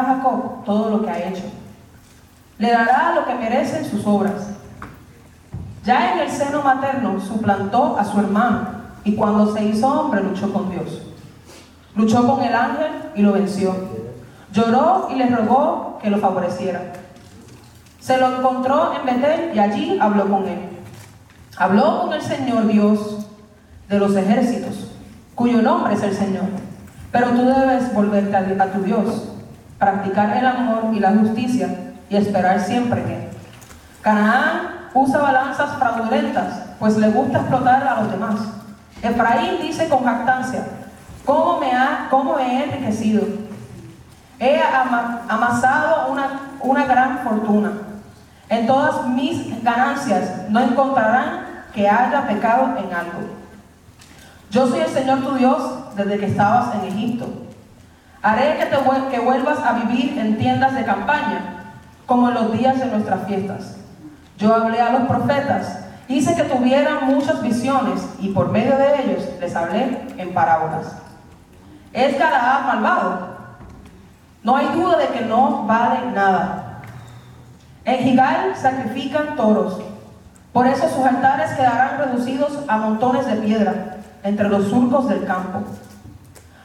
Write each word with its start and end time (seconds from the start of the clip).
a 0.00 0.04
Jacob 0.04 0.64
todo 0.64 0.90
lo 0.90 1.04
que 1.04 1.10
ha 1.10 1.28
hecho. 1.28 1.44
Le 2.58 2.70
dará 2.70 3.14
lo 3.14 3.24
que 3.24 3.34
merecen 3.34 3.84
sus 3.84 4.06
obras. 4.06 4.50
Ya 5.84 6.12
en 6.12 6.18
el 6.20 6.30
seno 6.30 6.62
materno 6.62 7.20
suplantó 7.20 7.96
a 7.98 8.04
su 8.04 8.18
hermano 8.18 8.68
y 9.04 9.14
cuando 9.14 9.54
se 9.54 9.64
hizo 9.64 9.86
hombre 9.88 10.22
luchó 10.22 10.52
con 10.52 10.70
Dios. 10.70 11.02
Luchó 11.94 12.26
con 12.26 12.42
el 12.42 12.54
ángel 12.54 12.92
y 13.14 13.22
lo 13.22 13.32
venció. 13.32 13.74
Lloró 14.52 15.08
y 15.10 15.16
le 15.16 15.26
rogó 15.26 15.98
que 16.02 16.10
lo 16.10 16.18
favoreciera. 16.18 16.92
Se 18.00 18.16
lo 18.18 18.38
encontró 18.38 18.92
en 18.94 19.06
Betel 19.06 19.50
y 19.54 19.58
allí 19.58 19.98
habló 20.00 20.28
con 20.28 20.46
él. 20.46 20.60
Habló 21.56 22.02
con 22.02 22.12
el 22.12 22.22
Señor 22.22 22.66
Dios 22.66 23.26
de 23.88 23.98
los 23.98 24.14
ejércitos, 24.14 24.92
cuyo 25.34 25.60
nombre 25.62 25.94
es 25.94 26.02
el 26.02 26.14
Señor. 26.14 26.44
Pero 27.10 27.30
tú 27.30 27.44
debes 27.44 27.92
volverte 27.94 28.36
a 28.36 28.72
tu 28.72 28.82
Dios, 28.82 29.28
practicar 29.78 30.36
el 30.36 30.46
amor 30.46 30.90
y 30.92 31.00
la 31.00 31.12
justicia 31.12 31.68
y 32.10 32.16
esperar 32.16 32.60
siempre 32.60 33.00
Él. 33.02 33.28
Canaán 34.02 34.90
usa 34.94 35.18
balanzas 35.18 35.78
fraudulentas, 35.78 36.62
pues 36.78 36.96
le 36.96 37.08
gusta 37.10 37.38
explotar 37.38 37.86
a 37.86 38.02
los 38.02 38.10
demás. 38.10 38.34
Efraín 39.02 39.60
dice 39.60 39.88
con 39.88 40.04
jactancia, 40.04 40.64
¿cómo 41.24 41.60
me, 41.60 41.72
ha, 41.72 42.08
cómo 42.10 42.38
he 42.38 42.64
enriquecido? 42.64 43.22
He 44.40 44.60
amasado 45.28 46.10
una, 46.10 46.40
una 46.60 46.84
gran 46.86 47.18
fortuna. 47.18 47.72
En 48.48 48.66
todas 48.66 49.06
mis 49.08 49.62
ganancias 49.62 50.48
no 50.48 50.60
encontrarán 50.60 51.64
que 51.74 51.88
haya 51.88 52.26
pecado 52.26 52.76
en 52.78 52.92
algo. 52.94 53.38
Yo 54.50 54.66
soy 54.66 54.80
el 54.80 54.88
Señor 54.88 55.20
tu 55.20 55.34
Dios 55.34 55.94
desde 55.94 56.18
que 56.18 56.26
estabas 56.26 56.74
en 56.76 56.84
Egipto. 56.84 57.47
Haré 58.22 58.58
que, 58.58 58.66
te, 58.66 58.76
que 59.10 59.20
vuelvas 59.20 59.58
a 59.60 59.72
vivir 59.74 60.18
en 60.18 60.38
tiendas 60.38 60.74
de 60.74 60.84
campaña, 60.84 61.74
como 62.06 62.28
en 62.28 62.34
los 62.34 62.52
días 62.52 62.78
de 62.78 62.86
nuestras 62.86 63.26
fiestas. 63.26 63.76
Yo 64.38 64.54
hablé 64.54 64.80
a 64.80 64.92
los 64.92 65.02
profetas, 65.02 65.84
hice 66.08 66.34
que 66.34 66.44
tuvieran 66.44 67.06
muchas 67.06 67.42
visiones 67.42 68.02
y 68.20 68.30
por 68.30 68.50
medio 68.50 68.76
de 68.76 69.02
ellos 69.02 69.28
les 69.40 69.54
hablé 69.54 70.06
en 70.16 70.34
parábolas. 70.34 70.96
¿Es 71.92 72.18
Galaad 72.18 72.66
malvado? 72.66 73.28
No 74.42 74.56
hay 74.56 74.66
duda 74.68 74.98
de 74.98 75.08
que 75.08 75.24
no 75.24 75.64
vale 75.66 76.10
nada. 76.12 76.80
En 77.84 78.04
Gigal 78.04 78.56
sacrifican 78.56 79.36
toros. 79.36 79.80
Por 80.52 80.66
eso 80.66 80.88
sus 80.88 81.04
altares 81.04 81.52
quedarán 81.52 81.98
reducidos 81.98 82.58
a 82.68 82.78
montones 82.78 83.26
de 83.26 83.36
piedra 83.36 83.96
entre 84.22 84.48
los 84.48 84.68
surcos 84.68 85.08
del 85.08 85.24
campo. 85.24 85.62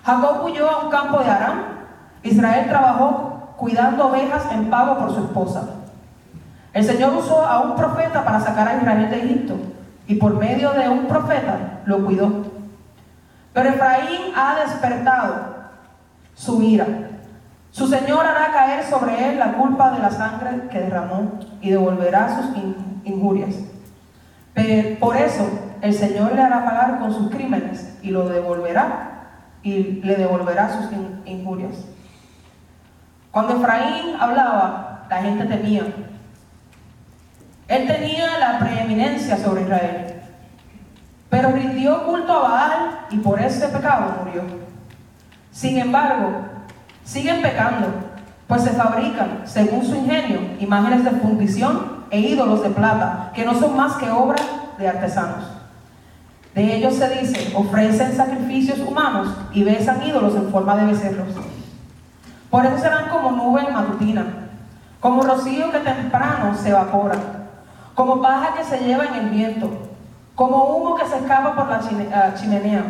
Jacob 0.04 0.44
huyó 0.44 0.70
a 0.70 0.84
un 0.84 0.92
campo 0.92 1.20
de 1.20 1.30
Aram. 1.30 1.64
Israel 2.24 2.68
trabajó 2.68 3.54
cuidando 3.58 4.08
ovejas 4.08 4.44
en 4.52 4.70
pago 4.70 4.98
por 4.98 5.14
su 5.14 5.24
esposa. 5.24 5.64
El 6.74 6.84
Señor 6.84 7.14
usó 7.16 7.46
a 7.46 7.62
un 7.62 7.76
profeta 7.76 8.26
para 8.26 8.40
sacar 8.40 8.68
a 8.68 8.78
Israel 8.78 9.10
de 9.10 9.24
Egipto 9.24 9.56
y 10.08 10.16
por 10.16 10.36
medio 10.36 10.72
de 10.72 10.90
un 10.90 11.06
profeta 11.06 11.82
lo 11.86 12.04
cuidó. 12.06 12.32
Pero 13.54 13.70
Efraín 13.70 14.34
ha 14.36 14.56
despertado 14.66 15.54
su 16.34 16.62
ira. 16.62 16.88
Su 17.72 17.88
Señor 17.88 18.26
hará 18.26 18.52
caer 18.52 18.84
sobre 18.84 19.30
él 19.30 19.40
la 19.40 19.54
culpa 19.54 19.92
de 19.92 20.00
la 20.00 20.12
sangre 20.12 20.68
que 20.70 20.80
derramó 20.80 21.40
y 21.62 21.70
devolverá 21.70 22.36
sus 22.36 22.58
injurias. 23.06 23.56
Pero 24.54 25.00
por 25.00 25.16
eso 25.16 25.48
el 25.82 25.94
Señor 25.94 26.34
le 26.34 26.42
hará 26.42 26.66
pagar 26.66 27.00
con 27.00 27.14
sus 27.14 27.30
crímenes 27.30 27.98
y 28.02 28.10
lo 28.10 28.28
devolverá 28.28 29.13
y 29.64 30.02
le 30.04 30.16
devolverá 30.16 30.70
sus 30.70 30.92
injurias. 31.26 31.86
Cuando 33.32 33.58
Efraín 33.58 34.16
hablaba, 34.20 35.06
la 35.10 35.22
gente 35.22 35.46
temía. 35.46 35.84
Él 37.68 37.88
tenía 37.88 38.38
la 38.38 38.60
preeminencia 38.60 39.38
sobre 39.38 39.62
Israel, 39.62 40.22
pero 41.30 41.52
rindió 41.52 42.06
culto 42.06 42.34
a 42.34 42.42
Baal 42.42 43.00
y 43.10 43.18
por 43.18 43.42
ese 43.42 43.68
pecado 43.70 44.24
murió. 44.24 44.44
Sin 45.52 45.80
embargo, 45.80 46.42
siguen 47.04 47.42
pecando, 47.42 47.88
pues 48.48 48.64
se 48.64 48.72
fabrican, 48.72 49.42
según 49.46 49.86
su 49.86 49.96
ingenio, 49.96 50.42
imágenes 50.60 51.04
de 51.06 51.12
fundición 51.12 52.04
e 52.12 52.20
ídolos 52.20 52.62
de 52.62 52.70
plata, 52.70 53.32
que 53.34 53.46
no 53.46 53.56
son 53.56 53.76
más 53.76 53.94
que 53.94 54.10
obras 54.10 54.46
de 54.78 54.88
artesanos. 54.88 55.53
De 56.56 56.76
ellos 56.76 56.94
se 56.96 57.10
dice, 57.10 57.52
ofrecen 57.56 58.16
sacrificios 58.16 58.80
humanos 58.80 59.30
y 59.54 59.64
besan 59.64 60.06
ídolos 60.06 60.36
en 60.36 60.50
forma 60.50 60.76
de 60.76 60.86
becerros. 60.86 61.28
Por 62.50 62.66
eso 62.66 62.78
serán 62.78 63.10
como 63.10 63.32
nube 63.32 63.68
matutina, 63.72 64.26
como 65.00 65.24
rocío 65.24 65.72
que 65.72 65.80
temprano 65.80 66.56
se 66.56 66.70
evapora, 66.70 67.16
como 67.96 68.22
paja 68.22 68.54
que 68.54 68.64
se 68.64 68.78
lleva 68.84 69.06
en 69.06 69.16
el 69.16 69.30
viento, 69.30 69.72
como 70.36 70.66
humo 70.66 70.96
que 70.96 71.08
se 71.08 71.18
escapa 71.18 71.56
por 71.56 71.68
la 71.68 71.82
ah, 72.14 72.34
chimenea. 72.36 72.84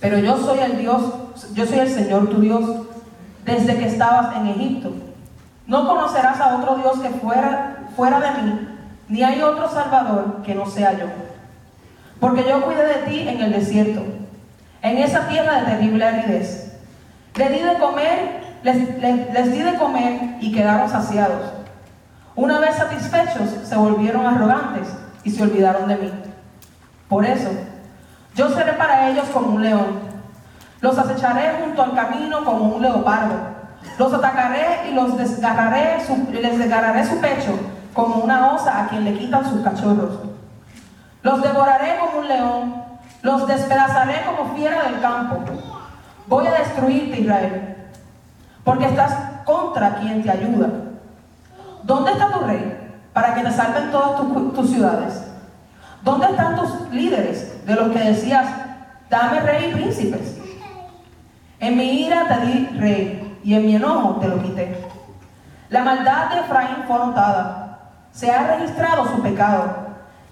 Pero 0.00 0.18
yo 0.18 0.38
soy 0.38 0.60
el 0.60 0.78
Dios, 0.78 1.02
yo 1.52 1.66
soy 1.66 1.80
el 1.80 1.90
Señor 1.90 2.30
tu 2.30 2.40
Dios, 2.40 2.64
desde 3.44 3.76
que 3.76 3.86
estabas 3.86 4.34
en 4.36 4.46
Egipto. 4.46 4.92
No 5.66 5.86
conocerás 5.86 6.40
a 6.40 6.56
otro 6.56 6.76
Dios 6.76 6.98
que 7.00 7.10
fuera, 7.10 7.88
fuera 7.94 8.18
de 8.20 8.42
mí, 8.42 8.68
ni 9.08 9.22
hay 9.22 9.42
otro 9.42 9.68
Salvador 9.68 10.40
que 10.42 10.54
no 10.54 10.64
sea 10.64 10.98
yo. 10.98 11.27
Porque 12.20 12.44
yo 12.48 12.64
cuidé 12.64 12.84
de 12.84 13.06
ti 13.06 13.28
en 13.28 13.40
el 13.40 13.52
desierto, 13.52 14.02
en 14.82 14.98
esa 14.98 15.28
tierra 15.28 15.60
de 15.60 15.66
terrible 15.66 16.04
aridez. 16.04 16.72
Les 17.36 17.50
di 17.50 17.58
de 17.60 17.78
comer, 17.78 18.40
les, 18.62 19.52
di 19.52 19.62
de 19.62 19.74
comer 19.78 20.36
y 20.40 20.52
quedaron 20.52 20.88
saciados. 20.88 21.52
Una 22.34 22.58
vez 22.58 22.74
satisfechos, 22.76 23.50
se 23.64 23.76
volvieron 23.76 24.26
arrogantes 24.26 24.88
y 25.22 25.30
se 25.30 25.42
olvidaron 25.42 25.88
de 25.88 25.96
mí. 25.96 26.12
Por 27.08 27.24
eso, 27.24 27.50
yo 28.34 28.48
seré 28.50 28.72
para 28.72 29.08
ellos 29.10 29.26
como 29.32 29.54
un 29.54 29.62
león. 29.62 30.00
Los 30.80 30.98
acecharé 30.98 31.62
junto 31.62 31.82
al 31.82 31.94
camino 31.94 32.44
como 32.44 32.76
un 32.76 32.82
leopardo. 32.82 33.34
Los 33.98 34.12
atacaré 34.12 34.88
y 34.90 34.94
los 34.94 35.16
desgarraré 35.16 35.98
les 36.32 36.58
desgarraré 36.58 37.04
su 37.04 37.20
pecho 37.20 37.58
como 37.94 38.16
una 38.16 38.52
osa 38.52 38.84
a 38.84 38.88
quien 38.88 39.04
le 39.04 39.14
quitan 39.14 39.48
sus 39.48 39.62
cachorros. 39.62 40.27
Los 41.22 41.42
devoraré 41.42 41.98
como 41.98 42.20
un 42.20 42.28
león, 42.28 42.84
los 43.22 43.46
despedazaré 43.46 44.22
como 44.24 44.54
fiera 44.54 44.84
del 44.84 45.00
campo. 45.00 45.40
Voy 46.26 46.46
a 46.46 46.52
destruirte, 46.52 47.20
Israel, 47.20 47.76
porque 48.62 48.86
estás 48.86 49.14
contra 49.44 49.96
quien 49.96 50.22
te 50.22 50.30
ayuda. 50.30 50.68
¿Dónde 51.82 52.12
está 52.12 52.30
tu 52.30 52.40
rey 52.40 52.90
para 53.12 53.34
que 53.34 53.42
te 53.42 53.50
salven 53.50 53.90
todas 53.90 54.20
tus, 54.54 54.70
ciudades? 54.70 55.24
¿Dónde 56.02 56.26
están 56.26 56.54
tus 56.54 56.90
líderes 56.90 57.66
de 57.66 57.74
los 57.74 57.90
que 57.90 57.98
decías, 57.98 58.46
dame 59.10 59.40
rey 59.40 59.70
y 59.70 59.74
príncipes? 59.74 60.38
En 61.58 61.76
mi 61.76 62.02
ira 62.02 62.28
te 62.28 62.46
di 62.46 62.66
rey 62.78 63.40
y 63.42 63.54
en 63.54 63.66
mi 63.66 63.76
enojo 63.76 64.20
te 64.20 64.28
lo 64.28 64.40
quité. 64.40 64.86
La 65.70 65.82
maldad 65.82 66.30
de 66.30 66.40
Efraín 66.40 66.84
fue 66.86 66.96
anotada. 66.96 67.78
Se 68.12 68.30
ha 68.30 68.56
registrado 68.56 69.06
su 69.06 69.20
pecado 69.20 69.87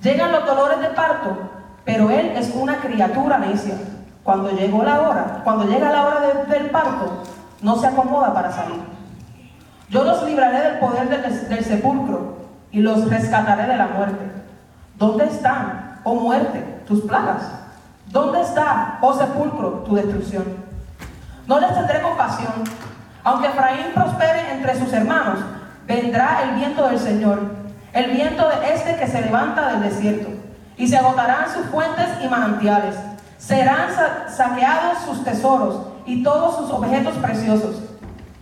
Llegan 0.06 0.31
los 0.31 0.47
dolores 0.47 0.78
de 0.78 0.91
parto, 0.91 1.37
pero 1.84 2.11
él 2.11 2.31
es 2.37 2.55
una 2.55 2.77
criatura 2.77 3.39
necia. 3.39 3.75
Cuando 4.22 4.53
llegó 4.53 4.84
la 4.84 5.00
hora, 5.00 5.41
cuando 5.43 5.65
llega 5.65 5.91
la 5.91 6.06
hora 6.06 6.21
del 6.49 6.71
parto, 6.71 7.25
no 7.61 7.75
se 7.75 7.89
acomoda 7.89 8.33
para 8.33 8.53
salir. 8.53 8.78
Yo 9.89 10.05
los 10.05 10.22
libraré 10.22 10.61
del 10.61 10.78
poder 10.78 11.09
del, 11.09 11.49
del 11.49 11.65
sepulcro 11.65 12.37
y 12.71 12.83
los 12.83 13.11
rescataré 13.11 13.67
de 13.67 13.77
la 13.77 13.89
muerte. 13.89 14.31
¿Dónde 14.94 15.25
están, 15.25 15.99
oh 16.05 16.15
muerte, 16.15 16.83
tus 16.87 17.00
plagas? 17.00 17.43
¿Dónde 18.06 18.43
está, 18.43 18.99
oh 19.00 19.12
sepulcro, 19.12 19.71
tu 19.81 19.97
destrucción? 19.97 20.44
No 21.49 21.59
les 21.59 21.75
tendré 21.75 22.00
compasión. 22.00 22.52
Aunque 23.25 23.49
Efraín 23.49 23.87
prospere 23.93 24.52
entre 24.52 24.79
sus 24.79 24.93
hermanos, 24.93 25.41
vendrá 25.85 26.44
el 26.44 26.55
viento 26.61 26.87
del 26.87 27.00
Señor 27.00 27.65
el 27.96 28.10
viento 28.10 28.46
de 28.46 28.75
este 28.75 28.94
que 28.96 29.06
se 29.06 29.22
levanta 29.22 29.70
del 29.70 29.84
desierto, 29.84 30.28
y 30.76 30.87
se 30.87 30.98
agotarán 30.98 31.50
sus 31.50 31.64
fuentes 31.66 32.06
y 32.22 32.28
manantiales. 32.28 32.94
Serán 33.38 33.88
saqueados 34.28 34.98
sus 35.06 35.25
tesoros 35.25 35.87
y 36.04 36.22
todos 36.22 36.56
sus 36.56 36.70
objetos 36.70 37.14
preciosos. 37.14 37.82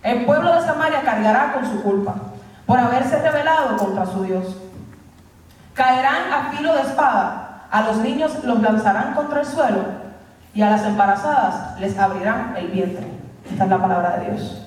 El 0.03 0.25
pueblo 0.25 0.53
de 0.55 0.61
Samaria 0.63 1.03
cargará 1.03 1.53
con 1.53 1.67
su 1.67 1.83
culpa 1.83 2.15
por 2.67 2.81
haberse 2.81 3.17
rebelado 3.19 3.77
contra 3.77 4.07
su 4.07 4.25
Dios. 4.25 4.57
Caerán 5.73 6.33
a 6.33 6.51
filo 6.51 6.75
de 6.75 6.83
espada, 6.83 7.67
a 7.71 7.83
los 7.83 7.99
niños 7.99 8.33
los 8.43 8.61
lanzarán 8.61 9.15
contra 9.15 9.41
el 9.41 9.47
suelo 9.47 9.85
y 10.53 10.63
a 10.63 10.71
las 10.71 10.85
embarazadas 10.85 11.79
les 11.79 11.97
abrirán 11.97 12.55
el 12.57 12.69
vientre. 12.69 13.07
Esta 13.49 13.65
es 13.65 13.71
la 13.71 13.79
palabra 13.79 14.17
de 14.17 14.31
Dios. 14.31 14.64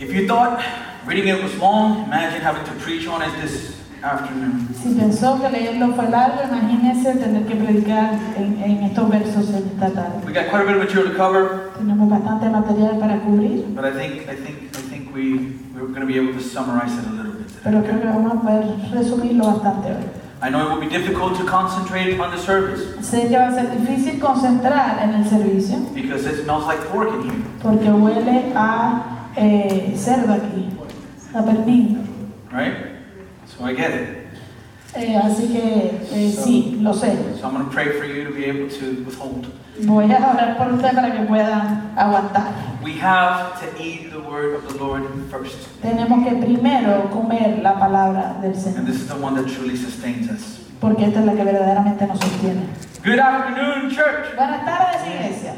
If 0.00 0.12
you 0.14 0.26
thought 0.28 0.62
reading 1.06 1.28
it 1.28 1.42
was 1.42 1.56
long, 1.58 2.04
imagine 2.04 2.40
having 2.40 2.64
to 2.64 2.72
preach 2.84 3.06
on 3.08 3.20
it 3.22 3.32
this 3.42 3.74
afternoon. 4.00 4.68
Si 4.74 4.94
pensó 4.94 5.40
que 5.40 5.48
leerlo 5.50 5.92
fue 5.94 6.08
largo, 6.08 6.42
imagínese 6.44 7.14
tener 7.18 7.44
que 7.46 7.56
predicar 7.56 8.14
en, 8.36 8.62
en 8.62 8.84
estos 8.84 9.10
versos 9.10 9.50
esta 9.50 9.90
tarde. 9.90 10.24
We 10.24 10.32
got 10.32 10.50
quite 10.50 10.62
a 10.62 10.66
bit 10.66 10.76
of 10.76 10.82
material 10.84 11.10
to 11.10 11.16
cover, 11.16 11.72
Tenemos 11.78 12.08
bastante 12.08 12.48
material 12.48 12.98
para 13.00 13.18
cubrir, 13.20 13.64
but 13.74 13.84
I 13.84 13.90
think 13.90 14.28
I 14.28 14.36
think 14.36 14.70
I 14.76 14.82
think 14.88 15.12
we 15.12 15.56
we're 15.74 15.88
going 15.88 16.00
to 16.00 16.06
be 16.06 16.16
able 16.16 16.32
to 16.32 16.40
summarize 16.40 16.96
it 16.96 17.04
a 17.04 17.10
little 17.10 17.32
bit 17.32 17.48
today. 17.48 17.60
pero 17.64 17.82
creo 17.82 18.00
que 18.00 18.06
vamos 18.06 18.32
a 18.32 18.40
poder 18.40 18.64
resumirlo 18.92 19.46
bastante 19.46 19.88
hoy. 19.88 20.04
I 20.40 20.50
know 20.50 20.60
it 20.64 20.70
will 20.70 20.80
be 20.80 20.88
difficult 20.88 21.36
to 21.38 21.44
concentrate 21.44 22.16
on 22.20 22.30
the 22.30 22.38
service 22.38 22.94
Sé 23.02 23.26
que 23.26 23.36
va 23.36 23.48
a 23.48 23.52
ser 23.52 23.68
difícil 23.76 24.20
concentrar 24.20 25.02
en 25.02 25.14
el 25.14 25.24
servicio 25.28 25.78
because 25.92 26.24
it 26.24 26.44
smells 26.44 26.64
like 26.68 26.78
pork 26.92 27.08
in 27.14 27.22
here, 27.28 27.42
porque 27.60 27.90
huele 27.90 28.52
a 28.54 29.17
eh, 29.38 29.94
cerdo 29.96 30.32
aquí, 30.34 30.68
a 31.34 31.42
pernil. 31.42 31.98
right? 32.52 32.74
So 33.46 33.64
I 33.64 33.74
get 33.74 33.90
it. 33.92 34.08
Eh, 34.94 35.16
así 35.16 35.48
que 35.48 36.00
eh, 36.12 36.32
sí, 36.32 36.78
lo 36.80 36.92
sé. 36.92 37.12
So 37.38 37.46
I'm 37.46 37.54
going 37.54 37.64
to 37.66 37.70
pray 37.70 37.98
for 37.98 38.04
you 38.06 38.24
to 38.24 38.30
be 38.34 38.44
able 38.46 38.68
to 38.68 39.04
withhold. 39.04 39.46
Voy 39.80 40.10
a 40.10 40.16
orar 40.16 40.56
por 40.58 40.72
usted 40.72 40.92
para 40.94 41.12
que 41.12 41.20
puedan 41.26 41.92
aguantar. 41.96 42.52
We 42.82 42.94
have 42.98 43.60
to 43.60 43.80
eat 43.82 44.10
the 44.10 44.18
word 44.18 44.54
of 44.56 44.66
the 44.66 44.78
Lord 44.82 45.04
first, 45.30 45.56
Tenemos 45.82 46.24
que 46.24 46.34
primero 46.36 47.08
comer 47.10 47.60
la 47.62 47.78
palabra 47.78 48.38
del 48.40 48.52
and 48.52 48.56
Señor, 48.56 48.86
this 48.86 48.96
is 48.96 49.08
the 49.08 49.14
one 49.14 49.34
that 49.36 49.46
truly 49.54 49.76
sustains 49.76 50.28
us. 50.30 50.58
porque 50.80 51.04
esta 51.04 51.20
es 51.20 51.26
la 51.26 51.34
que 51.34 51.44
verdaderamente 51.44 52.06
nos 52.06 52.18
sostiene. 52.18 52.62
Good 53.04 53.20
afternoon, 53.20 53.90
church. 53.90 54.34
Buenas 54.36 54.64
tardes, 54.64 55.02
iglesia. 55.06 55.54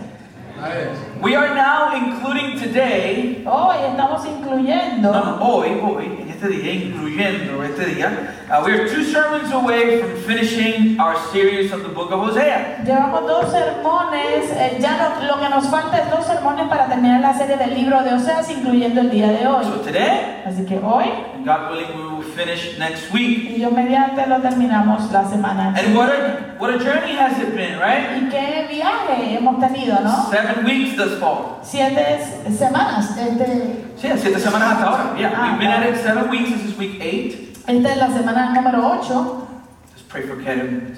We 1.22 1.34
are 1.36 1.54
now 1.54 1.94
including 1.96 2.58
today 2.60 3.42
Hoy 3.46 3.76
estamos 3.88 4.26
incluyendo, 4.26 5.10
no, 5.12 5.36
hoy, 5.42 5.80
hoy, 5.82 6.18
en 6.20 6.28
este 6.28 6.48
día, 6.48 6.72
incluyendo 6.74 7.62
este 7.64 7.86
día, 7.94 8.34
uh, 8.50 8.62
we 8.64 8.72
are 8.72 8.86
two 8.86 9.02
sermons 9.04 9.50
away 9.52 10.00
from 10.00 10.10
finishing 10.26 11.00
our 11.00 11.16
series 11.32 11.72
of 11.72 11.82
the 11.82 11.88
book 11.88 12.10
of 12.12 12.20
Hosea. 12.28 12.82
llevamos 12.84 13.26
dos 13.26 13.50
sermones, 13.50 14.50
eh, 14.52 14.76
ya 14.80 14.96
no- 14.98 15.26
lo 15.26 15.40
que 15.40 15.48
nos 15.48 15.66
falta 15.68 15.98
es 15.98 16.10
dos 16.10 16.26
sermones 16.26 16.68
para 16.68 16.86
terminar 16.88 17.20
la 17.22 17.32
serie 17.34 17.56
del 17.56 17.74
libro 17.74 18.02
de 18.02 18.12
Oseas, 18.14 18.50
incluyendo 18.50 19.00
el 19.00 19.10
día 19.10 19.28
de 19.28 19.46
hoy. 19.46 19.64
So 19.64 19.80
today, 19.80 20.42
Así 20.46 20.64
que 20.66 20.78
hoy, 20.78 21.06
God 21.44 21.70
willing, 21.70 21.96
we 21.96 22.16
will 22.16 22.19
finish 22.34 22.78
next 22.78 23.12
week. 23.12 23.50
y 23.56 23.60
yo 23.60 23.70
mediante 23.70 24.26
lo 24.26 24.40
terminamos 24.40 25.10
la 25.12 25.24
semana. 25.28 25.74
And 25.76 25.96
what 25.96 26.10
a, 26.10 26.56
what 26.58 26.70
a 26.74 26.78
journey 26.78 27.16
has 27.16 27.38
it 27.38 27.54
been, 27.54 27.78
right? 27.78 28.16
¿Y 28.22 28.28
qué 28.30 28.66
viaje 28.70 29.36
hemos 29.36 29.58
tenido, 29.60 30.00
no? 30.02 30.28
Seven 30.30 30.64
weeks 30.64 30.96
thus 30.96 31.18
far. 31.18 31.58
Siete 31.62 32.18
semanas. 32.56 33.16
Este, 33.16 33.84
Sí, 33.96 34.08
siete 34.16 34.38
semanas 34.40 34.72
hasta 34.72 34.86
ahora. 34.86 35.18
Yeah, 35.18 35.32
Ah, 35.36 35.50
we've 35.50 35.58
been 35.60 35.70
at 35.70 35.86
it 35.86 35.96
seven 36.02 36.30
weeks. 36.30 36.50
This 36.50 36.64
is 36.72 36.78
week 36.78 36.98
eight. 37.00 37.56
esta 37.66 37.88
es 37.92 37.96
la 37.98 38.08
semana 38.08 38.52
número 38.54 38.82
8. 38.82 39.46
Just 39.94 40.08
pray 40.08 40.22
for 40.22 40.36
Karen. 40.42 40.96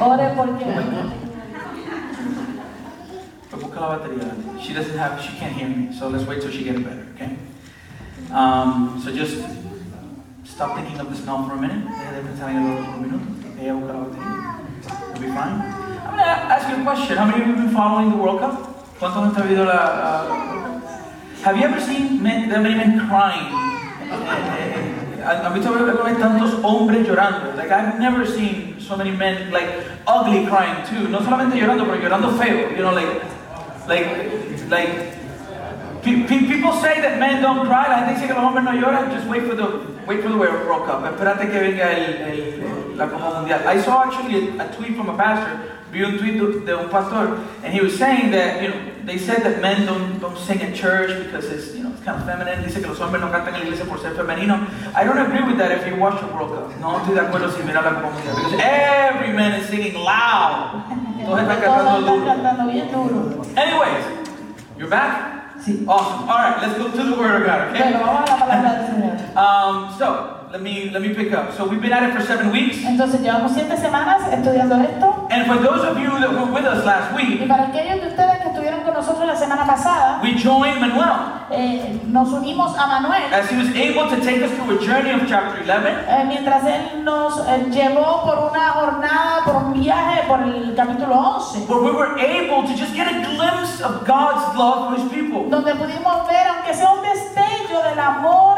Ore 0.00 0.32
porque 0.34 0.64
Pero 3.50 3.62
busca 3.62 3.80
la 3.80 3.86
batería. 3.88 4.32
She 4.60 4.72
doesn't 4.72 4.96
have, 4.98 5.20
she 5.20 5.36
can't 5.38 5.52
hear 5.52 5.68
me. 5.68 5.92
So 5.92 6.08
let's 6.08 6.24
wait 6.26 6.40
till 6.40 6.50
she 6.50 6.64
gets 6.64 6.78
better, 6.80 7.06
okay? 7.14 7.36
Um, 8.32 8.98
so 9.04 9.12
just 9.12 9.36
stop 10.54 10.76
thinking 10.76 11.00
of 11.00 11.08
the 11.10 11.16
smell 11.16 11.46
for 11.48 11.54
a 11.54 11.60
minute. 11.60 11.82
Deja 11.88 12.12
de 12.12 12.22
pensar 12.28 12.50
en 12.50 12.56
el 12.56 12.62
olor 12.72 12.84
por 12.84 12.94
un 12.94 13.02
minuto. 13.02 13.24
Ella 13.60 13.72
busca 13.74 13.92
la 13.92 14.00
batería. 14.00 14.32
You'll 15.14 15.22
be 15.22 15.32
fine. 15.32 15.56
I'm 16.04 16.10
gonna 16.16 16.22
ask 16.52 16.68
you 16.68 16.76
a 16.76 16.84
question. 16.84 17.16
How 17.16 17.24
many 17.24 17.40
of 17.42 17.48
you 17.48 17.54
have 17.54 17.64
been 17.64 17.74
following 17.74 18.10
the 18.10 18.16
World 18.16 18.40
Cup? 18.40 18.54
¿Cuántos 19.00 19.22
han 19.24 19.34
sabido 19.34 19.64
la, 19.64 19.74
la- 19.74 20.80
Have 21.44 21.56
you 21.58 21.64
ever 21.64 21.80
seen 21.80 22.22
men, 22.22 22.48
that 22.50 22.62
many 22.62 22.74
men 22.76 23.08
crying? 23.08 23.48
Eh, 23.50 24.14
eh, 24.14 25.24
eh, 25.24 25.42
¿Han 25.44 25.54
visto 25.54 25.70
alguna 25.74 26.04
vez 26.04 26.18
tantos 26.18 26.60
hombres 26.62 27.06
llorando? 27.06 27.54
Like 27.56 27.70
I've 27.72 27.98
never 27.98 28.26
seen 28.26 28.76
so 28.78 28.96
many 28.96 29.10
men 29.10 29.50
like 29.50 29.66
ugly 30.06 30.46
crying 30.46 30.84
too. 30.86 31.08
No 31.08 31.18
solamente 31.20 31.56
llorando, 31.58 31.84
pero 31.86 31.96
llorando 32.00 32.30
feo. 32.38 32.70
You 32.70 32.82
know, 32.82 32.92
like, 32.92 33.22
like, 33.88 34.06
like. 34.68 35.21
Pe- 36.02 36.24
pe- 36.26 36.46
People 36.46 36.72
say 36.80 37.00
that 37.00 37.18
men 37.18 37.42
don't 37.42 37.66
cry. 37.66 37.86
La 37.88 37.98
gente 38.06 38.14
dice 38.14 38.26
que 38.26 38.34
los 38.34 38.42
hombres 38.44 38.64
no 38.64 38.72
lloran. 38.72 39.10
Just 39.12 39.26
wait 39.28 39.42
for 39.46 39.54
the 39.54 39.66
wait 40.06 40.22
for 40.22 40.28
the 40.30 40.36
World 40.36 40.86
Cup. 40.86 41.04
Espérate 41.04 41.50
que 41.50 41.58
venga 41.60 41.90
el, 41.92 42.14
el- 42.22 42.96
la 42.96 43.06
Copa 43.08 43.38
Mundial. 43.40 43.60
I 43.66 43.80
saw 43.80 44.04
actually 44.04 44.58
a, 44.58 44.64
a 44.64 44.68
tweet 44.76 44.96
from 44.96 45.08
a 45.08 45.16
pastor. 45.16 45.58
Vi 45.92 46.02
un 46.04 46.16
tweet 46.16 46.38
de, 46.64 46.72
un 46.78 46.88
pastor, 46.88 47.36
and 47.62 47.74
he 47.74 47.82
was 47.82 47.94
saying 47.98 48.30
that 48.30 48.62
you 48.62 48.68
know 48.70 48.76
they 49.04 49.18
said 49.18 49.42
that 49.42 49.60
men 49.60 49.84
don't 49.84 50.18
don't 50.20 50.38
sing 50.38 50.62
at 50.62 50.74
church 50.74 51.10
because 51.26 51.44
it's 51.52 51.74
you 51.76 51.82
know 51.84 51.90
it's 51.92 52.00
kind 52.02 52.16
of 52.16 52.24
feminine. 52.24 52.62
Dice 52.64 52.80
que 52.80 52.88
los 52.88 52.98
hombres 52.98 53.20
no 53.20 53.28
cantan 53.28 53.52
en 53.54 53.60
la 53.60 53.66
iglesia 53.66 53.84
por 53.84 53.98
ser 53.98 54.14
femenino. 54.14 54.56
I 54.96 55.04
don't 55.04 55.18
agree 55.18 55.42
with 55.44 55.58
that 55.58 55.70
if 55.70 55.86
you 55.86 55.96
watch 56.00 56.18
the 56.18 56.28
World 56.32 56.48
Cup. 56.54 56.80
No 56.80 56.96
estoy 56.98 57.14
de 57.14 57.20
acuerdo 57.20 57.50
si 57.52 57.62
mira 57.62 57.82
la 57.82 57.90
Copa 58.00 58.08
Mundial 58.10 58.34
because 58.36 58.58
every 58.64 59.32
man 59.34 59.52
is 59.60 59.68
singing 59.68 59.92
loud. 59.94 60.80
Todos 61.26 61.40
están 61.40 61.60
cantando 61.60 61.84
todos 61.84 62.00
están 62.00 62.18
duro. 62.18 62.26
cantando 62.26 62.72
bien 62.72 62.90
duro. 62.90 63.44
Anyways, 63.56 64.04
you're 64.78 64.88
back. 64.88 65.41
Sí. 65.64 65.84
Awesome. 65.86 66.28
All 66.28 66.38
right, 66.38 66.60
let's 66.60 66.76
go 66.78 66.88
to 66.90 67.02
the 67.10 67.16
Word 67.16 67.42
of 67.42 67.46
God. 67.46 67.68
Okay. 67.70 67.82
Bueno, 67.92 68.00
vamos 68.04 68.28
a 68.30 68.32
la 68.34 68.38
palabra 68.38 68.72
del 68.78 68.86
Señor. 68.86 69.36
Um, 69.36 69.94
so 69.96 70.38
let 70.52 70.60
me 70.60 70.90
let 70.90 71.00
me 71.02 71.14
pick 71.14 71.32
up. 71.32 71.52
So 71.56 71.64
we've 71.66 71.80
been 71.80 71.92
at 71.92 72.02
it 72.02 72.12
for 72.14 72.20
seven 72.26 72.50
weeks, 72.50 72.78
Entonces 72.84 73.20
llevamos 73.20 73.52
siete 73.54 73.76
semanas 73.76 74.22
estudiando 74.32 74.74
esto. 74.82 75.28
and 75.30 75.46
for 75.46 75.56
those 75.62 75.84
of 75.84 75.96
you 75.98 76.10
that 76.20 76.30
were 76.32 76.50
with 76.52 76.64
us 76.64 76.84
last 76.84 77.12
Y 77.14 77.38
week, 77.38 77.48
para 77.48 77.68
aquellos 77.68 78.00
de 78.00 78.08
ustedes 78.08 78.31
estuvieron 78.82 78.84
con 78.84 78.94
nosotros 78.94 79.26
la 79.26 79.36
semana 79.36 79.66
pasada, 79.66 80.20
we 80.22 80.34
joined 80.34 80.80
Manuel. 80.80 81.42
Eh, 81.50 82.00
nos 82.06 82.28
unimos 82.32 82.76
a 82.78 82.86
Manuel. 82.86 83.32
As 83.32 83.50
he 83.50 83.56
was 83.56 83.68
able 83.74 84.08
to 84.08 84.16
take 84.22 84.42
us 84.42 84.50
through 84.52 84.78
a 84.78 84.80
journey 84.80 85.10
of 85.10 85.28
chapter 85.28 85.62
11, 85.62 86.04
eh, 86.08 86.24
mientras 86.26 86.64
él 86.64 87.04
nos 87.04 87.38
eh, 87.46 87.66
llevó 87.70 88.22
por 88.24 88.50
una 88.50 88.70
jornada, 88.70 89.44
por 89.44 89.56
un 89.56 89.72
viaje 89.74 90.22
por 90.26 90.40
el 90.42 90.74
capítulo 90.74 91.14
11, 91.14 91.66
where 91.68 91.82
we 91.82 91.92
were 91.92 92.18
able 92.18 92.66
to 92.66 92.74
just 92.76 92.94
get 92.94 93.06
a 93.06 93.20
glimpse 93.20 93.80
of 93.82 94.06
God's 94.06 94.56
love 94.56 94.90
for 94.90 94.96
His 94.96 95.10
people. 95.10 95.48
donde 95.50 95.74
pudimos 95.74 96.26
ver, 96.26 96.46
aunque 96.48 96.74
sea 96.74 96.90
un 96.90 97.02
destello 97.02 97.82
del 97.82 97.98
amor 97.98 98.51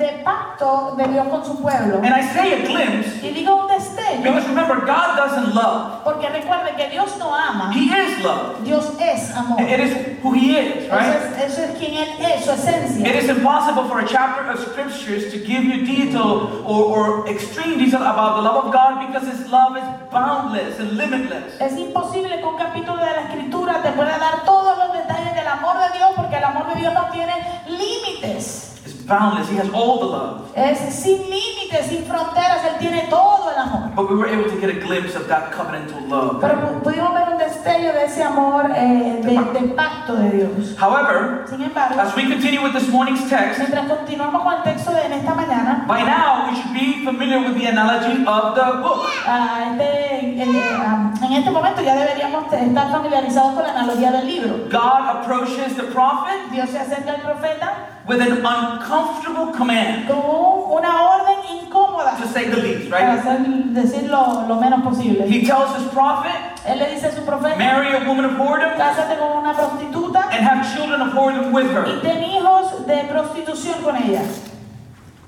de 0.00 0.22
pacto 0.24 0.94
de 0.96 1.04
Dios 1.08 1.28
con 1.28 1.44
su 1.44 1.60
pueblo. 1.60 1.96
And 2.02 2.06
I 2.12 2.22
say 2.22 2.52
a 2.54 2.66
glimpse 2.66 3.22
Y 3.24 3.30
digo 3.32 3.54
un 3.54 3.68
destello 3.68 4.22
because 4.24 4.46
remember, 4.48 4.80
God 4.80 5.16
doesn't 5.16 5.54
love; 5.54 6.02
porque 6.02 6.28
recuerde 6.28 6.74
que 6.76 6.88
Dios 6.90 7.16
no 7.18 7.32
ama, 7.34 7.70
He 7.72 7.84
is 7.92 8.18
love. 8.24 8.64
Dios 8.64 8.92
es 8.98 9.30
amor. 9.36 9.60
It 9.60 9.78
is 9.80 9.92
who 10.22 10.32
He 10.32 10.56
is, 10.58 10.86
Eso 10.86 10.96
right? 10.96 11.14
es, 11.38 11.52
eso 11.52 11.62
es 11.62 11.78
quien 11.78 11.94
Él 11.94 12.08
es, 12.18 12.44
su 12.44 12.50
It 12.50 12.58
esencia. 12.58 13.14
is 13.14 13.28
impossible 13.28 13.84
for 13.84 14.00
a 14.00 14.06
chapter 14.06 14.50
of 14.50 14.58
scriptures 14.58 15.30
to 15.32 15.38
give 15.38 15.62
you 15.62 15.84
detail 15.84 16.62
or, 16.64 16.84
or 17.22 17.28
extreme 17.28 17.78
detail 17.78 18.02
about 18.02 18.36
the 18.36 18.42
love 18.42 18.64
of 18.66 18.72
God 18.72 19.06
because 19.06 19.26
His 19.28 19.46
love 19.50 19.76
is 19.76 19.84
boundless 20.10 20.78
and 20.80 20.96
limitless. 20.96 21.60
Es 21.60 21.76
imposible 21.78 22.38
que 22.38 22.46
un 22.46 22.56
capítulo 22.56 22.96
de 22.98 23.12
la 23.12 23.22
escritura 23.28 23.82
te 23.82 23.90
pueda 23.92 24.18
dar 24.18 24.44
todos 24.44 24.76
los 24.78 24.92
detalles 24.92 25.34
del 25.34 25.46
amor 25.46 25.76
de 25.78 25.98
Dios 25.98 26.10
porque 26.16 26.36
el 26.36 26.44
amor 26.44 26.66
de 26.72 26.80
Dios 26.80 26.94
no 26.94 27.04
tiene 27.12 27.34
límites. 27.68 28.69
Boundless. 29.10 29.48
He 29.50 29.56
has 29.56 29.68
all 29.74 29.98
the 29.98 30.06
love. 30.06 30.52
Es 30.54 30.78
sin 30.94 31.18
límites, 31.28 31.86
sin 31.88 32.04
fronteras, 32.04 32.64
Él 32.64 32.78
tiene 32.78 33.06
todo 33.10 33.50
el 33.50 33.58
amor. 33.60 33.90
But 33.96 34.08
we 34.08 34.16
were 34.16 34.28
able 34.28 34.48
to 34.48 34.56
get 34.60 34.70
a 34.70 34.78
glimpse 34.80 35.16
of 35.16 35.26
that 35.28 35.50
covenantal 35.52 36.08
love. 36.08 36.40
Pero 36.40 36.54
pu- 36.60 36.82
pudimos 36.84 37.12
ver 37.14 37.28
un 37.32 37.38
destello 37.38 37.92
de 37.92 38.04
ese 38.04 38.22
amor 38.22 38.70
eh, 38.76 39.20
de, 39.22 39.60
de 39.60 39.68
pacto 39.74 40.14
de 40.14 40.30
Dios. 40.30 40.76
However, 40.78 41.44
Sin 41.48 41.60
embargo, 41.62 42.00
as 42.00 42.14
we 42.14 42.22
continue 42.28 42.62
with 42.62 42.72
this 42.72 42.88
morning's 42.88 43.28
text, 43.28 43.58
mientras 43.58 43.86
continuamos 43.88 44.42
con 44.42 44.54
el 44.54 44.62
texto 44.62 44.92
de 44.92 45.06
en 45.06 45.12
esta 45.14 45.34
mañana, 45.34 45.84
by 45.88 46.02
now 46.04 46.46
we 46.48 46.54
should 46.54 46.72
be 46.72 47.04
familiar 47.04 47.40
with 47.40 47.58
the 47.58 47.66
analogy 47.66 48.24
of 48.26 48.54
the 48.54 48.78
book. 48.80 49.08
ah, 49.26 49.72
este, 49.72 50.42
eh, 50.42 50.62
ah, 50.86 51.10
en 51.22 51.32
este 51.32 51.50
momento 51.50 51.82
ya 51.82 51.96
deberíamos 51.96 52.44
estar 52.52 52.90
familiarizados 52.92 53.54
con 53.54 53.62
la 53.64 53.70
analogía 53.72 54.12
del 54.12 54.26
libro. 54.26 54.54
God 54.70 55.08
approaches 55.16 55.74
the 55.76 55.84
prophet 55.84 56.50
Dios 56.52 56.70
se 56.70 56.78
acerca 56.78 57.10
al 57.12 57.22
profeta 57.22 57.72
with 58.10 58.20
an 58.20 58.32
uncomfortable 58.44 59.52
command, 59.56 60.06
con 60.08 60.18
un- 60.18 60.78
una 60.78 61.02
orden 61.14 61.36
incómoda. 61.62 62.16
to 62.20 62.26
say 62.28 62.48
the 62.50 62.56
least, 62.56 62.90
para 62.90 63.14
right? 63.14 63.18
hacer, 63.20 63.38
decir 63.72 64.08
lo, 64.10 64.44
lo 64.48 64.56
menos 64.60 64.82
posible. 64.82 65.26
He 65.26 65.46
tells 65.46 65.74
his 65.76 65.86
prophet, 65.92 66.32
Él 66.66 66.78
le 66.78 66.90
dice 66.94 67.06
a 67.06 67.12
su 67.12 67.22
profeta, 67.24 67.56
marry 67.56 67.94
a 67.94 68.00
woman 68.06 68.24
of 68.26 68.32
whoredom 68.38 68.76
cásate 68.76 69.16
con 69.18 69.38
una 69.38 69.54
prostituta 69.54 70.28
and 70.32 70.44
have 70.46 70.66
children 70.74 71.00
of 71.00 71.14
whoredom 71.14 71.52
with 71.52 71.66
y 71.66 71.74
her. 71.74 72.00
ten 72.02 72.22
hijos 72.22 72.86
de 72.86 73.04
prostitución 73.08 73.80
con. 73.82 74.49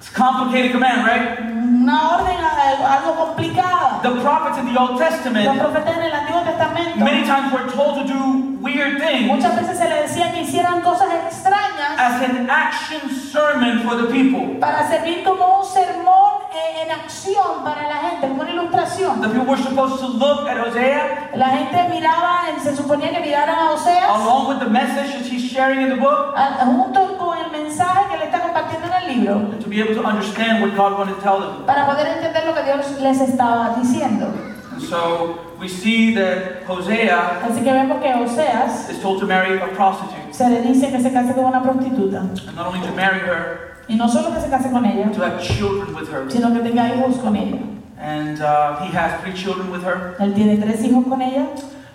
It's 0.03 0.11
a 0.11 0.15
complicated 0.15 0.73
command, 0.73 1.07
right? 1.07 1.39
Una 1.39 2.19
orden 2.19 2.35
algo 2.35 3.15
complicada. 3.15 4.03
The 4.03 4.21
prophets 4.21 4.59
in 4.59 4.67
the 4.67 4.81
Old 4.81 4.99
Los 4.99 4.99
Testament 4.99 5.61
profetas 5.61 5.97
en 5.97 6.03
el 6.03 6.13
Antiguo 6.13 6.43
Testamento 6.43 7.05
many 7.05 7.25
times 7.25 7.53
were 7.53 7.71
told 7.71 8.03
to 8.03 8.13
do 8.13 8.59
weird 8.61 8.99
things 9.01 9.29
muchas 9.29 9.55
veces 9.55 9.79
se 9.79 9.89
le 9.89 10.03
decía 10.03 10.33
que 10.33 10.43
hicieran 10.43 10.81
cosas 10.81 11.07
extrañas 11.23 11.95
as 11.99 12.21
an 12.29 12.51
action 12.51 13.11
sermon 13.11 13.85
for 13.85 13.95
the 13.97 14.11
people. 14.11 14.59
para 14.59 14.89
servir 14.89 15.23
como 15.23 15.61
un 15.61 15.65
sermón 15.65 16.43
en 16.83 16.91
acción 16.91 17.63
para 17.63 17.87
la 17.89 17.97
gente, 17.97 18.27
como 18.27 18.43
una 18.43 18.51
ilustración. 18.51 19.21
The 19.21 19.29
people 19.29 19.47
were 19.47 19.63
supposed 19.63 20.01
to 20.01 20.09
look 20.09 20.49
at 20.49 20.59
Hosea 20.59 21.31
La 21.37 21.49
gente 21.51 21.89
miraba, 21.89 22.41
se 22.61 22.75
suponía 22.75 23.11
que 23.11 23.21
miraran 23.21 23.57
a 23.57 23.71
Oseas 23.71 24.09
along 24.09 24.49
with 24.49 24.59
the 24.59 24.69
message 24.69 25.13
that 25.13 25.27
he's 25.31 25.51
sharing 25.51 25.81
in 25.81 25.91
the 25.91 25.97
book 25.97 26.35
junto 26.65 27.17
con 27.19 27.39
el 27.39 27.51
mensaje 27.53 28.11
que 28.11 28.19
le 28.19 28.25
está 28.25 28.41
compartiendo 28.41 28.89
libro 29.15 29.37
and 29.53 29.61
to 29.63 29.69
be 29.69 29.81
able 29.81 29.95
to 29.95 30.03
understand 30.05 30.63
what 30.63 30.75
God 30.77 30.99
wanted 30.99 31.15
to 31.17 31.21
tell 31.23 31.41
them. 31.41 31.65
para 31.67 31.87
poder 31.87 32.07
entender 32.07 32.45
lo 32.47 32.55
que 32.55 32.63
Dios 32.65 33.01
les 33.01 33.21
estaba 33.21 33.75
diciendo. 33.77 34.27
And 34.73 34.81
so 34.83 35.39
we 35.61 35.69
see 35.69 36.15
that 36.15 36.65
Hosea 36.67 37.41
Así 37.45 37.63
que 37.63 37.73
vemos 37.73 38.01
que 38.01 38.09
Oseas 38.15 38.89
is 38.91 38.99
told 39.01 39.21
to 39.21 39.27
marry 39.27 39.59
a 39.61 39.67
prostitute, 39.69 40.33
se 40.35 40.49
le 40.49 40.63
dice 40.63 40.91
que 40.91 41.01
se 41.01 41.11
case 41.13 41.35
con 41.35 41.45
una 41.45 41.63
prostituta. 41.63 42.21
and 42.49 42.57
not 42.57 42.67
only 42.67 42.81
to 42.81 42.93
marry 42.95 43.21
her, 43.21 43.69
Y 43.89 43.97
no 43.97 44.09
solo 44.09 44.33
que 44.33 44.41
se 44.41 44.49
case 44.49 44.71
con 44.71 44.85
ella, 44.87 45.11
to 45.13 45.21
have 45.23 45.41
children 45.43 45.95
with 45.95 46.09
her. 46.09 46.31
sino 46.31 46.53
que 46.53 46.61
tenga 46.61 46.89
hijos 46.95 47.19
con 47.19 47.37
ella. 47.37 47.59
And 47.99 48.41
uh, 48.41 48.81
he 48.81 48.91
has 48.97 49.21
three 49.23 49.33
children 49.35 49.71
with 49.71 49.83
her, 49.85 50.17
Él 50.19 50.35
tiene 50.35 50.57
tres 50.57 50.83
hijos 50.85 51.05
con 51.07 51.21
ella. 51.21 51.47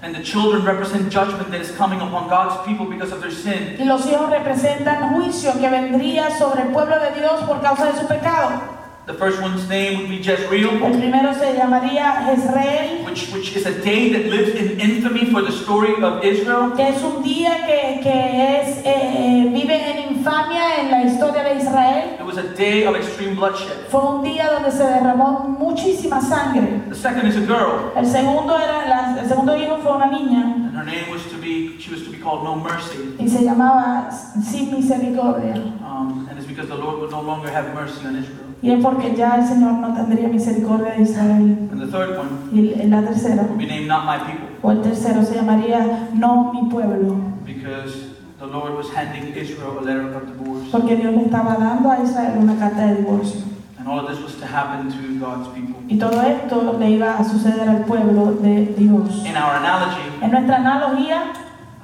And 0.02 0.14
the 0.16 0.24
children 0.24 0.64
represent 0.64 1.12
judgment 1.12 1.50
that 1.52 1.62
is 1.62 1.72
coming 1.72 2.00
upon 2.02 2.30
God's 2.30 2.66
people 2.68 2.86
because 2.86 3.12
of 3.12 3.22
their 3.22 3.32
sin. 3.32 3.78
Y 3.80 3.86
los 3.86 4.06
hijos 4.06 4.30
representan 4.30 5.14
juicio 5.16 5.54
que 5.60 5.70
vendría 5.70 6.30
sobre 6.38 6.64
el 6.64 6.70
pueblo 6.70 7.00
de 7.00 7.20
Dios 7.20 7.42
por 7.44 7.62
causa 7.62 7.92
de 7.92 8.00
su 8.00 8.08
pecado. 8.08 8.77
The 9.08 9.14
first 9.14 9.42
one's 9.42 9.70
name 9.70 10.00
would 10.00 10.10
be 10.10 10.18
Jezreel, 10.22 10.84
El 10.84 10.92
primero 11.00 11.34
se 11.34 11.56
llamaría 11.56 12.26
Jezreel, 12.26 13.06
which, 13.06 13.32
which 13.32 13.56
is 13.56 13.66
a 13.66 13.72
day 13.82 14.12
that 14.12 14.26
lives 14.30 14.54
in 14.60 14.82
infamy 14.82 15.32
for 15.32 15.42
the 15.42 15.52
story 15.54 15.94
of 16.04 16.22
Israel. 16.26 16.72
que 16.76 16.90
es 16.90 17.02
un 17.02 17.24
día 17.24 17.66
que, 17.66 18.02
que 18.04 18.60
es, 18.60 18.82
eh, 18.84 19.50
vive 19.54 19.76
en 19.92 20.14
infamia 20.18 20.82
en 20.82 20.92
la 20.92 21.04
historia 21.06 21.42
de 21.44 21.56
Israel. 21.56 22.18
It 22.20 22.26
was 22.26 22.38
a 22.38 22.44
day 22.54 22.84
of 22.86 22.98
extreme 22.98 23.36
bloodshed. 23.36 23.88
Fue 23.90 24.02
un 24.02 24.24
día 24.26 24.52
donde 24.52 24.72
se 24.72 24.84
derramó 24.84 25.56
muchísima 25.58 26.20
sangre. 26.20 26.82
The 26.90 26.96
second 26.96 27.30
is 27.30 27.38
a 27.38 27.46
girl, 27.46 27.94
El 27.96 28.06
segundo, 28.06 28.58
era, 28.58 28.90
la- 28.90 29.22
el 29.22 29.28
segundo 29.30 29.56
hijo 29.56 29.78
fue 29.78 29.96
una 29.96 30.08
niña 30.08 30.44
and 30.68 30.76
her 30.76 30.84
name 30.84 31.10
was 31.10 31.24
to 31.32 31.38
be, 31.38 31.78
she 31.80 31.90
was 31.92 32.04
to 32.04 32.12
be 32.12 32.18
called 32.18 32.44
No 32.44 32.56
Mercy. 32.58 33.16
y 33.18 33.30
se 33.30 33.40
llamaba 33.46 34.12
Sin 34.12 34.70
Misericordia. 34.70 35.56
Um, 35.82 36.28
and 36.30 36.38
it's 36.38 36.46
because 36.46 36.68
the 36.68 36.76
Lord 36.76 37.00
would 37.00 37.12
no 37.12 37.22
longer 37.22 37.50
have 37.50 37.74
mercy 37.74 38.06
on 38.06 38.18
Israel. 38.18 38.44
Y 38.62 38.72
es 38.72 38.84
porque 38.84 39.16
ya 39.16 39.36
el 39.36 39.46
Señor 39.48 39.74
no 39.74 39.94
tendría 39.94 40.28
misericordia 40.30 40.94
de 40.94 41.04
Israel. 41.04 41.70
And 41.72 41.80
the 41.80 41.88
third 41.88 42.18
one 42.18 42.30
Y 42.52 42.74
el- 42.82 42.90
la 42.90 43.02
tercera, 43.02 43.44
would 43.44 43.58
be 43.58 43.68
named 43.68 43.88
Not 43.88 44.06
My 44.06 44.18
People, 44.26 44.48
o 44.64 44.72
el 44.72 44.82
tercero, 44.82 45.24
se 45.24 45.36
llamaría 45.36 46.10
No 46.14 46.52
mi 46.54 46.68
pueblo. 46.70 47.16
because 47.46 48.10
the 48.40 48.48
Lord 48.48 48.76
was 48.76 48.88
handing 48.96 49.34
Israel 49.36 49.78
a 49.80 49.84
letter 49.84 50.16
of 50.16 50.24
divorce. 50.28 50.70
Porque 50.72 50.96
Dios 50.96 51.14
le 51.14 51.24
estaba 51.26 51.56
dando 51.58 51.92
a 51.92 52.00
Israel 52.02 52.38
una 52.40 52.56
carta 52.58 52.88
de 52.88 52.96
divorcio. 52.96 53.42
And 53.80 53.88
all 53.88 54.00
of 54.00 54.10
this 54.10 54.20
was 54.24 54.36
to 54.40 54.46
happen 54.46 54.90
to 54.90 55.24
God's 55.24 55.48
people. 55.50 55.76
Y 55.88 55.98
todo 56.00 56.20
esto 56.24 56.76
le 56.80 56.90
iba 56.90 57.16
a 57.18 57.24
suceder 57.24 57.70
al 57.70 57.86
pueblo 57.86 58.34
de 58.42 58.74
Dios. 58.78 59.24
In 59.26 59.38
our 59.38 59.56
analogy, 59.56 60.02
En 60.22 60.32
nuestra 60.32 60.58
analogía, 60.58 61.22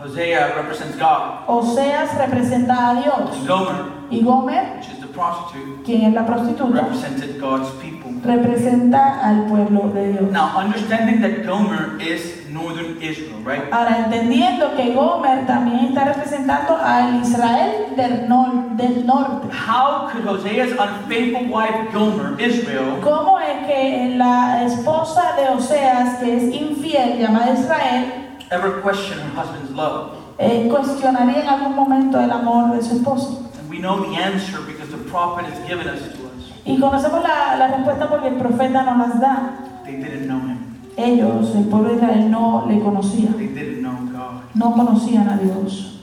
Hosea 0.03 0.53
represents 0.55 0.97
God, 0.97 1.47
Oseas 1.47 2.17
representa 2.17 2.89
a 2.89 2.95
Dios. 2.95 3.37
and 3.37 3.47
Gomer, 3.47 3.75
Y 4.09 4.21
Gomer, 4.21 4.73
which 4.77 4.89
is 4.91 4.92
prostitute, 5.13 5.83
quien 5.83 6.01
es 6.05 6.13
la 6.13 6.25
prostituta, 6.25 6.81
represented 6.81 7.39
God's 7.39 7.69
people. 7.81 8.11
representa 8.23 9.19
al 9.21 9.45
pueblo 9.45 9.89
de 9.93 10.13
Dios. 10.13 10.31
Now, 10.31 10.51
understanding 10.57 11.21
that 11.21 11.45
Gomer 11.45 11.99
is 12.01 12.47
northern 12.51 12.97
Israel, 13.01 13.41
right? 13.45 13.63
Ahora, 13.71 14.05
entendiendo 14.05 14.75
que 14.75 14.93
Gomer 14.93 15.45
también 15.45 15.85
está 15.87 16.05
representando 16.05 16.77
al 16.77 17.21
Israel 17.21 17.93
del, 17.95 18.27
nor- 18.29 18.75
del 18.77 19.05
norte. 19.05 19.47
How 19.51 20.09
could 20.11 20.25
Hosea's 20.25 20.71
unfaithful 20.71 21.47
wife 21.51 21.91
Gomer, 21.93 22.39
Israel, 22.39 22.99
¿Cómo 23.01 23.39
es 23.39 23.67
que 23.67 24.15
la 24.17 24.63
esposa 24.63 25.33
de 25.37 25.49
Oseas, 25.49 26.17
que 26.19 26.37
es 26.37 26.43
infiel, 26.53 27.19
llamada 27.19 27.53
Israel, 27.53 28.05
ever 28.51 28.81
question 28.81 29.19
her 29.19 29.31
husband's 29.35 29.71
love? 29.71 30.11
eh, 30.39 30.67
cuestionaría 30.69 31.41
en 31.43 31.47
algún 31.47 31.75
momento 31.75 32.19
el 32.19 32.31
amor 32.31 32.75
de 32.75 32.81
su 32.81 32.95
esposo? 32.95 33.39
We 33.73 33.79
know 33.79 33.99
the 34.05 34.15
answer 34.15 34.61
because 34.61 34.91
the 34.91 34.99
prophet 35.09 35.45
has 35.45 35.57
given 35.67 35.87
us 35.87 35.99
to 35.99 36.27
us. 36.27 36.51
Y 36.63 36.77
conocemos 36.79 37.23
la, 37.23 37.55
la 37.57 37.67
respuesta 37.75 38.07
porque 38.07 38.27
el 38.27 38.35
profeta 38.35 38.83
nos 38.83 38.97
las 39.09 39.19
da. 39.19 39.81
They 39.83 39.95
didn't 39.97 40.27
know 40.27 40.39
him. 40.39 40.59
Ellos, 40.95 41.55
el 41.55 41.63
pueblo 41.65 41.89
de 41.89 41.95
Israel, 41.95 42.29
no 42.29 42.67
le 42.67 42.79
conocía, 42.79 43.35
They 43.35 43.47
didn't 43.47 43.81
know 43.81 43.97
God. 44.13 44.43
no 44.53 44.73
conocían 44.75 45.27
a 45.27 45.37
Dios. 45.41 45.97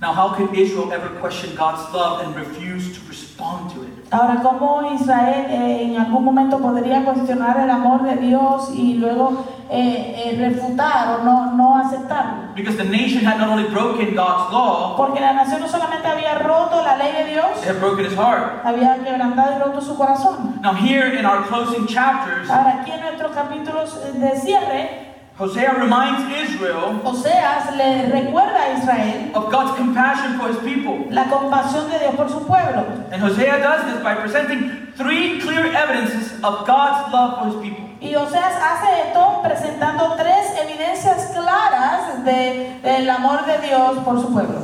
Now, 0.00 0.12
how 0.12 0.34
could 0.34 0.52
Israel 0.58 0.92
ever 0.92 1.08
question 1.20 1.54
God's 1.54 1.92
love 1.94 2.26
and 2.26 2.34
refuse 2.34 2.92
to 2.98 3.08
respond 3.08 3.70
to 3.74 3.84
it? 3.84 3.87
Ahora, 4.10 4.40
¿cómo 4.42 4.90
Israel 4.94 5.46
eh, 5.50 5.82
en 5.82 6.00
algún 6.00 6.24
momento 6.24 6.58
podría 6.58 7.04
cuestionar 7.04 7.60
el 7.60 7.70
amor 7.70 8.02
de 8.04 8.16
Dios 8.16 8.70
y 8.74 8.94
luego 8.94 9.44
eh, 9.70 10.24
eh, 10.24 10.36
refutar 10.38 11.20
o 11.20 11.24
no, 11.24 11.52
no 11.52 11.76
aceptarlo? 11.76 12.54
Because 12.54 12.78
the 12.78 12.84
nation 12.84 13.26
had 13.26 13.38
not 13.38 13.48
only 13.50 13.68
broken 13.68 14.14
God's 14.14 14.50
law, 14.50 14.96
Porque 14.96 15.20
la 15.20 15.34
nación 15.34 15.60
no 15.60 15.68
solamente 15.68 16.08
había 16.08 16.36
roto 16.36 16.82
la 16.82 16.96
ley 16.96 17.12
de 17.12 17.32
Dios, 17.32 17.60
they 17.60 17.68
had 17.68 17.78
broken 17.80 18.06
his 18.06 18.14
heart. 18.16 18.64
había 18.64 18.96
quebrantado 19.04 19.56
y 19.56 19.58
roto 19.58 19.80
su 19.82 19.94
corazón. 19.96 20.58
Now, 20.62 20.72
here 20.74 21.14
in 21.18 21.26
our 21.26 21.42
closing 21.46 21.86
chapters, 21.86 22.48
Ahora, 22.48 22.80
aquí 22.80 22.90
en 22.92 23.00
nuestros 23.02 23.32
capítulos 23.32 24.00
de 24.14 24.36
cierre, 24.40 25.07
Hosea 25.38 25.72
reminds 25.74 26.20
Israel 26.50 27.00
Oseas 27.04 27.76
le 27.76 28.06
recuerda 28.10 28.60
a 28.60 28.72
Israel 28.78 29.30
of 29.34 29.50
God's 29.52 29.76
compassion 29.76 30.38
for 30.38 30.48
his 30.48 30.58
people. 30.58 31.06
la 31.10 31.24
compasión 31.24 31.88
de 31.90 31.98
Dios 32.00 32.14
por 32.16 32.28
su 32.28 32.44
pueblo. 32.46 32.82
And 33.12 33.22
Hosea 33.22 33.58
does 33.58 33.84
this 33.86 34.02
by 34.02 34.14
presenting 34.16 34.88
three 34.96 35.38
clear 35.40 35.66
evidences 35.66 36.32
of 36.42 36.66
God's 36.66 37.12
love 37.12 37.38
for 37.38 37.46
his 37.52 37.56
people. 37.62 37.84
Y 38.00 38.14
Oseas 38.16 38.54
hace 38.60 39.08
esto 39.08 39.40
presentando 39.42 40.14
tres 40.16 40.54
evidencias 40.60 41.30
claras 41.34 42.24
de- 42.24 42.78
del 42.82 43.08
amor 43.10 43.44
de 43.46 43.58
Dios 43.66 43.98
por 44.04 44.20
su 44.20 44.32
pueblo. 44.32 44.58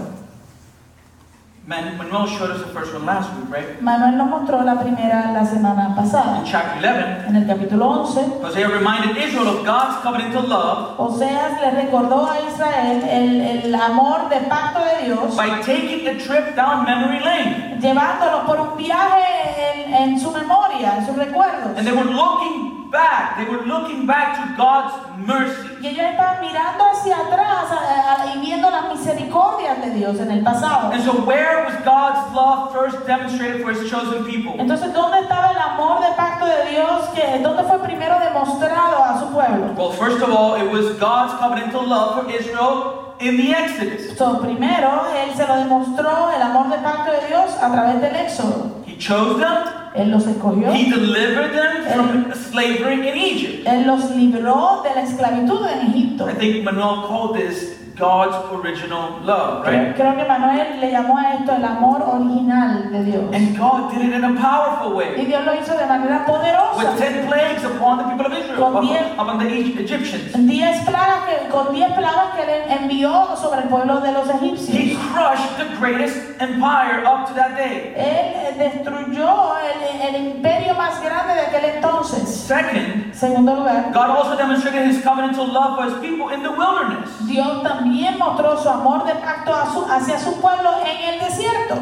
Man, 1.66 1.96
Manuel 1.96 2.26
showed 2.26 2.50
us 2.50 2.60
the 2.60 2.68
first 2.74 2.92
one 2.92 3.06
last 3.06 3.32
week, 3.40 3.48
right? 3.48 3.80
Manuel 3.80 4.18
nos 4.18 4.28
mostró 4.28 4.62
la 4.62 4.74
primera 4.74 5.32
la 5.32 5.46
semana 5.46 5.94
pasada. 5.96 6.40
In 6.40 6.44
chapter 6.44 6.78
11, 6.78 7.26
En 7.26 7.36
el 7.36 7.46
capítulo 7.46 7.86
11, 8.04 8.20
Hosea 8.44 8.68
reminded 8.68 9.16
Israel 9.16 9.48
of 9.48 9.64
God's 9.64 9.96
covenantal 10.04 10.46
love 10.46 11.00
Oseas 11.00 11.58
le 11.62 11.70
recordó 11.70 12.28
a 12.28 12.38
Israel 12.40 13.02
el, 13.08 13.40
el 13.64 13.74
amor 13.74 14.28
de 14.28 14.40
pacto 14.46 14.80
de 14.84 15.06
Dios, 15.06 15.34
by 15.38 15.62
taking 15.62 16.06
a 16.06 16.18
trip 16.18 16.54
down 16.54 16.84
memory 16.84 17.20
lane. 17.20 17.78
llevándolo 17.80 18.44
por 18.44 18.60
un 18.60 18.76
viaje 18.76 19.86
en, 19.86 19.94
en 19.94 20.20
su 20.20 20.30
memoria, 20.32 20.98
en 20.98 21.06
sus 21.06 21.16
recuerdos. 21.16 21.78
And 21.78 21.86
they 21.86 21.94
were 21.96 22.04
looking 22.04 22.73
back. 22.94 23.36
They 23.36 23.44
were 23.44 23.66
looking 23.66 24.06
back 24.06 24.36
to 24.38 24.54
God's 24.56 24.94
mercy. 25.18 25.68
Y 25.82 25.88
ellos 25.88 26.06
estaban 26.12 26.40
mirando 26.40 26.84
hacia 26.86 27.16
atrás 27.18 27.66
a- 27.70 28.22
a- 28.22 28.26
y 28.34 28.38
viendo 28.40 28.70
las 28.70 28.84
misericordias 28.88 29.82
de 29.82 29.90
Dios 29.90 30.18
en 30.20 30.30
el 30.30 30.42
pasado. 30.42 30.92
And 30.92 31.04
so, 31.04 31.12
where 31.26 31.64
was 31.66 31.74
God's 31.84 32.32
love 32.32 32.72
first 32.72 33.04
demonstrated 33.06 33.62
for 33.62 33.72
his 33.72 33.90
chosen 33.90 34.24
people? 34.24 34.54
Entonces, 34.58 34.94
¿dónde 34.94 35.18
estaba 35.20 35.50
el 35.50 35.58
amor 35.58 36.00
de 36.00 36.14
pacto 36.16 36.46
de 36.46 36.70
Dios? 36.70 37.08
Que, 37.14 37.38
¿Dónde 37.42 37.64
fue 37.64 37.78
primero 37.80 38.18
demostrado 38.20 39.02
a 39.04 39.18
su 39.18 39.26
pueblo? 39.34 39.74
Well, 39.76 39.90
first 39.92 40.22
of 40.22 40.30
all, 40.30 40.54
it 40.56 40.70
was 40.72 40.96
God's 40.98 41.34
covenantal 41.34 41.86
love 41.86 42.14
for 42.22 42.30
Israel 42.30 43.14
in 43.20 43.36
the 43.36 43.52
Exodus. 43.52 44.16
So, 44.16 44.38
primero, 44.40 45.06
Él 45.14 45.34
se 45.36 45.46
lo 45.46 45.56
demostró 45.56 46.30
el 46.34 46.40
amor 46.40 46.68
de 46.70 46.78
pacto 46.78 47.10
de 47.12 47.26
Dios 47.28 47.50
a 47.60 47.68
través 47.70 48.00
del 48.00 48.14
Éxodo. 48.16 48.70
He 48.86 48.96
chose 48.96 49.38
them, 49.40 49.64
Él 49.94 50.10
los 50.10 50.26
escogió. 50.26 50.72
He 50.74 50.90
delivered 50.90 51.52
them 51.52 51.84
from 51.94 52.32
slavery 52.34 53.08
in 53.08 53.16
Egypt. 53.16 53.66
Él 53.66 53.86
los 53.86 54.10
libró 54.10 54.82
de 54.82 54.94
la 54.94 55.02
esclavitud 55.02 55.64
en 55.66 55.86
Egipto. 55.90 56.28
I 56.28 56.34
think 56.34 56.64
Manuel 56.64 57.06
called 57.06 57.36
this 57.36 57.83
God's 57.96 58.34
original 58.52 59.20
love, 59.22 59.64
right? 59.64 59.94
creo 59.94 60.16
que 60.16 60.24
Manuel 60.24 60.80
le 60.80 60.90
llamó 60.90 61.16
a 61.16 61.34
esto 61.34 61.52
el 61.54 61.64
amor 61.64 62.02
original 62.02 62.90
de 62.90 63.04
Dios. 63.04 63.24
And 63.32 63.56
God 63.56 63.92
did 63.92 64.02
it 64.02 64.14
in 64.14 64.24
a 64.24 64.34
powerful 64.40 64.94
way. 64.96 65.14
Y. 65.16 65.24
Dios 65.26 65.44
lo 65.44 65.54
hizo 65.54 65.76
de 65.78 65.86
manera 65.86 66.26
poderosa. 66.26 66.76
With 66.76 66.98
ten 66.98 67.26
plagues 67.28 67.62
upon 67.64 67.98
the 67.98 68.04
people 68.04 68.26
of 68.26 68.32
Israel, 68.32 68.58
Con 68.58 68.72
upon, 68.72 68.86
diez- 68.86 69.12
upon 69.12 69.38
the 69.38 69.80
Egyptians. 69.80 70.32
Diez 70.34 70.84
plagas 70.84 71.24
que, 71.26 71.48
con 71.50 71.72
diez 71.72 71.92
plagas 71.92 72.34
que 72.34 72.42
él 72.42 72.64
envió 72.80 73.36
sobre 73.36 73.62
el 73.62 73.68
pueblo 73.68 74.00
de 74.00 74.10
los 74.12 74.24
He 74.68 74.96
crushed 75.12 75.56
the 75.58 75.76
greatest 75.78 76.16
empire 76.40 77.04
up 77.06 77.28
to 77.28 77.34
that 77.34 77.56
day. 77.56 77.94
Él 77.96 78.58
destruyó 78.58 79.54
el, 79.58 80.14
el 80.14 80.26
imperio 80.26 80.74
más 80.74 81.00
grande 81.00 81.34
de 81.34 81.40
aquel 81.42 81.64
entonces. 81.76 82.28
Second, 82.28 83.14
Segundo 83.14 83.54
lugar, 83.54 83.92
God 83.92 84.10
also 84.10 84.36
demonstrated 84.36 84.86
his 84.86 84.98
covenantal 85.04 85.52
love 85.52 85.76
for 85.76 85.84
his 85.84 85.94
people 86.00 86.30
in 86.34 86.42
the 86.42 86.50
wilderness. 86.50 87.08
Dios 87.26 87.62
también 87.62 87.83
mostró 88.18 88.56
su 88.62 88.68
amor 88.68 89.04
de 89.06 89.14
pacto 89.14 89.52
su- 89.72 89.86
hacia 89.92 90.18
su 90.18 90.40
pueblo 90.40 90.70
en 90.84 91.14
el 91.14 91.20
desierto. 91.20 91.76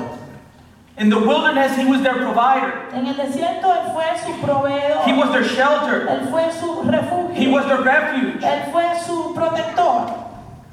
In 0.99 1.09
the 1.09 1.16
wilderness, 1.16 1.75
he 1.76 1.87
was 1.87 2.02
their 2.02 2.16
provider. 2.16 2.88
En 2.92 3.06
el 3.06 3.16
desierto 3.16 3.73
Él 3.73 3.92
fue 3.94 4.04
su 4.25 4.40
proveedor. 4.40 5.06
He 5.06 5.12
was 5.14 5.30
their 5.32 5.42
shelter. 5.44 6.06
Él 6.09 6.28
fue 6.30 6.50
su 6.52 6.82
refugio. 6.82 7.35
He 7.35 7.49
was 7.49 7.64
their 7.66 7.80
refuge 7.82 8.42
Él 8.44 8.71
fue 8.71 8.85
su 9.06 9.32
protector 9.35 10.06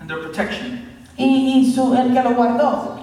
and 0.01 0.09
their 0.09 0.19
protection. 0.21 0.85
y, 1.17 1.59
y 1.61 1.71
su, 1.73 1.93
el 1.95 2.13
que 2.13 2.21
lo 2.21 2.31
guardó. 2.31 2.97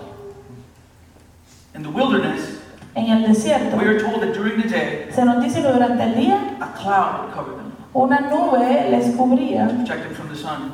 In 1.74 1.82
the 1.82 1.88
wilderness, 1.90 2.60
En 2.94 3.10
el 3.10 3.26
desierto 3.26 3.76
we 3.76 3.84
are 3.86 3.98
told 4.00 4.20
that 4.22 4.32
during 4.34 4.60
the 4.60 4.68
day, 4.68 5.06
se 5.10 5.22
nos 5.24 5.42
dice 5.42 5.60
que 5.60 5.68
durante 5.70 6.02
el 6.02 6.14
día 6.14 6.38
a 6.60 6.66
cloud 6.78 7.20
would 7.24 7.34
cover 7.34 7.52
them, 7.56 7.65
una 7.96 8.20
nube 8.20 8.90
les 8.90 9.16
cubría 9.16 9.68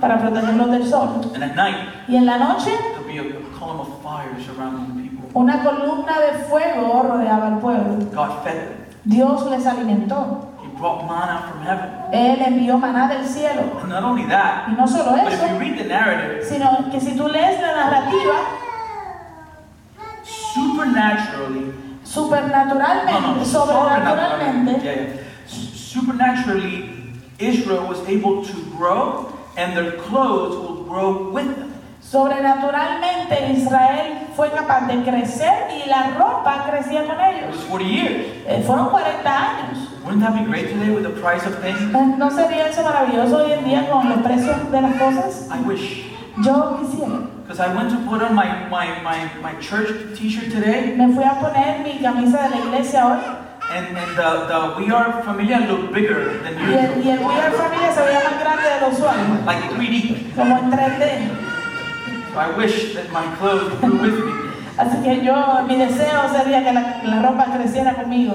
para 0.01 0.19
protegerlos 0.19 0.71
del 0.71 0.87
sol. 0.87 1.09
And 1.35 1.45
at 1.45 1.55
night, 1.55 1.77
Y 2.09 2.17
en 2.17 2.27
la 2.27 2.37
noche 2.39 2.71
there'll 2.71 3.07
be 3.07 3.19
a, 3.19 3.39
a 3.39 3.59
column 3.59 3.81
of 3.81 4.03
fire 4.03 4.35
surrounding 4.45 4.97
the 4.97 5.03
people. 5.09 5.29
Una 5.35 5.63
columna 5.63 6.19
de 6.19 6.45
fuego 6.45 7.03
rodeaba 7.05 7.47
al 7.47 7.59
pueblo. 7.61 7.97
God 8.13 8.43
fed 8.43 8.55
them. 8.55 8.83
Dios 9.05 9.47
les 9.51 9.65
alimentó. 9.67 10.49
He 10.63 10.69
brought 10.79 11.07
manna 11.07 11.43
from 11.49 11.63
heaven. 11.65 11.91
Él 12.13 12.43
envió 12.43 12.77
maná 12.79 13.09
del 13.09 13.25
cielo. 13.25 13.63
And 13.81 13.89
not 13.89 14.03
only 14.03 14.27
that, 14.27 14.69
Y 14.69 14.73
no 14.73 14.87
solo 14.87 15.13
but 15.13 15.33
if 15.33 15.35
eso, 15.35 15.47
you 15.47 15.59
read 15.61 15.79
the 15.79 15.85
narrative, 15.85 16.45
sino 16.45 16.91
que 16.91 17.01
si 17.01 17.17
tú 17.17 17.29
lees 17.29 17.61
la 17.61 17.73
narrativa, 17.73 18.35
supernaturally, 20.25 21.73
supernaturalmente, 22.03 23.45
sobrenaturalmente, 23.45 25.21
Supernaturally, 25.93 26.92
Israel 27.43 27.87
was 27.89 27.99
able 28.09 28.45
to 28.45 28.53
grow, 28.77 29.27
and 29.57 29.77
their 29.77 29.93
clothes 30.09 30.57
will 30.57 30.85
grow 30.85 31.31
with 31.31 31.47
them. 31.57 31.71
sobrenaturalmente 32.03 33.53
Israel 33.53 34.27
fue 34.37 34.51
capaz 34.51 34.87
de 34.87 35.03
crecer 35.03 35.69
y 35.85 35.89
la 35.89 36.11
ropa 36.19 36.65
crecía 36.69 37.05
con 37.07 37.17
It 37.17 37.37
ellos. 37.45 37.57
was 37.57 37.65
40 37.65 37.85
years. 37.85 38.27
Eh, 38.47 38.63
fueron 38.67 38.89
40 38.91 39.31
años. 39.31 39.79
Wouldn't 40.05 40.21
that 40.23 40.35
be 40.35 40.45
great 40.45 40.69
today 40.69 40.91
with 40.91 41.05
the 41.05 41.21
price 41.21 41.47
of 41.47 41.55
things? 41.63 41.81
Eh, 41.81 42.15
¿No 42.19 42.31
sería 42.31 42.69
eso 42.69 42.83
maravilloso 42.83 43.39
hoy 43.45 43.53
en 43.53 43.65
día 43.65 43.89
con 43.91 44.09
los 44.09 44.19
precios 44.19 44.71
de 44.71 44.81
las 44.83 44.95
cosas? 44.97 45.49
I 45.51 45.61
wish. 45.67 46.05
Yo 46.43 46.79
quisiera. 46.81 47.21
Because 47.47 47.61
I 47.61 47.75
went 47.75 47.91
to 47.91 47.97
put 48.09 48.23
on 48.23 48.35
my, 48.35 48.47
my, 48.71 48.89
my, 49.03 49.29
my 49.43 49.53
church 49.61 49.89
t-shirt 50.19 50.51
today, 50.51 50.95
Me 50.97 51.13
fui 51.15 51.25
a 51.25 51.39
poner 51.41 51.81
mi 51.85 51.99
camisa 52.01 52.43
de 52.45 52.51
la 52.51 52.57
iglesia 52.65 53.07
hoy 53.07 53.19
and, 53.75 53.97
and 53.97 54.17
the, 54.17 54.47
the 54.49 54.75
We 54.79 54.91
Are 54.93 55.23
Familia 55.25 55.59
looked 55.61 55.93
bigger 55.93 56.39
than 56.43 56.55
y 56.59 56.75
el, 56.75 57.03
y 57.05 57.09
usual. 57.09 57.19
el 57.19 57.27
We 57.27 57.35
Are 57.41 57.53
Familia 57.53 57.93
se 57.93 58.01
veía 58.03 58.21
más 58.25 58.39
grande 58.41 58.69
de 58.69 58.81
lo 58.81 58.89
usual, 58.89 59.45
Like 59.47 59.63
3D. 59.75 60.35
como 60.35 60.59
en 60.59 60.71
3D. 60.71 61.29
So 62.33 62.39
I 62.39 62.51
wish 62.57 62.95
that 62.95 63.11
my 63.13 63.25
clothes 63.37 63.73
grew 63.81 63.99
with 64.01 64.25
me. 64.25 64.33
Así 64.79 65.03
que 65.03 65.23
yo, 65.25 65.65
mi 65.67 65.77
deseo 65.77 66.29
sería 66.33 66.65
que 66.65 66.73
la, 66.73 67.03
la 67.05 67.23
ropa 67.23 67.45
creciera 67.53 67.95
conmigo. 67.95 68.35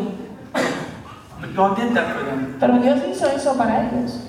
But 1.41 1.55
God 1.55 1.77
did 1.77 1.93
that 1.95 2.15
for 2.15 2.23
them. 2.25 2.57
Pero 2.59 2.77
Dios 2.79 2.99
hizo 3.09 3.27
eso 3.27 3.55
para 3.57 3.89
ellos. 3.89 4.21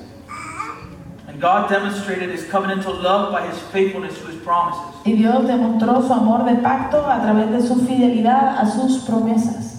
And 1.28 1.38
God 1.40 1.68
demonstrated 1.68 2.30
his 2.30 2.44
covenantal 2.44 3.02
love 3.02 3.30
by 3.32 3.46
his 3.46 3.58
faithfulness 3.72 4.18
to 4.20 4.26
his 4.28 4.36
promises. 4.42 4.80
Y 5.04 5.12
Dios 5.12 5.46
demostró 5.46 6.02
su 6.02 6.12
amor 6.12 6.44
de 6.44 6.56
pacto 6.56 7.04
a 7.06 7.20
través 7.22 7.50
de 7.50 7.60
su 7.62 7.76
fidelidad 7.86 8.58
a 8.58 8.66
sus 8.66 9.04
promesas. 9.04 9.77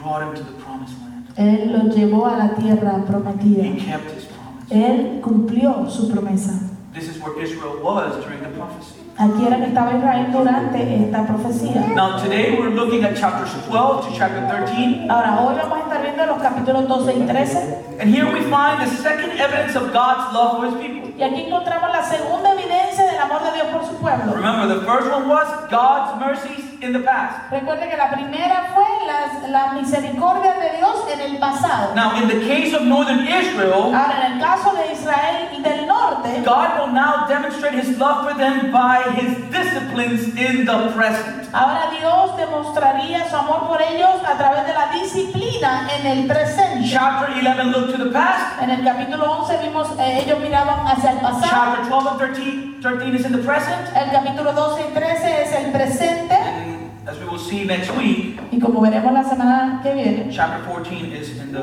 He 0.00 0.04
brought 0.04 0.22
him 0.22 0.34
to 0.34 0.42
the 0.42 0.56
promised 0.62 0.96
land. 1.02 1.28
Él 1.36 1.72
los 1.72 1.94
llevó 1.94 2.26
a 2.26 2.36
la 2.36 2.54
tierra 2.54 3.04
prometida. 3.06 3.62
He 3.62 3.84
kept 3.84 4.10
his 4.12 4.24
promise. 4.24 4.64
Él 4.70 5.20
cumplió 5.20 5.90
su 5.90 6.10
promesa. 6.10 6.52
This 6.94 7.08
is 7.08 7.22
where 7.22 7.38
Israel 7.38 7.78
was 7.82 8.16
during 8.24 8.40
the 8.40 8.48
prophecy. 8.56 8.94
Aquí 9.18 9.46
era 9.46 9.58
que 9.58 9.66
estaba 9.66 9.92
Israel 9.92 10.32
durante 10.32 11.04
esta 11.04 11.26
profecía. 11.26 11.94
Now, 11.94 12.16
today 12.16 12.56
we're 12.58 12.70
looking 12.70 13.04
at 13.04 13.14
chapters 13.14 13.52
12 13.68 14.08
to 14.08 14.16
chapter 14.16 14.40
13. 14.48 15.10
Ahora, 15.10 15.38
hoy 15.42 15.54
vamos 15.56 15.78
a 15.78 15.82
estar 15.82 16.02
viendo 16.02 16.24
los 16.24 16.40
capítulos 16.40 16.88
12 16.88 17.18
y 17.18 17.26
13. 17.26 18.00
And 18.00 18.08
here 18.08 18.24
we 18.32 18.40
find 18.48 18.80
the 18.80 18.88
second 19.02 19.32
evidence 19.38 19.76
of 19.76 19.92
God's 19.92 20.32
love 20.32 20.56
for 20.56 20.66
his 20.66 20.74
people. 20.80 21.12
Y 21.18 21.22
aquí 21.22 21.42
encontramos 21.42 21.90
la 21.92 22.02
segunda 22.02 22.54
evidencia 22.54 23.04
del 23.04 23.18
amor 23.18 23.42
de 23.42 23.52
Dios 23.52 23.66
por 23.70 23.84
su 23.84 23.96
pueblo. 24.00 24.32
Remember, 24.32 24.66
the 24.66 24.80
first 24.86 25.12
one 25.12 25.28
was 25.28 25.46
God's 25.68 26.18
mercies 26.18 26.69
in 26.82 26.92
the 26.92 27.00
past. 27.00 27.50
Recuerde 27.50 27.88
que 27.88 27.96
la 27.96 28.10
primera 28.10 28.70
fue 28.74 28.84
las, 29.06 29.48
la 29.50 29.72
misericordia 29.72 30.54
de 30.54 30.76
Dios 30.78 30.96
en 31.12 31.20
el 31.20 31.38
pasado. 31.38 31.94
Now, 31.94 32.16
in 32.16 32.28
the 32.28 32.40
case 32.46 32.74
of 32.74 32.82
northern 32.82 33.26
Israel, 33.26 33.94
Ahora, 33.94 34.26
en 34.26 34.32
el 34.32 34.40
caso 34.40 34.72
de 34.74 34.92
Israel 34.92 35.48
y 35.56 35.62
del 35.62 35.86
norte, 35.86 36.42
God 36.44 36.80
will 36.80 36.92
now 36.92 37.26
demonstrate 37.28 37.74
his 37.74 37.98
love 37.98 38.24
for 38.28 38.34
them 38.36 38.70
by 38.72 39.02
his 39.14 39.36
disciplines 39.50 40.28
in 40.36 40.64
the 40.64 40.92
present. 40.96 41.48
ahora 41.52 41.90
Dios 41.98 42.36
demostraría 42.36 43.28
su 43.28 43.36
amor 43.36 43.66
por 43.66 43.82
ellos 43.82 44.22
a 44.24 44.36
través 44.38 44.66
de 44.66 44.72
la 44.72 44.86
disciplina 44.92 45.88
en 45.98 46.06
el 46.06 46.26
presente. 46.26 46.88
Chapter 46.88 47.30
11 47.34 47.72
looked 47.72 47.96
to 47.96 48.04
the 48.04 48.10
past. 48.10 48.62
En 48.62 48.70
el 48.70 48.84
capítulo 48.84 49.30
11 49.42 49.58
vimos, 49.62 49.88
eh, 49.98 50.22
ellos 50.24 50.38
miraban 50.40 50.86
hacia 50.86 51.10
el 51.12 51.18
pasado. 51.18 51.46
Chapter 51.48 51.88
12 51.88 52.08
and 52.08 52.18
13, 52.18 52.76
13 52.80 53.14
is 53.14 53.26
in 53.26 53.32
the 53.32 53.38
present. 53.38 53.96
El 53.96 54.10
capítulo 54.10 54.52
12 54.52 54.82
y 54.90 54.94
13 54.94 55.42
es 55.42 55.52
el 55.52 55.72
presente. 55.72 56.69
As 57.10 57.18
we 57.18 57.24
will 57.26 57.38
see 57.38 57.64
next 57.64 57.90
week, 57.96 58.38
Y 58.52 58.60
como 58.60 58.80
veremos 58.80 59.12
la 59.12 59.24
semana 59.24 59.80
que 59.82 59.92
viene, 59.94 60.30
chapter 60.30 60.62
14 60.64 61.12
is 61.12 61.30
in 61.40 61.50
the 61.50 61.58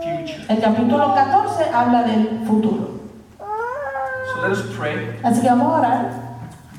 future. 0.00 0.40
el 0.48 0.60
capítulo 0.60 1.14
14 1.14 1.64
habla 1.74 2.04
del 2.04 2.46
futuro. 2.46 2.98
So 3.38 4.40
let 4.42 4.52
us 4.52 4.62
pray. 4.74 5.14
Así 5.22 5.42
que 5.42 5.48
vamos 5.48 5.66
a 5.74 5.78
orar 5.80 6.10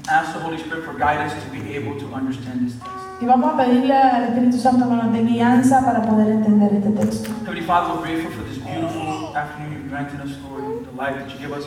Ask 0.10 0.34
the 0.34 0.39
Holy 0.39 0.58
Spirit 0.58 0.86
for 0.86 0.93
guidance 0.98 1.34
to 1.36 1.52
be 1.52 1.76
able 1.76 2.00
to 2.00 2.06
understand 2.15 2.65
this 2.65 2.74
text. 2.80 3.22
y 3.22 3.26
vamos 3.28 3.54
a 3.54 3.58
pedirle 3.58 3.93
al 3.93 4.24
Espíritu 4.24 4.58
Santo 4.58 4.89
que 4.89 4.95
nos 4.95 5.12
dé 5.13 5.22
guianza 5.24 5.86
para 5.86 6.02
poder 6.02 6.32
entender 6.32 6.74
este 6.74 6.89
texto. 6.91 7.30
Heavenly 7.45 7.62
Father, 7.62 7.93
we're 7.93 8.08
grateful 8.08 8.32
for 8.32 8.43
this 8.50 8.58
beautiful 8.58 9.38
afternoon 9.38 9.74
you've 9.74 9.89
granted 9.89 10.19
us, 10.22 10.32
Lord, 10.50 10.86
the 10.88 10.95
life 10.98 11.15
that 11.19 11.30
you 11.30 11.38
give 11.38 11.52
us. 11.56 11.65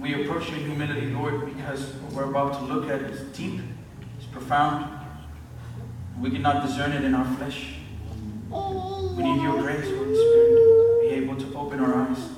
We 0.00 0.14
approach 0.24 0.48
you 0.48 0.56
in 0.56 0.70
humility, 0.70 1.10
Lord, 1.12 1.44
because 1.44 1.92
what 2.00 2.14
we're 2.14 2.30
about 2.30 2.54
to 2.60 2.64
look 2.64 2.88
at 2.88 3.02
is 3.10 3.20
deep, 3.36 3.60
it's 4.16 4.26
profound. 4.32 4.95
We 6.20 6.30
cannot 6.30 6.66
discern 6.66 6.92
it 6.92 7.04
in 7.04 7.14
our 7.14 7.26
flesh. 7.36 7.74
We 8.50 9.22
need 9.22 9.42
your 9.42 9.60
grace, 9.60 9.84
Holy 9.84 10.14
Spirit, 10.14 11.02
be 11.02 11.08
able 11.08 11.36
to 11.36 11.58
open 11.58 11.80
our 11.80 11.94
eyes. 11.94 12.30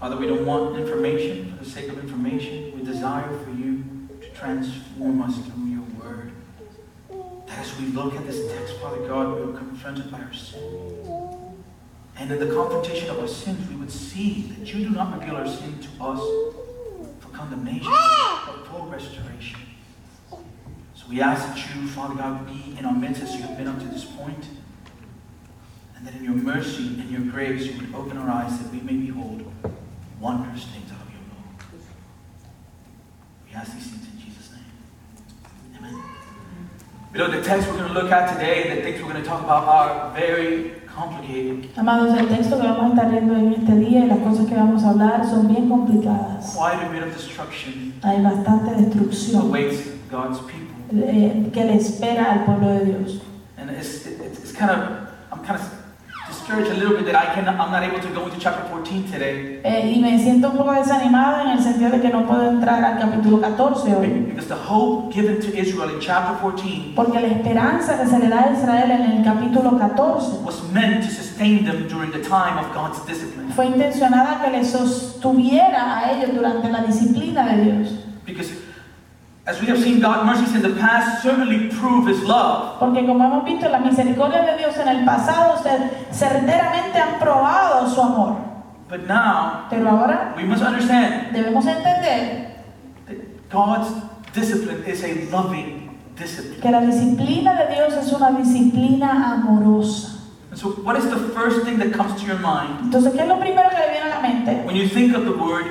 Father, 0.00 0.16
we 0.16 0.26
don't 0.26 0.44
want 0.44 0.76
information 0.76 1.52
for 1.52 1.64
the 1.64 1.70
sake 1.70 1.88
of 1.90 1.98
information. 1.98 2.72
We 2.76 2.84
desire 2.84 3.28
for 3.44 3.50
you 3.50 3.84
to 4.20 4.28
transform 4.30 5.22
us 5.22 5.36
through 5.38 5.66
your 5.66 5.84
word. 6.00 6.32
That 7.46 7.58
as 7.58 7.78
we 7.78 7.86
look 7.86 8.14
at 8.14 8.26
this 8.26 8.50
text, 8.52 8.74
Father 8.78 9.06
God, 9.06 9.36
we 9.36 9.42
are 9.42 9.56
confronted 9.56 10.10
by 10.10 10.20
our 10.20 10.32
sin. 10.32 11.54
And 12.16 12.32
in 12.32 12.40
the 12.40 12.52
confrontation 12.52 13.10
of 13.10 13.20
our 13.20 13.28
sins, 13.28 13.68
we 13.68 13.76
would 13.76 13.92
see 13.92 14.52
that 14.58 14.74
you 14.74 14.88
do 14.88 14.90
not 14.90 15.20
reveal 15.20 15.36
our 15.36 15.46
sin 15.46 15.78
to 15.78 16.04
us 16.04 16.20
for 17.20 17.28
condemnation, 17.32 17.92
but 17.92 18.66
for 18.66 18.86
restoration. 18.86 19.60
We 21.08 21.22
ask 21.22 21.46
that 21.48 21.74
you, 21.74 21.88
Father 21.88 22.16
God, 22.16 22.46
be 22.46 22.76
in 22.78 22.84
our 22.84 22.92
midst 22.92 23.22
as 23.22 23.34
you 23.34 23.42
have 23.42 23.56
been 23.56 23.66
up 23.66 23.78
to 23.78 23.86
this 23.86 24.04
point, 24.04 24.44
and 25.96 26.06
that 26.06 26.14
in 26.14 26.22
your 26.22 26.34
mercy 26.34 27.00
and 27.00 27.10
your 27.10 27.22
grace 27.22 27.64
you 27.64 27.80
would 27.80 27.94
open 27.94 28.18
our 28.18 28.28
eyes 28.28 28.58
that 28.58 28.70
we 28.70 28.80
may 28.80 28.92
behold 28.92 29.50
wondrous 30.20 30.66
things 30.66 30.92
out 30.92 31.00
of 31.00 31.10
your 31.10 31.24
law. 31.32 31.72
We 33.48 33.54
ask 33.54 33.72
these 33.72 33.86
things 33.86 34.06
in 34.12 34.20
Jesus' 34.20 34.52
name. 34.52 35.78
Amen. 35.78 36.02
Below 37.10 37.30
the 37.30 37.42
text 37.42 37.68
we're 37.68 37.78
going 37.78 37.88
to 37.88 37.94
look 37.94 38.12
at 38.12 38.34
today, 38.34 38.76
the 38.76 38.82
things 38.82 39.02
we're 39.02 39.10
going 39.10 39.22
to 39.22 39.28
talk 39.28 39.42
about 39.42 39.66
are 39.66 40.14
very 40.14 40.72
complicated. 40.86 41.70
Amados, 41.78 42.18
el 42.18 42.28
texto 42.28 42.60
que 42.60 42.68
vamos 42.68 42.92
a 42.92 42.94
estar 42.94 43.10
viendo 43.10 43.34
en 43.34 43.54
este 43.54 43.72
día 43.76 44.04
y 44.04 44.08
las 44.08 44.18
cosas 44.18 44.46
que 44.46 44.54
vamos 44.54 44.84
a 44.84 44.90
hablar 44.90 45.24
son 45.24 45.48
bien 45.48 45.70
complicadas. 45.70 46.54
Quite 46.54 46.84
a 46.84 46.90
bit 46.90 47.02
of 47.02 47.14
destruction 47.14 47.94
Hay 48.02 48.20
bastante 48.22 48.74
destrucción 48.82 49.40
awaits 49.40 49.88
God's 50.10 50.40
people. 50.40 50.67
Eh, 50.92 51.50
que 51.52 51.64
le 51.64 51.74
espera 51.76 52.32
al 52.32 52.44
pueblo 52.44 52.68
de 52.70 52.84
Dios. 52.84 53.20
And 53.58 53.70
it's, 53.70 54.06
it's, 54.06 54.38
it's 54.38 54.52
kind 54.52 54.70
of, 54.70 54.78
I'm 55.32 55.44
kind 55.44 55.56
of 55.60 55.62
discouraged 56.28 56.70
a 56.70 56.74
little 56.74 56.94
bit 56.96 57.06
that 57.06 57.16
I 57.16 57.34
can, 57.34 57.48
I'm 57.48 57.70
not 57.72 57.82
able 57.82 58.00
to 58.00 58.08
go 58.14 58.24
into 58.26 58.38
chapter 58.38 58.62
14 58.70 59.04
today 59.10 59.60
Eh, 59.64 59.92
y 59.96 60.00
me 60.00 60.18
siento 60.18 60.50
un 60.50 60.56
poco 60.58 60.72
desanimada 60.72 61.42
en 61.44 61.58
el 61.58 61.62
sentido 61.62 61.90
de 61.90 62.00
que 62.00 62.08
no 62.10 62.26
puedo 62.26 62.48
entrar 62.48 62.84
al 62.84 62.98
capítulo 62.98 63.40
14 63.40 63.94
hoy. 63.96 64.08
because 64.30 64.46
the 64.46 64.54
hope 64.54 65.12
given 65.12 65.40
to 65.40 65.48
Israel 65.58 65.90
in 65.90 66.00
chapter 66.00 66.34
14 66.40 66.92
Porque 66.94 67.18
la 67.20 67.28
esperanza 67.28 67.98
que 67.98 68.06
se 68.06 68.18
le 68.18 68.28
da 68.28 68.44
a 68.44 68.52
Israel 68.52 68.90
en 68.90 69.02
el 69.18 69.24
capítulo 69.24 69.78
14 69.78 70.44
was 70.44 70.62
meant 70.72 71.02
to 71.02 71.10
sustain 71.10 71.64
them 71.64 71.88
during 71.88 72.10
the 72.12 72.20
time 72.20 72.58
of 72.58 72.72
God's 72.74 73.04
discipline. 73.06 73.50
fue 73.54 73.66
intencionada 73.66 74.40
que 74.44 74.50
les 74.50 74.70
sostuviera 74.70 75.98
a 75.98 76.12
ellos 76.12 76.34
durante 76.34 76.68
la 76.70 76.82
disciplina 76.82 77.44
de 77.46 77.64
Dios. 77.64 77.88
Because 78.26 78.50
as 79.48 79.60
we 79.60 79.66
have 79.68 79.80
seen, 79.82 79.98
God's 80.00 80.26
mercies 80.26 80.54
in 80.54 80.60
the 80.62 80.78
past 80.78 81.22
certainly 81.22 81.68
prove 81.80 82.06
His 82.06 82.22
love. 82.22 82.78
Porque 82.78 83.04
como 83.06 83.24
hemos 83.24 83.44
visto, 83.44 83.68
la 83.70 83.78
misericordia 83.80 84.44
de 84.44 84.58
Dios 84.58 84.76
en 84.76 84.88
el 84.88 85.04
pasado 85.06 85.56
cer- 85.64 85.90
certeramente 86.12 86.98
han 86.98 87.18
probado 87.18 87.88
su 87.88 88.00
amor. 88.00 88.36
But 88.90 89.06
now, 89.06 89.66
Pero 89.70 89.88
ahora 89.88 90.34
we 90.36 90.44
must 90.44 90.62
understand 90.62 91.32
debemos 91.34 91.66
entender 91.66 92.54
that 93.06 93.16
God's 93.50 93.90
discipline 94.32 94.84
is 94.86 95.02
a 95.04 95.28
loving 95.30 95.98
discipline. 96.16 96.60
que 96.60 96.70
la 96.70 96.80
disciplina 96.80 97.54
de 97.54 97.74
Dios 97.74 97.94
es 97.94 98.12
una 98.12 98.30
disciplina 98.32 99.32
amorosa. 99.34 100.14
And 100.50 100.58
so, 100.58 100.68
what 100.82 100.96
is 100.96 101.04
the 101.10 101.18
first 101.34 101.64
thing 101.66 101.78
that 101.78 101.92
comes 101.92 102.18
to 102.20 102.26
your 102.26 102.38
mind 102.38 102.80
Entonces, 102.84 103.12
¿qué 103.14 103.20
es 103.22 103.28
lo 103.28 103.38
primero 103.38 103.68
que 103.70 103.76
le 103.76 103.90
viene 103.92 104.10
a 104.10 104.16
la 104.16 104.20
mente? 104.22 104.62
when 104.66 104.76
you 104.76 104.88
think 104.88 105.14
of 105.14 105.24
the 105.24 105.32
word 105.32 105.66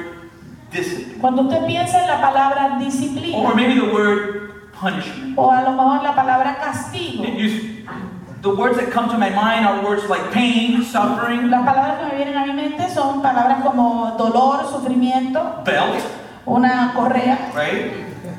discipline? 0.72 1.20
Cuando 1.20 1.42
usted 1.44 1.66
piensa 1.66 2.02
en 2.02 2.08
la 2.08 2.22
palabra 2.22 2.74
Or 2.74 2.80
disciplina 2.80 3.54
maybe 3.56 3.76
the 3.76 3.92
word 3.94 4.72
punishment. 4.80 5.34
o 5.38 5.52
a 5.52 5.62
lo 5.64 5.72
mejor 5.72 6.04
la 6.04 6.16
palabra 6.16 6.58
castigo. 6.60 7.24
The 8.42 8.50
words 8.54 8.78
that 8.78 8.92
come 8.92 9.10
to 9.10 9.18
my 9.18 9.30
mind 9.32 9.66
are 9.66 9.82
words 9.84 10.08
like 10.10 10.32
pain, 10.32 10.84
suffering, 10.84 11.50
Las 11.50 11.66
palabras 11.66 11.98
que 12.00 12.06
me 12.06 12.16
vienen 12.24 12.38
a 12.38 12.46
mi 12.46 12.54
mente 12.54 12.88
son 12.94 13.22
palabras 13.22 13.64
como 13.64 14.16
dolor, 14.18 14.64
sufrimiento, 14.70 15.64
belt, 15.66 16.04
una 16.46 16.94
correa, 16.96 17.52
right? 17.56 17.92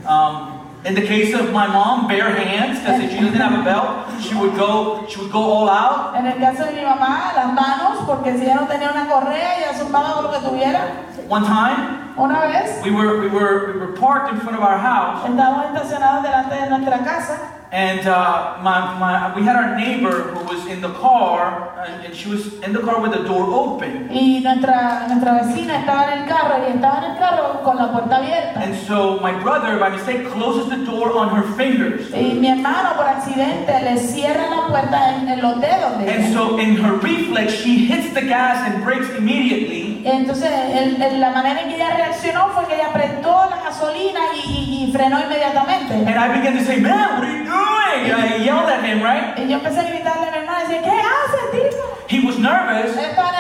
Um, 0.07 0.58
In 0.85 0.95
the 0.95 1.03
case 1.03 1.35
of 1.35 1.53
my 1.53 1.67
mom, 1.67 2.07
bare 2.07 2.31
hands, 2.31 2.79
because 2.79 3.03
if 3.03 3.11
she 3.11 3.19
doesn't 3.19 3.35
have 3.41 3.59
a 3.61 3.65
belt, 3.65 4.09
she 4.23 4.35
would 4.35 4.55
go, 4.57 5.05
she 5.09 5.19
would 5.21 5.33
go 5.33 5.43
all 5.43 5.69
out. 5.69 6.15
En 6.15 6.25
el 6.27 6.39
caso 6.39 6.65
de 6.65 6.73
mi 6.73 6.83
mamá, 6.83 7.33
las 7.35 7.53
manos, 7.53 8.07
porque 8.07 8.37
si 8.39 8.45
ella 8.45 8.55
no 8.55 8.67
tenía 8.67 8.91
una 8.93 9.07
correa, 9.09 9.59
ella 9.59 9.75
zumbaba 9.77 10.15
con 10.15 10.25
lo 10.25 10.31
que 10.33 10.39
tuviera. 10.49 10.81
One 11.29 11.45
time, 11.45 12.09
Una 12.17 12.41
vez 12.41 12.83
we 12.83 12.91
were, 12.91 13.21
we 13.21 13.29
were, 13.29 13.73
we 13.75 13.79
were 13.79 13.93
parked 13.93 14.33
in 14.33 14.41
front 14.41 14.57
of 14.57 14.63
our 14.63 14.77
house, 14.79 15.25
estábamos 15.25 15.67
estacionados 15.67 16.23
delante 16.25 16.55
de 16.57 16.69
nuestra 16.69 16.99
casa 17.05 17.39
and 17.71 18.07
uh, 18.07 18.59
my, 18.63 18.99
my, 18.99 19.37
we 19.37 19.43
had 19.43 19.57
our 19.57 19.77
neighbor 19.77 20.33
who 20.33 20.45
was 20.45 20.67
in 20.67 20.81
the 20.81 20.93
car, 20.95 21.79
and, 21.87 22.07
and 22.07 22.17
she 22.17 22.29
was 22.31 22.55
in 22.61 22.73
the 22.73 22.81
car 22.81 23.01
with 23.01 23.13
the 23.13 23.23
door 23.25 23.45
open. 23.53 24.09
y 24.11 24.41
nuestra, 24.43 25.07
nuestra 25.09 25.33
vecina 25.43 25.81
estaba 25.81 26.13
en 26.13 26.23
el 26.23 26.29
carro 26.29 26.65
y 26.67 26.73
estaba 26.73 26.99
en 26.99 27.11
el 27.13 27.19
carro 27.19 27.63
con 27.63 27.77
la 27.77 27.93
puerta 27.93 28.17
abierta. 28.17 28.61
And 28.63 28.75
so 28.87 29.21
my 29.21 29.33
brother, 29.43 29.79
by 29.79 29.91
mistake, 29.91 30.31
closes 30.31 30.71
the 30.71 30.85
door 30.85 31.13
on 31.13 31.29
her 31.29 31.43
fingers. 31.57 32.11
Y 32.15 32.35
mi 32.35 32.49
hermano 32.49 32.97
por 32.97 33.07
accidente 33.07 33.83
le 33.83 33.99
cierra 33.99 34.49
la 34.49 34.67
puerta 34.69 35.17
en, 35.17 35.29
en 35.29 35.43
los 35.43 35.61
dedos 35.61 35.99
de 35.99 36.11
And 36.11 36.33
so 36.33 36.59
in 36.59 36.77
her 36.77 36.97
reflex, 36.99 37.53
she 37.53 37.87
hits 37.87 38.15
the 38.15 38.23
gas 38.23 38.71
and 38.71 38.83
brakes 38.83 39.11
immediately. 39.17 39.88
Entonces, 40.05 40.51
el- 40.73 41.01
el- 41.03 41.21
la 41.21 41.31
manera 41.31 41.61
en 41.63 41.69
que 41.69 41.75
ella 41.77 41.91
reaccionó 41.95 42.49
fue 42.55 42.67
que 42.67 42.75
ella 42.75 42.89
apretó 42.89 43.47
la 43.51 43.57
gasolina 43.65 44.21
y, 44.35 44.39
y- 44.39 44.85
y 44.89 44.93
frenó 44.93 45.21
inmediatamente. 45.21 45.95
And 45.95 46.09
I 46.09 46.29
began 46.39 46.57
to 46.59 46.65
say, 46.65 46.81
man, 46.81 47.15
what 47.15 47.25
are 47.25 47.39
you 47.39 47.45
doing? 47.45 48.13
I 48.13 48.39
yelled 48.45 48.69
at 48.71 48.85
him, 48.85 49.03
right? 49.03 49.39
Y 49.39 49.49
yo 49.49 49.57
empecé 49.59 49.81
a 49.81 49.85
gritarle 49.85 50.29
a 50.29 50.31
mi 50.31 50.39
hermano 50.39 50.59
y 50.61 50.63
decía, 50.73 50.83
¿qué 50.83 50.91
haces, 50.91 51.51
tipo? 51.71 51.85
He 52.09 52.21
was 52.27 52.39
nervous. 52.39 52.97
Él 52.97 53.05
estaba 53.11 53.33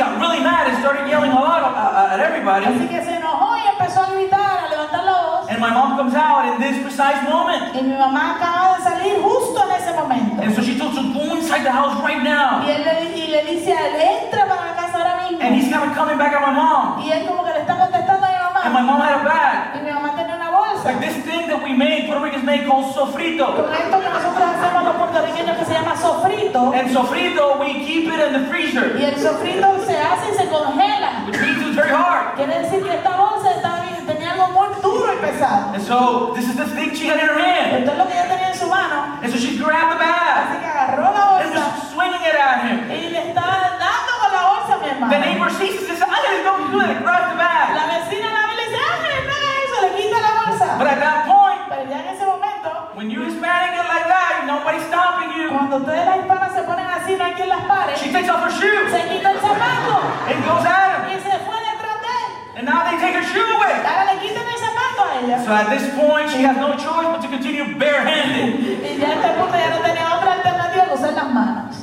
got 0.00 0.16
really 0.16 0.40
mad 0.40 0.64
and 0.72 0.80
started 0.80 1.04
yelling 1.12 1.30
a 1.30 1.36
lot 1.36 1.60
uh, 1.60 2.12
at 2.12 2.20
everybody. 2.20 2.64
Así 2.64 2.88
que 2.88 3.04
se 3.04 3.12
enojó 3.20 3.52
y 3.60 3.64
empezó 3.68 4.00
a 4.00 4.08
gritar, 4.16 4.64
a 4.64 4.68
levantar 4.72 5.04
la 5.04 5.12
voz. 5.12 5.50
And 5.50 5.60
my 5.60 5.70
mom 5.70 5.96
comes 5.98 6.14
out 6.14 6.48
in 6.48 6.56
this 6.58 6.80
precise 6.80 7.20
moment. 7.28 7.76
Y 7.76 7.82
mi 7.82 7.96
mamá 7.96 8.36
acaba 8.36 8.78
de 8.78 8.82
salir 8.82 9.20
justo 9.20 9.60
en 9.68 9.70
ese 9.76 9.92
momento. 9.92 10.42
And 10.42 10.54
so 10.54 10.62
she 10.62 10.78
told 10.78 10.96
him, 10.96 11.12
go 11.12 11.36
inside 11.36 11.64
the 11.64 11.72
house 11.72 12.00
right 12.00 12.22
now. 12.22 12.64
Y 12.64 12.70
él 12.70 12.82
le, 12.82 12.94
y 13.14 13.26
le 13.28 13.44
dice 13.44 13.72
a 13.76 13.88
él, 13.88 14.24
entra 14.24 14.48
para 14.48 14.72
la 14.72 14.74
casa 14.74 14.98
ahora 14.98 15.28
mismo. 15.28 15.44
And 15.44 15.54
he's 15.54 15.68
kind 15.68 15.84
of 15.84 15.94
coming 15.94 16.16
back 16.16 16.32
at 16.32 16.40
my 16.40 16.54
mom. 16.54 17.04
Y 17.04 17.12
él 17.12 17.26
como 17.28 17.44
que 17.44 17.52
le 17.52 17.60
está 17.60 17.76
contestando 17.76 18.26
a 18.26 18.30
mi 18.30 18.40
And 18.64 18.74
my 18.74 18.82
mom 18.82 19.00
had 19.00 19.20
a 19.20 19.24
bag. 19.24 19.76
Y 19.76 19.84
mi 19.84 19.90
mamá 19.92 19.99
bolsa. 20.60 20.84
Like 20.84 21.00
this 21.00 21.16
thing 21.24 21.46
that 21.48 21.62
we 21.62 21.72
make, 21.72 22.06
Puerto 22.06 22.22
Ricans 22.24 22.44
make 22.44 22.66
called 22.66 22.92
sofrito. 22.94 23.46
Con 23.56 23.72
esto 23.72 23.96
que 24.00 24.08
nosotros 24.08 24.44
hacemos 24.44 24.84
los 24.84 24.96
puertorriqueños 24.96 25.56
que 25.58 25.64
se 25.64 25.72
llama 25.74 25.96
sofrito. 25.96 26.72
And 26.74 26.90
sofrito, 26.92 27.58
we 27.60 27.84
keep 27.84 28.06
it 28.12 28.20
in 28.20 28.32
the 28.32 28.44
freezer, 28.48 28.96
Y 28.98 29.04
el 29.04 29.16
sofrito 29.16 29.66
se 29.86 29.96
hace 29.96 30.32
y 30.32 30.34
se 30.36 30.46
congela. 30.48 31.26
which 31.26 31.40
means 31.40 31.62
it's 31.66 31.76
very 31.76 31.90
hard. 31.90 32.36
Quiere 32.36 32.58
decir 32.62 32.82
que 32.84 32.94
esta 32.94 33.16
bolsa 33.16 33.50
estaba 33.56 33.80
bien, 33.82 34.06
tenía 34.06 34.32
algo 34.32 34.48
muy 34.52 34.68
duro 34.82 35.12
y 35.12 35.16
pesado. 35.24 35.74
And 35.74 35.82
so 35.82 36.32
this 36.34 36.48
is 36.48 36.56
the 36.56 36.66
thing 36.66 36.94
she 36.94 37.06
had 37.08 37.18
in 37.20 37.28
her 37.28 37.38
hand. 37.38 37.82
Esto 37.84 37.92
es 37.92 37.98
lo 37.98 38.06
que 38.06 38.14
ella 38.14 38.28
tenía 38.28 38.48
en 38.50 38.56
su 38.58 38.66
mano. 38.66 39.18
And 39.22 39.30
so 39.32 39.38
she 39.38 39.56
grabbed 39.58 39.92
the 39.94 39.98
bag 39.98 40.48
Así 40.50 40.58
que 40.60 40.66
agarró 40.66 41.02
la 41.02 41.40
and 41.40 41.52
bolsa 41.52 41.60
was 41.60 41.92
swinging 41.92 42.22
it 42.24 42.34
at 42.36 42.64
him. 42.64 42.78
y 42.90 43.10
le 43.10 43.20
estaba 43.30 43.76
dando 43.78 44.12
con 44.20 44.30
la 44.32 44.42
bolsa 44.48 44.74
mi 44.80 45.08
The 45.10 45.18
neighbor 45.18 45.50
sees 45.50 45.80
this. 45.80 45.88
and 45.90 45.98
says, 45.98 46.08
Ángeles, 46.08 46.44
don't 46.44 46.70
do 46.72 46.78
that. 46.80 47.02
Grab 47.02 47.30
the 47.32 47.36
bag. 47.36 47.74
La 47.76 47.84
vecina 47.98 48.19
cuando 55.70 55.86
ustedes 55.86 56.04
las 56.06 56.16
hispanas 56.18 56.52
se 56.52 56.62
ponen 56.62 56.86
así, 56.86 57.14
no 57.16 57.24
hay 57.24 57.32
quien 57.32 57.48
las 57.48 57.62
pare, 57.62 57.92
She 57.94 58.10
takes 58.10 58.28
off 58.28 58.42
her 58.42 58.50
shoe 58.50 58.90
se 58.90 59.00
quita 59.08 59.30
el 59.30 59.38
zapato 59.38 60.02
and 60.26 60.44
goes 60.44 60.66
at 60.66 61.06
him. 61.06 61.14
y 61.14 61.20
se 61.22 61.30
fue 61.46 61.56
detrás 61.62 61.96
de 62.02 62.10
él. 62.10 62.58
And 62.58 62.64
now 62.66 62.82
they 62.90 62.98
take 62.98 63.14
her 63.14 63.22
shoe 63.22 63.46
away. 63.56 63.78
Ahora 63.86 64.12
le 64.12 64.18
quitan 64.20 64.42
el 64.50 64.58
zapato 64.58 65.00
a 65.06 65.10
ella. 65.22 65.38
So 65.44 65.52
at 65.54 65.70
this 65.70 65.86
point, 65.94 66.28
she 66.28 66.42
has 66.42 66.56
no 66.56 66.74
choice 66.74 67.06
but 67.06 67.22
to 67.22 67.28
continue 67.28 67.78
barehanded, 67.78 68.82
Y 68.82 68.98
ya 68.98 69.08
a 69.08 69.12
este 69.14 69.28
punto 69.38 69.54
ya 69.56 69.70
no 69.70 69.78
tenía 69.78 70.06
otra 70.18 70.32
alternativa 70.34 70.84
que 70.86 70.94
usar 70.94 71.12
las 71.14 71.30
manos. 71.32 71.76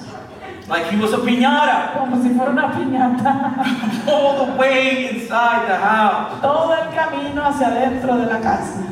like 0.68 0.86
he 0.92 0.98
was 0.98 1.14
a 1.14 1.18
piñata, 1.20 1.94
Como 1.98 2.22
si 2.22 2.30
fuera 2.36 2.52
una 2.52 2.70
piñata. 2.72 3.56
all 4.12 4.46
the 4.46 4.52
way 4.60 5.08
inside 5.16 5.66
the 5.66 5.78
house. 5.78 6.42
Todo 6.42 6.74
el 6.76 6.94
camino 6.94 7.42
hacia 7.46 7.68
adentro 7.68 8.18
de 8.18 8.26
la 8.26 8.40
casa. 8.42 8.84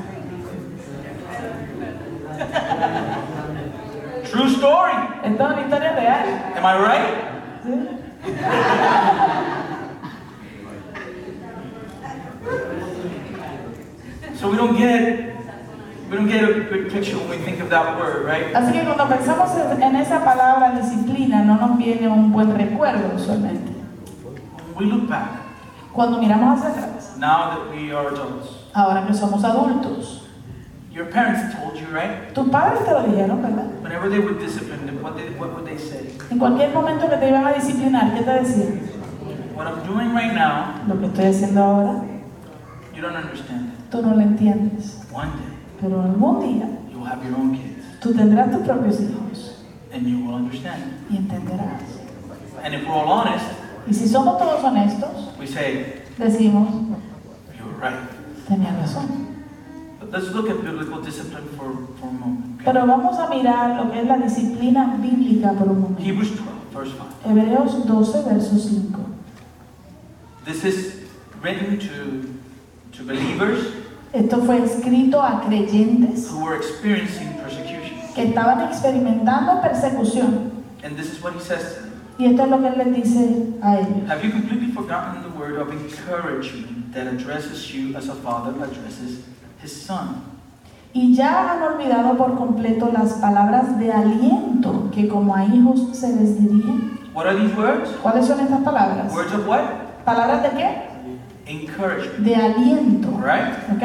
True 4.36 4.50
story. 4.50 4.94
Una 5.24 5.62
historia 5.62 5.96
real. 5.96 6.28
Am 6.58 6.66
I 6.66 6.76
right? 6.76 7.16
¿sí? 7.64 7.72
So 14.36 14.50
we 14.52 14.58
don't 14.58 14.76
get 14.76 15.36
we 16.10 16.18
don't 16.18 16.28
get 16.28 16.44
a 16.44 16.68
good 16.68 16.92
picture 16.92 17.18
when 17.18 17.30
we 17.30 17.38
think 17.38 17.62
of 17.62 17.70
that 17.70 17.96
word, 17.98 18.26
right? 18.26 18.54
Así 18.54 18.74
que 18.74 18.84
cuando 18.84 19.08
pensamos 19.08 19.52
en 19.56 19.96
esa 19.96 20.20
palabra 20.26 20.72
disciplina, 20.72 21.42
no 21.44 21.56
nos 21.56 21.78
viene 21.78 22.10
un 22.10 22.34
buen 22.34 22.54
recuerdo 22.58 23.16
usualmente. 23.16 23.72
When 24.76 24.76
we 24.76 24.86
look 24.86 25.08
back, 25.08 25.30
Cuando 25.94 26.20
miramos 26.20 26.60
hacia 26.60 26.72
atrás, 26.72 27.16
now 27.18 27.52
that 27.52 27.72
we 27.72 27.94
are 27.94 28.10
adults, 28.10 28.68
ahora 28.74 29.08
que 29.08 29.14
somos 29.14 29.42
adultos, 29.46 30.25
your 30.96 31.06
parents 31.08 31.54
told 31.56 31.76
you, 31.76 31.86
right? 31.94 32.34
tus 32.34 32.48
padres 32.50 32.86
te 32.86 32.92
lo 32.92 33.04
dijeron, 33.04 33.42
¿verdad? 33.42 33.66
Whenever 33.84 34.10
they 34.10 34.20
would 34.20 34.40
discipline 34.40 34.86
them, 34.86 35.04
what, 35.04 35.16
they, 35.18 35.30
what 35.38 35.54
would 35.54 35.66
they 35.66 35.78
say? 35.78 36.10
En 36.32 36.40
cualquier 36.40 36.74
momento 36.74 37.10
que 37.10 37.18
te 37.18 37.28
iban 37.30 37.46
a 37.46 37.54
disciplinar, 37.54 38.14
¿qué 38.16 38.24
te 38.24 38.32
decían? 38.32 38.80
What 39.56 39.68
I'm 39.68 39.84
doing 39.86 40.14
right 40.16 40.34
now, 40.34 40.82
Lo 40.88 41.00
que 41.00 41.08
estoy 41.08 41.26
haciendo 41.26 41.62
ahora, 41.64 42.02
you 42.96 43.02
don't 43.02 43.16
understand. 43.16 43.72
tú 43.92 44.02
no 44.02 44.16
lo 44.16 44.22
entiendes. 44.22 45.02
One 45.12 45.28
day, 45.32 45.54
Pero 45.82 46.02
algún 46.02 46.40
día 46.40 46.68
you'll 46.92 47.06
have 47.06 47.22
your 47.26 47.36
own 47.38 47.52
kids, 47.54 47.84
tú 48.00 48.14
tendrás 48.14 48.50
tus 48.52 48.62
propios 48.66 49.00
hijos 49.02 49.64
and 49.94 50.08
you 50.08 50.26
will 50.26 50.36
understand. 50.36 50.82
y 51.10 51.18
entenderás. 51.18 51.82
And 52.64 52.74
if 52.74 52.88
we're 52.88 52.94
all 52.96 53.08
honest, 53.12 53.46
Y 53.88 53.94
si 53.94 54.08
somos 54.08 54.38
todos 54.40 54.64
honestos, 54.64 55.30
we 55.40 55.46
say, 55.46 56.02
decimos, 56.18 56.68
you 57.54 57.66
were 57.66 57.78
right. 57.80 58.00
tenía 58.48 58.72
razón. 58.80 59.35
Let's 60.12 60.32
look 60.34 60.50
at 60.50 60.64
biblical 60.64 61.02
discipline 61.02 61.48
for, 61.58 61.72
for 62.00 62.08
a 62.08 62.12
moment. 62.12 62.62
okay? 62.62 62.66
Pero 62.66 62.86
vamos 62.86 63.18
a 63.20 63.30
mirar 63.30 63.84
lo 63.84 63.92
que 63.92 64.00
es 64.02 64.08
la 64.08 64.18
disciplina 64.18 64.98
bíblica 65.02 65.54
por 65.58 65.70
un 65.70 65.82
momento. 65.82 66.02
Hebrews 66.04 66.32
12, 66.36 66.46
verse 66.74 66.92
5. 66.92 67.30
Hebreos 67.30 67.86
12, 67.86 68.24
verso 68.24 68.58
5. 68.58 69.06
This 70.46 70.64
is 70.64 71.02
written 71.42 71.80
to, 71.80 72.98
to 72.98 73.04
believers 73.04 73.74
Esto 74.14 74.38
fue 74.46 74.64
escrito 74.64 75.22
a 75.22 75.42
creyentes 75.42 76.30
who 76.30 76.46
were 76.46 76.56
experiencing 76.56 77.34
persecution. 77.44 78.00
que 78.16 78.24
estaban 78.24 78.62
experimentando 78.70 79.62
persecución. 79.62 80.52
And 80.84 80.96
this 80.96 81.12
is 81.12 81.22
what 81.22 81.34
he 81.34 81.40
says 81.42 81.76
to 81.76 81.82
them. 81.82 81.92
Y 82.18 82.26
esto 82.28 82.44
es 82.44 82.50
lo 82.50 82.62
que 82.62 82.68
él 82.68 82.78
les 82.78 82.96
dice 83.04 83.60
a 83.62 83.80
ellos. 83.80 84.08
Have 84.08 84.24
you 84.24 84.32
completely 84.32 84.72
forgotten 84.72 85.22
the 85.24 85.38
word 85.38 85.58
of 85.60 85.70
encouragement 85.70 86.94
that 86.94 87.08
addresses 87.08 87.74
you 87.74 87.94
as 87.98 88.08
a 88.08 88.16
father 88.16 88.52
addresses 88.64 89.20
his 89.66 89.74
son? 89.74 90.36
Y 90.94 91.14
ya 91.14 91.52
han 91.52 91.62
olvidado 91.64 92.16
por 92.16 92.36
completo 92.38 92.90
las 92.94 93.14
palabras 93.14 93.78
de 93.78 93.92
aliento 93.92 94.90
que 94.94 95.10
como 95.10 95.36
a 95.36 95.44
hijos 95.44 95.90
se 95.92 96.16
les 96.16 96.40
dirigen. 96.42 97.00
What 97.14 97.28
are 97.28 97.38
these 97.38 97.54
words? 97.56 97.90
¿Cuáles 98.02 98.26
son 98.28 98.40
estas 98.40 98.62
palabras? 98.62 99.14
Words 99.14 99.34
of 99.34 99.48
what? 99.48 99.62
¿Palabras 100.06 100.44
de 100.44 100.50
qué? 100.52 100.68
Encouragement. 101.48 102.20
De 102.20 102.36
aliento. 102.36 103.10
Right? 103.20 103.54
¿Ok? 103.76 103.84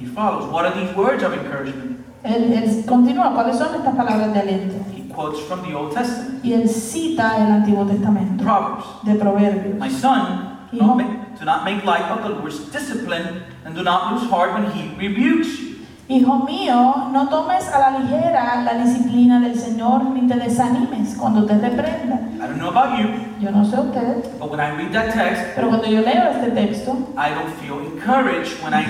He 0.00 0.06
follows. 0.06 0.50
What 0.50 0.64
are 0.64 0.74
these 0.74 0.94
words 0.96 1.22
of 1.22 1.32
encouragement? 1.34 1.98
Él, 2.22 2.52
él 2.52 2.84
continúa. 2.86 3.34
¿Cuáles 3.34 3.56
son 3.56 3.74
estas 3.74 3.94
palabras 3.94 4.32
de 4.32 4.40
aliento? 4.40 4.74
He 4.94 5.08
quotes 5.12 5.40
from 5.42 5.62
the 5.62 5.74
Old 5.74 5.94
Testament. 5.94 6.44
Y 6.44 6.54
él 6.54 6.68
cita 6.68 7.36
el 7.36 7.52
Antiguo 7.52 7.84
Testamento 7.84 8.42
Proverbs. 8.44 8.84
de 9.04 9.14
Proverbios. 9.14 9.78
My 9.78 9.90
son, 9.90 10.58
do 10.72 10.78
not, 10.78 11.25
do 11.38 11.44
not 11.44 11.64
make 11.64 11.84
light 11.84 12.10
of 12.10 12.22
the 12.22 12.30
Lord's 12.30 12.58
discipline, 12.70 13.44
and 13.64 13.74
do 13.74 13.82
not 13.82 14.12
lose 14.12 14.28
heart 14.30 14.54
when 14.54 14.70
he 14.70 14.94
rebukes 14.96 15.60
you. 15.60 15.66
Hijo 16.08 16.46
mío, 16.46 17.10
no 17.12 17.28
tomes 17.28 17.66
a 17.68 17.80
la 17.80 17.98
ligera 17.98 18.62
la 18.62 18.74
disciplina 18.74 19.40
del 19.40 19.58
Señor 19.58 20.04
ni 20.04 20.28
te 20.28 20.34
desanimes 20.34 21.16
cuando 21.16 21.44
te 21.44 21.54
reprenda. 21.54 22.20
I 22.36 22.46
don't 22.46 22.58
know 22.58 22.70
about 22.70 22.96
you, 22.96 23.08
Yo 23.40 23.50
no 23.50 23.64
sé 23.64 23.76
usted, 23.76 24.38
but 24.38 24.48
when 24.48 24.60
I 24.60 24.70
read 24.76 24.92
that 24.92 25.12
text, 25.12 25.56
pero 25.56 25.68
cuando 25.68 25.88
yo 25.88 26.02
leo 26.02 26.30
este 26.30 26.54
texto, 26.54 26.92
I 27.16 27.30
don't 27.30 27.52
feel 27.56 27.80
encouraged 27.80 28.62
when 28.62 28.72
I 28.72 28.84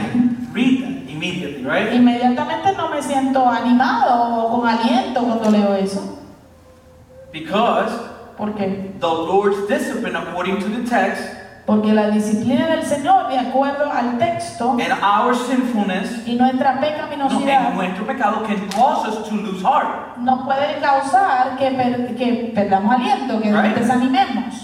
read 0.52 0.82
that 0.82 1.10
immediately, 1.10 1.64
right? 1.64 1.90
inmediatamente 1.90 2.76
no 2.76 2.90
me 2.90 3.00
siento 3.00 3.48
animado 3.48 4.12
o 4.12 4.60
con 4.60 4.68
aliento 4.68 5.22
cuando 5.22 5.50
leo 5.50 5.74
eso. 5.74 6.18
Because 7.32 7.92
porque 8.36 8.92
the 9.00 9.06
Lord's 9.06 9.66
discipline, 9.68 10.16
according 10.16 10.58
to 10.60 10.68
the 10.68 10.86
text, 10.86 11.22
Porque 11.66 11.92
la 11.92 12.10
disciplina 12.10 12.68
del 12.68 12.84
Señor, 12.84 13.28
de 13.28 13.38
acuerdo 13.40 13.90
al 13.90 14.18
texto, 14.18 14.70
and 14.78 14.92
our 15.02 15.34
sinfulness, 15.34 16.24
y 16.24 16.36
nuestra 16.36 16.74
no, 16.76 16.80
pecaminosidad, 16.80 17.66
and 17.66 17.74
nuestro 17.74 18.06
pecado 18.06 18.44
can 18.46 18.68
cause 18.68 19.08
us 19.08 19.28
to 19.28 19.34
lose 19.34 19.60
heart. 19.64 20.16
nos 20.18 20.44
puede 20.44 20.78
causar 20.80 21.56
que, 21.58 21.70
per- 21.72 22.14
que 22.14 22.52
perdamos 22.54 22.94
aliento, 22.94 23.40
que 23.42 23.50
nos 23.50 23.62
Right. 23.64 23.74
desanimemos. 23.76 24.54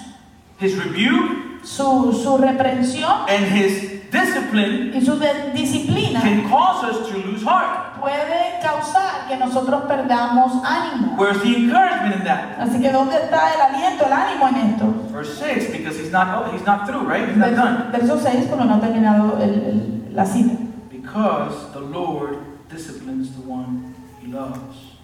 His 0.60 0.78
rebuke 0.78 1.64
su, 1.64 2.12
su 2.12 2.38
reprensión 2.38 3.10
and 3.28 3.46
his 3.52 4.00
discipline 4.12 4.92
y 4.94 5.00
su 5.04 5.18
disciplina 5.52 6.20
can 6.20 6.48
cause 6.48 6.84
us 6.86 7.08
to 7.08 7.18
lose 7.18 7.42
heart. 7.44 7.91
Puede 8.02 8.58
causar 8.62 9.28
que 9.28 9.36
nosotros 9.36 9.84
perdamos 9.84 10.52
ánimo. 10.64 11.16
Where's 11.16 11.40
the 11.42 11.56
encouragement 11.56 12.16
in 12.16 12.24
that? 12.24 12.58
Así 12.58 12.80
que 12.80 12.90
¿dónde 12.92 13.16
está 13.16 13.54
el 13.54 13.60
aliento, 13.60 14.04
el 14.06 14.12
ánimo 14.12 14.48
en 14.48 14.56
esto? 14.56 14.86
Verse 15.12 15.34
6, 15.38 15.72
because 15.72 15.96
he's 15.98 16.10
not 16.12 16.28
oh, 16.34 16.50
he's 16.52 16.64
not 16.66 16.86
through, 16.86 17.06
right? 17.08 17.28
He's 17.28 17.36
not 17.38 17.54
done. 17.54 17.90
Verso 17.92 18.18
6, 18.18 18.46
porque 18.48 18.64
no 18.64 18.74
ha 18.74 18.80
terminado 18.80 19.38
el- 19.40 19.54
el- 19.64 20.14
la 20.14 20.26
cita. 20.26 20.54
Because 20.90 21.54
the 21.72 21.80
Lord 21.80 22.36
disciplines 22.68 23.30
the 23.36 23.42
one 23.48 23.94
he 24.20 24.28
loves. 24.28 24.98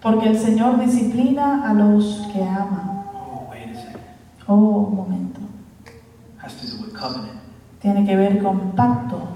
Porque 0.00 0.28
el 0.28 0.38
Señor 0.38 0.78
disciplina 0.78 1.68
a 1.68 1.74
los 1.74 2.26
que 2.32 2.42
ama. 2.42 3.04
Oh, 3.14 3.48
wait 3.50 3.70
a 3.72 3.74
second. 3.76 4.00
Oh, 4.46 4.86
un 4.90 4.96
momento. 4.96 5.40
Has 6.42 6.54
to 6.60 6.66
do 6.66 6.82
with 6.84 6.94
covenant. 6.94 7.35
Tiene 7.86 8.04
que 8.04 8.16
ver 8.16 8.42
con 8.42 8.72
pacto. 8.72 9.28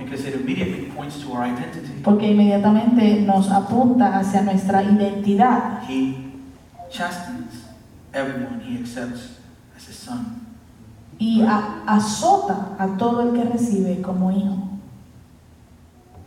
Porque 2.03 2.33
inmediatamente 2.33 3.21
nos 3.25 3.49
apunta 3.49 4.19
hacia 4.19 4.43
nuestra 4.43 4.83
identidad. 4.83 5.83
He 5.89 6.17
chastens 6.91 7.67
everyone 8.13 8.61
he 8.67 8.81
accepts 8.81 9.39
as 9.77 9.89
his 9.89 9.95
son. 9.95 10.41
Y 11.21 11.43
a- 11.43 11.85
azota 11.87 12.71
a 12.77 12.89
todo 12.99 13.23
el 13.23 13.35
que 13.41 13.45
recibe 13.49 14.03
como 14.03 14.33
hijo. 14.33 14.57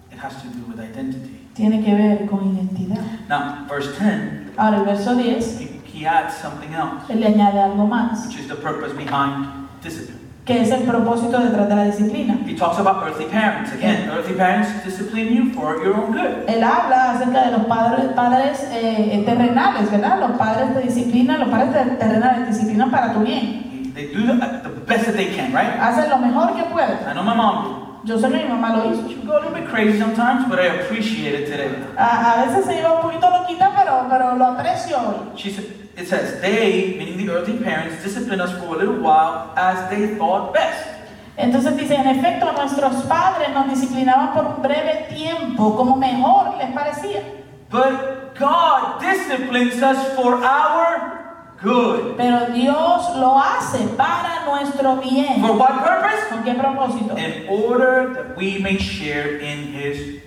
It 0.09 0.19
has 0.23 0.41
to 0.43 0.47
do 0.47 0.63
with 0.69 0.79
identity. 0.79 1.41
Tiene 1.53 1.83
que 1.83 1.93
ver 1.93 2.25
con 2.29 2.55
identidad. 2.55 3.01
Now, 3.27 3.67
verse 3.67 3.91
10, 3.99 4.53
Ahora 4.55 4.77
el 4.77 4.85
verso 4.85 5.13
10, 5.13 5.59
he, 5.59 5.81
he 5.93 6.07
adds 6.07 6.35
something 6.35 6.71
else, 6.73 7.03
él 7.11 7.19
le 7.19 7.27
añade 7.27 7.59
algo 7.59 7.85
más, 7.85 8.27
which 8.27 8.39
is 8.39 8.47
the 8.47 8.55
purpose 8.55 8.93
behind 8.95 9.67
discipline. 9.83 10.22
Que 10.45 10.61
es 10.61 10.71
el 10.71 10.83
propósito 10.83 11.39
detrás 11.39 11.69
de 11.69 11.75
la 11.75 11.83
disciplina. 11.85 12.37
He 12.45 12.53
talks 12.55 12.77
about 12.79 13.03
earthly 13.07 13.25
parents. 13.25 13.71
Again, 13.71 14.09
earthly 14.09 14.35
parents 14.35 14.69
discipline 14.83 15.33
you 15.33 15.53
for 15.53 15.81
your 15.83 15.95
own 15.95 16.11
good. 16.11 16.47
Él 16.49 16.61
habla 16.63 17.11
acerca 17.11 17.45
de 17.45 17.51
los 17.51 17.65
padres, 17.65 18.05
padres 18.13 18.67
eh, 18.73 19.23
terrenales, 19.25 19.89
¿verdad? 19.89 20.19
Los 20.19 20.31
padres 20.31 20.73
te 20.73 20.81
disciplinan, 20.81 21.39
los 21.39 21.49
padres 21.49 21.71
te- 21.73 21.95
terrenales 21.95 22.45
te 22.45 22.51
disciplinan 22.53 22.91
para 22.91 23.13
tu 23.13 23.19
bien. 23.21 23.69
He- 23.71 23.73
They 23.93 24.07
do 24.07 24.21
the, 24.25 24.33
the 24.63 24.69
best 24.87 25.05
that 25.05 25.13
they 25.15 25.27
can, 25.35 25.53
right? 25.53 25.79
Hacen 25.79 26.09
lo 26.09 26.17
mejor 26.17 26.53
que 26.55 26.63
pueden. 26.63 26.97
I 27.07 27.13
know 27.13 27.23
my 27.23 27.35
mom 27.35 28.01
Yo 28.05 28.17
sé 28.19 28.27
que 28.29 28.37
mi 28.37 28.49
mamá 28.49 28.75
lo 28.75 28.91
hizo. 28.91 29.07
She 29.07 29.15
go 29.25 29.37
a 29.37 29.39
little 29.39 29.53
bit 29.57 29.69
crazy 29.69 29.97
sometimes, 29.97 30.45
but 30.49 30.59
I 30.59 30.65
appreciate 30.81 31.35
it 31.39 31.45
today. 31.49 31.69
A, 31.97 32.33
a 32.33 32.45
veces 32.45 32.65
se 32.65 32.77
iba 32.79 32.91
un 32.91 33.01
poquito 33.01 33.29
loquita, 33.29 33.71
pero, 33.77 34.07
pero 34.09 34.35
lo 34.35 34.45
aprecio 34.45 34.97
hoy. 34.97 35.15
She 35.37 35.51
said, 35.51 35.63
it 35.95 36.07
says, 36.07 36.41
they, 36.41 36.95
meaning 36.97 37.17
the 37.17 37.31
earthly 37.31 37.57
parents, 37.57 38.03
disciplined 38.03 38.41
us 38.41 38.51
for 38.59 38.75
a 38.75 38.77
little 38.77 38.99
while 38.99 39.53
as 39.55 39.89
they 39.89 40.15
thought 40.15 40.53
best. 40.53 40.89
Entonces 41.37 41.75
dice, 41.77 41.95
en 41.95 42.07
efecto, 42.07 42.51
nuestros 42.51 43.03
padres 43.05 43.49
nos 43.53 43.67
disciplinaban 43.67 44.33
por 44.33 44.45
un 44.45 44.61
breve 44.61 45.07
tiempo, 45.09 45.75
como 45.75 45.95
mejor 45.95 46.57
les 46.57 46.71
parecía. 46.73 47.23
But 47.69 48.35
God 48.37 49.01
disciplines 49.01 49.81
us 49.81 50.15
for 50.15 50.43
our 50.43 51.55
good. 51.61 52.17
Pero 52.17 52.53
Dios 52.53 53.15
lo 53.17 53.39
hace 53.39 53.87
para 53.97 54.45
nuestro 54.45 54.97
bien. 54.97 55.41
For 55.41 55.57
what 55.57 55.83
purpose? 55.83 56.27
¿Con 56.29 56.43
qué 56.43 56.53
propósito? 56.53 57.17
In 57.17 57.47
order 57.49 58.13
that 58.13 58.37
we 58.37 58.59
may 58.59 58.77
share 58.77 59.37
in 59.37 59.73
His. 59.73 60.21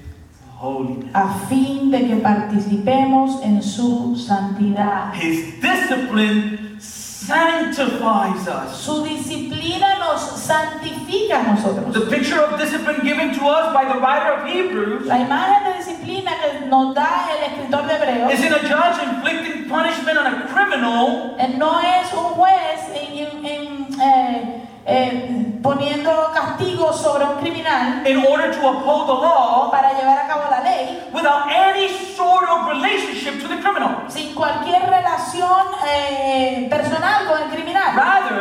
A 1.12 1.28
fin 1.48 1.90
de 1.90 2.06
que 2.06 2.16
participemos 2.16 3.42
en 3.42 3.62
su 3.62 4.16
santidad. 4.16 5.12
His 5.14 5.60
discipline 5.60 6.76
sanctifies 6.80 8.46
us. 8.48 8.76
Su 8.76 9.02
disciplina 9.04 9.98
nos 9.98 10.20
santifica 10.20 11.40
a 11.40 11.42
nosotros. 11.54 11.92
The 11.92 12.06
picture 12.16 12.40
of 12.40 12.58
discipline 12.58 13.00
given 13.02 13.34
to 13.38 13.46
us 13.46 13.72
by 13.74 13.84
the 13.84 13.98
writer 14.00 14.32
of 14.32 14.46
Hebrews 14.48 15.06
La 15.06 15.18
imagen 15.18 15.64
de 15.64 15.78
disciplina 15.78 16.32
que 16.40 16.66
nos 16.68 16.94
da 16.94 17.26
el 17.36 17.52
escritor 17.52 17.86
de 17.86 17.94
Hebreos 17.94 18.32
isn't 18.32 18.52
a 18.52 18.60
judge 18.68 19.02
inflicting 19.02 19.68
punishment 19.68 20.18
on 20.18 20.26
a 20.26 20.46
criminal 20.46 21.34
eh, 21.38 21.54
no 21.58 21.80
es 21.80 22.12
un 22.12 22.34
juez 22.34 22.80
en- 22.94 23.18
en- 23.18 23.46
en, 23.46 24.00
eh, 24.00 24.62
eh, 24.86 25.58
poniendo 25.62 26.10
in 28.04 28.18
order 28.24 28.52
to 28.52 28.60
uphold 28.68 29.08
the 29.08 29.14
law 29.14 29.70
para 29.70 29.92
llevar 29.94 30.18
a 30.18 30.26
cabo 30.26 30.50
la 30.50 30.60
ley 30.60 31.00
without 31.12 31.48
any 31.50 31.88
sort 32.14 32.48
of 32.48 32.68
relationship 32.68 33.40
to 33.40 33.48
the 33.48 33.60
criminal. 33.60 33.90
sin 34.08 34.34
cualquier 34.34 34.82
relación 34.88 35.66
eh, 35.86 36.66
personal 36.70 37.26
con 37.26 37.42
el 37.42 37.48
criminal. 37.50 37.96
Rather, 37.96 38.35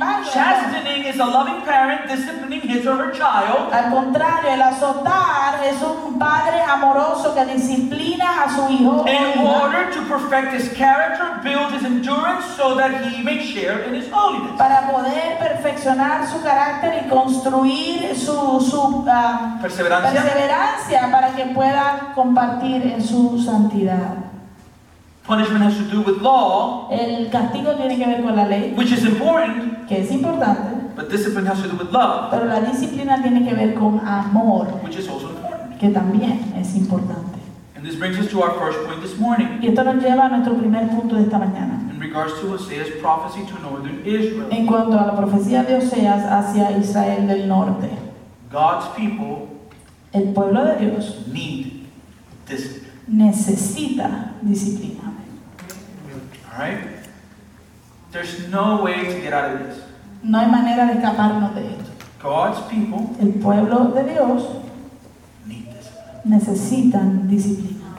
embargo, 0.00 0.30
chastening 0.32 1.04
is 1.04 1.18
a 1.20 1.24
loving 1.24 1.60
parent 1.62 2.08
disciplining 2.08 2.60
his 2.62 2.86
or 2.86 2.96
her 2.96 3.12
child 3.12 3.72
al 3.72 3.90
contrario, 3.90 4.50
el 4.52 4.62
azotar 4.62 5.60
es 5.64 5.80
un 5.82 6.18
padre 6.18 6.62
amoroso 6.62 7.34
que 7.34 7.44
disciplina 7.44 8.44
a 8.44 8.48
su 8.50 8.68
hijo 8.70 9.04
in 9.06 9.38
order 9.46 9.90
to 9.90 10.00
perfect 10.08 10.52
his 10.54 10.72
character, 10.76 11.40
build 11.42 11.72
his 11.72 11.84
endurance 11.84 12.44
so 12.56 12.74
that 12.76 13.04
he 13.04 13.22
may 13.22 13.38
share 13.44 13.84
in 13.84 13.94
his 13.94 14.08
holiness. 14.10 14.56
para 14.56 14.90
poder 14.90 15.38
perfeccionar 15.38 16.26
su 16.26 16.42
carácter 16.42 17.02
y 17.04 17.08
construir 17.08 18.16
su, 18.16 18.60
su 18.60 19.04
ah, 19.08 19.58
Perseverancia. 19.60 20.22
perseverancia 20.22 21.10
para 21.10 21.28
que 21.34 21.46
pueda 21.46 22.12
compartir 22.14 22.82
en 22.86 23.02
su 23.02 23.38
santidad. 23.38 24.29
Punishment 25.26 25.62
has 25.62 25.76
to 25.76 25.84
do 25.84 26.00
with 26.00 26.20
law, 26.22 26.88
El 26.90 27.28
castigo 27.30 27.74
tiene 27.76 27.96
que 27.98 28.06
ver 28.06 28.22
con 28.22 28.34
la 28.34 28.46
ley, 28.46 28.72
which 28.74 28.90
is 28.90 29.04
important, 29.04 29.86
que 29.86 29.98
es 30.00 30.10
importante, 30.10 30.94
but 30.96 31.08
discipline 31.10 31.46
has 31.46 31.60
to 31.62 31.68
do 31.68 31.76
with 31.76 31.92
love, 31.92 32.30
pero 32.30 32.46
la 32.46 32.60
disciplina 32.60 33.20
tiene 33.22 33.44
que 33.46 33.54
ver 33.54 33.74
con 33.74 34.00
amor, 34.00 34.66
which 34.82 34.96
is 34.96 35.08
also 35.08 35.28
important. 35.28 35.78
que 35.78 35.88
también 35.90 36.52
es 36.56 36.74
importante. 36.74 37.38
And 37.76 37.84
this 37.86 37.96
brings 37.96 38.18
us 38.18 38.28
to 38.30 38.42
our 38.42 38.50
first 38.58 38.78
point 38.86 39.00
this 39.02 39.16
morning 39.18 39.60
Y 39.62 39.68
esto 39.68 39.84
nos 39.84 40.02
lleva 40.02 40.26
a 40.26 40.28
nuestro 40.30 40.54
primer 40.54 40.88
punto 40.88 41.14
de 41.16 41.22
esta 41.22 41.38
mañana. 41.38 41.78
in 41.90 42.00
regards 42.00 42.32
to 42.40 42.46
Hosea's 42.52 42.88
prophecy 43.00 43.44
to 43.46 43.58
northern 43.62 44.02
Israel. 44.04 44.48
En 44.50 44.66
cuanto 44.66 44.98
a 44.98 45.06
la 45.06 45.14
profecía 45.16 45.62
de 45.64 45.76
Oseas 45.76 46.24
hacia 46.24 46.72
Israel 46.78 47.26
del 47.28 47.46
norte, 47.46 47.88
God's 48.50 48.86
people 48.96 49.48
el 50.12 50.32
pueblo 50.32 50.64
de 50.64 50.76
Dios 50.86 51.26
need 51.32 51.86
discipline. 52.48 52.89
Necesita 53.08 54.32
disciplina. 54.42 55.12
All 56.52 56.58
right? 56.58 56.78
There's 58.12 58.48
no 58.48 58.82
way 58.82 59.04
to 59.04 59.20
get 59.20 59.32
out 59.32 59.54
of 59.54 59.66
this. 59.66 59.82
No 60.22 60.38
hay 60.40 60.46
manera 60.50 60.86
de 60.86 60.94
escaparnos 61.00 61.54
de 61.54 61.60
esto. 61.70 61.90
God's 62.22 62.60
people 62.68 63.16
El 63.20 63.32
pueblo 63.40 63.92
de 63.94 64.04
Dios 64.04 64.42
need 65.46 65.66
discipline. 65.72 66.20
necesitan 66.24 67.28
disciplina. 67.28 67.96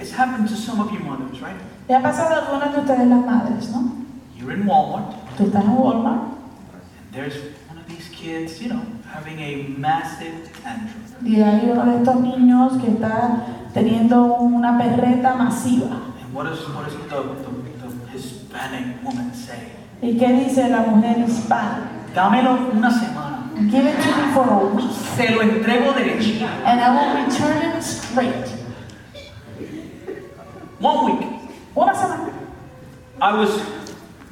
It's 0.00 0.12
happened 0.12 0.48
to 0.48 0.56
some 0.56 0.80
of 0.80 0.90
you 0.90 0.98
mothers, 1.00 1.40
right? 1.42 1.56
Le 1.88 1.94
ha 1.94 2.00
pasado 2.00 2.34
a 2.34 2.46
algunas 2.46 2.72
de 2.74 2.80
ustedes 2.80 3.06
las 3.06 3.24
madres, 3.24 3.68
¿no? 3.70 3.92
You're 4.36 4.52
in 4.52 4.66
Walmart, 4.66 5.14
Tú 5.36 5.44
estás 5.44 5.62
en 5.64 5.76
Walmart 5.76 6.22
and 6.22 7.12
there's 7.12 7.34
one 7.68 7.78
of 7.78 7.86
these 7.86 8.08
kids, 8.08 8.60
you 8.62 8.70
know, 8.70 8.80
having 9.12 9.38
a 9.40 9.68
massive 9.78 10.50
tantrum. 10.62 11.02
y 11.22 11.42
hay 11.42 11.68
uno 11.70 11.84
de 11.84 11.98
estos 11.98 12.16
niños 12.22 12.78
que 12.80 12.88
está 12.92 13.44
teniendo 13.74 14.24
una 14.36 14.78
perreta 14.78 15.34
masiva. 15.34 15.88
What 16.32 16.44
does, 16.44 16.60
what 16.74 16.84
does 16.84 16.94
the, 16.94 17.16
the, 17.16 17.88
the 17.88 18.12
Hispanic 18.12 19.02
woman 19.04 19.32
say? 19.34 19.72
¿Y 20.02 20.16
qué 20.18 20.32
dice 20.32 20.68
la 20.68 20.80
mujer 20.82 21.18
hispana? 21.26 21.90
Dámelo 22.14 22.70
una 22.72 22.90
semana. 22.90 23.50
Give 23.70 23.86
it 23.86 23.96
to 24.00 24.08
me 24.16 24.32
for 24.32 24.48
a 24.48 24.58
week 24.74 24.90
Se 25.16 25.28
lo 25.34 25.42
entrego 25.42 25.92
derecho. 25.92 26.42
and 26.64 26.80
I 26.80 26.90
will 26.94 27.26
return 27.26 27.76
it 27.76 27.82
straight. 27.82 28.48
One 30.80 31.04
week. 31.06 31.28
Una 31.76 31.92
semana. 31.94 32.32
I 33.20 33.34
was, 33.38 33.60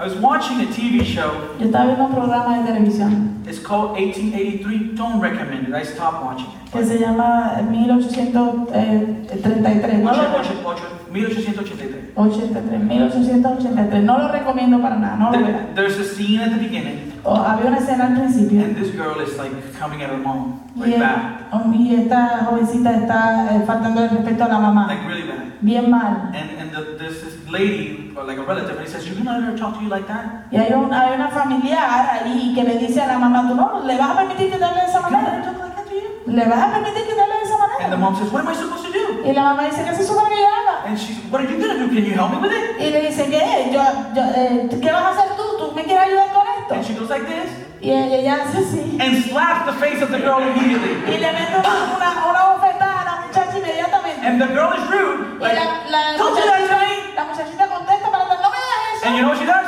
I 0.00 0.04
was 0.04 0.14
watching 0.16 0.60
a 0.60 0.66
TV 0.66 1.04
show. 1.04 1.30
Yo 1.58 1.66
estaba 1.66 1.86
viendo 1.86 2.04
un 2.04 2.14
programa 2.14 2.58
de 2.58 2.64
televisión 2.72 3.42
It's 3.46 3.58
called 3.58 3.96
1883. 3.98 4.94
Don't 4.94 5.20
recommend 5.20 5.68
it. 5.68 5.74
I 5.74 5.82
stopped 5.84 6.22
watching 6.24 6.46
it. 6.46 6.70
que 6.72 6.84
se 6.84 6.98
llama 6.98 7.60
1833. 7.68 8.74
Eh, 8.74 9.98
no 9.98 10.12
lo, 10.12 10.22
ocho- 10.38 10.97
1883. 11.10 12.12
83, 12.16 12.78
1883. 12.78 14.02
No 14.04 14.18
lo 14.18 14.28
recomiendo 14.28 14.80
para 14.80 14.96
nada. 14.96 15.16
No 15.16 15.30
lo 15.30 15.38
vean. 15.38 15.74
There- 15.74 15.88
There's 15.88 15.98
a 15.98 16.04
scene 16.04 16.40
at 16.42 16.50
the 16.50 16.58
beginning, 16.58 17.12
O- 17.24 17.36
había 17.36 17.66
una 17.68 17.78
escena 17.78 18.06
al 18.08 18.14
principio 18.14 18.62
and 18.64 18.76
this 18.76 18.92
girl 18.94 19.20
is 19.20 19.36
like 19.38 19.52
coming 19.78 20.02
at 20.02 20.10
her 20.10 20.18
mom, 20.18 20.60
y, 20.76 20.80
like 20.80 20.98
bad, 20.98 21.52
um, 21.52 21.72
y 21.74 21.94
esta 21.94 22.46
jovencita 22.48 22.90
está 22.96 23.54
eh, 23.56 23.62
faltando 23.66 24.02
el 24.04 24.10
respeto 24.10 24.44
a 24.44 24.48
la 24.48 24.58
mamá. 24.58 24.86
like 24.86 25.06
really 25.06 25.22
bad. 25.28 25.44
Bien 25.60 25.90
mal. 25.90 26.30
And 26.34 26.50
and 26.60 26.70
the, 26.72 26.96
there's 26.98 27.20
this 27.22 27.36
lady, 27.50 28.12
or 28.16 28.24
like 28.24 28.38
a 28.38 28.44
relative, 28.44 28.76
and 28.78 28.86
he 28.86 28.88
says, 28.92 29.04
"You're 29.06 29.16
gonna 29.18 29.38
let 29.38 29.48
her 29.50 29.56
talk 29.56 29.74
to 29.76 29.82
you 29.82 29.88
like 29.88 30.06
that? 30.06 30.46
Y 30.52 30.56
hay, 30.56 30.72
un, 30.72 30.92
hay 30.92 31.14
una 31.14 31.28
familiar 31.28 31.78
ahí 32.24 32.52
que 32.54 32.62
le 32.64 32.78
dice 32.78 33.00
a 33.02 33.06
la 33.08 33.18
mamá, 33.18 33.46
¿tú 33.48 33.54
no 33.54 33.84
le 33.84 33.96
vas 33.98 34.10
a 34.10 34.16
permitir 34.16 34.50
que 34.50 34.58
te 34.58 34.64
hable 34.64 34.80
de 34.82 34.86
esa 34.86 35.00
You're 35.00 35.10
gonna 35.10 35.22
let 35.22 35.28
her 35.28 35.38
manera? 35.38 35.52
talk 35.52 35.58
like 35.62 35.74
that 35.76 35.84
to 35.86 35.94
you?" 35.94 36.32
¿Le 36.32 36.44
vas 36.46 36.58
a 36.62 36.70
permitir 36.72 37.02
que 37.08 37.14
te 37.14 37.20
hable 37.20 37.34
de 37.34 37.44
esa 37.44 37.47
And 37.80 37.92
the 37.92 37.96
mom 37.96 38.16
says, 38.16 38.30
"What 38.32 38.42
am 38.44 38.48
I 38.48 38.54
supposed 38.54 38.84
to 38.86 38.92
do?" 38.92 39.22
Y 39.24 39.32
la 39.32 39.42
mamá 39.42 39.64
dice, 39.64 39.82
¿qué 39.84 39.94
se 39.94 40.04
supone 40.04 40.28
que 40.30 40.40
yo 40.40 40.46
haga? 40.48 40.84
And 40.86 40.96
she's, 40.98 41.18
"What 41.30 41.40
are 41.42 41.48
you 41.50 41.58
gonna 41.58 41.74
do? 41.78 41.86
Can 41.88 42.04
you 42.04 42.14
help 42.14 42.30
me 42.32 42.38
with 42.38 42.52
it?" 42.52 42.80
Y 42.80 42.90
le 42.90 43.00
dice, 43.08 43.24
¿qué? 43.30 43.70
Yo, 43.72 43.80
yo, 44.14 44.22
eh, 44.34 44.68
¿Qué 44.80 44.90
vas 44.92 45.04
a 45.04 45.10
hacer 45.10 45.36
tú? 45.36 45.42
¿Tú 45.58 45.72
me 45.74 45.84
quieres 45.84 46.06
ayudar 46.06 46.32
con 46.32 46.44
esto? 46.46 46.74
And 46.74 46.84
she 46.84 46.94
goes 46.94 47.08
like 47.10 47.24
this 47.26 47.50
Y 47.80 47.90
ella, 47.90 48.16
ella 48.16 48.34
hace 48.42 48.58
así. 48.58 48.98
and 49.00 49.22
slaps 49.24 49.64
the 49.66 49.72
face 49.78 50.02
of 50.02 50.10
the 50.10 50.18
girl 50.18 50.42
immediately. 50.42 50.98
Y 51.06 51.18
le 51.18 51.30
mete 51.32 51.54
una, 51.58 52.10
una, 52.26 52.42
bofetada 52.54 53.02
a 53.02 53.04
la 53.04 53.26
muchacha 53.26 53.56
inmediatamente. 53.58 54.26
And 54.26 54.40
the 54.42 54.48
girl 54.48 54.72
is 54.74 54.84
rude. 54.90 55.38
Y 55.38 55.44
Like, 55.44 55.54
la, 55.88 56.10
la, 56.12 56.16
to 56.18 56.24
muchachita, 56.30 56.78
la 57.14 57.24
muchachita 57.24 57.66
contesta 57.68 58.10
para 58.10 58.24
no 58.24 58.50
me 58.50 58.58
hagas 58.58 59.04
And 59.06 59.16
you 59.16 59.22
eso. 59.22 59.22
know 59.22 59.28
what 59.30 59.38
she 59.38 59.44
¿Y 59.44 59.46
does? 59.46 59.67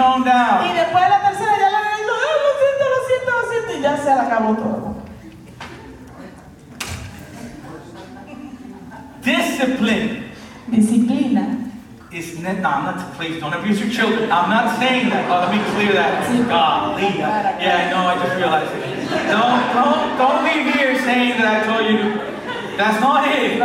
Toned 0.00 0.26
Y 0.26 0.72
después 0.72 1.04
la 1.08 1.20
tercera 1.20 1.52
ya 1.58 1.68
le 1.68 1.80
dijo, 1.98 2.12
"Ay, 2.24 2.36
lo 2.46 2.52
siento, 2.60 2.84
lo 2.94 3.00
siento, 3.08 3.30
lo 3.36 3.42
siento. 3.50 3.70
Y 3.76 3.82
ya 3.82 3.96
se 3.98 4.14
le 4.14 4.20
acabó 4.20 4.54
todo. 4.56 4.96
Discipline 9.22 10.32
Disciplina. 10.68 11.44
is 12.10 12.38
ne- 12.38 12.54
no, 12.60 12.68
I'm 12.70 12.84
not. 12.84 13.14
Please 13.16 13.38
don't 13.38 13.52
abuse 13.52 13.78
your 13.80 13.90
children. 13.90 14.32
I'm 14.32 14.48
not 14.48 14.78
saying 14.78 15.10
that. 15.10 15.28
Oh, 15.30 15.40
let 15.44 15.52
me 15.54 15.60
clear 15.74 15.92
that. 15.92 16.26
Golly. 16.48 17.18
Yeah, 17.18 17.84
I 17.86 17.90
know. 17.90 18.06
I 18.08 18.14
just 18.16 18.36
realized 18.36 18.72
it. 18.72 19.10
Don't, 19.28 19.60
don't, 19.76 20.18
don't 20.18 20.44
leave 20.44 20.74
here 20.74 20.98
saying 20.98 21.36
that 21.38 21.62
I 21.62 21.66
told 21.66 21.84
you. 21.90 21.98
That's 22.76 23.00
not 23.00 23.28
it. 23.28 23.58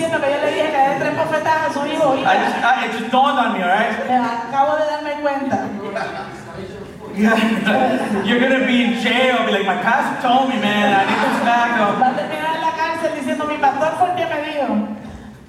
Diciendo 0.00 0.16
que 0.24 0.32
yo 0.32 0.38
le 0.40 0.48
dije 0.50 0.64
que 0.72 0.78
dé 0.78 0.96
tres 0.98 1.12
bofetadas 1.14 1.68
a 1.68 1.70
su 1.74 1.84
hijo. 1.86 2.14
I 2.16 2.24
just, 2.40 2.56
I, 2.64 2.86
it 2.86 2.92
just 2.98 3.10
dawned 3.12 3.38
on 3.38 3.52
me. 3.52 3.60
All 3.62 3.68
right. 3.68 3.92
Acabo 4.08 4.76
de 4.80 4.86
darme 4.88 5.20
cuenta. 5.20 5.68
You're 8.24 8.40
gonna 8.40 8.64
be 8.66 8.80
in 8.82 8.94
jail. 9.02 9.44
Be 9.44 9.52
like, 9.52 9.66
my 9.66 9.76
pastor 9.82 10.22
told 10.26 10.48
me, 10.48 10.56
man. 10.58 10.88
I 10.88 11.04
need 11.04 11.20
to 11.20 11.30
smack 11.42 11.76
him. 11.76 12.00
Va 12.00 12.08
a 12.08 12.14
terminar 12.16 12.54
en 12.56 12.62
la 12.62 12.72
cárcel 12.72 13.12
diciendo, 13.14 13.44
mi 13.44 13.58
pastor 13.58 13.92
fue 13.98 14.08
el 14.08 14.14
que 14.16 14.24
me 14.24 14.40
dijo. 14.48 14.88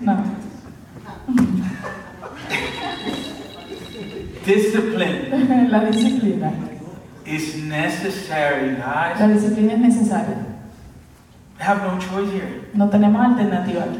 No. 0.01 0.17
Discipline 4.45 5.29
La 5.71 5.79
disciplina. 5.85 6.51
is 7.25 7.55
necessary, 7.55 8.75
guys. 8.75 9.17
La 9.17 9.27
disciplina 9.27 9.73
es 9.75 9.79
necesaria. 9.79 10.45
We 11.57 11.63
have 11.63 11.81
no 11.83 11.97
choice 11.99 12.29
here. 12.33 12.65
No 12.73 12.89
tenemos 12.89 13.21
alternativa 13.23 13.83
aquí. 13.83 13.99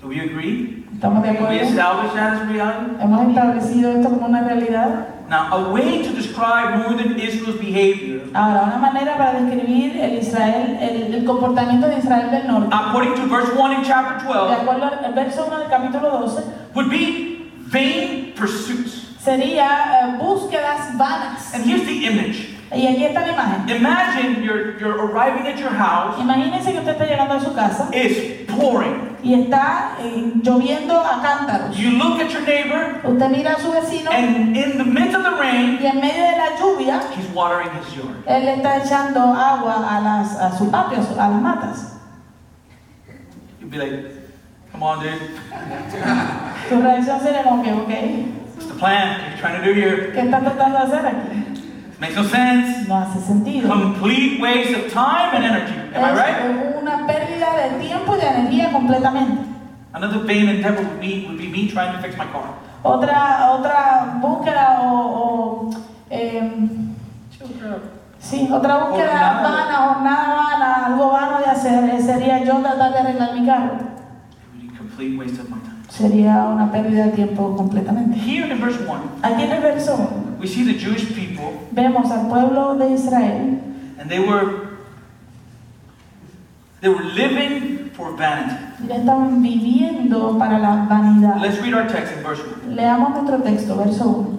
Do 0.00 0.08
we 0.08 0.20
agree? 0.20 0.84
¿Estamos 0.94 1.22
de 1.22 1.34
Can 1.34 1.48
we 1.48 1.58
establish 1.60 2.12
that 2.14 2.34
as 2.34 2.48
reality? 2.48 2.96
Hemos 3.00 3.28
establecido 3.28 3.90
esto 3.96 4.10
como 4.10 4.26
una 4.26 4.42
realidad. 4.42 5.06
Now, 5.28 5.52
a 5.52 5.72
way 5.72 6.02
to 6.04 6.12
describe 6.14 6.78
northern 6.78 7.18
Israel's 7.20 7.60
behavior, 7.60 8.22
Ahora, 8.32 8.64
una 8.64 8.78
manera 8.78 9.16
para 9.18 9.40
describir 9.40 9.96
el 10.00 10.18
Israel, 10.18 10.78
el, 10.80 11.14
el 11.14 11.24
comportamiento 11.24 11.86
de 11.88 11.98
Israel 11.98 12.30
del 12.30 12.46
norte, 12.46 12.68
according 12.72 13.14
to 13.14 13.26
verse 13.26 13.50
1 13.52 13.72
in 13.72 13.84
chapter 13.84 14.26
de 14.26 14.32
12, 14.32 14.54
acuerdo 14.54 14.84
al 15.04 15.12
verso 15.14 15.46
1 15.46 15.58
del 15.58 15.68
capítulo 15.68 16.10
12, 16.20 16.42
would 16.74 16.88
be 16.88 17.50
vain 17.70 18.32
pursuits. 18.34 19.08
sería 19.22 19.66
eh, 19.66 20.16
búsquedas 20.18 20.96
vanas. 20.96 21.52
And 21.54 21.64
here's 21.64 21.84
the 21.84 22.06
image. 22.06 22.57
Y 22.70 22.86
aquí 22.86 23.04
está 23.04 23.22
la 23.26 23.32
imagen. 23.32 23.76
Imagine 23.76 24.42
you're, 24.44 24.78
you're 24.78 25.00
arriving 25.00 25.46
at 25.46 25.58
your 25.58 25.70
house, 25.70 26.18
Imagínense 26.20 26.70
que 26.72 26.78
usted 26.80 26.92
está 26.92 27.06
llegando 27.06 27.34
a 27.34 27.40
su 27.40 27.54
casa 27.54 27.88
it's 27.92 28.44
pouring. 28.52 29.16
y 29.22 29.32
está 29.34 29.96
eh, 30.00 30.32
lloviendo 30.42 31.00
a 31.00 31.22
cántaros. 31.22 31.76
You 31.76 31.92
look 31.92 32.20
at 32.20 32.30
your 32.30 32.42
neighbor, 32.42 33.00
Usted 33.04 33.30
mira 33.30 33.52
a 33.54 33.58
su 33.60 33.72
vecino 33.72 34.10
and 34.12 34.54
in 34.54 34.76
the 34.76 34.84
midst 34.84 35.14
of 35.16 35.22
the 35.24 35.30
rain, 35.40 35.78
y 35.80 35.86
en 35.86 35.98
medio 36.00 36.22
de 36.22 36.36
la 36.36 36.56
lluvia, 36.58 37.00
he's 37.16 37.28
watering 37.34 37.70
his 37.70 37.94
yard. 37.96 38.16
él 38.26 38.44
le 38.44 38.54
está 38.56 38.76
echando 38.84 39.20
agua 39.34 39.86
a, 39.88 40.00
las, 40.00 40.36
a 40.36 40.56
su 40.58 40.70
patio, 40.70 40.98
a, 40.98 41.28
las 41.30 41.40
matas. 41.42 41.94
You'd 43.60 43.70
be 43.70 43.78
like, 43.78 43.92
come 44.70 44.82
on, 44.82 45.00
dude. 45.02 45.18
Tu 46.68 46.80
reacción 46.82 47.20
sería 47.20 47.42
como 47.44 47.62
que, 47.62 47.72
ok, 47.72 47.88
What's 48.58 48.66
the 48.68 48.74
plan? 48.78 49.08
What 49.08 49.20
are 49.20 49.30
you 49.30 49.36
trying 49.40 49.60
to 49.60 49.64
do 49.64 49.72
here? 49.72 50.12
¿qué 50.12 50.20
está 50.20 50.40
tratando 50.40 50.78
de 50.78 50.84
hacer 50.84 51.06
aquí? 51.06 51.47
Makes 52.00 52.14
no 52.16 52.22
sense. 52.24 52.86
No 52.88 52.94
hace 52.96 53.20
sentido. 53.20 53.68
Complete 53.68 54.40
waste 54.40 54.74
of 54.76 54.92
time 54.92 55.34
and 55.34 55.44
energy. 55.44 55.74
Am 55.94 56.04
I 56.04 56.12
right? 56.14 56.76
Una 56.80 57.06
pérdida 57.06 57.56
de 57.56 57.78
tiempo 57.84 58.14
y 58.14 58.20
de 58.20 58.26
energía 58.28 58.70
completamente. 58.72 59.42
Another 59.92 60.20
vain 60.20 60.48
endeavor 60.48 60.84
would 60.84 61.00
be, 61.00 61.26
would 61.26 61.38
be 61.38 61.48
me 61.48 61.68
trying 61.68 61.92
to 61.92 61.98
fix 62.00 62.16
my 62.16 62.26
car. 62.26 62.54
Otra, 62.84 63.50
otra 63.50 64.18
búsqueda 64.20 64.80
o, 64.82 65.68
o, 65.68 65.70
em, 66.10 66.94
sí, 68.20 68.48
otra 68.52 68.76
búsqueda 68.84 69.40
vana, 69.42 69.76
jornada 69.88 70.34
vana, 70.34 70.86
algo 70.86 71.10
vano 71.10 71.38
de 71.40 71.46
hacer 71.46 71.90
eh, 71.90 72.00
sería 72.00 72.44
yo 72.44 72.58
tratar 72.58 72.92
de 72.92 72.98
arreglar 72.98 73.34
mi 73.34 73.44
carro. 73.44 73.74
It 73.74 74.62
would 74.62 74.70
be 74.70 74.78
complete 74.78 75.18
waste 75.18 75.40
of 75.40 75.48
my 75.50 75.58
time. 75.58 75.82
Sería 75.88 76.44
una 76.44 76.70
pérdida 76.70 77.06
de 77.06 77.12
tiempo 77.12 77.56
completamente. 77.56 78.16
Here 78.20 78.46
in 78.52 78.60
verse 78.60 78.78
1, 78.86 79.00
Aquí 79.22 79.42
en 79.42 79.50
el 79.52 79.62
verso 79.62 79.98
we 80.38 80.46
see 80.46 80.64
the 80.64 80.78
Jewish 80.78 81.12
people, 81.14 81.66
vemos 81.72 82.10
al 82.10 82.28
pueblo 82.28 82.78
de 82.78 82.92
Israel 82.92 83.60
and 83.98 84.08
they 84.08 84.20
were 84.20 84.68
they 86.80 86.88
were 86.88 87.02
living 87.02 87.90
for 87.90 88.16
vanity. 88.16 88.54
estaban 88.88 89.42
viviendo 89.42 90.38
para 90.38 90.58
la 90.58 90.86
vanidad. 90.88 91.40
Let's 91.40 91.58
read 91.58 91.74
our 91.74 91.88
text 91.88 92.12
in 92.12 92.22
verse 92.22 92.40
1. 92.40 92.76
Leamos 92.76 93.14
nuestro 93.14 93.42
texto, 93.42 93.74
verso 93.74 94.08
1. 94.08 94.38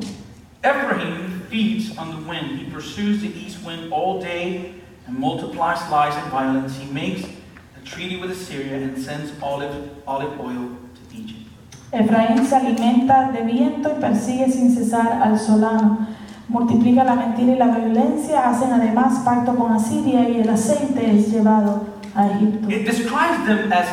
Ephraim 0.63 1.41
feeds 1.49 1.97
on 1.97 2.12
the 2.12 2.29
wind. 2.29 2.59
He 2.59 2.69
pursues 2.71 3.21
the 3.21 3.27
east 3.27 3.63
wind 3.65 3.91
all 3.91 4.21
day 4.21 4.75
and 5.07 5.17
multiplies 5.17 5.79
lies 5.91 6.15
and 6.15 6.31
violence. 6.31 6.77
He 6.77 6.89
makes 6.91 7.23
a 7.23 7.85
treaty 7.85 8.17
with 8.17 8.31
Assyria 8.31 8.75
and 8.75 8.97
sends 8.97 9.31
olive, 9.41 9.89
olive 10.07 10.39
oil 10.39 10.77
to 10.95 11.17
Egypt. 11.17 11.48
Efraín 11.91 12.45
se 12.45 12.56
alimenta 12.56 13.32
de 13.32 13.41
viento 13.41 13.91
y 13.95 14.02
persigue 14.02 14.52
sin 14.52 14.73
cesar 14.73 15.21
al 15.23 15.39
solano. 15.39 16.08
Multiplica 16.47 17.04
la 17.04 17.15
mentira 17.15 17.54
y 17.54 17.58
la 17.58 17.67
violencia, 17.67 18.49
hacen 18.49 18.71
además 18.71 19.19
pacto 19.23 19.56
con 19.56 19.71
Asiria 19.71 20.28
y 20.30 20.39
el 20.39 20.49
aceite 20.49 21.17
es 21.17 21.32
llevado 21.32 21.84
a 22.15 22.28
Egipto. 22.28 22.69
It 22.69 22.86
describes 22.86 23.45
them 23.45 23.71
as 23.71 23.88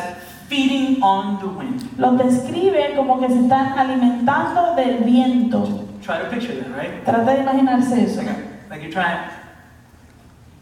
feeding 0.47 1.01
on 1.01 1.39
the 1.39 1.45
wind. 1.45 1.81
Los 1.97 2.17
describe 2.17 2.95
como 2.95 3.19
que 3.19 3.27
se 3.29 3.39
están 3.41 3.77
alimentando 3.77 4.75
del 4.75 5.03
viento. 5.03 5.85
Try 6.03 6.19
to 6.19 6.29
picture 6.29 6.55
that, 6.55 6.69
right? 6.75 7.03
Trata 7.03 7.33
de 7.33 7.41
imaginarse 7.41 8.03
eso. 8.03 8.21
Like, 8.21 8.31
like 8.69 8.81
you're 8.81 8.93
trying, 8.93 9.19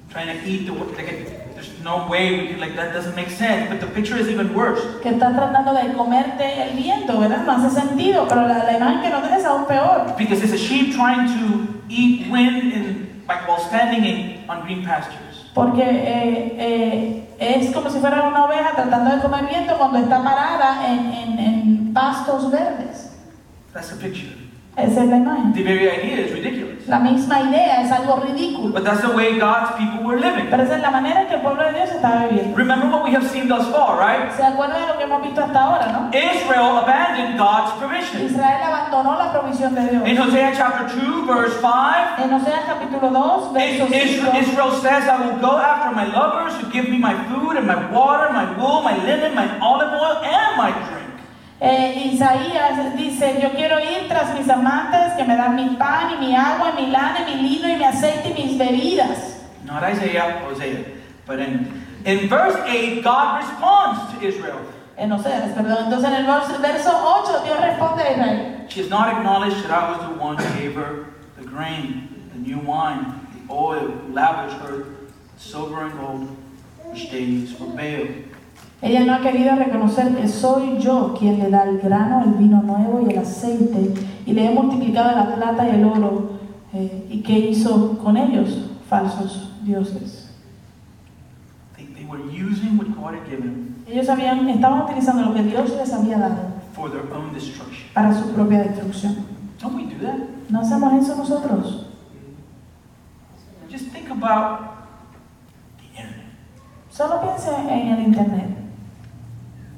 trying 0.09 0.27
to 0.27 0.45
eat 0.45 0.65
the 0.65 0.73
like 0.73 1.11
it, 1.11 1.44
there's 1.55 1.71
no 1.83 2.07
way 2.07 2.31
we 2.37 2.47
could 2.49 2.59
like 2.59 2.75
that 2.75 2.93
doesn't 2.93 3.15
make 3.15 3.29
sense. 3.31 3.69
But 3.69 3.79
the 3.79 3.87
picture 3.87 4.17
is 4.19 4.27
even 4.27 4.53
worse. 4.53 4.81
Que 5.01 5.11
estás 5.11 5.33
tratando 5.35 5.73
de 5.73 5.93
comerte 5.93 6.43
el 6.69 6.75
viento, 6.75 7.17
¿verdad? 7.19 7.45
No 7.45 7.53
hace 7.53 7.69
sentido, 7.79 8.27
pero 8.27 8.41
la, 8.47 8.63
la 8.63 8.77
imagen 8.77 9.01
que 9.01 9.09
nos 9.09 9.21
da 9.23 9.37
es 9.37 9.45
aún 9.45 9.65
peor. 9.65 10.13
Because 10.17 10.43
it's 10.43 10.53
a 10.53 10.57
sheep 10.57 10.93
trying 10.95 11.27
to 11.27 11.67
eat 11.89 12.29
wind 12.29 12.71
in 12.73 13.23
like 13.27 13.47
while 13.47 13.59
standing 13.59 14.03
in 14.05 14.43
on 14.49 14.61
green 14.65 14.83
pastures. 14.83 15.45
Porque 15.53 15.81
eh, 15.83 16.55
eh, 16.59 17.29
es 17.39 17.71
como 17.73 17.89
si 17.89 17.99
fuera 17.99 18.23
una 18.27 18.43
oveja 18.45 18.71
tratando 18.75 19.15
de 19.15 19.21
comer 19.21 19.45
viento 19.47 19.77
cuando 19.77 19.99
está 19.99 20.21
parada 20.21 20.85
en, 20.91 21.13
en- 21.13 21.39
en 21.39 21.93
pastos 21.93 22.51
verdes. 22.51 23.11
That's 23.73 23.89
the 23.89 23.95
picture. 23.95 24.33
Esa 24.77 25.03
es 25.03 25.09
la 25.09 25.17
imagen. 25.17 25.53
The 25.53 25.63
very 25.63 25.87
idea 25.87 26.25
is 26.25 26.33
ridiculous. 26.33 26.85
La 26.87 26.99
misma 26.99 27.39
idea 27.39 27.81
es 27.81 27.91
algo 27.91 28.17
ridículo. 28.17 28.73
But 28.73 28.83
that's 28.83 29.01
the 29.01 29.15
way 29.15 29.39
God's 29.39 29.71
people 29.77 30.03
were 30.03 30.19
living. 30.19 30.47
Pero 30.49 30.63
esa 30.63 30.75
es 30.75 30.81
la 30.81 30.91
manera 30.91 31.21
en 31.21 31.27
que 31.27 31.35
el 31.35 31.41
pueblo 31.41 31.63
de 31.63 31.71
Dios 31.73 31.89
estaba 31.91 32.27
viviendo. 32.27 32.57
Remember 32.57 32.89
what 32.89 33.03
we 33.05 33.15
have 33.15 33.25
seen 33.29 33.47
thus 33.47 33.65
far, 33.71 33.97
right? 33.97 34.29
¿Se 34.35 34.43
acuerdan 34.43 34.81
de 34.81 34.87
lo 34.87 34.97
que 34.97 35.03
hemos 35.05 35.21
visto 35.21 35.41
hasta 35.41 35.59
ahora, 35.61 35.87
no? 35.87 36.09
Israel 36.11 36.77
abandoned 36.77 37.37
God's 37.39 37.71
provision. 37.79 38.25
Israel 38.25 38.61
abandonó 38.63 39.17
la 39.17 39.31
provisión 39.31 39.73
de 39.75 39.81
Dios. 39.89 40.07
In 40.07 40.17
Hosea 40.17 40.51
chapter 40.53 40.87
2, 40.93 41.25
verse 41.25 41.55
5, 41.61 42.23
En 42.23 42.33
Oseas 42.33 42.65
capítulo 42.67 43.09
2, 43.09 43.53
verso 43.53 43.85
Israel, 43.85 44.31
5, 44.33 44.41
Israel 44.41 44.71
says, 44.81 45.07
I 45.07 45.17
will 45.25 45.39
go 45.39 45.57
after 45.57 45.95
my 45.95 46.05
lovers 46.05 46.53
who 46.61 46.69
give 46.69 46.89
me 46.89 46.99
my 46.99 47.15
food 47.29 47.55
and 47.55 47.65
my 47.65 47.89
water, 47.91 48.29
my 48.33 48.45
wool, 48.57 48.81
my 48.81 48.97
linen, 49.05 49.33
my 49.35 49.47
olive 49.59 49.93
oil, 49.93 50.19
and 50.21 50.57
my 50.57 50.71
drink. 50.71 51.04
Eh, 51.59 52.11
Isaías 52.13 52.97
dice, 52.97 53.39
yo 53.41 53.51
quiero 53.51 53.79
ir 53.79 54.07
tras 54.07 54.37
mis 54.37 54.49
amantes 54.49 55.13
que 55.17 55.23
me 55.23 55.35
dan 55.35 55.55
mi 55.55 55.75
pan 55.77 56.11
y 56.13 56.17
mi 56.25 56.35
agua 56.35 56.73
y 56.77 56.85
mi 56.85 56.91
lana 56.91 57.19
y 57.29 57.35
mi 57.35 57.49
lino 57.49 57.69
y 57.69 57.77
mi 57.77 57.83
aceite 57.83 58.29
y 58.29 58.43
mis 58.43 58.57
bebidas. 58.57 59.41
Not 59.63 59.83
Isaiah, 59.83 60.43
Hosea. 60.45 60.83
But 61.25 61.39
in, 61.39 61.83
in 62.05 62.27
verse 62.27 62.55
8, 62.67 63.01
God 63.03 63.41
responds 63.41 64.13
to 64.13 64.27
Israel. 64.27 64.59
En 64.97 65.11
Oseas, 65.11 65.53
perdón. 65.53 65.85
Entonces 65.85 66.09
en 66.09 66.13
el 66.13 66.25
verso, 66.25 66.59
verso 66.61 66.91
8 66.91 67.43
Dios 67.43 67.59
responde 67.59 68.03
a 68.03 68.11
Israel. 68.11 68.67
She 68.69 68.81
has 68.81 68.89
not 68.89 69.09
acknowledged 69.09 69.63
that 69.63 69.71
I 69.71 69.91
was 69.91 69.99
the 70.09 70.21
one 70.21 70.37
who 70.37 70.59
gave 70.59 70.75
her 70.75 71.07
the 71.37 71.45
grain, 71.45 72.29
the 72.33 72.39
new 72.39 72.59
wine, 72.59 73.27
the 73.33 73.53
oil, 73.53 73.93
lavished 74.09 74.57
her 74.61 74.85
silver 75.37 75.83
and 75.85 75.99
gold, 75.99 76.29
which 76.83 77.09
they 77.11 77.21
used 77.21 77.57
for 77.57 77.65
Baal. 77.67 78.07
Ella 78.81 79.05
no 79.05 79.13
ha 79.13 79.21
querido 79.21 79.55
reconocer 79.55 80.15
que 80.15 80.27
soy 80.27 80.77
yo 80.79 81.15
quien 81.17 81.39
le 81.39 81.49
da 81.49 81.63
el 81.63 81.79
grano, 81.79 82.23
el 82.23 82.33
vino 82.33 82.61
nuevo 82.61 83.05
y 83.05 83.13
el 83.13 83.19
aceite, 83.19 83.93
y 84.25 84.33
le 84.33 84.45
he 84.45 84.53
multiplicado 84.53 85.15
la 85.15 85.35
plata 85.35 85.67
y 85.67 85.75
el 85.75 85.85
oro, 85.85 86.39
eh, 86.73 87.07
y 87.09 87.21
que 87.21 87.39
hizo 87.39 87.97
con 87.97 88.17
ellos 88.17 88.69
falsos 88.89 89.53
dioses. 89.63 90.29
They, 91.75 91.85
they 91.87 92.05
were 92.05 92.21
using 92.21 92.77
what 92.77 92.87
God 92.95 93.15
had 93.15 93.25
given 93.29 93.53
them 93.53 93.75
Ellos 93.87 94.09
habían, 94.09 94.47
estaban 94.49 94.81
utilizando 94.81 95.23
lo 95.23 95.33
que 95.33 95.43
Dios 95.43 95.69
les 95.77 95.93
había 95.93 96.17
dado 96.17 96.55
for 96.73 96.89
their 96.91 97.03
own 97.13 97.33
destruction. 97.33 97.87
para 97.93 98.13
su 98.13 98.31
propia 98.33 98.63
destrucción. 98.63 99.15
Don't 99.61 99.75
we 99.75 99.83
do 99.85 100.01
that? 100.05 100.17
¿No 100.49 100.59
hacemos 100.59 100.93
eso 101.01 101.15
nosotros? 101.15 101.85
Just 103.71 103.91
think 103.91 104.09
about 104.09 104.59
the 105.77 105.85
internet. 105.87 106.25
Solo 106.89 107.21
piense 107.21 107.49
en 107.49 107.87
el 107.89 107.99
Internet. 108.05 108.54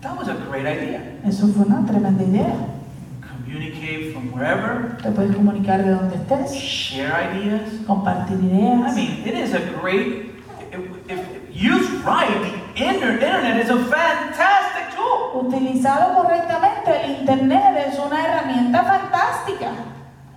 That 0.07 0.17
was 0.17 0.29
a 0.29 0.35
great 0.49 0.65
idea. 0.65 1.01
Eso 1.25 1.47
fue 1.47 1.65
una 1.65 1.85
tremenda 1.85 2.23
idea. 2.23 2.55
Communicate 3.19 4.13
from 4.13 4.31
wherever, 4.31 4.95
Te 5.03 5.11
puedes 5.11 5.35
comunicar 5.35 5.83
de 5.83 5.91
donde 5.91 6.15
estés, 6.15 6.53
share 6.53 7.35
ideas. 7.35 7.61
compartir 7.85 8.37
I 8.41 8.45
ideas. 8.45 8.95
mean, 8.95 9.21
it 9.25 9.33
is 9.35 9.53
a 9.53 9.59
great, 9.81 10.31
if, 10.71 10.79
if 11.09 11.19
used 11.53 11.91
right, 12.05 12.29
the 12.41 12.85
inter- 12.85 13.13
internet 13.19 13.57
is 13.65 13.69
a 13.69 13.77
fantastic 13.79 14.95
tool. 14.95 15.41
Utilizado 15.45 16.13
correctamente, 16.15 17.03
el 17.03 17.19
Internet 17.21 17.87
es 17.89 17.99
una 17.99 18.23
herramienta 18.25 18.83
fantástica. 18.85 19.71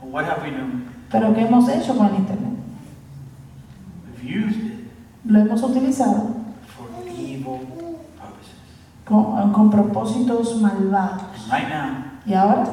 Well, 0.03 0.11
what 0.12 0.25
have 0.25 0.43
we 0.43 0.51
done? 0.51 0.85
Pero 1.12 1.33
¿qué 1.33 1.43
hemos 1.43 1.68
hecho 1.68 1.97
con 1.97 2.07
el 2.09 2.16
Internet? 2.16 2.55
We've 4.23 4.47
used 4.47 4.57
it 4.66 4.73
Lo 5.25 5.39
hemos 5.41 5.62
utilizado. 5.62 6.39
Con, 9.11 9.53
con 9.53 9.71
propósitos 9.71 10.61
malvados. 10.63 11.49
Right 11.51 11.69
now, 11.69 12.05
Y 12.25 12.33
ahora, 12.35 12.65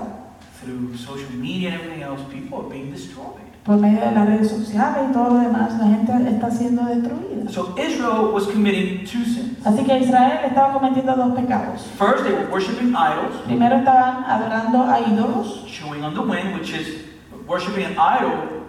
through 0.62 0.96
social 0.96 1.32
media 1.34 1.72
and 1.72 1.82
everything 1.82 2.04
else, 2.04 2.22
people 2.32 2.60
are 2.60 2.70
being 2.70 2.92
destroyed. 2.92 3.42
por 3.64 3.76
medio 3.76 4.00
de 4.00 4.12
las 4.12 4.26
redes 4.30 4.50
sociales 4.50 5.10
y 5.10 5.12
todo 5.14 5.34
lo 5.34 5.40
demás, 5.42 5.78
la 5.78 5.88
gente 5.88 6.14
está 6.30 6.50
siendo 6.50 6.84
destruida. 6.86 7.50
So 7.50 7.76
Israel 7.78 8.32
was 8.34 8.48
committing 8.48 9.04
two 9.06 9.26
sins. 9.26 9.58
Así 9.66 9.84
que 9.84 10.00
Israel 10.00 10.40
estaba 10.46 10.72
cometiendo 10.74 11.14
dos 11.18 11.34
pecados. 11.36 11.82
First, 11.98 12.24
they 12.24 12.32
were 12.32 12.48
worshiping 12.50 12.96
idols, 12.96 13.36
Primero 13.46 13.76
estaban 13.78 14.24
adorando 14.24 14.84
a 14.90 15.00
ídolos, 15.02 15.66
chewing 15.68 16.02
on 16.04 16.14
the 16.14 16.22
wind, 16.22 16.54
which 16.54 16.72
is 16.72 17.04
worshiping 17.46 17.84
an 17.86 17.98
idol, 18.00 18.64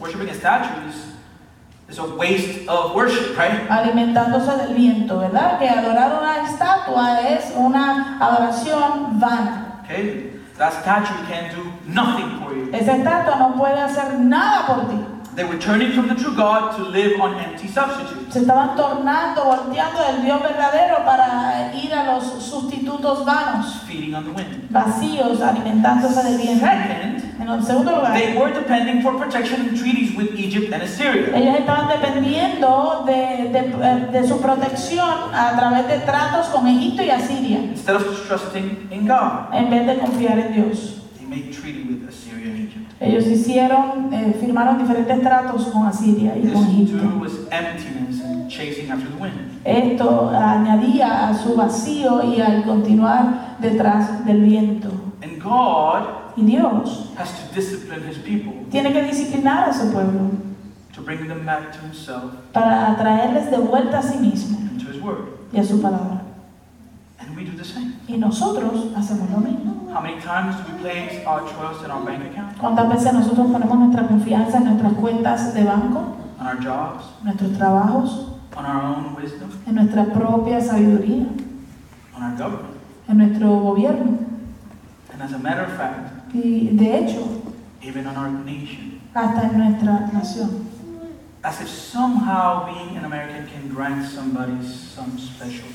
worshiping 0.00 0.28
a 0.28 0.34
statue 0.34 0.86
is 1.88 1.98
a 1.98 2.04
waste 2.04 2.68
of 2.68 2.94
worship, 2.94 3.36
right? 3.36 3.66
alimentándose 3.70 4.56
del 4.58 4.74
viento, 4.74 5.18
¿verdad? 5.18 5.58
Que 5.58 5.68
adorar 5.68 6.18
una 6.20 6.42
estatua 6.44 7.20
es 7.28 7.52
una 7.56 8.18
adoración 8.20 9.18
vana. 9.18 9.80
Okay? 9.84 10.32
That 10.58 10.72
statue 10.72 11.14
can 11.28 11.54
do 11.54 11.72
nothing 11.86 12.40
for 12.40 12.54
you. 12.54 12.70
Esa 12.72 12.96
estatua 12.96 13.36
no 13.38 13.54
puede 13.56 13.80
hacer 13.80 14.18
nada 14.18 14.66
por 14.66 14.88
ti. 14.88 14.98
They 15.38 15.44
were 15.44 15.56
turning 15.58 15.92
from 15.92 16.08
the 16.08 16.16
true 16.16 16.34
God 16.34 16.74
to 16.78 16.82
live 16.90 17.20
on 17.20 17.38
empty 17.38 17.68
substitutes. 17.68 18.32
Se 18.34 18.40
estaban 18.40 18.74
tornando, 18.74 19.44
volteando 19.44 20.02
del 20.02 20.24
Dios 20.24 20.42
verdadero 20.42 21.04
para 21.04 21.70
ir 21.72 21.94
a 21.94 22.02
los 22.12 22.24
sustitutos 22.42 23.24
vanos, 23.24 23.82
feeding 23.86 24.16
on 24.16 24.24
the 24.24 24.30
wind. 24.32 24.68
vacíos, 24.68 25.40
alimentándose 25.40 26.24
del 26.24 26.38
viento. 26.38 26.66
Second, 26.66 27.40
En 27.40 27.48
el 27.48 27.62
segundo 27.62 27.92
lugar, 27.94 28.14
they 28.14 28.36
were 28.36 28.52
depending 28.52 29.00
for 29.00 29.16
protection 29.16 29.68
in 29.68 29.76
treaties 29.78 30.16
with 30.16 30.34
Egypt 30.34 30.72
and 30.72 30.82
Assyria. 30.82 31.30
ellos 31.38 31.54
estaban 31.60 31.86
dependiendo 31.86 33.04
de, 33.06 33.48
de- 33.52 34.06
de 34.10 34.26
su 34.26 34.40
protección 34.40 35.08
a 35.32 35.52
través 35.56 35.86
de 35.86 36.00
tratos 36.00 36.48
con 36.48 36.66
Egipto 36.66 37.04
y 37.04 37.10
Asiria, 37.10 37.58
Instead 37.60 37.94
of 37.94 38.26
trusting 38.26 38.88
in 38.90 39.06
God, 39.06 39.54
en 39.54 39.70
vez 39.70 39.86
de 39.86 39.98
confiar 39.98 40.36
en 40.40 40.52
Dios. 40.52 40.96
they 41.16 41.26
made 41.28 41.52
treaty 41.52 41.82
with 41.84 42.08
Assyria 42.08 42.50
and 42.50 42.58
Egypt. 42.68 42.87
Ellos 43.00 43.26
hicieron, 43.26 44.12
eh, 44.12 44.36
firmaron 44.40 44.78
diferentes 44.78 45.20
tratos 45.20 45.66
con 45.66 45.86
Asiria 45.86 46.36
y 46.36 46.48
con 46.48 46.64
Egipto. 46.64 46.98
Esto 49.64 50.30
añadía 50.30 51.28
a 51.28 51.34
su 51.34 51.54
vacío 51.54 52.24
y 52.24 52.40
al 52.40 52.64
continuar 52.64 53.56
detrás 53.60 54.24
del 54.24 54.42
viento. 54.42 54.90
And 55.22 55.42
God 55.42 56.28
Y 56.38 56.42
Dios 56.44 57.10
has 57.18 57.32
to 57.32 57.52
discipline 57.52 58.08
his 58.08 58.18
people 58.18 58.52
tiene 58.70 58.92
que 58.92 59.02
disciplinar 59.02 59.68
a 59.68 59.72
su 59.72 59.90
pueblo 59.90 60.30
to 60.94 61.02
bring 61.02 61.26
them 61.26 61.44
back 61.44 61.72
to 61.72 61.84
himself 61.84 62.32
para 62.52 62.92
atraerles 62.92 63.50
de 63.50 63.56
vuelta 63.56 63.98
a 63.98 64.02
sí 64.02 64.18
mismo 64.18 64.56
and 64.56 64.80
to 64.80 64.88
his 64.88 65.02
word. 65.02 65.24
y 65.52 65.58
a 65.58 65.64
su 65.64 65.82
palabra. 65.82 66.17
We 67.38 67.44
do 67.44 67.56
the 67.56 67.64
same. 67.64 67.94
Y 68.08 68.16
nosotros 68.18 68.86
hacemos 68.96 69.30
lo 69.30 69.38
mismo. 69.38 69.88
How 69.94 70.00
many 70.00 70.20
times 70.20 70.56
do 70.56 70.72
we 70.72 70.80
place 70.80 71.24
our 71.24 71.42
trust 71.42 71.84
in 71.84 71.90
our 71.92 72.04
bank 72.04 72.24
account, 72.32 72.58
¿Cuántas 72.58 72.88
veces 72.88 73.12
nosotros 73.12 73.46
ponemos 73.52 73.78
nuestra 73.78 74.08
confianza 74.08 74.58
en 74.58 74.64
nuestras 74.64 74.92
cuentas 74.94 75.54
de 75.54 75.62
banco, 75.62 76.16
on 76.40 76.46
our 76.48 76.56
jobs, 76.60 77.04
nuestros 77.22 77.52
trabajos, 77.56 78.32
on 78.56 78.66
our 78.66 78.82
own 78.82 79.14
wisdom, 79.14 79.48
en 79.68 79.74
nuestra 79.76 80.06
propia 80.06 80.60
sabiduría, 80.60 81.26
on 82.16 82.22
our 82.24 82.36
government? 82.36 82.74
en 83.08 83.18
nuestro 83.18 83.48
gobierno? 83.60 84.18
And 85.12 85.22
as 85.22 85.32
a 85.32 85.38
matter 85.38 85.62
of 85.64 85.76
fact, 85.76 86.34
Y 86.34 86.70
de 86.72 86.98
hecho, 86.98 87.40
even 87.82 88.06
on 88.08 88.16
our 88.16 88.30
nation. 88.30 89.00
hasta 89.14 89.46
en 89.48 89.58
nuestra 89.58 90.10
nación. 90.12 90.66
As 91.44 91.60
if 91.60 91.68
somehow 91.68 92.66
being 92.66 92.96
an 92.98 93.04
American 93.04 93.46
can 93.46 93.68
grant 93.72 94.04
somebody 94.04 94.60
some 94.66 95.16
special. 95.16 95.68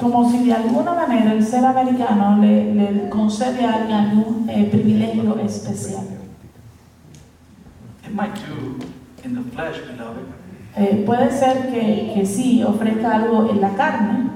Como 0.00 0.30
si 0.30 0.44
de 0.44 0.52
alguna 0.52 0.92
manera 0.94 1.32
el 1.32 1.44
ser 1.44 1.64
americano 1.64 2.36
le, 2.40 2.74
le 2.74 3.08
concede 3.08 3.64
a 3.64 3.74
alguien 3.76 3.96
algún 3.98 4.48
eh, 4.50 4.68
privilegio 4.70 5.38
especial. 5.38 6.04
It 8.04 8.12
might 8.14 8.34
do 8.34 8.76
in 9.24 9.34
the 9.34 9.42
flesh, 9.54 9.76
beloved, 9.86 10.24
Eh, 10.78 11.02
puede 11.06 11.30
ser 11.30 11.70
que, 11.70 12.12
que 12.14 12.26
sí 12.26 12.62
ofrezca 12.62 13.16
algo 13.16 13.48
en 13.50 13.62
la 13.62 13.70
carne, 13.74 14.28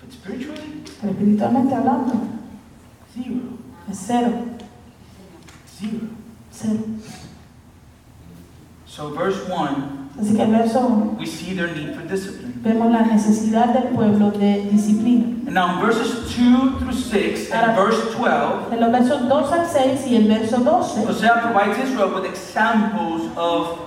but 0.00 0.10
spiritually, 0.10 0.82
pero 1.02 1.12
espiritualmente 1.12 1.74
hablando, 1.74 2.14
zero. 3.14 3.40
es 3.90 3.98
cero, 4.06 4.30
Zero. 5.78 5.98
cero. 6.50 6.78
So, 8.86 9.10
verse 9.10 9.42
1, 9.52 9.97
Así 10.20 10.34
que 10.34 10.42
el 10.42 10.50
verso 10.50 10.80
1, 10.80 11.16
we 11.18 11.26
see 11.26 11.54
their 11.54 11.68
need 11.68 11.94
for 11.94 12.02
discipline. 12.02 12.48
vemos 12.62 12.90
la 12.90 13.02
necesidad 13.02 13.72
del 13.72 13.94
pueblo 13.94 14.30
de 14.30 14.68
disciplina. 14.70 15.26
And 15.46 15.54
now, 15.54 15.74
in 15.74 15.86
verses 15.86 16.34
2 16.34 16.78
through 16.78 16.92
6 16.92 17.50
and 17.52 17.76
verse 17.76 18.14
12, 18.14 18.72
En 18.72 18.80
los 18.80 18.90
versos 18.90 19.28
2 19.28 19.52
al 19.52 19.66
6 19.66 20.06
y 20.08 20.16
el 20.16 20.28
verso 20.28 20.58
12, 20.58 21.06
Hosea 21.06 21.40
provides 21.42 21.78
Israel 21.78 22.14
with 22.14 22.24
examples 22.24 23.30
of 23.36 23.78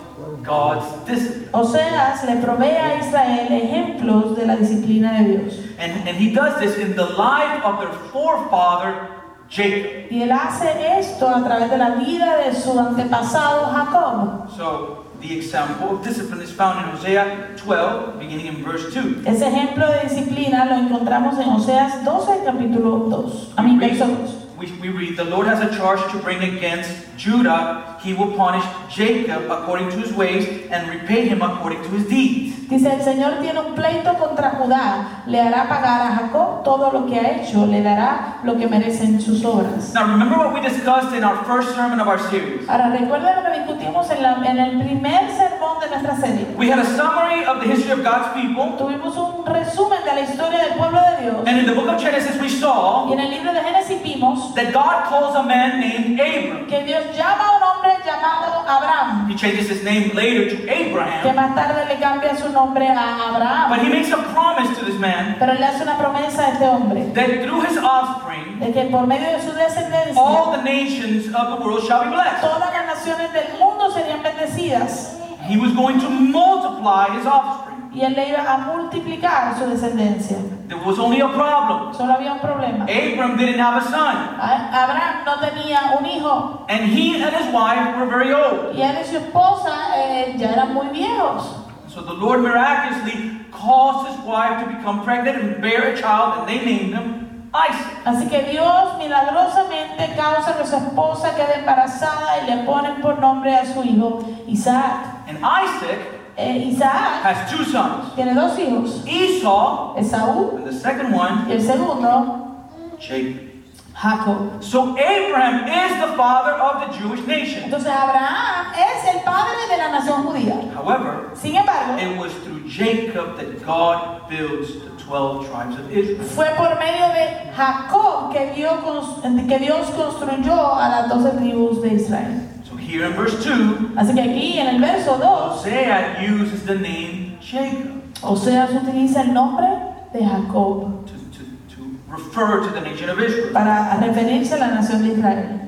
God's 0.43 1.05
discipline. 1.05 1.49
Oseas 1.53 2.23
le 2.25 2.41
provee 2.41 2.77
a 2.77 2.97
Israel 2.99 3.51
ejemplos 3.51 4.35
de 4.35 4.45
la 4.45 4.55
disciplina 4.55 5.19
de 5.19 5.37
Dios. 5.37 5.59
And, 5.77 6.07
and 6.07 6.17
he 6.17 6.33
does 6.33 6.59
this 6.59 6.77
in 6.77 6.95
the 6.95 7.05
life 7.17 7.63
of 7.63 7.79
their 7.79 7.93
forefather, 8.11 9.07
Jacob. 9.49 10.09
Y 10.09 10.23
él 10.23 10.31
hace 10.31 10.99
esto 10.99 11.27
a 11.27 11.43
través 11.43 11.69
de 11.69 11.77
la 11.77 11.95
vida 11.95 12.37
de 12.37 12.55
su 12.55 12.79
antepasado 12.79 13.71
Jacob. 13.71 14.49
So, 14.55 15.00
the 15.21 15.37
example 15.37 15.95
of 15.95 16.03
discipline 16.03 16.41
is 16.41 16.51
found 16.51 16.83
in 16.83 16.95
Hosea 16.95 17.55
12, 17.57 18.19
beginning 18.19 18.47
in 18.47 18.63
verse 18.63 18.91
2. 18.93 19.23
Ese 19.25 19.47
ejemplo 19.47 19.87
de 19.87 20.09
disciplina 20.09 20.65
lo 20.65 20.75
encontramos 20.75 21.37
en 21.39 21.49
Oseas 21.49 22.03
12, 22.03 22.43
capítulo 22.43 23.09
2. 23.09 23.53
A 23.55 23.61
mi 23.61 23.77
verso 23.77 24.07
2. 24.07 24.41
We, 24.57 24.67
we 24.81 24.89
read, 24.89 25.17
The 25.17 25.23
Lord 25.23 25.47
has 25.47 25.61
a 25.61 25.75
charge 25.75 26.01
to 26.11 26.19
bring 26.19 26.43
against 26.43 26.91
Judah. 27.17 27.90
He 28.03 28.13
will 28.13 28.35
punish 28.35 28.63
Jacob 28.89 29.49
according 29.51 29.89
to 29.91 29.97
his 29.97 30.11
ways 30.13 30.47
and 30.71 30.89
repay 30.89 31.27
him 31.27 31.41
according 31.41 31.81
to 31.83 31.89
his 31.89 32.07
deeds. 32.07 32.57
Dice, 32.67 32.85
el 32.87 33.01
Señor 33.01 33.39
tiene 33.41 33.59
un 33.59 33.75
pleito 33.75 34.13
contra 34.17 34.51
Judá, 34.51 35.23
le 35.27 35.41
hará 35.41 35.67
pagar 35.67 36.01
a 36.01 36.15
Jacob 36.15 36.63
todo 36.63 36.89
lo 36.91 37.05
que 37.05 37.19
ha 37.19 37.29
hecho, 37.41 37.65
le 37.67 37.81
dará 37.83 38.39
lo 38.43 38.55
que 38.57 38.65
merecen 38.67 39.19
sus 39.19 39.43
obras. 39.43 39.93
Now, 39.93 40.05
remember 40.07 40.37
what 40.37 40.53
we 40.53 40.61
discussed 40.61 41.13
in 41.13 41.23
our 41.25 41.35
first 41.43 41.75
sermon 41.75 41.99
of 41.99 42.07
our 42.07 42.17
series. 42.29 42.67
Ahora, 42.69 42.89
recuerden 42.89 43.35
lo 43.35 43.51
que 43.51 43.59
discutimos 43.59 44.09
en, 44.09 44.23
la- 44.23 44.41
en 44.45 44.57
el 44.57 44.79
primer 44.79 45.29
sermón 45.35 45.81
de 45.81 45.89
nuestra 45.89 46.15
serie. 46.15 46.47
We 46.57 46.69
had 46.71 46.79
a 46.79 46.85
summary 46.85 47.43
of 47.45 47.59
the 47.59 47.67
history 47.67 47.91
of 47.91 48.03
God's 48.05 48.29
people, 48.33 48.77
Tuvimos 48.79 49.17
un 49.17 49.45
resumen 49.45 49.99
de 50.05 50.15
la 50.15 50.21
historia 50.21 50.59
del 50.63 50.73
pueblo 50.77 50.99
de 51.01 51.23
Dios. 51.23 51.43
and 51.45 51.59
in 51.59 51.65
the 51.65 51.73
book 51.73 51.89
of 51.89 51.99
Genesis, 52.01 52.39
we 52.39 52.47
saw 52.49 53.09
Y 53.09 53.13
en 53.13 53.19
el 53.19 53.31
libro 53.31 53.51
de 53.51 53.59
Génesis 53.61 54.01
vimos 54.01 54.55
that 54.55 54.71
God 54.71 55.09
calls 55.09 55.35
a 55.35 55.43
man 55.43 55.81
named 55.81 56.17
Abram. 56.17 56.67
que 56.67 56.83
Dios 56.85 57.03
llama 57.17 57.43
a 57.51 57.57
un 57.57 57.63
hombre 57.63 57.90
llamado 58.03 58.63
Abraham, 58.67 59.29
He 59.29 59.35
changes 59.35 59.69
his 59.69 59.83
name 59.83 60.11
later 60.13 60.49
to 60.49 60.63
que 60.63 60.69
Abraham, 60.91 61.35
más 61.35 61.55
tarde 61.55 61.85
le 61.87 61.99
cambia 61.99 62.35
su 62.35 62.49
nombre 62.49 62.87
a 62.87 63.29
Abraham. 63.29 63.69
but 63.69 63.79
he 63.79 63.89
makes 63.89 64.11
a 64.11 64.17
promise 64.33 64.77
to 64.77 64.85
this 64.85 64.99
man 64.99 65.35
Pero 65.39 65.53
le 65.53 65.65
hace 65.65 65.83
una 65.83 65.97
promesa 65.97 66.45
a 66.45 66.49
este 66.53 66.65
hombre, 66.65 67.03
that 67.13 67.43
through 67.43 67.61
his 67.61 67.77
offspring, 67.77 68.59
de 68.59 68.71
que 68.71 68.83
por 68.89 69.05
medio 69.07 69.27
de 69.31 69.41
su 69.41 69.51
descendencia, 69.53 70.15
all 70.21 70.51
the 70.51 70.63
nations 70.63 71.27
of 71.33 71.57
the 71.57 71.63
world 71.63 71.83
shall 71.87 72.03
be 72.03 72.09
blessed. 72.11 72.41
todas 72.41 72.71
las 72.73 72.85
naciones 72.97 73.31
del 73.33 73.57
mundo 73.59 73.91
serían 73.91 74.21
bendecidas. 74.23 75.17
He 75.47 75.57
was 75.57 75.73
going 75.73 75.99
to 75.99 76.09
multiply 76.09 77.07
his 77.17 77.25
offspring. 77.25 77.80
Y 77.93 78.01
él 78.01 78.13
le 78.13 78.29
iba 78.29 78.39
a 78.39 78.57
multiplicar 78.57 79.57
su 79.57 79.65
descendencia. 79.65 80.37
There 80.69 80.79
was 80.85 80.97
only 80.97 81.19
a 81.19 81.27
problem. 81.27 81.93
Solo 81.93 82.13
había 82.13 82.33
un 82.33 82.39
problema. 82.39 82.85
Abram 82.85 83.37
didn't 83.37 83.59
have 83.59 83.77
a 83.77 83.83
son, 83.83 84.15
Abraham 84.39 85.25
no 85.25 85.35
tenía 85.39 85.97
un 85.99 86.05
hijo. 86.05 86.65
and 86.69 86.85
he 86.85 87.21
and 87.21 87.35
his 87.35 87.53
wife 87.53 87.97
were 87.97 88.05
very 88.05 88.33
old. 88.33 88.73
Y 88.73 88.81
él 88.81 88.97
y 88.97 89.03
su 89.03 89.17
esposa 89.17 89.97
eh, 89.97 90.35
ya 90.37 90.53
eran 90.53 90.73
muy 90.73 90.87
viejos. 90.87 91.43
So 91.89 92.01
the 92.01 92.13
Lord 92.13 92.41
miraculously 92.41 93.41
caused 93.51 94.07
his 94.07 94.25
wife 94.25 94.63
to 94.63 94.67
become 94.71 95.03
pregnant 95.03 95.37
and 95.37 95.61
bear 95.61 95.93
a 95.93 95.97
child, 96.01 96.39
and 96.39 96.47
they 96.47 96.63
named 96.63 96.93
him 96.93 97.49
Isaac. 97.53 98.05
Así 98.05 98.29
que 98.29 98.41
Dios 98.49 98.97
milagrosamente 98.97 100.15
causa 100.15 100.57
que 100.57 100.65
su 100.65 100.77
esposa 100.77 101.35
quede 101.35 101.59
embarazada 101.59 102.41
y 102.41 102.49
le 102.49 102.63
ponen 102.63 103.01
por 103.01 103.19
nombre 103.19 103.53
a 103.53 103.65
su 103.65 103.83
hijo 103.83 104.23
Isaac. 104.47 105.27
And 105.27 105.39
Isaac 105.39 106.20
Eh, 106.37 106.69
Isaac 106.69 107.23
has 107.23 107.51
two 107.51 107.63
sons 107.65 108.13
tiene 108.15 108.33
dos 108.33 108.57
hijos, 108.57 109.03
Esau, 109.07 109.95
Esaú 109.97 110.55
and 110.57 110.65
the 110.65 110.73
second 110.73 111.13
one, 111.13 111.45
y 111.47 111.53
el 111.53 111.61
segundo, 111.61 112.65
Jacob. 112.99 113.47
Jacob. 113.93 114.63
So 114.63 114.97
Abraham 114.97 115.67
is 115.67 115.91
the 115.99 116.15
father 116.15 116.53
of 116.53 116.81
the 116.87 116.97
Jewish 116.97 117.25
nation. 117.27 117.63
Entonces 117.69 117.87
Abraham 117.91 118.73
es 118.73 119.13
el 119.13 119.21
padre 119.23 119.67
de 119.69 119.77
la 119.77 119.91
nación 119.91 120.23
judía. 120.23 120.73
However, 120.73 121.29
Sin 121.35 121.55
embargo, 121.55 121.97
it 122.01 122.17
was 122.17 122.31
through 122.43 122.67
Jacob 122.67 123.35
that 123.37 123.63
God 123.65 124.27
builds 124.29 124.73
the 124.73 124.89
12 125.03 125.45
tribes 125.49 125.77
of 125.77 125.91
Israel. 125.91 126.23
fue 126.23 126.45
por 126.57 126.79
medio 126.79 127.09
de 127.13 127.51
Jacob 127.53 128.31
que 128.31 128.53
Dios, 128.55 128.79
cons- 128.81 129.47
que 129.47 129.59
Dios 129.59 129.89
construyó 129.91 130.73
a 130.75 130.87
las 130.89 131.09
doce 131.09 131.37
tribus 131.37 131.81
de 131.81 131.93
Israel. 131.95 132.47
Here 132.91 133.05
in 133.05 133.13
verse 133.13 133.41
2, 133.41 133.95
Así 133.95 134.13
que 134.13 134.21
aquí 134.21 134.59
en 134.59 134.67
el 134.67 134.81
verso 134.81 135.17
2, 135.17 135.61
Hosea 135.61 136.17
uses 136.29 136.65
the 136.65 136.75
name 136.75 137.37
Jacob 137.39 138.01
Oseas 138.21 138.69
utiliza 138.71 139.21
el 139.21 139.33
nombre 139.33 139.65
de 140.11 140.19
Jacob 140.25 141.05
to, 141.05 141.13
to, 141.31 141.43
to 141.73 141.97
refer 142.09 142.59
to 142.59 142.69
the 142.73 142.81
nation 142.81 143.09
of 143.09 143.17
Israel. 143.17 143.53
para 143.53 143.97
referirse 143.97 144.53
a 144.55 144.57
la 144.57 144.67
nación 144.67 145.03
de 145.03 145.13
Israel. 145.13 145.59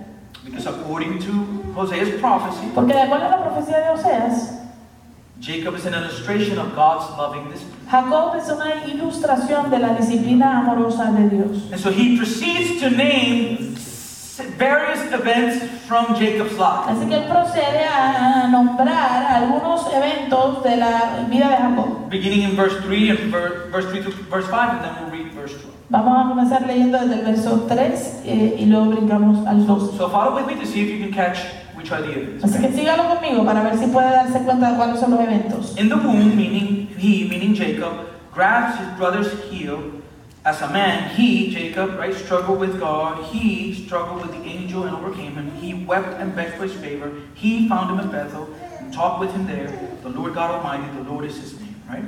Because 0.43 0.67
according 0.67 1.17
to 1.19 1.31
Hosea's 1.73 2.19
prophecy, 2.19 2.67
Porque 2.75 2.93
de 2.93 3.01
acuerdo 3.03 3.27
a 3.27 3.29
la 3.29 3.43
profecía 3.43 3.79
de 3.79 3.89
Oseas, 3.91 4.59
Jacob 5.39 5.75
is 5.75 5.85
an 5.85 5.93
illustration 5.93 6.59
of 6.59 6.75
God's 6.75 7.09
loving 7.17 7.49
discipline. 7.49 7.87
Jacob 7.89 8.35
es 8.35 8.49
una 8.49 8.83
ilustración 8.85 9.69
de 9.69 9.79
la 9.79 9.93
disciplina 9.95 10.59
amorosa 10.59 11.11
de 11.11 11.29
Dios. 11.29 11.71
And 11.71 11.79
so 11.79 11.89
he 11.89 12.17
proceeds 12.17 12.81
to 12.81 12.89
name 12.89 13.75
various 14.57 14.99
events 15.13 15.63
from 15.87 16.15
Jacob's 16.15 16.57
life. 16.57 16.87
Así 16.87 17.05
que 17.07 17.15
él 17.15 17.25
procede 17.27 17.83
a 17.85 18.47
nombrar 18.47 19.25
algunos 19.25 19.85
eventos 19.93 20.63
de 20.63 20.77
la 20.77 21.25
vida 21.29 21.49
de 21.49 21.55
Jacob. 21.57 22.09
Beginning 22.09 22.43
in 22.49 22.55
verse 22.55 22.75
3 22.81 23.09
and 23.11 23.31
ver- 23.31 23.69
verse 23.71 23.87
3 23.89 24.01
to 24.03 24.11
verse 24.29 24.47
5, 24.49 24.69
and 24.77 24.81
then 24.83 24.91
we'll 25.01 25.11
read 25.11 25.31
verse 25.33 25.53
12. 25.53 25.73
Vamos 25.89 26.25
a 26.25 26.29
comenzar 26.29 26.65
leyendo 26.65 26.97
desde 26.99 27.15
el 27.15 27.25
verso 27.25 27.65
3 27.67 28.21
eh, 28.25 28.55
y 28.59 28.65
luego 28.65 28.85
brincamos 28.91 29.45
al 29.45 29.65
So, 29.67 29.75
2. 29.77 29.97
so 29.97 30.09
follow 30.09 30.35
with 30.35 30.47
me 30.47 30.55
to 30.55 30.65
see 30.65 30.81
if 30.81 30.89
you 30.89 30.99
can 30.99 31.11
catch 31.13 31.37
which 31.75 31.91
are 31.91 32.01
the 32.01 32.11
events. 32.13 32.43
Así 32.45 32.59
que 32.61 32.71
sígalo 32.71 33.03
conmigo 33.09 33.45
para 33.45 33.61
ver 33.61 33.77
si 33.77 33.85
puede 33.87 34.09
darse 34.09 34.39
cuenta 34.39 34.71
de 34.71 34.77
cuáles 34.77 34.99
son 34.99 35.11
los 35.11 35.19
eventos. 35.19 35.77
In 35.77 35.89
the 35.89 35.95
womb, 35.95 36.35
meaning 36.35 36.87
he, 36.97 37.27
meaning 37.29 37.53
Jacob, 37.53 37.93
grabs 38.33 38.79
his 38.79 38.87
brother's 38.97 39.27
heel. 39.51 39.79
As 40.45 40.61
a 40.61 40.69
man, 40.69 41.15
he, 41.15 41.51
Jacob, 41.51 41.97
right, 41.97 42.13
struggled 42.13 42.59
with 42.59 42.77
God. 42.77 43.23
He 43.31 43.73
struggled 43.73 44.27
with 44.27 44.31
the 44.31 44.43
angel 44.43 44.83
and 44.83 44.93
overcame 44.93 45.35
him. 45.35 45.51
He 45.55 45.73
wept 45.73 46.19
and 46.19 46.35
begged 46.35 46.55
for 46.55 46.63
his 46.63 46.73
favor. 46.73 47.13
He 47.33 47.69
found 47.69 47.89
him 47.91 47.99
in 48.03 48.11
Bethel 48.11 48.53
and 48.77 48.91
talked 48.93 49.21
with 49.21 49.31
him 49.31 49.47
there. 49.47 49.71
The 50.01 50.09
Lord 50.09 50.33
God 50.33 50.51
Almighty, 50.51 50.83
the 50.97 51.09
Lord 51.09 51.23
is 51.23 51.37
his 51.37 51.57
name, 51.61 51.81
right? 51.87 52.03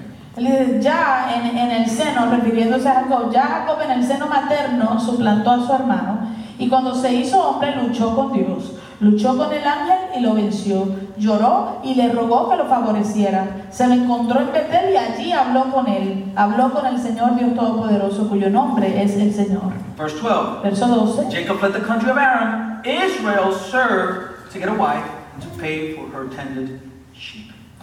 Ya 0.82 1.32
en, 1.34 1.58
en 1.58 1.72
el 1.72 1.90
seno, 1.90 2.30
refiriéndose 2.30 2.88
a 2.88 3.08
Jacob, 3.08 3.32
ya 3.32 3.48
Jacob 3.48 3.80
en 3.82 3.92
el 3.92 4.04
seno 4.04 4.28
materno 4.28 5.00
suplantó 5.00 5.52
a 5.52 5.66
su 5.66 5.72
hermano 5.72 6.28
y 6.60 6.68
cuando 6.68 6.94
se 6.94 7.14
hizo 7.14 7.42
hombre 7.42 7.74
luchó 7.78 8.14
con 8.14 8.34
Dios, 8.34 8.74
luchó 9.00 9.38
con 9.38 9.52
el 9.52 9.66
ángel 9.66 9.98
y 10.18 10.22
lo 10.22 10.34
venció, 10.34 10.88
lloró 11.18 11.82
y 11.84 11.96
le 11.96 12.12
rogó 12.12 12.50
que 12.50 12.58
lo 12.58 12.66
favoreciera. 12.66 13.68
Se 13.72 13.88
lo 13.88 13.94
encontró 13.94 14.40
en 14.42 14.52
Betel 14.52 14.94
y 14.94 14.98
allí 14.98 15.32
habló 15.32 15.72
con 15.72 15.88
él, 15.88 16.32
habló 16.36 16.72
con 16.72 16.86
el 16.86 17.00
Señor 17.00 17.38
Dios 17.38 17.54
Todopoderoso 17.56 18.28
cuyo 18.30 18.50
nombre 18.50 19.04
es 19.04 19.16
el 19.16 19.34
Señor. 19.34 19.74
Verse 19.98 20.18
12. 20.22 20.64
Verso 20.64 20.88
12. 20.88 21.32
Jacob 21.32 21.60
fled 21.60 21.74
the 21.74 21.86
country 21.86 22.10
of 22.10 22.18
Aram. 22.18 22.82
Israel 22.86 23.52
served 23.52 24.52
to 24.52 24.60
get 24.60 24.70
a 24.70 24.74
wife 24.74 25.06
and 25.34 25.44
to 25.44 25.50
pay 25.60 25.96
for 25.96 26.08
her 26.10 26.28
tended. 26.30 26.80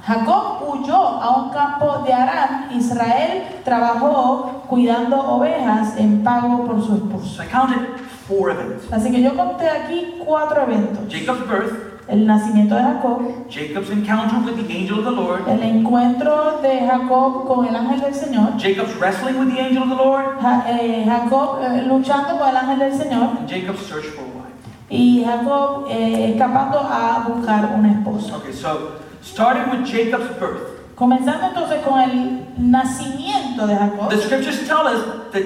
Jacob 0.07 0.63
huyó 0.69 0.97
a 0.97 1.43
un 1.43 1.51
campo 1.51 2.03
de 2.05 2.13
Aram. 2.13 2.71
Israel 2.77 3.45
trabajó 3.65 4.65
cuidando 4.69 5.17
ovejas 5.21 5.97
en 5.97 6.23
pago 6.25 6.65
por 6.65 6.83
su 6.85 6.95
esposo. 6.97 7.27
So 7.27 7.43
I 7.43 7.47
counted 7.47 7.79
four 8.27 8.51
events. 8.51 8.91
Así 8.93 9.11
que 9.11 9.23
yo 9.23 9.37
conté 9.37 9.69
aquí 9.69 10.15
cuatro 10.25 10.63
eventos. 10.63 11.01
Jacob's 11.09 11.47
birth, 11.49 11.73
El 12.09 12.27
nacimiento 12.27 12.75
de 12.75 12.83
Jacob, 12.83 13.23
Jacob's 13.49 13.91
encounter 13.91 14.39
with 14.45 14.57
the 14.67 14.75
angel 14.77 14.99
of 14.99 15.05
the 15.05 15.11
Lord, 15.13 15.49
el 15.49 15.63
encuentro 15.63 16.59
de 16.61 16.81
Jacob 16.81 17.47
con 17.47 17.65
el 17.65 17.77
ángel 17.77 18.01
del 18.01 18.15
Señor, 18.15 18.55
Jacob's 18.59 18.99
wrestling 18.99 19.39
with 19.39 19.55
the 19.55 19.61
angel 19.61 19.85
of 19.85 19.89
the 19.89 19.95
Lord, 19.95 20.25
Ja- 20.41 20.65
eh, 20.69 21.05
Jacob 21.07 21.59
eh, 21.63 21.85
luchando 21.87 22.37
con 22.39 22.49
el 22.49 22.57
ángel 22.57 22.79
del 22.81 22.93
Señor 22.95 23.23
and 23.39 23.49
Jacob's 23.49 23.87
search 23.87 24.07
for 24.07 24.25
a 24.25 24.27
wife. 24.27 24.53
y 24.91 25.25
Jacob 25.25 25.87
eh, 25.89 26.33
escapando 26.33 26.81
a 26.81 27.25
buscar 27.29 27.73
una 27.79 27.93
esposa. 27.93 28.37
Okay, 28.39 28.53
so 28.53 28.99
starting 29.23 29.71
with 29.71 29.87
Jacob's 29.87 30.29
birth, 30.39 30.81
Comenzando 30.97 31.47
entonces 31.47 31.81
con 31.85 32.01
el 32.01 32.47
nacimiento 32.59 33.67
de 33.67 33.75
Jacob. 33.77 34.11
the 34.11 34.19
scriptures 34.21 34.67
tell 34.67 34.87
us 34.87 35.03
that 35.33 35.43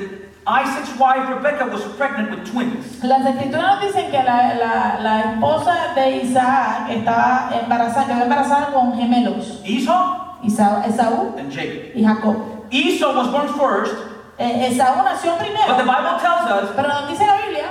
Isaac's 0.49 0.97
wife 0.99 1.29
Rebecca 1.29 1.67
was 1.67 1.83
pregnant 1.97 2.31
with 2.31 2.45
twins. 2.51 3.03
Las 3.03 3.27
escrituras 3.27 3.81
dicen 3.81 4.11
que 4.11 4.23
la, 4.23 4.55
la- 4.55 4.99
la 5.01 5.21
esposa 5.33 5.93
de 5.97 6.23
Isaac 6.23 6.89
estaba 6.91 7.51
embarazada, 7.61 8.07
quedó 8.07 8.23
embarazada 8.23 8.67
con 8.73 8.95
gemelos, 8.97 9.61
Esau 9.65 10.23
Esaú 10.45 11.35
and 11.39 11.51
Jacob. 11.53 11.97
y 11.97 12.03
Jacob. 12.05 12.37
Esau 12.71 13.15
was 13.17 13.29
born 13.29 13.49
first, 13.59 13.95
Eh, 14.39 14.69
Esaú 14.71 15.03
nació 15.03 15.33
but 15.33 15.39
the 15.39 15.45
primero, 15.47 15.77
Bible 15.79 16.19
tells 16.21 16.51
us 16.51 16.71
pero 16.77 16.89
nos 16.89 17.09
dice 17.09 17.27
la 17.27 17.39
Biblia 17.39 17.65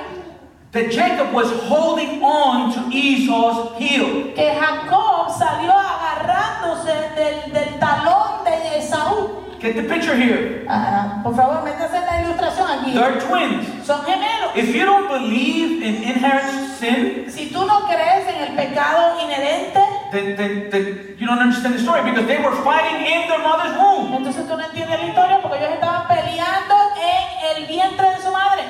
that 0.75 0.91
Jacob 0.91 1.31
was 1.33 1.49
holding 1.71 2.21
on 2.21 2.73
to 2.75 2.79
Esau's 2.91 3.77
heel. 3.79 4.33
que 4.35 4.43
Jacob 4.59 5.31
salió 5.31 5.71
agarrándose 5.71 6.91
del, 7.15 7.53
del 7.53 7.79
talón 7.79 8.43
de 8.43 8.79
Esaú. 8.79 9.43
Get 9.61 9.75
the 9.77 9.83
picture 9.83 10.15
here. 10.15 10.65
Ah, 10.67 11.21
por 11.23 11.33
favor, 11.33 11.63
métase 11.63 11.97
la 12.05 12.21
ilustración 12.23 12.67
aquí. 12.69 12.93
They're 12.93 13.19
twins. 13.21 13.85
Son 13.87 14.01
gemelos. 14.05 14.51
If 14.53 14.75
you 14.75 14.85
don't 14.85 15.07
believe 15.07 15.81
in 15.81 16.03
inherent 16.03 16.75
sin, 16.77 17.31
Si 17.31 17.49
tú 17.51 17.65
no 17.65 17.87
crees 17.87 18.27
en 18.27 18.41
el 18.43 18.55
pecado 18.55 19.15
inherente, 19.23 19.79
then, 20.11 20.35
then, 20.35 20.69
then 20.69 21.15
you 21.17 21.25
don't 21.25 21.39
understand 21.39 21.73
the 21.75 21.79
story 21.79 22.01
because 22.03 22.27
they 22.27 22.37
were 22.43 22.55
fighting 22.63 22.99
in 23.07 23.29
their 23.29 23.39
mother's 23.39 23.77
womb. 23.79 24.13
entonces 24.13 24.45
tú 24.45 24.57
no 24.57 24.63
entiendes 24.63 24.99
la 24.99 25.07
historia 25.07 25.39
porque 25.41 25.57
ellos 25.57 25.73
estaban 25.73 26.05
peleando 26.09 26.75
en 26.99 27.57
el 27.57 27.65
vientre. 27.65 28.14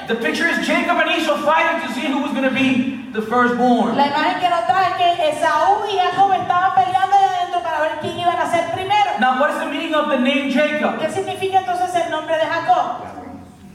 The 0.07 0.15
picture 0.15 0.47
is 0.47 0.65
Jacob 0.67 0.97
and 0.97 1.09
Esau 1.09 1.37
fighting 1.41 1.87
to 1.87 1.93
see 1.93 2.05
who 2.05 2.21
was 2.21 2.31
going 2.31 2.43
to 2.43 2.53
be 2.53 3.09
the 3.11 3.21
firstborn. 3.21 3.95
La 3.97 4.07
imagen 4.07 4.39
que 4.39 4.49
nos 4.49 4.67
da 4.67 4.89
es 4.89 4.95
que 4.97 5.29
Esaú 5.31 5.85
y 5.89 5.97
Jacob 5.97 6.31
estaban 6.33 6.75
peleando 6.75 7.15
ahí 7.15 7.25
adentro 7.25 7.63
para 7.63 7.79
ver 7.79 7.99
quién 8.01 8.19
iba 8.19 8.31
a 8.31 8.51
ser 8.51 8.71
primero. 8.71 9.19
Now, 9.19 9.39
what 9.39 9.49
is 9.51 9.59
the 9.59 9.65
meaning 9.65 9.95
of 9.95 10.09
the 10.09 10.19
name 10.19 10.51
Jacob? 10.51 10.99
¿Qué 10.99 11.09
significa 11.09 11.59
entonces 11.59 11.95
el 11.95 12.11
nombre 12.11 12.37
de 12.37 12.45
Jacob? 12.45 13.01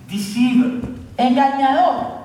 Deceiver. 0.08 0.88
Engañador. 1.18 2.20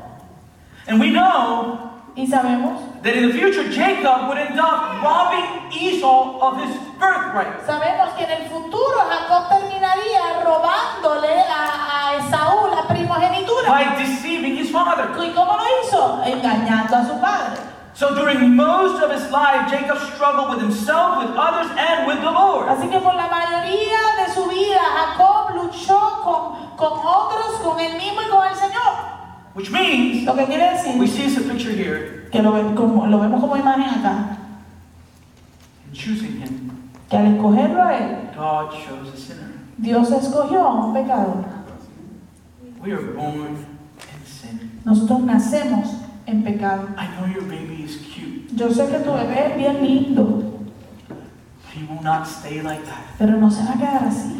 And 0.88 1.00
we 1.00 1.10
know 1.10 1.86
Y 2.16 2.28
sabemos, 2.28 2.80
that 3.06 3.16
in 3.16 3.30
the 3.30 3.34
future 3.38 3.70
Jacob 3.70 4.28
would 4.28 4.40
end 4.40 4.60
up 4.60 4.98
robbing 5.06 5.46
Esau 5.72 6.42
of 6.42 6.58
his 6.58 6.74
birthright. 6.98 7.62
sabemos 7.68 8.10
que 8.18 8.26
en 8.26 8.32
el 8.42 8.50
futuro 8.50 8.98
Jacob 9.08 9.48
terminaría 9.48 10.42
robándole 10.44 11.38
a, 11.46 11.62
a 11.94 12.16
Esaú 12.18 12.66
la 12.74 12.88
primogenitura. 12.88 13.70
by 13.70 13.96
deceiving 14.04 14.58
his 14.58 14.72
father. 14.72 15.06
¿Y 15.24 15.32
cómo 15.34 15.56
lo 15.56 15.64
hizo? 15.84 16.24
Engañando 16.26 16.96
a 16.98 17.06
su 17.06 17.22
padre. 17.22 17.62
So 17.94 18.16
during 18.16 18.56
most 18.56 19.02
of 19.04 19.12
his 19.12 19.30
life, 19.32 19.70
Jacob 19.70 20.00
struggled 20.14 20.50
with 20.50 20.60
himself, 20.60 21.20
with 21.20 21.30
others, 21.38 21.70
and 21.78 22.08
with 22.08 22.20
the 22.22 22.32
Lord. 22.32 22.68
Así 22.70 22.90
que 22.90 23.00
por 23.00 23.14
la 23.14 23.28
mayoría 23.28 24.02
de 24.18 24.34
su 24.34 24.46
vida 24.50 24.82
Jacob 24.82 25.56
luchó 25.56 26.22
con, 26.24 26.76
con 26.76 26.94
otros, 27.06 27.62
con 27.64 27.80
él 27.80 27.96
mismo 27.98 28.24
y 28.24 28.30
con 28.30 28.48
el 28.48 28.56
Señor. 28.56 29.25
Which 29.56 29.72
means, 29.72 30.26
Lo 30.26 30.36
que 30.36 30.46
quiere 30.46 30.72
decir 30.74 31.00
we 31.00 31.08
see 31.08 31.24
this 31.24 31.40
picture 31.48 31.72
here, 31.72 32.28
que 32.32 32.42
lo, 32.42 32.52
ve- 32.52 32.76
como, 32.76 33.08
lo 33.08 33.20
vemos 33.20 33.40
como 33.40 33.56
imagen 33.56 33.90
acá, 34.02 34.38
in 35.88 35.94
choosing 35.94 36.42
him, 36.42 36.72
que 37.10 37.18
al 37.18 37.28
escogerlo 37.36 37.82
a 37.82 37.98
él, 37.98 38.18
God 38.36 38.72
chose 38.72 39.14
a 39.14 39.18
sinner. 39.18 39.52
Dios 39.78 40.12
escogió 40.12 40.60
a 40.62 40.86
un 40.86 40.94
pecador. 40.94 41.46
We 42.82 42.92
are 42.92 43.02
born 43.14 43.56
in 43.56 44.26
sin. 44.26 44.72
Nosotros 44.84 45.22
nacemos 45.22 45.88
en 46.28 46.44
pecado. 46.44 46.90
I 46.98 47.08
know 47.18 47.26
your 47.34 47.44
baby 47.48 47.84
is 47.86 47.96
cute, 47.98 48.52
Yo 48.56 48.68
sé 48.70 48.88
que 48.90 49.00
tu 49.00 49.12
bebé 49.12 49.52
es 49.52 49.58
bien 49.58 49.82
lindo, 49.82 50.60
he 51.74 51.84
will 51.86 52.02
not 52.04 52.28
stay 52.28 52.62
like 52.62 52.84
that. 52.86 53.06
pero 53.18 53.38
no 53.38 53.50
se 53.50 53.64
va 53.64 53.72
a 53.72 53.78
quedar 53.78 54.04
así. 54.04 54.36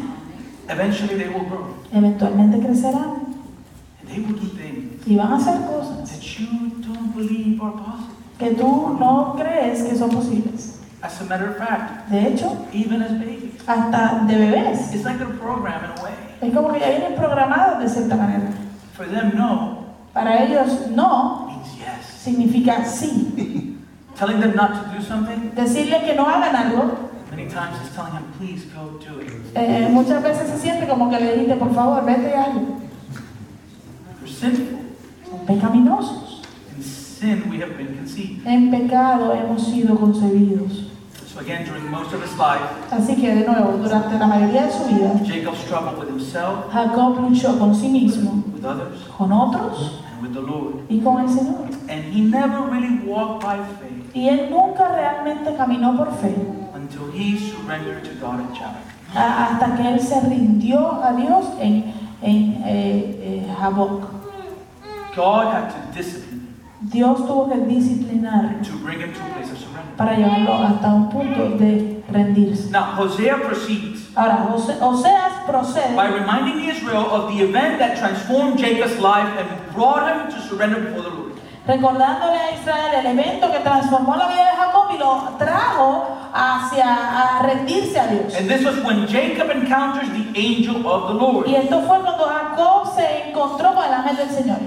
Eventually, 0.68 1.14
they 1.16 1.28
will 1.28 1.46
grow, 1.48 1.68
Eventualmente 1.92 2.58
crecerán 2.60 3.25
they 4.06 4.20
will 4.20 4.34
do 4.34 4.48
things 4.56 5.06
y 5.06 5.16
van 5.16 5.32
a 5.32 5.36
hacer 5.36 5.60
cosas 5.66 6.10
that 6.10 6.22
you 6.38 6.46
don't 6.86 7.14
believe 7.14 7.60
are 7.62 7.72
possible. 7.72 8.14
que 8.38 8.50
tú 8.54 8.96
no 8.98 9.34
crees 9.36 9.82
que 9.82 9.96
son 9.96 10.10
posibles. 10.10 10.72
As 11.02 11.20
a 11.20 11.24
matter 11.24 11.48
of 11.50 11.56
fact, 11.58 12.08
De 12.10 12.26
hecho, 12.28 12.56
even 12.72 13.02
as 13.02 13.12
babies, 13.12 13.52
hasta 13.66 14.24
de 14.26 14.34
bebés. 14.36 14.92
it's 14.94 15.04
like 15.04 15.20
a 15.20 15.26
program 15.38 15.84
in 15.84 15.90
a 15.98 16.02
way. 16.02 16.12
Es 16.40 16.52
como 16.54 16.72
que 16.72 16.80
ya 16.80 16.88
vienen 16.90 17.14
programados 17.16 17.78
de 17.80 17.88
cierta 17.88 18.16
manera. 18.16 18.50
For 18.94 19.06
them, 19.06 19.32
no 19.36 19.84
Para 20.12 20.42
ellos, 20.44 20.88
no 20.90 21.46
means 21.48 21.68
yes. 21.78 22.06
significa 22.22 22.84
sí. 22.84 23.76
Telling 24.18 24.40
them 24.40 24.54
not 24.56 24.72
to 24.72 24.96
do 24.98 25.02
something, 25.04 25.50
Decirle 25.54 26.00
que 26.04 26.14
no 26.14 26.24
hagan 26.24 26.56
algo, 26.56 27.10
many 27.30 27.46
times 27.48 27.76
is 27.84 27.94
telling 27.94 28.12
them, 28.14 28.24
please 28.38 28.64
go 28.74 28.98
do 28.98 29.20
it. 29.20 29.30
eh, 29.54 29.88
muchas 29.90 30.22
veces 30.22 30.48
se 30.48 30.58
siente 30.58 30.88
como 30.88 31.10
que 31.10 31.20
le 31.20 31.32
dijiste, 31.34 31.56
por 31.56 31.74
favor, 31.74 32.02
vete 32.06 32.30
y 32.30 32.32
hazlo. 32.32 32.62
Sinful. 34.40 34.78
Son 35.28 35.46
pecaminosos. 35.46 36.42
In 36.76 36.82
sin, 36.82 37.50
we 37.50 37.58
have 37.60 37.76
been 37.76 37.96
conceived. 37.96 38.46
En 38.46 38.70
pecado 38.70 39.32
hemos 39.32 39.62
sido 39.64 39.96
concebidos. 39.98 40.84
So 41.26 41.40
again, 41.40 41.64
during 41.66 41.90
most 41.90 42.12
of 42.14 42.22
his 42.22 42.32
life, 42.38 42.62
Así 42.90 43.14
que, 43.16 43.34
de 43.34 43.46
nuevo, 43.46 43.76
durante 43.82 44.18
la 44.18 44.26
mayoría 44.26 44.66
de 44.66 44.72
su 44.72 44.84
vida, 44.84 45.12
Jacob 45.26 45.54
struggled 45.56 45.98
with 45.98 46.08
himself, 46.08 46.70
Jacob 46.72 47.20
luchó 47.20 47.58
con 47.58 47.74
sí 47.74 47.88
mismo, 47.88 48.42
with 48.54 48.64
others, 48.64 49.00
con 49.18 49.32
otros 49.32 50.00
and 50.14 50.22
with 50.22 50.32
the 50.32 50.40
Lord. 50.40 50.76
y 50.88 51.00
con 51.00 51.20
el 51.20 51.28
Señor. 51.28 51.66
And 51.88 52.04
he 52.12 52.22
never 52.22 52.62
really 52.70 53.00
walked 53.06 53.42
by 53.44 53.58
faith 53.80 54.14
Y 54.14 54.28
él 54.28 54.48
nunca 54.50 54.88
realmente 54.88 55.54
caminó 55.56 55.94
por 55.96 56.10
fe, 56.16 56.34
until 56.74 57.10
he 57.12 57.36
surrendered 57.38 58.02
to 58.04 58.10
God 58.20 58.40
at 58.40 58.54
Jabbok. 58.54 58.96
hasta 59.14 59.76
que 59.76 59.88
él 59.88 60.00
se 60.00 60.20
rindió 60.22 61.02
a 61.04 61.12
Dios 61.12 61.44
en, 61.60 61.92
en 62.22 62.62
eh, 62.64 63.44
eh, 63.46 63.54
Jaboc. 63.58 64.04
God 65.16 65.52
had 65.52 65.70
to 65.72 65.96
discipline 65.96 66.30
him 66.30 66.46
Dios 66.92 67.18
tuvo 67.26 67.48
que 67.48 67.56
disciplinarlo 67.66 68.62
to 68.62 68.76
bring 68.84 69.00
him 69.00 69.12
to 69.12 69.20
a 69.20 69.34
place 69.34 69.50
of 69.50 69.58
surrender. 69.58 69.96
para 69.96 70.14
llevarlo 70.14 70.54
hasta 70.62 70.88
un 70.92 71.08
punto 71.08 71.56
de 71.56 72.04
rendirse. 72.12 72.70
Now, 72.70 72.94
Hosea 72.98 73.36
proceeds 73.40 74.10
Ahora, 74.14 74.48
Ose- 74.54 74.78
Oseas 74.80 75.32
procede 75.46 75.96
by 75.96 76.08
reminding 76.08 76.68
Israel 76.68 77.06
of 77.10 77.32
the 77.34 77.42
event 77.42 77.78
that 77.78 77.96
transformed 77.98 78.58
Jacob's 78.58 78.98
life 79.00 79.28
and 79.38 79.48
brought 79.74 80.06
him 80.06 80.28
to 80.34 80.40
surrender 80.48 80.80
before 80.80 81.02
the 81.02 81.10
Lord. 81.10 81.32
recordándole 81.66 82.36
a 82.38 82.54
Israel 82.54 82.94
el 83.04 83.06
evento 83.18 83.50
que 83.50 83.58
transformó 83.60 84.14
la 84.16 84.28
vida 84.28 84.44
de 84.44 84.56
Jacob 84.56 84.86
y 84.94 84.98
lo 84.98 85.36
trajo 85.38 86.04
hacia 86.32 87.38
a 87.38 87.42
rendirse 87.42 87.98
a 87.98 88.06
Dios. 88.06 88.34
And 88.38 88.48
this 88.48 88.64
was 88.64 88.76
when 88.84 89.06
Jacob 89.08 89.50
encounters 89.50 90.08
the 90.10 90.38
angel 90.38 90.86
of 90.86 91.08
the 91.08 91.14
Lord. 91.14 91.48
Y 91.48 91.54
esto 91.56 91.80
fue 91.82 91.98
cuando 92.00 92.24
Jacob 92.28 92.94
se 92.94 93.28
encontró 93.28 93.74
con 93.74 93.84
el 93.84 93.92
ángel 93.94 94.16
del 94.16 94.30
Señor. 94.30 94.58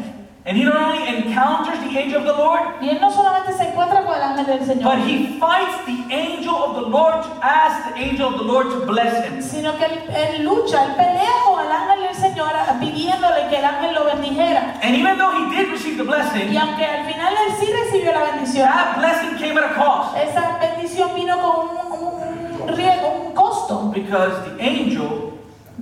And 0.46 0.58
he 0.58 0.64
not 0.64 0.76
only 0.78 1.06
encounters 1.06 1.78
the 1.84 2.00
angel 2.00 2.22
of 2.22 2.26
the 2.26 2.34
Lord, 2.34 2.62
Y 2.82 2.90
él 2.90 3.00
no 3.02 3.12
solamente 3.12 3.54
se 3.54 3.68
encuentra 3.70 4.04
con 4.06 4.16
el 4.16 4.22
ángel 4.24 4.46
del 4.46 4.66
Señor, 4.66 4.84
but 4.96 5.06
he 5.06 5.38
fights 5.38 5.86
the 5.86 6.16
angel 6.16 6.56
of 6.56 6.76
the 6.76 6.90
Lord 6.90 7.22
to 7.24 7.30
ask 7.44 7.94
the 7.94 8.00
angel 8.00 8.28
of 8.30 8.38
the 8.40 8.46
Lord 8.46 8.70
to 8.72 8.86
bless 8.86 9.26
him. 9.28 9.42
sino 9.42 9.76
que 9.78 9.86
él, 9.86 10.00
él 10.10 10.44
lucha, 10.46 10.86
él 10.86 10.96
pelea 10.96 11.44
con 11.46 11.60
el 11.64 11.72
ángel 11.72 12.02
del 12.04 12.16
Señor 12.16 12.50
pidiéndole 12.80 13.48
que 13.50 13.58
el 13.58 13.66
ángel 13.66 13.94
lo 13.94 14.06
bendijera. 14.06 14.80
And 14.82 14.96
even 14.96 15.18
though 15.18 15.32
he 15.36 15.56
did 15.56 15.70
receive 15.72 15.98
the 15.98 16.04
Y 16.04 16.08
blessing, 16.08 16.58
aunque 16.58 16.86
al 16.86 17.06
final 17.06 17.34
él 17.34 17.54
sí 17.60 17.68
recibió 17.72 18.12
la 18.14 18.24
bendición, 18.32 18.66
that 18.70 18.98
blessing 18.98 19.38
came 19.38 19.58
at 19.60 19.72
a 19.72 19.76
cost. 19.76 20.16
esa 20.18 20.58
bendición 20.60 21.14
vino 21.16 21.38
con 21.38 21.68
un, 21.68 22.04
un- 22.04 22.62
un 22.70 22.76
riesgo, 22.78 23.26
un 23.28 23.34
costo, 23.34 23.92
Because 23.94 24.34
the 24.46 24.64
angel 24.64 25.34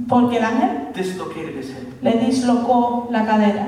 porque 0.09 0.37
el 0.37 0.43
ángel 0.45 0.91
dislocated 0.93 1.55
his 1.57 1.69
hip. 1.69 2.01
le 2.03 2.11
dislocó 2.13 3.07
la 3.11 3.23
cadera. 3.25 3.67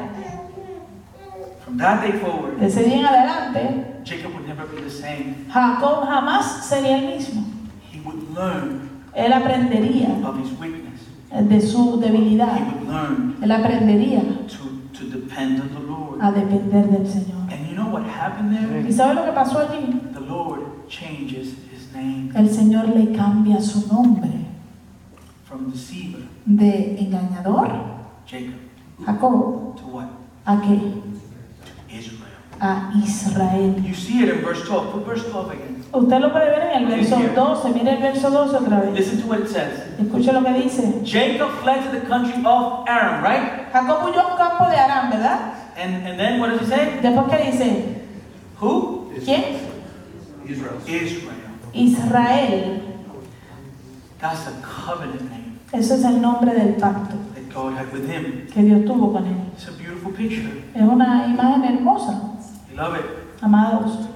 From 1.70 1.78
that 1.78 2.02
day 2.02 2.14
forward, 2.14 2.58
De 2.60 2.66
ese 2.66 2.84
día 2.84 3.00
en 3.00 3.06
adelante, 3.06 4.02
Jacob 4.04 4.34
would 4.34 4.48
never 4.48 4.66
be 4.66 4.82
the 4.82 4.90
same. 4.90 5.46
Jacob 5.54 6.04
jamás 6.08 6.66
sería 6.66 6.98
el 6.98 7.16
mismo. 7.16 7.44
He 7.94 8.00
would 8.04 8.34
learn 8.36 8.90
Él 9.14 9.32
aprendería 9.32 10.10
of 10.26 10.40
his 10.40 10.52
weakness. 10.60 11.02
de 11.32 11.62
su 11.62 12.00
debilidad. 12.00 12.58
He 12.58 12.64
would 12.64 12.88
learn 12.90 13.36
Él 13.44 13.52
aprendería 13.52 14.22
to, 14.48 14.98
to 14.98 15.06
depend 15.16 15.62
on 15.62 15.70
the 15.70 15.80
Lord. 15.88 16.20
a 16.22 16.32
depender 16.32 16.88
del 16.90 17.06
Señor. 17.06 17.52
And 17.52 17.68
you 17.70 17.76
know 17.76 17.90
what 17.92 18.04
happened 18.04 18.52
there? 18.52 18.82
¿Y 18.88 18.92
sabe 18.92 19.14
lo 19.14 19.26
que 19.26 19.32
pasó 19.32 19.60
allí? 19.60 20.02
The 20.14 20.22
Lord 20.22 20.88
changes 20.88 21.54
his 21.72 21.94
name 21.94 22.32
El 22.34 22.50
Señor 22.50 22.90
le 22.90 23.16
cambia 23.16 23.62
su 23.62 23.86
nombre 23.94 24.32
from 25.46 25.72
deceiver, 25.72 26.22
de 26.46 26.98
engañador, 27.00 27.70
Jacob, 28.28 28.54
Jacob, 29.06 29.76
to 29.78 29.84
what? 29.92 30.08
a 30.46 30.62
qué? 30.62 30.80
Israel. 31.92 32.30
A 32.62 32.92
Israel. 33.04 33.80
You 33.80 33.94
see 33.94 34.24
it 34.24 34.30
in 34.30 34.42
verse 34.42 34.64
12. 34.66 34.92
Put 34.92 35.06
verse 35.06 35.24
12 35.24 35.52
again. 35.52 35.84
Usted 35.94 36.20
lo 36.22 36.30
puede 36.30 36.50
ver 36.52 36.72
en 36.76 36.84
el 36.84 36.98
verso 36.98 37.16
12. 37.18 37.74
Mire 37.74 37.96
el 37.96 38.02
verso 38.02 38.30
12 38.30 38.58
otra 38.58 38.82
vez. 38.82 38.94
Listen 38.94 39.22
to 39.22 39.28
what 39.28 39.40
it 39.40 39.50
says. 39.50 39.88
Escuche 39.98 40.34
lo 40.34 40.44
que 40.44 40.54
dice. 40.54 41.02
Jacob 41.04 41.52
fled 41.62 41.84
to 41.86 42.00
the 42.00 42.06
country 42.06 42.44
of 42.46 42.88
Aram, 42.88 43.24
right? 43.24 43.72
Jacob 43.72 44.04
huyó 44.04 44.20
a 44.20 44.32
un 44.32 44.38
campo 44.38 44.70
de 44.70 44.76
Aram, 44.76 45.10
¿verdad? 45.10 45.54
And, 45.78 46.06
and 46.06 46.20
then 46.20 46.40
what 46.40 46.50
does 46.50 46.62
he 46.62 46.68
say? 46.68 47.00
Después 47.02 47.30
que 47.30 47.52
dice, 47.52 48.02
Who? 48.60 49.12
¿quién? 49.24 49.58
Israel. 50.46 50.82
Israel. 50.86 51.32
Israel. 51.74 52.82
That's 54.20 54.48
a 54.48 54.62
covenant 54.62 55.30
name 55.30 55.60
Ese 55.72 55.96
es 55.96 56.04
el 56.04 56.20
nombre 56.20 56.54
del 56.54 56.74
pacto 56.74 57.16
God 57.54 57.74
had 57.78 57.92
with 57.92 58.08
him. 58.10 58.48
que 58.54 58.62
Dios 58.64 58.86
tuvo 58.86 59.12
con 59.14 59.26
él. 59.26 59.36
It's 59.54 59.68
a 59.68 59.72
beautiful 59.72 60.12
picture. 60.12 60.50
Es 60.74 60.82
una 60.82 61.26
imagen 61.28 61.64
hermosa, 61.64 62.22
Beloved, 62.70 63.02
amados. 63.42 64.08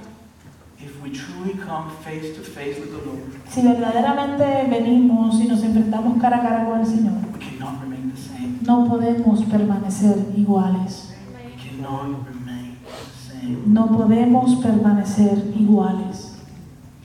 if 0.78 1.00
we 1.02 1.10
truly 1.10 1.54
come 1.54 1.90
face 2.04 2.34
to 2.36 2.42
face 2.42 2.78
with 2.78 2.90
the 2.90 3.04
Lord, 3.06 3.20
Si 3.48 3.62
verdaderamente 3.62 4.66
venimos 4.70 5.34
y 5.40 5.46
nos 5.48 5.62
enfrentamos 5.62 6.20
cara 6.20 6.38
a 6.38 6.42
cara 6.42 6.64
con 6.64 6.80
el 6.80 6.86
Señor, 6.86 7.12
we 7.32 7.38
cannot 7.38 7.80
remain 7.82 8.10
the 8.10 8.20
same. 8.20 8.58
no 8.62 8.86
podemos 8.88 9.42
permanecer 9.44 10.16
iguales. 10.36 11.12
We 11.34 11.56
cannot 11.62 12.26
remain 12.26 12.76
the 12.84 13.32
same. 13.32 13.62
No 13.66 13.86
podemos 13.88 14.56
permanecer 14.62 15.52
iguales. 15.58 16.30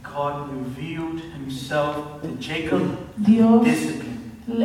God 0.04 0.50
revealed 0.52 1.22
himself 1.34 2.22
to 2.22 2.28
Jacob, 2.40 2.82
Dios 3.18 3.64
discipline. 3.64 4.09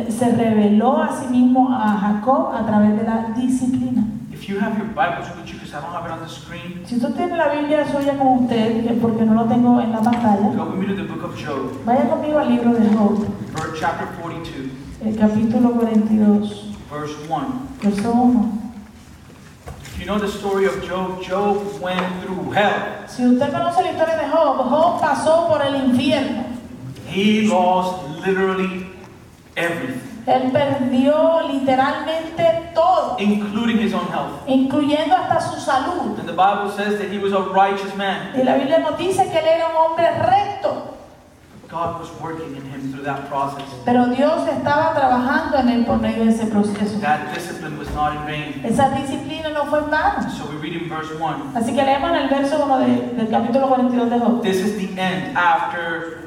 Se 0.09 0.31
reveló 0.35 0.97
a 1.01 1.09
sí 1.19 1.27
mismo 1.27 1.69
a 1.71 1.97
Jacob 1.97 2.51
a 2.53 2.65
través 2.65 2.97
de 2.97 3.03
la 3.03 3.27
disciplina. 3.35 4.03
If 4.31 4.49
you 4.49 4.59
have 4.59 4.77
your 4.77 4.87
Bibles 4.87 5.27
with 5.37 5.45
you, 5.47 5.53
because 5.59 5.73
I 5.73 5.81
don't 5.81 5.93
have 5.93 6.05
it 6.05 6.11
on 6.11 6.19
the 6.19 6.29
screen, 6.29 6.81
Si 6.85 6.95
usted 6.95 7.15
tiene 7.15 7.37
la 7.37 7.49
Biblia 7.49 7.85
suya 7.87 8.17
con 8.17 8.43
usted, 8.43 8.83
que- 8.85 8.93
porque 8.95 9.25
no 9.25 9.33
lo 9.33 9.45
tengo 9.45 9.79
en 9.81 9.91
la 9.91 10.01
pantalla, 10.01 10.49
go 10.55 10.65
with 10.65 10.77
me 10.79 10.85
to 10.87 10.95
the 10.95 11.03
book 11.07 11.23
of 11.23 11.35
Job, 11.35 11.71
vaya 11.85 12.09
conmigo 12.09 12.39
al 12.39 12.49
libro 12.49 12.73
de 12.73 12.87
Job, 12.89 13.25
verse 13.53 13.79
chapter 13.79 14.07
42, 14.21 14.71
el 15.05 15.15
capítulo 15.15 15.71
42, 15.71 16.73
verse 16.91 17.15
1. 17.29 17.45
verso 17.81 18.11
1. 18.11 18.61
If 19.95 19.99
you 20.01 20.05
know 20.05 20.19
the 20.19 20.27
story 20.27 20.65
of 20.65 20.81
Job, 20.85 21.21
Job 21.23 21.57
went 21.81 22.01
through 22.21 22.51
hell. 22.53 23.07
Si 23.07 23.25
usted 23.25 23.51
conoce 23.51 23.81
la 23.83 23.91
historia 23.91 24.17
de 24.17 24.27
Job, 24.29 24.69
Job 24.69 24.99
pasó 24.99 25.47
por 25.47 25.61
el 25.61 25.75
infierno. 25.89 26.43
He 27.07 27.47
lost 27.47 28.03
literally 28.25 28.84
everything, 29.55 30.01
Él 30.27 30.51
perdió 30.51 31.41
literalmente 31.47 32.71
todo, 32.73 33.15
including 33.19 33.77
his 33.79 33.93
own 33.93 34.07
health. 34.07 34.41
incluyendo 34.47 35.15
hasta 35.15 35.39
su 35.39 35.59
salud. 35.59 36.17
And 36.19 36.27
the 36.27 36.33
Bible 36.33 36.71
says 36.75 36.97
that 36.99 37.11
he 37.11 37.19
was 37.19 37.31
a 37.33 37.41
righteous 37.53 37.95
man. 37.95 38.31
Y 38.35 38.43
la 38.43 38.55
Biblia 38.55 38.79
nos 38.79 38.97
dice 38.97 39.23
que 39.29 39.37
él 39.39 39.45
era 39.45 39.67
un 39.69 39.75
hombre 39.77 40.05
recto, 40.19 40.91
God 41.69 41.99
was 41.99 42.09
working 42.21 42.55
in 42.55 42.63
him 42.71 42.91
through 42.91 43.03
that 43.05 43.27
process. 43.27 43.65
pero 43.85 44.05
Dios 44.07 44.47
estaba 44.47 44.93
trabajando 44.93 45.57
en 45.59 45.69
él 45.69 45.85
por 45.85 45.97
medio 45.99 46.23
de 46.25 46.31
ese 46.31 46.45
proceso. 46.47 46.99
That 47.01 47.33
discipline 47.33 47.77
was 47.77 47.89
not 47.93 48.13
in 48.15 48.25
vain. 48.25 48.61
Esa 48.63 48.89
disciplina 48.89 49.49
no 49.49 49.65
fue 49.65 49.79
en 49.79 49.89
vano. 49.91 50.29
So 50.31 50.45
we 50.49 50.57
read 50.57 50.73
in 50.81 50.87
verse 50.89 51.11
1. 51.19 51.51
Así 51.55 51.73
que 51.75 51.83
leemos 51.83 52.09
en 52.11 52.15
el 52.17 52.29
verso 52.29 52.63
1 52.63 52.79
de- 52.79 53.13
del 53.17 53.29
capítulo 53.29 53.67
42 53.67 54.09
de 54.09 54.19
Job. 54.19 54.41
This 54.41 54.57
is 54.57 54.77
the 54.77 54.99
end 55.01 55.35
after 55.37 56.24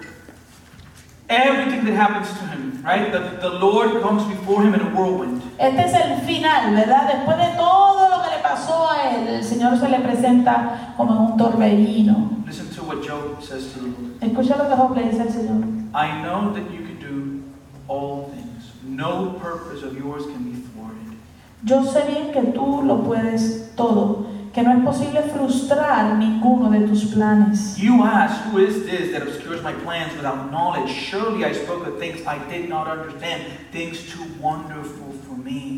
everything 1.29 1.85
that 1.85 1.95
happens 1.95 2.29
to 2.39 2.45
him, 2.47 2.83
right? 2.85 3.13
The, 3.13 3.39
the 3.41 3.51
Lord 3.51 4.03
comes 4.03 4.25
before 4.25 4.63
him 4.63 4.75
in 4.75 4.81
a 4.81 4.91
whirlwind. 4.95 5.43
Este 5.59 5.81
es 5.81 5.95
el 5.95 6.21
final, 6.27 6.75
¿verdad? 6.75 7.09
Después 7.09 7.37
de 7.37 7.57
todo 7.57 8.09
lo 8.09 8.23
que 8.23 8.31
le 8.31 8.43
pasó 8.43 8.89
a 8.91 9.15
él, 9.15 9.29
el 9.29 9.45
Señor 9.45 9.79
se 9.79 9.89
le 9.89 9.99
presenta 10.01 10.95
como 10.97 11.13
en 11.13 11.19
un 11.33 11.37
torbellino. 11.37 12.45
Listen 12.47 12.69
to 12.71 12.83
what 12.83 13.03
Job 13.07 13.43
says 13.43 13.73
to 13.75 13.81
the 13.81 13.87
Lord. 13.87 14.23
Escucha 14.23 14.57
lo 14.57 14.69
que 14.69 14.77
Job 14.77 14.97
le 14.97 15.03
dice 15.11 15.23
al 15.23 15.29
Señor. 15.29 15.65
I 15.95 16.23
know 16.23 16.53
that 16.53 16.71
you 16.71 16.83
can 16.87 16.99
do 17.01 17.43
all 17.89 18.31
things. 18.35 18.73
No 18.85 19.39
purpose 19.41 19.83
of 19.83 19.97
yours 19.97 20.25
can 20.27 20.45
be 20.45 20.59
thwarted. 20.59 21.17
Yo 21.65 21.83
sé 21.85 22.07
bien 22.07 22.33
que 22.33 22.53
tú 22.53 22.83
lo 22.83 23.03
puedes 23.03 23.75
todo, 23.77 24.27
que 24.59 24.65
no 24.65 24.73
es 24.73 24.85
posible 24.85 25.23
frustrar 25.23 26.17
ninguno 26.17 26.71
de 26.71 26.81
tus 26.81 27.05
planes. 27.05 27.79
You 27.79 28.03
ask, 28.03 28.43
Who 28.51 28.59
is 28.59 28.85
this 28.87 29.13
that 29.13 29.23
obscures 29.23 29.63
my 29.63 29.73
plans 29.73 30.17
without 30.17 30.51
knowledge? 30.51 30.91
Surely 30.91 31.45
I 31.45 31.53
spoke 31.53 31.87
of 31.87 31.99
things 32.01 32.27
I 32.27 32.39
did 32.51 32.69
not 32.69 32.89
understand, 32.89 33.45
things 33.71 34.03
too 34.11 34.27
wonderful 34.41 35.13
for 35.27 35.37
me. 35.37 35.78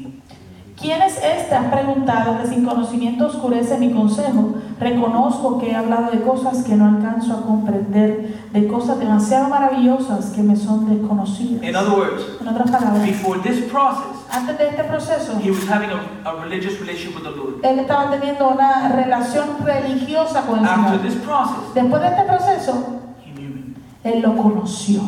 ¿Quién 0.80 1.02
es 1.02 1.18
este? 1.22 1.54
Has 1.54 1.70
preguntado 1.70 2.40
que 2.40 2.46
sin 2.48 2.64
conocimiento 2.64 3.26
oscurece 3.26 3.76
mi 3.76 3.92
consejo. 3.92 4.54
Reconozco 4.78 5.58
que 5.58 5.70
he 5.72 5.74
hablado 5.76 6.10
de 6.10 6.22
cosas 6.22 6.64
que 6.64 6.74
no 6.74 6.86
alcanzo 6.86 7.34
a 7.34 7.42
comprender, 7.42 8.46
de 8.50 8.66
cosas 8.66 8.98
demasiado 8.98 9.48
maravillosas 9.50 10.30
que 10.30 10.42
me 10.42 10.56
son 10.56 10.88
desconocidas. 10.88 11.62
In 11.62 11.76
other 11.76 11.92
words, 11.98 12.22
En 12.40 12.48
otras 12.48 12.70
palabras, 12.70 13.04
before 13.06 13.40
this 13.40 13.60
process, 13.70 14.16
antes 14.32 14.56
de 14.56 14.68
este 14.68 14.84
proceso, 14.84 15.38
he 15.44 15.50
was 15.50 15.68
having 15.68 15.90
a, 15.90 16.28
a 16.30 16.34
religious 16.42 16.80
relationship 16.80 17.14
with 17.14 17.24
the 17.24 17.36
Lord. 17.36 17.56
él 17.62 17.78
estaba 17.80 18.10
teniendo 18.10 18.48
una 18.48 18.88
relación 18.88 19.58
religiosa 19.62 20.42
con 20.46 20.60
el 20.60 20.64
After 20.64 20.98
Señor. 20.98 21.02
this 21.02 21.16
process, 21.16 21.74
Después 21.74 22.00
de 22.00 22.08
este 22.08 22.22
proceso, 22.22 23.00
he 23.26 23.32
knew 23.32 23.50
me. 23.50 23.74
él 24.02 24.22
lo 24.22 24.34
conoció. 24.34 25.02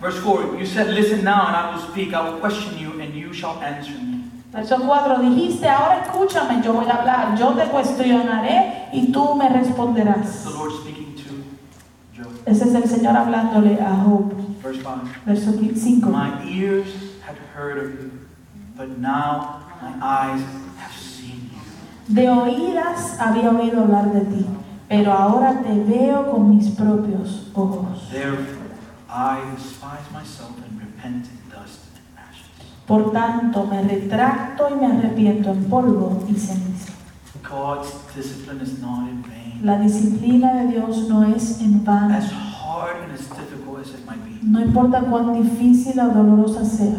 Verse 0.00 0.18
4, 0.20 0.58
you 0.58 0.66
said, 0.66 0.88
Listen 0.88 1.22
now, 1.22 1.46
and 1.46 1.56
I 1.56 1.70
will 1.72 1.80
speak. 1.82 2.12
I 2.12 2.20
will 2.28 2.40
question 2.40 2.76
you, 2.78 3.00
and 3.00 3.14
you 3.14 3.32
shall 3.32 3.62
answer 3.62 3.92
me. 3.92 4.15
Verso 4.52 4.78
4, 4.78 5.18
dijiste, 5.18 5.68
ahora 5.68 6.02
escúchame, 6.04 6.62
yo 6.62 6.72
voy 6.72 6.86
a 6.86 6.94
hablar, 6.94 7.36
yo 7.36 7.48
te 7.50 7.64
cuestionaré 7.68 8.88
y 8.92 9.12
tú 9.12 9.34
me 9.34 9.48
responderás. 9.48 10.44
The 10.44 10.50
Lord 10.50 10.72
speaking 10.80 11.14
to 11.16 12.22
Job. 12.22 12.32
Ese 12.46 12.64
es 12.68 12.74
el 12.74 12.88
Señor 12.88 13.16
hablándole 13.16 13.78
a 13.80 13.94
Job. 13.96 14.32
Verse 14.62 14.80
5. 14.80 15.00
Verso 15.26 15.52
5. 15.52 16.08
My 16.10 16.42
ears 16.48 16.86
had 17.26 17.36
heard 17.54 17.78
of 17.78 18.00
you, 18.00 18.10
but 18.76 18.98
now 18.98 19.62
my 19.82 19.92
eyes 20.00 20.40
have 20.78 20.94
seen 20.94 21.50
you. 21.52 22.14
De 22.14 22.28
oídas 22.30 23.18
había 23.20 23.50
oído 23.50 23.82
hablar 23.82 24.12
de 24.12 24.20
ti, 24.20 24.46
pero 24.88 25.12
ahora 25.12 25.60
te 25.62 25.74
veo 25.84 26.30
con 26.30 26.56
mis 26.56 26.68
propios 26.70 27.50
ojos. 27.54 28.08
Therefore, 28.10 28.64
I 29.10 29.40
despise 29.56 30.10
myself 30.12 30.52
and 30.64 30.80
repent 30.80 31.26
in 31.26 31.50
dust 31.50 31.80
and 31.94 32.04
ashes. 32.16 32.75
Por 32.86 33.12
tanto, 33.12 33.66
me 33.66 33.82
retracto 33.82 34.68
y 34.70 34.74
me 34.80 34.86
arrepiento 34.86 35.50
en 35.50 35.64
polvo 35.64 36.24
y 36.28 36.34
ceniza. 36.34 36.92
God's 37.42 37.92
discipline 38.14 38.60
is 38.60 38.80
not 38.80 39.08
in 39.08 39.22
vain. 39.22 39.60
La 39.62 39.78
disciplina 39.78 40.54
de 40.54 40.68
Dios 40.68 41.08
no 41.08 41.24
es 41.24 41.60
en 41.60 41.84
vano. 41.84 42.14
As 42.14 42.30
hard 42.30 43.02
and 43.02 43.12
as 43.12 43.26
difficult 43.28 43.80
as 43.80 43.90
it 43.90 44.06
might 44.06 44.22
be. 44.24 44.38
No 44.42 44.60
importa 44.60 45.00
cuán 45.00 45.32
difícil 45.32 45.98
o 46.00 46.10
dolorosa 46.10 46.64
sea. 46.64 46.96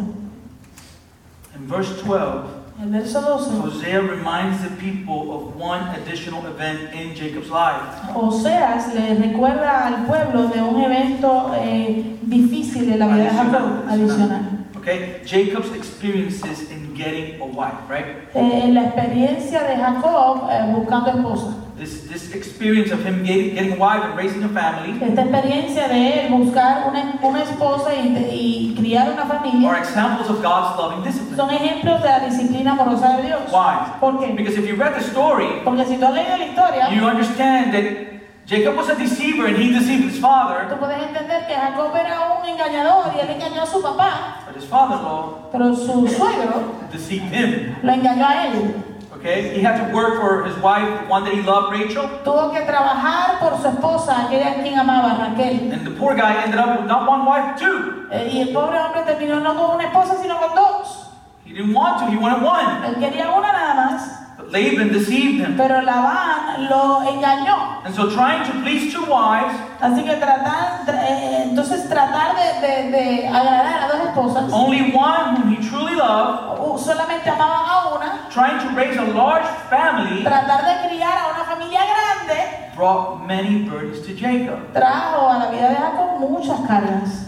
In 1.56 1.68
verse 1.68 1.94
12, 2.04 2.58
El 2.80 2.90
verso 2.90 3.22
12. 3.22 3.60
Hosea 3.62 4.02
reminds 4.02 4.62
the 4.62 4.70
people 4.76 5.32
of 5.34 5.56
one 5.56 5.82
additional 5.96 6.46
event 6.46 6.94
in 6.94 7.16
Jacob's 7.16 7.50
life. 7.50 7.82
Oseas 8.14 8.94
le 8.94 9.16
recuerda 9.16 9.88
al 9.88 10.06
pueblo 10.06 10.48
de 10.48 10.62
un 10.62 10.82
evento 10.82 11.54
eh, 11.56 12.20
difícil 12.22 12.92
en 12.92 13.00
la 13.00 13.08
vida 13.08 13.24
de 13.24 13.30
Jacob, 13.30 13.90
adicional. 13.90 14.57
Okay? 14.88 15.20
Jacob's 15.26 15.74
experiences 15.74 16.72
in 16.72 16.94
getting 16.96 17.42
a 17.42 17.46
wife, 17.46 17.76
right? 17.90 18.06
Eh, 18.34 18.70
la 18.72 18.84
experiencia 18.84 19.64
de 19.64 19.76
Jacob 19.76 20.48
eh, 20.50 20.74
buscando 20.74 21.12
esposa. 21.12 21.54
This, 21.78 22.08
this 22.08 22.34
experience 22.34 22.92
of 22.92 23.04
him 23.06 23.24
getting, 23.24 23.54
getting 23.54 23.74
a 23.74 23.76
wife 23.76 24.02
and 24.04 24.18
raising 24.18 24.44
a 24.44 24.50
family 24.50 24.98
Esta 25.00 25.22
experiencia 25.22 25.88
de 25.88 26.22
él 26.22 26.30
buscar 26.32 26.88
una, 26.90 27.20
una 27.22 27.44
esposa 27.44 27.94
y, 27.94 28.16
y 28.32 28.76
criar 28.76 29.12
una 29.12 29.26
familia. 29.26 29.70
are 29.70 29.78
examples 29.78 30.28
of 30.30 30.42
God's 30.42 30.76
loving 30.80 31.04
discipline. 31.04 31.36
son 31.36 31.52
ejemplos 31.52 32.02
de 32.02 32.08
la 32.08 32.20
disciplina 32.22 32.72
amorosa 32.72 33.18
de 33.18 33.24
Dios. 33.28 33.42
Why? 33.52 34.00
¿Por 34.00 34.20
qué? 34.20 34.34
Because 34.36 34.58
if 34.58 34.66
you 34.66 34.76
read 34.76 34.96
the 34.96 35.04
story, 35.04 35.62
Porque 35.66 35.86
si 35.86 35.98
tú 35.98 36.06
has 36.06 36.14
leído 36.14 36.38
la 36.38 36.46
historia, 36.46 36.90
you 36.96 37.06
understand 37.06 37.74
that 37.74 38.17
Jacob 38.48 38.78
was 38.78 38.88
a 38.90 38.96
deceiver 38.96 39.46
and 39.48 39.58
he 39.58 39.72
deceived 39.74 40.06
his 40.10 40.20
father, 40.22 40.68
tú 40.70 40.80
puedes 40.80 40.98
entender 41.04 41.46
que 41.48 41.54
Jacob 41.54 41.94
era 41.94 42.40
un 42.40 42.48
engañador 42.48 43.12
y 43.14 43.20
él 43.20 43.30
engañó 43.30 43.64
a 43.64 43.66
su 43.66 43.82
papá, 43.82 44.46
but 44.48 44.56
his 44.56 44.64
father-in-law 44.70 45.50
pero 45.52 45.76
su 45.76 46.08
suegro 46.08 46.64
deceived 46.90 47.30
him. 47.34 47.76
lo 47.84 47.92
engañó 47.92 48.26
a 48.26 48.48
él. 48.48 48.74
Okay? 49.18 49.50
He 49.58 49.62
had 49.64 49.78
to 49.86 49.94
work 49.94 50.22
for 50.22 50.46
his 50.46 50.56
wife, 50.62 50.88
one 51.10 51.26
that 51.26 51.34
he 51.34 51.42
loved, 51.42 51.74
Rachel, 51.74 52.08
Tuvo 52.24 52.52
que 52.54 52.62
trabajar 52.62 53.40
por 53.40 53.58
su 53.60 53.68
esposa, 53.68 54.28
aquella 54.28 54.62
quien 54.62 54.78
amaba, 54.80 55.18
Raquel. 55.18 55.72
and 55.74 55.86
the 55.86 55.92
poor 55.92 56.16
guy 56.16 56.42
ended 56.44 56.60
up 56.60 56.80
with 56.80 56.88
not 56.88 57.06
one 57.10 57.26
wife, 57.26 57.60
two. 57.60 58.08
Eh, 58.12 58.30
y 58.32 58.42
el 58.44 58.54
pobre 58.54 58.80
hombre 58.80 59.02
terminó 59.06 59.42
no 59.42 59.56
con 59.56 59.76
una 59.76 59.86
esposa, 59.86 60.16
sino 60.22 60.38
con 60.40 60.56
dos. 60.56 61.10
He 61.46 61.52
didn't 61.54 61.74
want 61.74 62.00
to, 62.00 62.06
he 62.06 62.16
wanted 62.16 62.44
one. 62.44 62.86
Él 62.88 62.96
quería 63.00 63.30
una 63.32 63.52
nada 63.52 63.74
más, 63.74 64.27
Laban 64.52 64.92
deceived 64.94 65.40
him. 65.46 65.56
pero 65.58 65.82
Labán 65.82 66.70
lo 66.70 67.02
engañó. 67.04 67.84
And 67.86 67.94
so 67.94 68.10
trying 68.10 68.44
to 68.46 68.52
please 68.64 68.92
two 68.94 69.04
wives, 69.06 69.54
Así 69.82 70.04
que 70.04 70.16
tratar, 70.16 70.86
tra- 70.86 71.04
eh, 71.08 71.44
entonces 71.50 71.88
tratar 71.90 72.36
de, 72.36 72.68
de- 72.68 72.92
de 72.92 73.28
agradar 73.28 73.84
a 73.84 73.88
dos 73.88 74.08
esposas, 74.08 74.52
only 74.54 74.92
one 74.96 75.36
whom 75.36 75.54
he 75.54 75.58
truly 75.70 75.96
loved, 75.96 76.60
o 76.60 76.78
solamente 76.78 77.30
amaban 77.30 77.66
a 77.68 77.96
una, 77.96 78.28
trying 78.30 78.58
to 78.60 78.74
raise 78.76 78.98
a 78.98 79.04
large 79.04 79.46
family, 79.70 80.24
tratar 80.24 80.64
de 80.66 80.88
criar 80.90 81.18
a 81.18 81.34
una 81.36 81.44
familia 81.46 81.82
grande, 81.86 82.72
brought 82.76 83.26
many 83.28 83.64
burdens 83.70 84.00
to 84.02 84.14
Jacob. 84.16 84.60
trajo 84.74 85.30
a 85.30 85.38
la 85.40 85.52
vida 85.52 85.70
de 85.70 85.76
Jacob 85.76 86.20
muchas 86.20 86.60
cargas. 86.68 87.26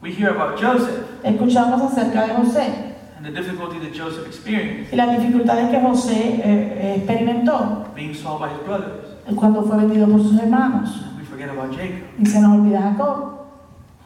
We 0.00 0.12
hear 0.12 0.30
about 0.36 0.60
Joseph 0.60 1.06
Escuchamos 1.24 1.80
acerca 1.80 2.26
de 2.26 2.34
José 2.34 2.93
and 3.24 3.34
the 3.34 3.40
difficulty 3.42 3.78
that 3.78 3.92
Joseph 3.94 4.26
experienced 4.26 4.92
y 4.92 4.96
las 4.96 5.18
dificultades 5.18 5.70
que 5.70 5.80
José 5.80 6.12
eh, 6.12 6.42
eh, 6.44 6.94
experimentó 6.96 7.86
being 7.94 8.14
sold 8.14 8.40
by 8.40 8.48
his 8.50 8.60
brothers. 8.66 9.04
cuando 9.34 9.62
fue 9.62 9.78
vendido 9.78 10.06
por 10.06 10.20
sus 10.20 10.38
hermanos. 10.38 10.90
We 11.18 11.24
forget 11.24 11.48
about 11.48 11.72
Jacob, 11.74 12.02
Y 12.18 12.26
se 12.26 12.40
nos 12.40 12.58
olvida 12.58 12.80
Jacob, 12.80 13.46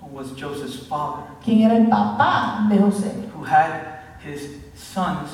who 0.01 0.07
was 0.15 0.31
Joseph's 0.37 0.87
father, 0.87 1.25
quien 1.45 1.63
era 1.63 1.77
el 1.77 1.89
papá 1.89 2.69
de 2.69 2.77
José, 2.79 3.13
who 3.35 3.45
had 3.45 3.99
his 4.25 4.59
sons 4.77 5.31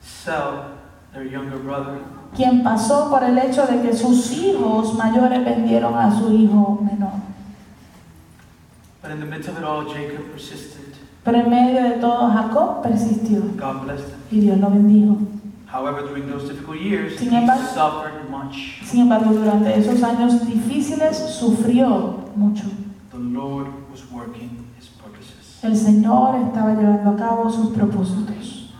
sell 0.00 0.78
their 1.12 1.24
younger 1.24 1.58
brother. 1.58 1.98
quien 2.34 2.62
pasó 2.62 3.10
por 3.10 3.22
el 3.22 3.36
hecho 3.38 3.66
de 3.66 3.82
que 3.82 3.94
sus 3.94 4.32
hijos 4.32 4.94
mayores 4.94 5.44
vendieron 5.44 5.94
a 5.94 6.10
su 6.10 6.32
hijo 6.32 6.78
menor. 6.82 7.20
But 9.02 9.10
in 9.10 9.20
the 9.20 9.26
midst 9.26 9.48
of 9.48 9.58
it 9.58 9.64
all, 9.64 9.84
Jacob 9.84 10.32
persisted. 10.32 10.85
Pero 11.26 11.38
en 11.40 11.50
medio 11.50 11.82
de 11.82 11.90
todo, 12.00 12.30
Jacob 12.30 12.82
persistió 12.82 13.40
God 13.58 13.82
blessed 13.84 14.06
him. 14.30 14.38
y 14.38 14.40
Dios 14.42 14.58
lo 14.58 14.70
bendijo. 14.70 15.18
However, 15.70 16.02
during 16.08 16.30
those 16.30 16.48
difficult 16.48 16.78
years, 16.80 17.18
Sin 17.18 17.32
he 17.32 17.36
embargo- 17.38 17.66
suffered 17.74 18.30
much. 18.30 18.80
Sin 18.84 19.00
embargo, 19.00 19.32
durante 19.34 19.76
esos 19.76 20.02
años 20.04 20.46
difíciles 20.46 21.16
sufrió 21.18 22.20
mucho. 22.36 22.64
The 23.10 23.18
Lord 23.18 23.66
was 23.90 24.04
working 24.12 24.66
his 24.78 24.86
purposes. 24.88 25.58
El 25.62 25.76
Señor 25.76 26.36
estaba 26.36 26.74
llevando 26.74 27.10
a 27.10 27.16
cabo 27.16 27.50
sus 27.50 27.70
propósitos. 27.76 28.70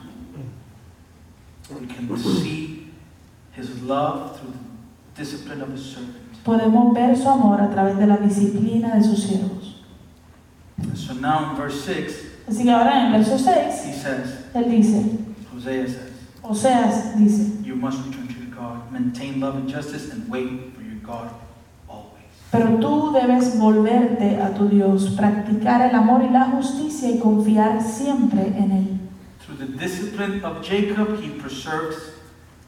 We 1.68 1.86
can 1.88 2.16
see 2.16 2.92
his 3.56 3.82
love 3.82 4.38
through 4.38 4.52
the 4.52 5.20
discipline 5.24 5.60
of 5.62 5.70
his 5.72 5.82
servant. 5.84 6.14
Podemos 6.44 6.94
ver 6.94 7.16
su 7.16 7.28
amor 7.28 7.60
a 7.60 7.68
través 7.70 7.98
de 7.98 8.06
la 8.06 8.18
disciplina 8.18 8.94
de 8.94 9.02
sus 9.02 9.24
siervos. 9.24 9.82
So 10.94 11.14
now 11.14 11.50
in 11.50 11.56
verse 11.56 11.80
6, 11.84 12.25
Así 12.48 12.62
que 12.64 12.70
ahora 12.70 13.00
en 13.00 13.14
el 13.14 13.20
verso 13.24 13.38
6, 13.38 13.86
he 13.86 13.92
says, 13.92 14.44
él 14.54 14.70
dice, 14.70 15.02
Hosea 15.52 15.86
says, 15.86 15.98
Oseas 16.42 17.16
dice, 17.18 17.64
You 17.64 17.74
must 17.74 17.98
return 18.06 18.28
to 18.28 18.34
your 18.34 18.54
God, 18.54 18.92
maintain 18.92 19.40
love 19.40 19.56
and 19.56 19.68
justice, 19.68 20.12
and 20.12 20.28
wait 20.30 20.72
for 20.74 20.82
your 20.82 21.00
God 21.02 21.30
always. 21.88 22.30
pero 22.52 22.78
tú 22.78 23.12
debes 23.12 23.58
volverte 23.58 24.40
a 24.40 24.54
tu 24.54 24.68
Dios, 24.68 25.10
practicar 25.16 25.82
el 25.82 25.94
amor 25.96 26.22
y 26.22 26.30
la 26.30 26.44
justicia 26.44 27.10
y 27.10 27.18
confiar 27.18 27.82
siempre 27.82 28.46
en 28.56 28.70
Él. 28.70 29.00
Through 29.40 29.58
the 29.58 29.76
discipline 29.78 30.44
of 30.44 30.62
Jacob, 30.62 31.20
he 31.20 31.30
preserves 31.30 32.12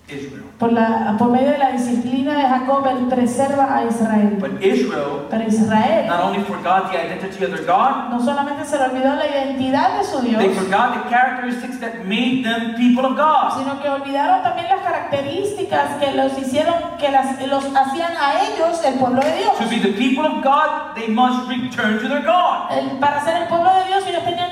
Israel. 0.09 0.45
Por, 0.59 0.73
la, 0.73 1.15
por 1.19 1.29
medio 1.31 1.51
de 1.51 1.59
la 1.59 1.71
disciplina 1.71 2.35
de 2.35 2.43
Jacob, 2.43 2.85
Él 2.89 3.07
preserva 3.09 3.77
a 3.77 3.85
Israel. 3.85 4.37
But 4.41 4.61
Israel 4.63 5.27
Pero 5.31 5.45
Israel 5.45 6.07
not 6.09 6.21
only 6.25 6.41
forgot 6.43 6.91
the 6.91 6.99
identity 6.99 7.45
of 7.45 7.51
their 7.53 7.65
God, 7.65 8.11
no 8.11 8.19
solamente 8.21 8.65
se 8.65 8.77
le 8.77 8.85
olvidó 8.85 9.15
la 9.15 9.27
identidad 9.27 9.99
de 9.99 10.05
su 10.05 10.21
Dios, 10.21 10.41
they 10.43 10.53
forgot 10.55 10.95
the 10.95 11.09
characteristics 11.09 11.79
that 11.79 12.05
made 12.07 12.43
them 12.43 12.75
people 12.77 13.05
of 13.07 13.17
God. 13.17 13.57
sino 13.59 13.81
que 13.81 13.89
olvidaron 13.89 14.43
también 14.43 14.67
las 14.69 14.81
características 14.81 15.95
que 16.01 16.13
los 16.13 16.37
hicieron, 16.39 16.75
que 16.99 17.11
las, 17.11 17.41
los 17.47 17.65
hacían 17.77 18.13
a 18.17 18.43
ellos 18.43 18.83
el 18.85 18.95
pueblo 18.95 19.21
de 19.21 19.37
Dios. 19.37 19.59
To 19.59 19.69
be 19.69 19.79
the 19.79 19.93
people 19.97 20.27
of 20.27 20.43
God, 20.43 20.95
they 20.97 21.09
must 21.09 21.49
return 21.49 21.99
to 22.01 22.09
their 22.09 22.23
God. 22.25 22.71
El- 22.71 22.99
para 22.99 23.23
ser 23.25 23.43
el 23.43 23.49
pueblo 23.49 23.71
de 23.75 23.85
Dios, 23.87 24.05
ellos 24.09 24.25
tenían 24.25 24.48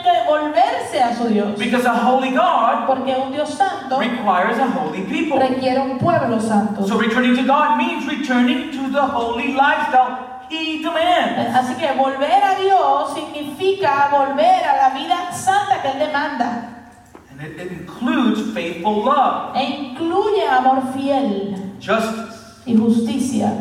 su 1.17 1.29
Dios. 1.29 1.59
Because 1.59 1.87
a 1.87 1.95
holy 1.95 2.31
God 2.31 2.87
Porque 2.87 3.15
un 3.17 3.33
Dios 3.33 3.51
santo 3.55 3.99
requires 3.99 4.59
a 4.59 4.67
holy 4.67 5.03
people. 5.03 5.39
requiere 5.39 5.81
un 5.81 5.99
pueblo 5.99 6.39
santo. 6.41 6.87
So 6.87 6.99
returning 6.99 7.37
to 7.37 7.43
God 7.45 7.79
means 7.79 8.07
returning 8.07 8.71
to 8.73 8.91
the 8.93 9.03
holy 9.03 9.55
lifestyle 9.55 10.45
He 10.49 10.81
demands. 10.83 11.55
Así 11.57 11.75
que 11.75 11.89
volver 11.97 12.43
a 12.43 12.55
Dios 12.61 13.15
significa 13.15 14.09
volver 14.13 14.63
a 14.65 14.77
la 14.77 14.95
vida 14.95 15.33
santa 15.33 15.83
que 15.83 15.89
Él 15.91 15.99
demanda. 15.99 16.73
And 17.33 17.41
it, 17.41 17.61
it 17.61 17.73
includes 17.73 18.53
faithful 18.55 19.05
love, 19.05 19.57
E 19.57 19.65
incluye 19.65 20.49
amor 20.49 20.83
fiel 20.95 21.75
justice, 21.81 22.63
y 22.65 22.77
justicia, 22.77 23.53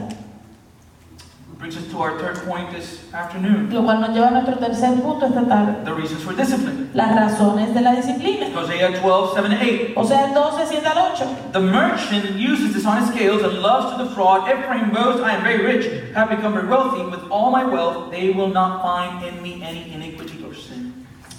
Brings 1.65 1.77
us 1.77 1.91
to 1.93 1.97
our 1.97 2.19
third 2.19 2.37
point 2.45 2.71
this 2.71 3.11
afternoon 3.11 3.73
Lo 3.73 3.81
cual 3.81 3.99
nos 3.99 4.11
lleva 4.11 4.27
a 4.27 4.31
nuestro 4.31 4.55
tercer 4.59 5.01
punto 5.01 5.25
esta 5.25 5.47
tarde. 5.47 5.83
the 5.83 5.95
reasons 5.95 6.21
for 6.21 6.35
discipline. 6.35 6.91
Las 6.93 7.15
razones 7.15 7.73
de 7.73 7.81
la 7.81 7.95
disciplina. 7.95 8.53
Hosea 8.53 9.01
12, 9.01 9.33
7 9.33 9.51
and 9.51 9.63
8. 9.63 9.93
O 9.95 10.05
sea, 10.05 10.27
el 10.27 10.35
12, 10.35 10.63
7 10.63 10.85
al 10.85 10.97
8. 11.13 11.25
The 11.53 11.59
merchant 11.59 12.35
uses 12.37 12.71
dishonest 12.71 13.13
scales 13.13 13.41
and 13.41 13.63
loves 13.63 13.97
to 13.97 14.03
defraud. 14.03 14.47
Ephraim 14.47 14.91
boasts, 14.91 15.23
I 15.23 15.37
am 15.37 15.41
very 15.41 15.65
rich, 15.65 16.13
have 16.13 16.29
become 16.29 16.53
very 16.53 16.67
wealthy. 16.67 17.01
With 17.01 17.23
all 17.31 17.49
my 17.49 17.65
wealth, 17.65 18.11
they 18.11 18.29
will 18.29 18.53
not 18.53 18.83
find 18.83 19.25
in 19.25 19.41
me 19.41 19.63
any 19.63 19.91
iniquity 19.91 20.45
or 20.45 20.53
sin. 20.53 20.93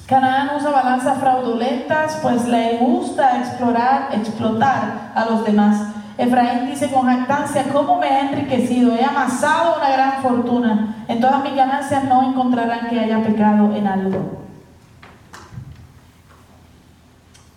Canaán 0.09 0.57
usa 0.57 0.73
balanzas 0.73 1.21
fraudulentas, 1.21 2.17
pues 2.21 2.49
le 2.49 2.79
gusta 2.79 3.39
explorar, 3.39 4.13
explotar 4.13 5.13
a 5.15 5.25
los 5.31 5.47
demás. 5.47 5.96
Efraín 6.19 6.67
dice 6.71 6.91
con 6.91 7.07
jactancia, 7.07 7.65
¿cómo 7.73 7.99
me 8.01 8.07
he 8.09 8.21
enriquecido? 8.21 8.95
He 8.97 9.05
amasado 9.05 9.77
una 9.77 9.91
gran 9.91 10.23
fortuna. 10.23 11.05
En 11.09 11.21
todas 11.21 11.43
mis 11.45 11.55
ganancias 11.55 12.05
no 12.05 12.31
encontrarán 12.31 12.89
que 12.89 12.99
haya 12.99 13.23
pecado 13.23 13.75
en 13.75 13.87
algo. 13.87 14.43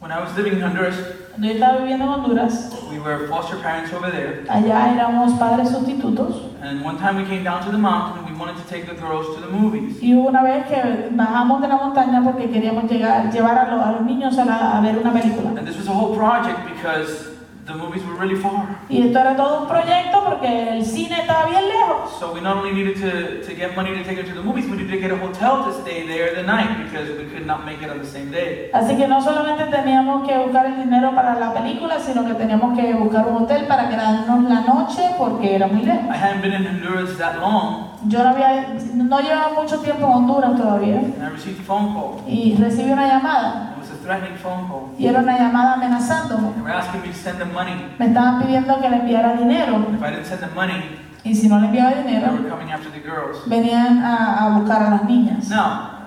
When 0.02 0.12
I 0.12 0.20
was 0.22 0.36
living 0.38 0.54
in 0.58 0.64
Honduras, 0.64 0.96
Cuando 1.32 1.48
yo 1.48 1.54
estaba 1.54 1.78
viviendo 1.80 2.06
en 2.06 2.10
Honduras, 2.12 2.72
we 2.90 3.00
were 3.00 3.28
foster 3.28 3.58
parents 3.62 3.92
over 3.94 4.10
there. 4.12 4.46
allá 4.50 4.94
éramos 4.94 5.34
padres 5.38 5.70
sustitutos. 5.70 6.46
And 6.62 6.84
one 6.86 6.98
time 6.98 7.18
we 7.18 7.26
came 7.26 7.44
down 7.44 7.62
to 7.66 7.72
the 7.72 7.78
mountain 7.78 8.20
and 8.24 8.30
we 8.30 8.38
wanted 8.38 8.56
to 8.58 8.64
take 8.70 8.86
the 8.88 8.96
girls 8.96 9.28
to 9.36 9.42
the 9.42 9.48
movies. 9.52 10.02
Y 10.02 10.14
una 10.14 10.42
vez 10.44 10.66
que 10.68 11.10
bajamos 11.12 11.62
de 11.62 11.68
la 11.68 11.76
montaña 11.78 12.22
porque 12.24 12.50
queríamos 12.50 12.90
llegar, 12.90 13.30
llevar 13.32 13.58
a, 13.58 13.70
lo- 13.76 13.84
a 13.84 13.92
los 13.94 14.02
niños 14.02 14.38
a, 14.38 14.46
la- 14.46 14.78
a 14.78 14.82
ver 14.82 14.98
una 14.98 15.12
película. 15.12 15.50
And 15.58 15.66
this 15.68 15.78
was 15.78 15.88
a 15.88 15.94
whole 15.94 16.16
project 16.16 16.60
because 16.76 17.30
the 17.70 17.76
movies 17.78 18.04
were 18.04 18.16
really 18.16 18.36
far. 18.36 18.66
Y 18.90 19.02
esto 19.02 19.20
era 19.20 19.36
todo 19.36 19.62
un 19.62 19.68
proyecto 19.68 20.24
porque 20.26 20.78
el 20.78 20.86
cine 20.86 21.22
estaba 21.22 21.46
bien 21.46 21.64
lejos. 21.68 22.20
So 22.20 22.34
we 22.34 22.42
not 22.42 22.58
only 22.58 22.72
needed 22.74 22.96
to, 23.02 23.46
to 23.48 23.56
get 23.56 23.76
money 23.76 23.92
to 23.96 24.04
take 24.04 24.18
them 24.18 24.26
to 24.28 24.34
the 24.34 24.42
movies, 24.42 24.66
we 24.66 24.78
needed 24.78 24.92
to 24.92 25.00
get 25.00 25.12
a 25.12 25.18
hotel 25.18 25.64
to 25.66 25.74
stay 25.82 26.06
there 26.08 26.34
the 26.36 26.44
night 26.44 26.84
because 26.86 27.10
we 27.18 27.26
could 27.32 27.46
not 27.46 27.66
make 27.66 27.82
it 27.82 27.90
on 27.90 28.00
the 28.00 28.06
same 28.08 28.32
day. 28.32 28.70
Así 28.74 28.96
que 28.98 29.08
no 29.08 29.22
solamente 29.22 29.66
teníamos 29.66 30.28
que 30.28 30.38
buscar 30.38 30.66
el 30.66 30.78
dinero 30.84 31.14
para 31.14 31.36
la 31.40 31.54
película, 31.54 32.00
sino 32.00 32.26
que 32.26 32.34
teníamos 32.34 32.78
que 32.78 32.94
buscar 32.94 33.28
un 33.28 33.44
hotel 33.44 33.66
para 33.68 33.88
quedarnos 33.90 34.44
la 34.50 34.62
noche 34.62 35.12
porque 35.18 35.56
era 35.56 35.68
muy 35.68 35.84
lejos. 35.84 36.10
I 36.10 36.18
hadn't 36.18 36.42
been 36.42 36.54
in 36.54 36.66
Honduras 36.66 37.18
that 37.18 37.40
long, 37.40 37.90
Yo 38.08 38.24
no, 38.24 38.30
había, 38.30 38.68
no 38.96 39.20
llevaba 39.20 39.54
mucho 39.62 39.78
tiempo 39.80 40.08
en 40.08 40.14
Honduras 40.14 40.56
todavía 40.56 40.96
and 40.96 41.22
I 41.22 41.30
received 41.30 41.60
a 41.60 41.64
phone 41.64 41.94
call. 41.94 42.22
y 42.28 42.56
recibí 42.56 42.92
una 42.92 43.08
llamada 43.08 43.76
threatening 44.04 44.38
phone 44.38 44.68
call. 44.68 44.96
y 44.98 45.08
era 45.08 45.20
una 45.20 45.38
llamada 45.38 45.74
amenazándome. 45.76 46.50
They 46.54 46.62
were 46.62 46.72
asking 46.74 47.02
me 47.02 47.08
to 47.10 47.14
send 47.14 47.38
them 47.40 47.54
money. 47.54 47.74
Me 48.00 48.06
estaban 48.08 48.42
pidiendo 48.42 48.80
que 48.82 48.90
le 48.90 48.96
enviara 48.98 49.34
dinero 49.34 49.86
If 49.94 50.02
I 50.02 50.10
didn't 50.12 50.26
send 50.26 50.42
them 50.42 50.56
money, 50.56 51.00
y 51.24 51.36
si 51.36 51.48
no 51.50 51.60
le 51.60 51.68
enviaba 51.68 51.92
they 51.92 52.04
dinero, 52.04 52.32
were 52.34 52.50
coming 52.50 52.72
after 52.72 52.90
the 52.92 53.00
girls. 53.02 53.44
venían 53.48 54.04
a, 54.04 54.46
a 54.46 54.50
buscar 54.58 54.82
a 54.84 54.90
las 54.92 55.04
niñas. 55.04 55.50
Now, 55.50 55.99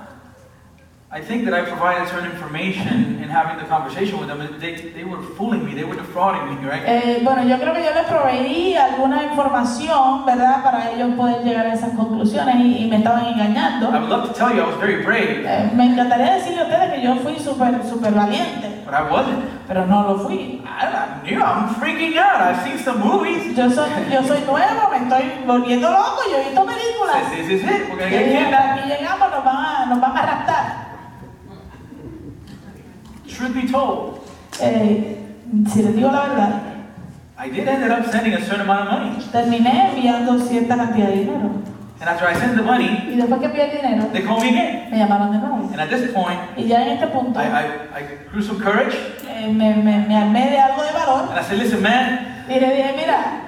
I 1.14 1.20
think 1.20 1.44
that 1.44 1.52
I 1.52 1.60
provided 1.68 2.08
certain 2.08 2.30
information 2.32 3.20
in 3.22 3.28
having 3.28 3.58
the 3.58 3.68
conversation 3.68 4.18
with 4.18 4.28
them. 4.28 4.40
They, 4.58 4.76
they 4.96 5.04
were 5.04 5.20
fooling 5.36 5.62
me, 5.66 5.74
they 5.74 5.84
were 5.84 5.94
defrauding 5.94 6.48
me, 6.48 6.56
right? 6.66 6.82
Eh, 6.86 7.20
bueno, 7.22 7.42
yo 7.44 7.58
creo 7.58 7.74
que 7.74 7.84
yo 7.84 7.92
les 7.92 8.06
proveí 8.06 8.74
alguna 8.76 9.22
información, 9.24 10.24
¿verdad? 10.24 10.62
Para 10.64 10.90
ellos 10.90 11.10
poder 11.14 11.44
llegar 11.44 11.66
a 11.66 11.74
esas 11.74 11.90
conclusiones 11.90 12.56
y, 12.56 12.84
y 12.84 12.88
me 12.88 12.96
estaban 12.96 13.26
engañando. 13.26 13.90
I 13.90 13.98
would 14.00 14.08
love 14.08 14.28
to 14.28 14.32
tell 14.32 14.54
you 14.56 14.62
I 14.62 14.66
was 14.66 14.78
very 14.80 15.02
brave, 15.04 15.44
Eh, 15.44 15.70
me 15.74 15.84
encantaría 15.92 16.32
decirle 16.34 16.62
a 16.62 16.64
ustedes 16.64 16.92
que 16.94 17.02
yo 17.02 17.16
fui 17.16 17.38
súper, 17.38 18.12
valiente, 18.14 18.82
but 18.86 18.94
I 18.94 19.02
wasn't. 19.02 19.44
pero 19.68 19.84
no 19.86 20.02
lo 20.08 20.18
fui. 20.20 20.62
I, 20.64 21.34
I'm 21.36 21.74
freaking 21.76 22.16
out. 22.16 22.40
I've 22.40 22.64
seen 22.64 22.78
some 22.78 23.00
movies. 23.00 23.54
Yo 23.54 23.68
soy, 23.70 23.88
yo 24.10 24.22
soy 24.22 24.40
nuevo, 24.46 24.88
me 24.90 24.96
estoy 24.96 25.44
volviendo 25.46 25.90
loco, 25.90 26.22
yo 26.30 26.38
he 26.38 26.44
visto 26.48 26.64
películas. 26.64 27.30
This 27.30 27.50
is 27.50 27.62
it. 27.64 27.90
We're 27.90 27.96
Y 27.96 27.98
gonna 27.98 28.10
get 28.10 28.26
dije, 28.26 28.38
hasta 28.38 28.56
kidnapped. 28.56 28.80
aquí 28.80 28.88
llegamos, 28.88 29.30
nos 29.30 29.44
van 29.44 29.56
a, 29.56 29.86
nos 29.86 30.00
van 30.00 30.16
a 30.16 30.22
raptar. 30.22 30.51
Truth 33.42 33.54
be 33.58 33.66
told, 33.66 34.20
Eh, 34.60 35.18
si 35.66 35.82
les 35.82 35.96
digo 35.96 36.12
la 36.12 36.20
verdad, 36.28 36.62
I 37.36 37.48
did 37.50 37.66
end 37.66 37.90
up 37.90 38.06
sending 38.12 38.34
a 38.34 38.40
certain 38.40 38.60
amount 38.60 38.86
of 38.86 39.00
money. 39.00 39.18
terminé 39.32 39.88
enviando 39.90 40.38
cierta 40.46 40.76
cantidad 40.76 41.08
de 41.08 41.16
dinero. 41.24 41.50
And 42.00 42.08
after 42.08 42.28
I 42.28 42.34
sent 42.38 42.54
the 42.54 42.62
money, 42.62 43.08
Y 43.10 43.16
después 43.16 43.40
que 43.40 43.46
envié 43.46 43.64
el 43.64 43.76
dinero, 43.82 44.06
they 44.12 44.22
called 44.22 44.42
me 44.44 44.50
again. 44.50 44.90
me 44.92 44.98
llamaron 44.98 45.32
de 45.32 45.38
nuevo. 45.38 45.68
And 45.72 45.80
at 45.80 45.88
this 45.90 46.12
point, 46.12 46.38
Y 46.56 46.68
ya 46.68 46.82
en 46.82 46.90
este 46.98 47.08
punto, 47.08 47.40
I, 47.40 47.46
I, 47.46 47.64
I 47.98 48.02
grew 48.30 48.42
some 48.42 48.60
courage. 48.60 48.94
eh, 49.28 49.48
me, 49.52 49.74
me, 49.74 50.06
me 50.06 50.14
armé 50.16 50.48
de 50.50 50.60
algo 50.60 50.84
de 50.84 50.92
valor 50.92 51.30
And 51.30 51.40
I 51.40 51.42
said, 51.42 51.58
listen, 51.58 51.82
man, 51.82 52.44
y 52.48 52.60
le 52.60 52.76
dije, 52.76 52.94
mira, 52.96 53.40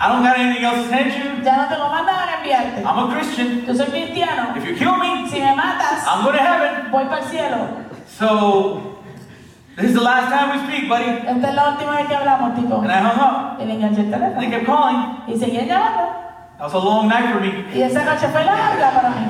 I 0.00 0.08
don't 0.08 0.22
got 0.24 0.38
anything 0.38 0.64
else 0.64 0.84
to 0.84 0.88
send 0.88 1.12
you. 1.12 1.44
ya 1.44 1.56
no 1.58 1.68
tengo 1.68 1.90
más 1.90 2.06
nada 2.06 2.24
que 2.42 2.50
enviarte. 2.50 2.80
I'm 2.82 3.10
a 3.10 3.14
Christian. 3.14 3.66
Yo 3.66 3.74
soy 3.74 3.86
cristiano. 3.86 4.56
If 4.56 4.64
you 4.64 4.74
kill 4.76 4.96
me, 4.96 5.28
Si 5.28 5.40
me 5.40 5.54
matas, 5.54 6.04
I'm 6.08 6.24
going 6.24 6.36
to 6.38 6.42
heaven. 6.42 6.90
voy 6.90 7.04
para 7.04 7.20
el 7.20 7.28
cielo. 7.28 7.68
So, 8.06 8.93
this 9.76 9.86
is 9.90 9.94
the 9.94 10.00
last 10.02 10.28
time 10.30 10.50
we 10.52 10.66
speak, 10.66 10.88
buddy. 10.88 11.04
Esta 11.26 11.48
es 11.48 11.54
la 11.54 11.68
última 11.70 11.96
vez 11.96 12.06
que 12.06 12.14
hablamos, 12.14 12.54
tipo. 12.54 12.80
And 12.82 12.90
I 12.92 13.00
hung 13.00 13.20
up. 13.20 13.60
Y 13.60 13.64
le 13.64 13.74
enganché 13.74 14.00
el 14.02 14.10
They 14.10 14.18
teléfono. 14.18 14.50
kept 14.50 14.66
calling. 14.66 15.16
Y 15.28 15.36
seguían 15.38 15.66
llamando. 15.66 16.12
That 16.58 16.64
was 16.64 16.74
a 16.74 16.78
long 16.78 17.08
night 17.08 17.32
for 17.32 17.40
me. 17.40 17.64
Y 17.74 17.82
esa 17.82 18.04
noche 18.04 18.28
fue 18.28 18.44
larga 18.44 18.90
para 18.90 19.10
mí. 19.10 19.26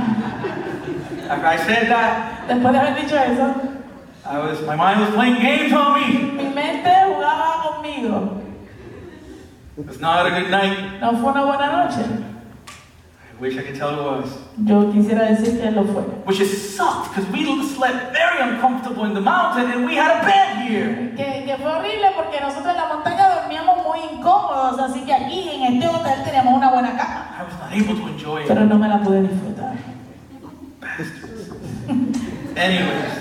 After 1.30 1.46
I 1.46 1.56
said 1.56 1.88
that, 1.88 2.46
Después 2.48 2.72
de 2.72 2.78
haber 2.78 2.94
dicho 2.96 3.16
eso, 3.16 3.54
I 4.26 4.38
was 4.38 4.60
my 4.66 4.76
mind 4.76 5.00
was 5.00 5.10
playing 5.14 5.40
games 5.40 5.72
on 5.72 5.94
me. 5.94 6.42
mi 6.42 6.48
mente 6.54 6.90
jugaba 7.06 7.62
conmigo. 7.62 8.40
It 9.78 9.86
was 9.86 9.98
not 10.00 10.26
a 10.26 10.30
good 10.30 10.50
night. 10.50 11.00
No 11.00 11.12
fue 11.16 11.30
una 11.32 11.44
buena 11.44 11.66
noche. 11.86 12.04
I 13.44 13.48
wish 13.48 13.58
I 13.58 13.62
could 13.62 13.76
tell 13.76 13.92
it 13.92 14.02
was. 14.02 14.38
Yo 14.64 14.90
quisiera 14.90 15.28
decir 15.28 15.60
que 15.60 15.70
lo 15.70 15.84
fue. 15.84 16.02
Which 16.24 16.40
is 16.40 16.74
sucked 16.74 17.14
because 17.14 17.30
we 17.30 17.44
slept 17.68 18.14
very 18.14 18.40
uncomfortable 18.40 19.04
in 19.04 19.12
the 19.12 19.20
mountain 19.20 19.70
and 19.70 19.84
we 19.84 19.96
had 19.96 20.16
a 20.16 20.24
bed 20.24 20.66
here. 20.66 21.12
Que, 21.14 21.44
que 21.44 21.56
fue 21.58 21.70
horrible 21.70 22.08
porque 22.16 22.40
nosotros 22.40 22.68
en 22.68 22.76
la 22.76 22.88
montaña 22.88 23.34
dormíamos 23.34 23.84
muy 23.84 23.98
incómodos, 24.16 24.80
así 24.80 25.04
que 25.04 25.12
aquí 25.12 25.50
en 25.50 25.74
este 25.74 25.86
hotel 25.88 26.24
teníamos 26.24 26.54
una 26.56 26.70
buena 26.70 26.96
cama. 26.96 27.36
I 27.38 27.42
was 27.44 27.58
not 27.60 27.70
able 27.70 28.00
to 28.00 28.08
enjoy 28.08 28.40
it. 28.40 28.48
Pero 28.48 28.64
no 28.64 28.78
me 28.78 28.88
la 28.88 29.02
pude 29.02 29.20
disfrutar. 29.20 29.76
Bastards. 30.80 31.50
Anyways, 32.56 33.12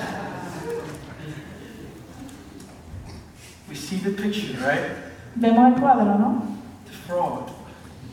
we 3.67 3.75
see 3.75 3.97
the 3.97 4.11
picture, 4.11 4.55
right? 4.65 4.89
Vemos 5.35 5.73
el 5.75 5.81
cuadro, 5.81 6.17
¿no? 6.17 6.43
The 6.85 6.93
fraud. 6.93 7.49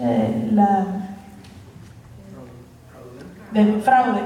Eh, 0.01 0.51
la 0.53 1.10
del 3.53 3.81
fraude. 3.83 4.23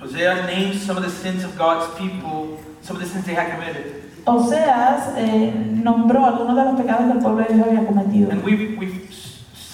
Hosea 0.00 0.46
names 0.46 0.82
some 0.82 0.98
of 0.98 1.04
the 1.04 1.10
sins 1.10 1.44
of 1.44 1.56
God's 1.56 1.86
people, 1.98 2.60
some 2.82 2.96
of 2.96 3.02
the 3.02 3.08
sins 3.08 3.24
they 3.24 3.34
had 3.34 3.50
committed. 3.50 4.02
Oseas 4.26 5.12
eh, 5.18 5.52
nombró 5.82 6.24
algunos 6.24 6.56
de 6.56 6.64
los 6.64 6.80
pecados 6.80 7.06
que 7.06 7.12
el 7.12 7.18
pueblo 7.18 7.44
de 7.46 7.54
Dios 7.54 7.66
había 7.66 7.86
cometido. 7.86 8.30
And 8.30 8.42
we've, 8.42 8.78
we've 8.78 9.03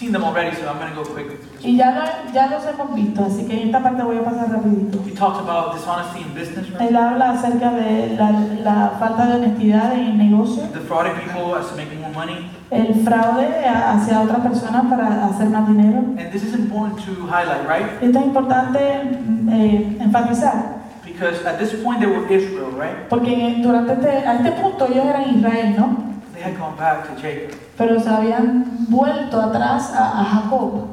seen 0.01 0.13
them 0.13 0.25
already, 0.25 0.57
so 0.57 0.67
I'm 0.67 0.79
going 0.79 0.91
to 0.93 0.97
go 0.97 1.05
quick. 1.15 1.29
Y 1.63 1.77
ya, 1.77 1.91
lo- 1.93 2.33
ya 2.33 2.47
los 2.49 2.65
hemos 2.65 2.95
visto, 2.95 3.23
así 3.23 3.45
que 3.47 3.61
en 3.61 3.67
esta 3.69 3.83
parte 3.83 4.03
voy 4.03 4.17
a 4.17 4.25
pasar 4.25 4.49
rapidito. 4.51 4.99
He 5.07 5.13
talks 5.15 5.39
about 5.41 5.75
dishonesty 5.75 6.23
in 6.23 6.33
business, 6.35 6.71
right? 6.71 6.89
Él 6.89 6.97
habla 6.97 7.33
acerca 7.33 7.71
de 7.73 8.17
la, 8.17 8.31
la 8.65 8.91
falta 8.99 9.27
de 9.27 9.35
honestidad 9.35 9.93
en 9.93 10.01
el 10.13 10.19
negocio, 10.31 10.63
Defrauding 10.73 11.13
people 11.21 11.55
as 11.55 11.69
to 11.69 11.77
make 11.77 11.93
more 12.01 12.13
money. 12.15 12.51
el 12.71 12.95
fraude 13.05 13.47
a- 13.67 13.93
hacia 13.93 14.21
otras 14.23 14.41
personas 14.41 14.87
para 14.89 15.27
hacer 15.27 15.51
más 15.51 15.69
dinero. 15.69 15.99
And 16.17 16.31
this 16.33 16.43
is 16.45 16.55
important 16.55 16.97
to 17.05 17.27
highlight, 17.27 17.69
right? 17.69 18.03
Esto 18.03 18.19
es 18.21 18.25
importante 18.25 18.79
eh, 19.51 19.99
enfatizar, 20.01 20.81
Because 21.05 21.45
at 21.47 21.59
this 21.59 21.75
point 21.85 22.01
they 22.01 22.07
were 22.09 22.25
Israel, 22.33 22.71
right? 22.79 23.07
porque 23.11 23.57
durante 23.63 23.93
este, 23.93 24.09
a 24.27 24.35
este 24.37 24.53
punto 24.53 24.87
ellos 24.87 25.05
eran 25.05 25.37
Israel, 25.37 25.75
¿no? 25.77 26.10
They 26.41 26.51
had 26.53 26.59
gone 26.59 26.75
back 26.79 27.05
to 27.07 27.21
Jacob 27.21 27.51
Pero 27.77 28.01
se 28.01 28.09
habían 28.09 28.87
vuelto 28.89 29.39
atrás 29.39 29.93
a, 29.93 30.23
a 30.23 30.25
Jacob, 30.25 30.87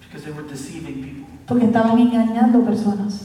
because 0.00 0.24
they 0.24 0.32
were 0.32 0.42
deceiving 0.48 0.94
people. 1.00 1.26
porque 1.46 1.66
estaban 1.66 1.96
engañando 1.96 2.64
personas. 2.64 3.22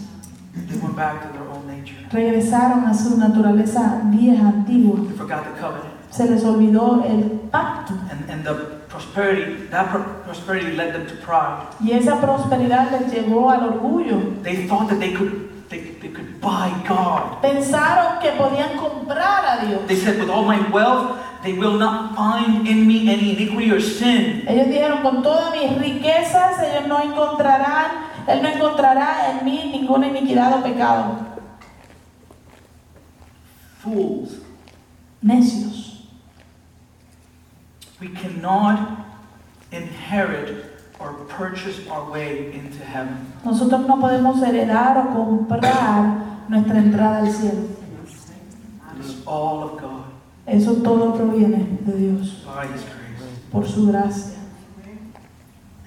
They 0.54 0.78
went 0.78 0.96
back 0.96 1.24
to 1.24 1.30
their 1.34 1.48
own 1.50 1.66
nature. 1.66 1.96
Regresaron 2.12 2.86
a 2.86 2.94
su 2.94 3.18
naturaleza 3.18 4.02
vieja, 4.06 4.48
antigua. 4.48 5.00
They 5.08 5.18
forgot 5.18 5.44
the 5.44 5.60
covenant. 5.60 5.90
Se 6.12 6.30
les 6.30 6.44
olvidó 6.46 7.04
el 7.04 7.24
pacto. 7.52 7.94
And, 8.12 8.30
and 8.30 8.44
the 8.46 8.54
prosperity, 8.88 9.68
that 9.72 9.90
pro- 9.90 10.04
prosperity 10.24 10.76
led 10.78 10.94
them 10.94 11.08
to 11.08 11.16
pride. 11.26 11.66
Y 11.82 11.94
esa 11.94 12.22
prosperidad 12.22 12.92
les 12.92 13.12
llevó 13.12 13.50
al 13.50 13.64
orgullo. 13.70 14.20
They 14.44 14.68
thought 14.68 14.88
that 14.90 15.00
they 15.00 15.14
could, 15.14 15.50
they, 15.70 15.80
they 16.02 16.10
could 16.10 16.40
buy 16.40 16.70
God. 16.88 17.42
Pensaron 17.42 18.20
que 18.22 18.32
podían 18.32 18.78
comprar 18.78 19.46
a 19.46 19.66
Dios. 19.66 19.88
They 19.88 19.96
said, 19.96 20.20
with 20.20 20.30
all 20.30 20.46
my 20.46 20.60
wealth, 20.70 21.18
they 21.44 21.54
will 21.54 21.78
not 21.78 22.16
find 22.16 22.68
in 22.68 22.88
me 22.88 23.10
any 23.10 23.36
iniquity 23.36 23.72
or 23.72 23.82
sin. 23.82 24.46
Ellos 24.48 24.68
dijeron, 24.68 25.02
con 25.02 25.24
todas 25.24 25.52
mis 25.52 25.78
riquezas, 25.78 26.62
ellos 26.62 26.88
no 26.88 27.02
encontrarán, 27.02 28.06
Él 28.28 28.42
no 28.42 28.50
encontrará 28.50 29.32
en 29.32 29.46
mí 29.46 29.72
ninguna 29.72 30.08
iniquidad 30.08 30.60
o 30.60 30.64
pecado. 30.64 31.18
Fools. 33.80 34.42
Necios. 35.22 36.08
We 38.00 38.10
cannot 38.10 39.06
inherit 39.72 40.75
or 41.00 41.14
purchase 41.28 41.88
our 41.90 42.10
way 42.12 42.52
into 42.54 42.84
heaven. 42.84 43.18
Nosotros 43.44 43.86
no 43.88 44.00
podemos 44.00 44.42
heredar 44.42 44.98
o 44.98 45.14
comprar 45.14 46.46
nuestra 46.48 46.78
entrada 46.80 47.20
al 47.20 47.32
cielo. 47.32 47.62
It 48.98 49.06
is 49.06 49.22
all 49.26 49.64
of 49.64 49.82
God 49.82 50.06
Eso 50.48 50.76
todo 50.84 51.14
proviene 51.14 51.80
de 51.86 51.94
Dios, 51.98 52.44
by 52.46 52.66
His 52.68 52.84
grace. 52.84 53.30
por 53.52 53.66
su 53.66 53.88
gracia. 53.88 54.36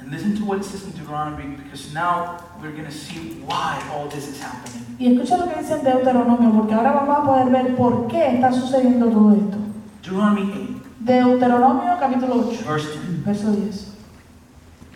And 0.01 0.11
listen 0.11 0.37
to 0.37 0.45
what 0.45 0.59
it 0.59 0.65
says 0.65 0.85
in 0.85 0.91
Deuteronomy 0.93 1.57
because 1.63 1.93
now 1.95 2.39
we're 2.61 2.73
going 2.73 2.85
to 2.87 2.91
see 2.91 3.41
why 3.47 3.81
all 3.93 4.09
this 4.09 4.27
is 4.29 4.41
happening. 4.41 4.85
Y 4.99 5.07
escucha 5.15 5.37
lo 5.39 5.47
que 5.49 5.61
dice 5.61 5.75
en 5.75 5.85
Deuteronomio, 5.85 6.51
porque 6.53 6.75
ahora 6.75 6.93
vamos 6.93 7.19
a 7.19 7.23
poder 7.25 7.51
ver 7.51 7.77
por 7.77 8.09
qué 8.09 8.35
está 8.35 8.53
sucediendo 8.53 9.07
todo 9.07 9.33
esto. 9.35 9.57
Deuteronomy 10.03 10.81
Deuteronomio 11.01 11.97
capítulo 12.01 12.49
8, 12.49 12.65
8, 12.67 12.67
verse 12.69 12.89
10. 12.99 13.25
verso 13.25 13.53
10. 13.53 13.97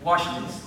Watch 0.04 0.24
this. 0.40 0.60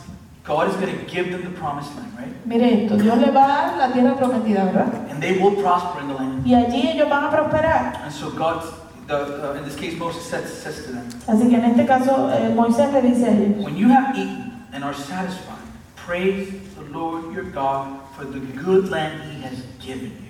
God 0.43 0.69
is 0.69 0.75
going 0.75 0.95
to 0.95 1.05
give 1.11 1.31
them 1.31 1.43
the 1.43 1.59
promised 1.59 1.95
land, 1.95 2.13
right? 2.17 2.45
Mire 2.45 2.86
esto, 2.86 2.97
Dios 2.97 3.17
les 3.17 3.33
va 3.33 3.45
a 3.45 3.47
dar 3.47 3.77
la 3.77 3.93
tierra 3.93 4.15
prometida, 4.15 4.65
¿verdad? 4.65 5.09
And 5.09 5.21
they 5.21 5.39
will 5.39 5.55
prosper 5.55 6.01
in 6.01 6.07
the 6.07 6.13
land. 6.13 6.45
Y 6.45 6.53
allí 6.53 6.88
ellos 6.88 7.09
van 7.09 7.23
a 7.25 7.31
prosperar. 7.31 7.95
And 8.03 8.13
so 8.13 8.29
God, 8.29 8.63
the, 9.07 9.15
uh, 9.15 9.53
in 9.55 9.65
this 9.65 9.75
case, 9.75 9.97
Moses 9.97 10.23
says, 10.23 10.45
says 10.53 10.86
to 10.86 10.91
them, 10.91 11.09
Así 11.27 11.49
que 11.49 11.57
en 11.57 11.65
este 11.65 11.88
caso 11.88 12.29
eh, 12.31 12.53
Moisés 12.53 12.93
le 12.93 13.01
dice 13.01 13.25
a 13.25 13.31
ellos, 13.31 13.65
When 13.65 13.75
you 13.75 13.89
have 13.89 14.15
eaten 14.15 14.53
and 14.71 14.83
are 14.83 14.93
satisfied, 14.93 15.57
praise 15.95 16.53
the 16.75 16.83
Lord 16.95 17.33
your 17.33 17.45
God 17.45 17.99
for 18.15 18.25
the 18.25 18.39
good 18.39 18.89
land 18.89 19.23
he 19.23 19.41
has 19.41 19.63
given 19.79 20.11
you. 20.11 20.25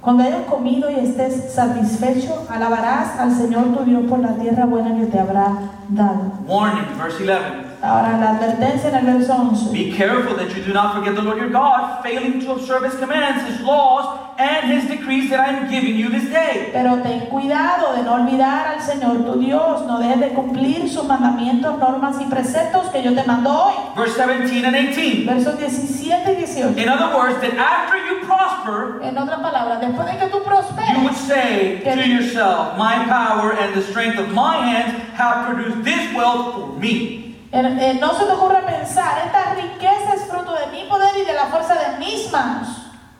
cuando 0.00 0.22
hayas 0.22 0.44
comido 0.44 0.90
y 0.90 0.96
estés 0.96 1.54
satisfecho, 1.54 2.46
alabarás 2.50 3.18
al 3.18 3.34
Señor 3.34 3.74
tu 3.74 3.84
Dios 3.84 4.04
por 4.06 4.18
la 4.18 4.34
tierra 4.34 4.66
buena 4.66 4.94
que 4.98 5.06
te 5.06 5.18
habrá 5.18 5.48
dado. 5.88 6.32
Warning, 6.46 6.94
verse 6.98 7.22
11. 7.22 7.63
Ahora 7.84 8.16
la 8.16 8.30
advertencia 8.30 8.88
en 8.88 8.94
el 8.94 9.04
verso 9.18 9.34
11. 9.34 9.72
Be 9.72 9.94
careful 9.94 10.34
that 10.36 10.56
you 10.56 10.62
do 10.62 10.72
not 10.72 10.94
forget 10.94 11.14
the 11.14 11.20
Lord 11.20 11.36
your 11.36 11.50
God, 11.50 12.02
failing 12.02 12.40
to 12.40 12.52
observe 12.52 12.82
his 12.84 12.94
commands, 12.98 13.44
his 13.46 13.60
laws, 13.60 14.20
and 14.38 14.72
his 14.72 14.88
decrees 14.88 15.28
that 15.28 15.38
I 15.38 15.52
am 15.52 15.70
giving 15.70 15.94
you 15.94 16.08
this 16.08 16.24
day. 16.30 16.70
Pero 16.72 17.02
ten 17.02 17.26
cuidado 17.26 17.94
de 17.94 18.02
no 18.02 18.14
olvidar 18.14 18.68
al 18.68 18.80
Señor 18.80 19.24
tu 19.24 19.38
Dios, 19.38 19.86
no 19.86 19.98
dejes 19.98 20.18
de 20.18 20.28
cumplir 20.30 20.88
sus 20.88 21.04
mandamientos, 21.04 21.78
normas 21.78 22.16
y 22.20 22.24
preceptos 22.24 22.88
que 22.90 23.02
yo 23.02 23.14
te 23.14 23.22
mando 23.24 23.50
hoy. 23.50 23.74
Verse 23.94 24.16
17 24.16 24.64
and 24.64 24.76
18. 24.76 25.26
Versos 25.26 25.58
17 25.58 26.32
y 26.32 26.36
18. 26.36 26.78
In 26.78 26.88
other 26.88 27.14
words, 27.14 27.38
that 27.42 27.52
after 27.58 27.98
you 27.98 28.26
prosper, 28.26 29.02
En 29.02 29.18
otras 29.18 29.40
palabras, 29.40 29.80
después 29.82 30.06
de 30.06 30.16
que 30.18 30.26
tú 30.28 30.42
prosperes, 30.42 30.96
you 30.96 31.02
would 31.02 31.14
say 31.14 31.82
to 31.84 32.08
yourself, 32.08 32.78
My 32.78 33.04
power 33.04 33.52
and 33.52 33.74
the 33.74 33.82
strength 33.82 34.18
of 34.18 34.32
my 34.32 34.56
hands 34.56 34.94
have 35.18 35.46
produced 35.46 35.84
this 35.84 36.14
wealth 36.14 36.54
for 36.54 36.78
me. 36.80 37.23
No 37.62 38.12
se 38.18 38.24
pensar, 38.66 39.22
esta 39.26 39.54
riqueza 39.54 40.14
es 40.14 40.24
fruto 40.26 40.54
de 40.54 40.66
mi 40.72 40.88
poder 40.88 41.16
y 41.16 41.24
de 41.24 41.32
la 41.32 41.46
fuerza 41.46 41.74
de 41.74 41.98
mis 41.98 42.30
manos. 42.32 42.68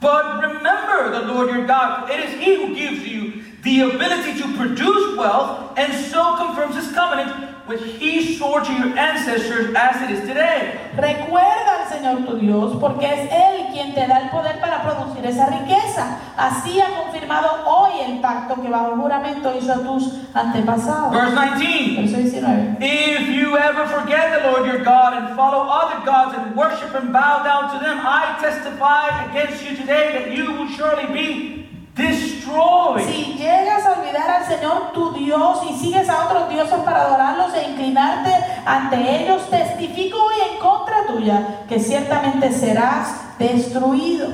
But 0.01 0.43
remember 0.43 1.11
the 1.11 1.33
Lord 1.33 1.51
your 1.51 1.67
God. 1.67 2.11
It 2.11 2.21
is 2.21 2.35
He 2.39 2.57
who 2.57 2.75
gives 2.75 3.07
you 3.07 3.43
the 3.63 3.81
ability 3.83 4.39
to 4.43 4.57
produce 4.57 5.17
wealth 5.17 5.79
and 5.79 5.93
so 6.11 6.37
confirms 6.37 6.77
His 6.77 6.93
covenant, 6.93 7.54
which 7.67 7.83
He 7.99 8.37
swore 8.37 8.61
to 8.61 8.73
your 8.73 8.97
ancestors 8.99 9.75
as 9.75 10.03
it 10.03 10.11
is 10.11 10.21
today. 10.21 10.91
Recuerda 10.97 11.83
al 11.83 11.89
Señor 11.89 12.27
tu 12.27 12.37
Dios, 12.37 12.77
porque 12.81 13.05
es 13.05 13.31
Él 13.33 13.73
quien 13.73 13.95
te 13.95 14.07
da 14.07 14.19
el 14.23 14.31
poder 14.31 14.61
para 14.61 14.83
producir 14.83 15.25
esa 15.25 15.47
riqueza. 15.47 16.19
Así 16.37 16.81
ha 16.81 17.03
confirmado 17.03 17.65
hoy 17.67 18.01
el 18.07 18.21
pacto 18.21 18.61
que 18.61 18.69
bajo 18.69 18.97
juramento 18.97 19.53
hizo 19.57 19.73
a 19.73 19.79
tus 19.79 20.13
antepasados. 20.35 21.13
Verse 21.13 21.35
19. 21.35 22.03
Verso 22.03 22.17
19. 22.17 22.77
If 22.81 23.29
you 23.29 23.57
ever 23.57 23.87
forget 23.87 24.43
the 24.43 24.51
Lord 24.51 24.67
your 24.67 24.85
God 24.85 25.15
and 25.15 25.37
follow 25.37 25.67
other 25.69 26.05
gods 26.05 26.37
and 26.37 26.55
worship 26.55 26.95
and 26.95 27.13
bow 27.13 27.43
down 27.43 27.73
to 27.73 27.85
them, 27.85 28.01
I 28.05 28.37
testify 28.41 29.31
against 29.31 29.65
you 29.65 29.77
today 29.77 30.13
that 30.13 30.37
you 30.37 30.53
will 30.53 30.69
surely 30.69 31.07
be 31.13 31.64
destroyed. 31.95 33.07
Si 33.07 33.35
llegas 33.35 33.87
a 33.87 33.93
olvidar 34.01 34.29
al 34.31 34.47
Señor 34.47 34.93
tu 34.93 35.13
Dios 35.13 35.61
y 35.71 35.75
sigues 35.79 36.09
a 36.09 36.27
otros 36.27 36.49
dioses 36.49 36.79
para 36.85 37.03
adorarlos 37.03 37.55
e 37.55 37.71
inclinarte 37.71 38.33
ante 38.67 39.23
ellos, 39.23 39.49
testifico 39.49 40.19
hoy 40.25 40.35
en 40.53 40.59
contra 40.59 41.07
tuya 41.07 41.61
que 41.69 41.79
ciertamente 41.79 42.53
serás 42.53 43.39
destruido. 43.39 44.29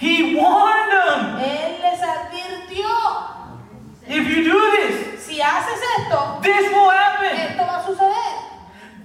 He 0.00 0.34
warned 0.36 0.90
them. 0.90 1.38
Él 1.38 1.76
les 1.82 2.02
advirtió, 2.02 2.84
If 4.06 4.28
you 4.28 4.52
do 4.52 4.58
this, 4.72 5.24
si 5.24 5.40
haces 5.40 5.80
esto, 5.98 6.38
this 6.42 6.70
will 6.72 6.90
happen. 6.90 7.38
esto 7.38 7.64
va 7.64 7.78
a 7.78 7.86
suceder. 7.86 8.43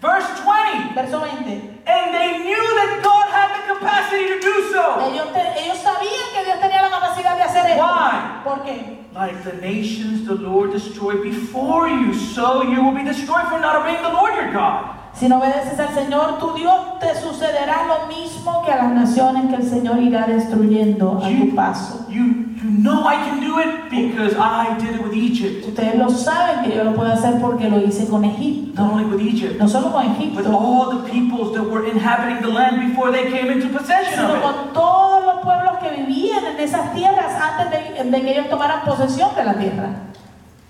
Verse 0.02 0.28
20. 0.40 0.94
Verso 0.96 1.20
20. 1.20 1.84
And 1.86 2.14
they 2.14 2.40
knew 2.44 2.64
that 2.80 3.02
God 3.04 3.28
had 3.32 3.50
the 3.60 3.74
capacity 3.76 4.28
to 4.28 4.40
do 4.40 4.72
so. 4.72 5.12
Ellos, 5.12 5.34
te- 5.34 5.60
ellos 5.64 5.78
sabían 5.80 6.28
que 6.34 6.46
Dios 6.46 6.60
tenía 6.60 6.82
la 6.84 6.90
capacidad 6.90 7.36
de 7.36 7.44
hacer 7.44 7.66
esto. 7.72 7.84
Why? 7.84 8.44
¿Por 8.44 8.64
qué? 8.64 9.00
Like 9.14 9.44
the 9.44 9.54
nations 9.60 10.26
the 10.26 10.36
Lord 10.36 10.72
destroyed 10.72 11.22
before 11.24 11.90
you, 11.90 12.14
so 12.14 12.64
you 12.64 12.82
will 12.84 12.94
be 12.96 13.04
destroyed 13.04 13.48
for 13.50 13.60
not 13.60 13.76
obeying 13.76 14.02
the 14.04 14.14
Lord 14.14 14.36
your 14.36 14.54
God. 14.54 14.96
Si 15.14 15.28
no 15.28 15.40
obedeces 15.40 15.78
al 15.80 15.90
Señor 15.90 16.40
tu 16.40 16.54
Dios, 16.56 17.00
te 17.02 17.14
sucederá 17.20 17.86
lo 17.88 18.08
mismo 18.08 18.64
que 18.64 18.72
a 18.72 18.78
las 18.78 18.92
naciones 18.94 19.48
que 19.50 19.56
el 19.56 19.70
Señor 19.70 19.98
irá 20.00 20.26
destruyendo 20.28 21.20
a 21.22 21.28
tu 21.28 21.54
paso. 21.56 22.06
You, 22.08 22.39
you 22.70 22.78
know 22.84 23.06
I 23.08 23.16
can 23.16 23.40
do 23.42 23.58
it 23.60 23.90
because 23.90 24.36
I 24.36 24.78
did 24.78 24.96
it 24.96 25.02
with 25.04 25.14
Egypt. 25.14 25.66
Ustedes 25.68 25.96
lo 25.98 26.08
saben 26.10 26.64
que 26.64 26.76
yo 26.76 26.84
lo 26.84 26.94
puedo 26.94 27.12
hacer 27.12 27.40
porque 27.42 27.70
lo 27.70 27.80
hice 27.80 28.08
con 28.08 28.24
Egipto. 28.26 28.82
Not 28.82 28.94
only 28.94 29.06
with 29.06 29.22
Egypt, 29.22 29.60
No 29.60 29.68
solo 29.68 29.92
con 29.92 30.06
Egipto, 30.16 30.52
all 30.56 30.92
the 31.02 31.10
peoples 31.10 31.54
that 31.56 31.64
were 31.64 31.86
inhabiting 31.90 32.42
the 32.42 32.50
land 32.54 32.80
before 32.90 33.12
they 33.12 33.30
came 33.32 33.50
into 33.52 33.68
possession 33.70 34.14
sino 34.14 34.30
of 34.34 34.38
it. 34.38 34.42
con 34.44 34.74
todos 34.74 35.24
los 35.26 35.42
pueblos 35.44 35.78
que 35.82 35.90
vivían 36.04 36.46
en 36.46 36.60
esas 36.60 36.94
tierras 36.94 37.34
antes 37.42 37.72
de, 37.72 38.04
de 38.10 38.22
que 38.22 38.32
ellos 38.34 38.50
tomaran 38.50 38.86
posesión 38.86 39.30
de 39.36 39.44
la 39.46 39.54
tierra. 39.56 39.90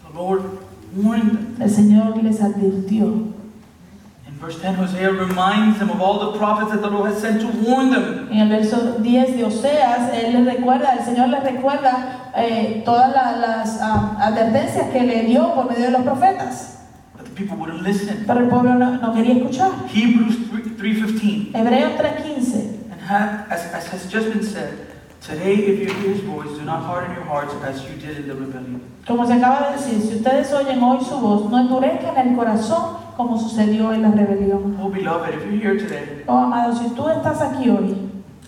The 0.07 0.17
Lord 0.17 0.41
warned 0.95 1.31
them. 1.31 1.55
El 1.61 1.69
Señor 1.69 2.17
les 2.23 2.41
advirtió. 2.41 3.13
Verse 4.39 4.57
10, 4.61 4.75
Hosea 4.75 5.11
reminds 5.11 5.79
them 5.79 5.89
of 5.89 5.99
all 6.01 6.31
the 6.31 6.37
prophets 6.37 6.71
that 6.71 6.81
the 6.81 6.89
Lord 6.89 7.11
has 7.11 7.19
sent 7.21 7.41
to 7.41 7.47
warn 7.69 7.91
them. 7.91 8.29
En 8.31 8.39
el 8.39 8.49
verso 8.49 8.97
10 8.99 9.35
de 9.35 9.43
Oseas, 9.43 10.13
él 10.13 10.31
les 10.33 10.45
recuerda, 10.55 10.93
el 10.97 11.03
Señor 11.03 11.27
les 11.27 11.43
recuerda 11.43 12.31
eh, 12.37 12.81
todas 12.85 13.13
la- 13.13 13.35
las 13.35 13.79
ah, 13.81 14.15
advertencias 14.21 14.87
que 14.91 15.01
le 15.03 15.23
dio 15.25 15.53
por 15.53 15.69
medio 15.69 15.85
de 15.87 15.91
los 15.91 16.01
profetas. 16.03 16.77
But 17.17 17.25
the 17.25 17.31
people 17.31 17.57
wouldn't 17.57 17.81
listen. 17.83 18.23
Pero 18.25 18.39
el 18.39 18.47
pueblo 18.47 18.75
no, 18.75 18.91
no 18.97 19.13
quería 19.13 19.33
escuchar. 19.35 19.71
Hebrews 19.93 20.37
3, 20.49 20.77
3.15 20.77 21.51
Hebreos 21.53 21.91
3:15. 21.97 22.91
And 22.93 23.01
ha- 23.09 23.45
as, 23.49 23.65
as 23.73 23.87
has 23.91 24.07
just 24.09 24.29
been 24.29 24.43
said, 24.43 24.69
today 25.21 25.53
if 25.55 25.79
you 25.81 25.87
hear 25.93 26.13
his 26.13 26.21
voice, 26.23 26.49
do 26.57 26.63
not 26.63 26.81
harden 26.85 27.13
your 27.13 27.25
hearts 27.25 27.53
as 27.65 27.83
you 27.83 27.97
did 27.99 28.19
in 28.19 28.27
the 28.29 28.35
rebellion. 28.35 28.79
Como 29.05 29.25
se 29.27 29.33
acaba 29.33 29.71
de 29.71 29.77
decir, 29.77 30.01
si 30.01 30.15
ustedes 30.15 30.53
oyen 30.53 30.81
hoy 30.81 31.03
su 31.03 31.19
voz, 31.19 31.49
no 31.51 31.57
endurezcan 31.59 32.15
el 32.17 32.37
corazón 32.37 33.08
como 33.19 33.37
sucedió 33.37 33.91
en 33.91 34.01
la 34.03 34.11
rebelión. 34.11 34.77
Oh, 34.81 34.89
beloved, 34.89 35.33
if 35.33 35.43
you're 35.43 35.59
here 35.59 35.77
today 35.77 36.23
Oh, 36.25 36.37
amado, 36.37 36.73
si 36.73 36.87
tú 36.95 37.09
estás 37.09 37.41
aquí 37.41 37.69
hoy 37.69 37.93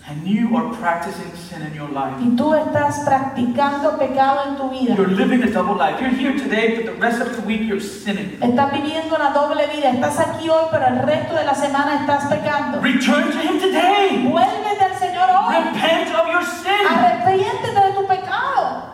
and 0.08 0.26
you 0.26 0.56
are 0.56 0.74
practicing 0.80 1.30
sin 1.36 1.60
in 1.60 1.74
your 1.74 1.90
life, 1.90 2.16
y 2.22 2.34
tú 2.34 2.54
estás 2.54 3.00
practicando 3.00 3.98
pecado 3.98 4.40
en 4.48 4.56
tu 4.56 4.70
vida, 4.70 4.94
you're 4.96 5.14
living 5.14 5.42
a 5.42 5.50
double 5.50 5.76
life. 5.76 6.00
You're 6.00 6.08
here 6.08 6.32
today, 6.38 6.74
but 6.76 6.86
the 6.86 6.98
rest 6.98 7.20
of 7.20 7.36
the 7.36 7.42
week 7.46 7.68
you're 7.68 7.82
sinning. 7.82 8.38
estás 8.40 8.72
viviendo 8.72 9.14
una 9.14 9.30
doble 9.34 9.66
vida, 9.66 9.90
estás 9.90 10.18
aquí 10.20 10.48
hoy, 10.48 10.64
pero 10.70 10.86
el 10.86 11.00
resto 11.00 11.34
de 11.34 11.44
la 11.44 11.54
semana 11.54 12.00
estás 12.00 12.24
pecando. 12.32 12.80
Return 12.80 13.30
to 13.30 13.38
him 13.42 13.60
today. 13.60 14.26
Vuélvete 14.26 14.84
al 14.84 14.98
Señor 14.98 15.28
hoy. 15.28 15.54
Repent 15.54 16.14
of 16.14 16.32
your 16.32 16.44
sin. 16.46 16.88
Arrepiéntete 16.88 17.78
de 17.78 17.92
tu 17.92 18.06
pecado. 18.06 18.92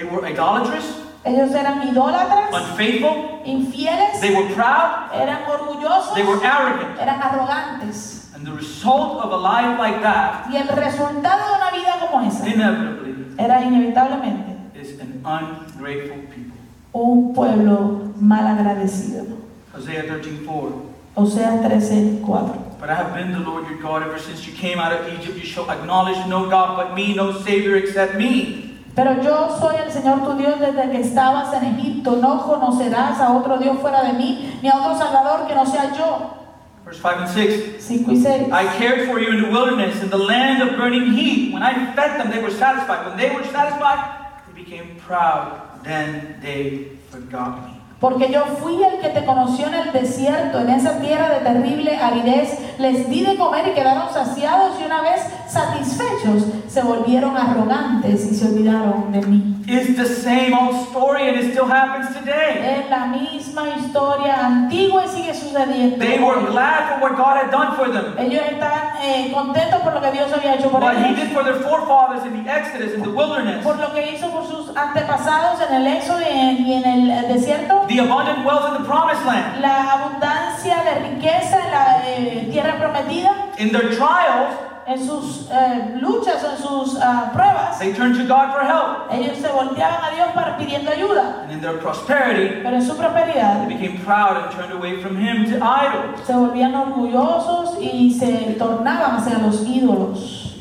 They 0.00 0.06
were 0.08 0.24
idolatrous, 0.24 0.96
Ellos 1.26 1.52
eran 1.52 1.86
idólatras, 1.86 2.48
unfaithful, 2.54 3.42
infieles, 3.44 4.18
they 4.22 4.34
were 4.34 4.48
proud, 4.54 5.10
eran 5.12 5.42
orgullosos, 5.44 6.14
they 6.14 6.22
were 6.24 6.40
arrogant. 6.42 6.98
eran 6.98 7.20
arrogantes. 7.20 8.30
And 8.34 8.46
the 8.46 8.52
result 8.52 9.22
of 9.22 9.30
a 9.30 9.36
life 9.36 9.78
like 9.78 10.00
that, 10.00 10.46
Y 10.50 10.56
el 10.56 10.68
resultado 10.68 11.44
de 11.44 11.52
una 11.58 11.70
vida 11.70 11.98
como 12.00 12.26
esa 12.26 12.48
inevitably, 12.48 13.34
era 13.38 13.60
inevitablemente 13.62 14.56
is 14.74 14.98
an 15.00 15.20
ungrateful 15.22 16.22
people. 16.34 16.56
un 16.94 17.34
pueblo 17.34 18.14
mal 18.18 18.46
agradecido. 18.46 19.26
Hosea 19.74 20.04
13 20.06 20.46
4. 20.46 20.72
Oseas 21.16 21.60
13, 21.60 22.22
4. 22.24 22.76
But 22.80 22.88
I 22.88 22.94
have 22.94 23.12
been 23.12 23.32
the 23.32 23.40
Lord 23.40 23.68
your 23.68 23.78
God 23.82 24.02
ever 24.02 24.18
since 24.18 24.46
you 24.46 24.54
came 24.54 24.78
out 24.78 24.92
of 24.92 25.06
Egypt. 25.12 25.36
You 25.36 25.44
shall 25.44 25.68
acknowledge 25.70 26.26
no 26.28 26.48
God 26.48 26.76
but 26.78 26.94
me, 26.94 27.14
no 27.14 27.32
Savior 27.42 27.76
except 27.76 28.14
me. 28.14 28.69
Pero 28.94 29.22
yo 29.22 29.56
soy 29.60 29.76
el 29.84 29.90
Señor 29.90 30.24
tu 30.24 30.34
Dios 30.34 30.58
desde 30.58 30.90
que 30.90 31.00
estabas 31.00 31.52
en 31.54 31.76
Egipto. 31.76 32.16
No 32.16 32.42
conocerás 32.42 33.20
a 33.20 33.32
otro 33.32 33.58
Dios 33.58 33.78
fuera 33.80 34.02
de 34.02 34.12
mí, 34.14 34.58
ni 34.62 34.68
a 34.68 34.76
otro 34.76 34.96
Salvador 34.96 35.46
que 35.46 35.54
no 35.54 35.64
sea 35.64 35.92
yo. 35.96 36.36
Verse 36.84 37.00
5 37.00 37.20
and 37.20 37.28
6. 37.28 37.76
5 37.78 38.10
y 38.10 38.16
6. 38.16 38.52
I 38.52 38.66
cared 38.78 39.08
for 39.08 39.20
you 39.20 39.30
in 39.30 39.42
the 39.42 39.50
wilderness, 39.50 40.02
in 40.02 40.10
the 40.10 40.18
land 40.18 40.62
of 40.62 40.76
burning 40.76 41.12
heat. 41.12 41.52
When 41.52 41.62
I 41.62 41.94
fed 41.94 42.18
them, 42.18 42.30
they 42.30 42.42
were 42.42 42.50
satisfied. 42.50 43.06
When 43.06 43.16
they 43.16 43.30
were 43.34 43.44
satisfied, 43.44 44.16
they 44.48 44.64
became 44.64 44.96
proud 45.06 45.70
then 45.82 46.38
they 46.40 46.96
forgot 47.10 47.64
me. 47.64 47.69
Porque 48.00 48.32
yo 48.32 48.46
fui 48.60 48.82
el 48.82 48.98
que 48.98 49.10
te 49.10 49.26
conoció 49.26 49.66
en 49.68 49.74
el 49.74 49.92
desierto, 49.92 50.58
en 50.58 50.70
esa 50.70 50.98
tierra 51.00 51.28
de 51.28 51.40
terrible 51.40 51.96
aridez. 51.96 52.78
Les 52.78 53.10
di 53.10 53.20
de 53.20 53.36
comer 53.36 53.68
y 53.68 53.74
quedaron 53.74 54.12
saciados 54.12 54.80
y 54.80 54.86
una 54.86 55.02
vez 55.02 55.20
satisfechos 55.46 56.44
se 56.66 56.82
volvieron 56.82 57.36
arrogantes 57.36 58.24
y 58.32 58.34
se 58.34 58.46
olvidaron 58.46 59.12
de 59.12 59.20
mí. 59.20 59.59
It's 59.72 59.96
the 59.96 60.06
same 60.06 60.52
old 60.52 60.88
story 60.88 61.28
and 61.28 61.38
it 61.38 61.52
still 61.52 61.66
happens 61.66 62.08
today. 62.16 62.58
Es 62.82 62.90
la 62.90 63.06
misma 63.06 63.68
historia 63.76 64.46
antigua 64.46 65.04
y 65.04 65.08
sigue 65.08 65.32
sucediendo. 65.34 65.98
They 65.98 66.18
were 66.18 66.40
glad 66.50 66.88
for 66.90 67.00
what 67.00 67.16
God 67.16 67.36
had 67.36 67.50
done 67.52 67.76
for 67.76 67.88
them. 67.88 68.16
Ellos 68.18 68.42
están 68.50 68.96
eh, 69.02 69.30
contentos 69.32 69.80
por 69.82 69.94
lo 69.94 70.00
que 70.00 70.10
Dios 70.10 70.32
había 70.32 70.54
hecho 70.56 70.70
por 70.70 70.80
What 70.82 70.96
He 70.96 71.14
did 71.14 71.32
for 71.32 71.44
their 71.44 71.60
forefathers 71.62 72.24
in 72.26 72.42
the 72.42 72.50
Exodus, 72.50 72.94
in 72.94 73.02
the 73.02 73.10
wilderness. 73.10 73.62
por 73.62 73.76
lo 73.78 73.92
que 73.92 74.12
hizo 74.12 74.28
por 74.30 74.44
sus 74.48 74.76
antepasados 74.76 75.60
en 75.68 75.74
el 75.76 75.86
éxodo 75.86 76.20
y 76.20 76.38
en, 76.38 76.66
y 76.66 76.74
en 76.74 76.84
el 76.84 77.10
eh, 77.10 77.28
desierto. 77.28 77.86
The 77.86 78.00
abundant 78.00 78.44
wealth 78.44 78.66
in 78.76 78.82
the 78.82 78.88
promised 78.88 79.24
land. 79.24 79.60
La 79.60 79.92
abundancia 79.92 80.82
de 80.82 81.10
riqueza 81.10 81.58
en 81.64 81.70
la 81.70 82.02
eh, 82.08 82.48
tierra 82.50 82.76
prometida, 82.76 83.30
In 83.58 83.70
their 83.70 83.90
trials, 83.90 84.54
en 84.90 85.06
sus 85.06 85.48
eh, 85.52 85.96
luchas, 86.00 86.42
en 86.42 86.56
sus 86.60 86.98
ah, 87.00 87.30
pruebas, 87.32 87.78
they 87.78 87.92
turned 87.92 88.16
to 88.16 88.24
God 88.26 88.52
for 88.52 88.60
help. 88.64 89.08
ellos 89.12 89.38
se 89.38 89.48
volteaban 89.48 90.02
a 90.02 90.10
Dios 90.16 90.28
para 90.34 90.56
pidiendo 90.58 90.90
ayuda. 90.90 91.42
And 91.44 91.52
in 91.52 91.60
their 91.60 91.78
prosperity, 91.78 92.60
Pero 92.62 92.74
en 92.76 92.82
su 92.82 92.96
prosperidad 92.96 93.66
they 93.68 93.76
became 93.76 93.98
proud 94.04 94.36
and 94.36 94.50
turned 94.50 94.72
away 94.72 95.00
from 95.00 95.16
Him 95.16 95.44
to 95.50 95.56
idols. 95.64 96.20
se 96.26 96.32
volvían 96.34 96.74
orgullosos 96.74 97.78
y 97.80 98.10
se 98.12 98.56
tornaban 98.58 99.16
hacia 99.16 99.38
los 99.38 99.64
ídolos. 99.64 100.56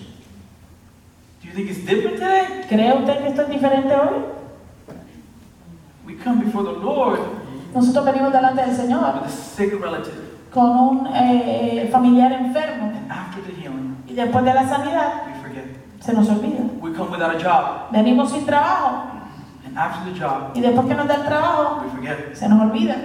Do 1.42 1.48
you 1.48 1.54
think 1.56 1.72
it's 1.72 1.84
different 1.84 2.18
today? 2.20 2.66
¿Cree 2.70 2.94
usted 2.94 3.18
que 3.24 3.28
esto 3.30 3.42
es 3.42 3.50
diferente 3.50 3.96
hoy? 3.96 4.26
We 6.06 6.16
come 6.24 6.44
before 6.44 6.64
the 6.64 6.78
Lord 6.80 7.20
Nosotros 7.74 8.06
venimos 8.06 8.32
delante 8.32 8.62
del 8.62 8.76
Señor 8.76 9.16
with 9.22 9.26
a 9.26 9.30
sick 9.30 9.74
relative. 9.80 10.14
con 10.54 10.70
un 10.70 11.08
eh, 11.14 11.88
familiar 11.92 12.32
enfermo 12.32 12.86
And 12.88 13.12
after 13.12 13.42
the 13.44 13.54
healing, 13.60 13.96
y 14.08 14.09
después 14.20 14.46
de 14.46 14.54
la 14.54 14.68
sanidad 14.68 15.14
se 16.00 16.14
nos 16.14 16.30
olvida. 16.30 16.60
We 16.82 16.94
come 16.94 17.12
without 17.12 17.36
a 17.36 17.40
job. 17.40 17.92
Venimos 17.92 18.32
sin 18.32 18.46
trabajo 18.46 19.04
And 19.66 19.78
after 19.78 20.12
the 20.12 20.18
job, 20.20 20.52
y 20.56 20.62
después 20.62 20.88
que 20.88 20.96
nos 20.96 21.08
da 21.08 21.16
el 21.16 21.24
trabajo 21.26 21.82
we 21.84 21.90
forget. 21.92 22.36
se 22.36 22.48
nos 22.48 22.62
olvida. 22.62 22.96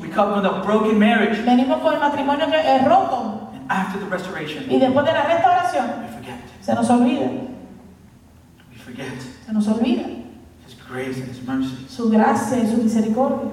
We 0.00 0.08
come 0.10 0.34
with 0.36 0.44
a 0.44 0.62
broken 0.64 0.98
marriage. 0.98 1.42
Venimos 1.44 1.78
con 1.80 1.94
el 1.94 2.00
matrimonio 2.00 2.46
que 2.50 2.76
es 2.76 2.84
roto 2.84 3.50
And 3.54 3.70
after 3.70 4.00
the 4.00 4.06
restoration, 4.10 4.64
y 4.70 4.78
después 4.78 5.06
de 5.06 5.12
la 5.12 5.22
restauración 5.24 5.84
we 6.02 6.08
forget. 6.08 6.34
se 6.60 6.74
nos 6.74 6.90
olvida, 6.90 7.26
We 8.70 8.78
forget 8.84 9.20
se 9.46 9.52
nos 9.52 9.68
olvida 9.68 10.02
His 10.66 10.76
grace 10.88 11.20
and 11.22 11.30
His 11.30 11.42
mercy. 11.46 11.86
su 11.88 12.10
gracia 12.10 12.58
y 12.58 12.66
su 12.66 12.82
misericordia. 12.82 13.50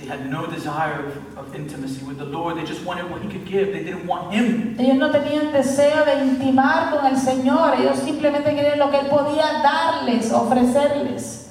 They 0.00 0.08
had 0.08 0.30
no 0.30 0.46
desire 0.46 1.04
of, 1.06 1.38
of 1.38 1.54
intimacy 1.54 2.02
with 2.04 2.16
the 2.18 2.24
Lord. 2.24 2.56
They 2.56 2.64
just 2.64 2.84
wanted 2.84 3.10
what 3.10 3.20
He 3.22 3.28
could 3.28 3.44
give. 3.46 3.72
They 3.72 3.84
didn't 3.84 4.06
want 4.06 4.32
Him. 4.32 4.76
Ellos 4.78 4.96
no 4.96 5.10
tenían 5.10 5.52
deseo 5.52 6.04
de 6.06 6.24
intimar 6.24 6.90
con 6.90 7.04
el 7.06 7.16
Señor, 7.16 7.74
ellos 7.78 7.98
simplemente 7.98 8.54
querían 8.54 8.78
lo 8.78 8.90
que 8.90 8.98
Él 8.98 9.06
podía 9.08 9.62
darles, 9.62 10.32
ofrecerles. 10.32 11.50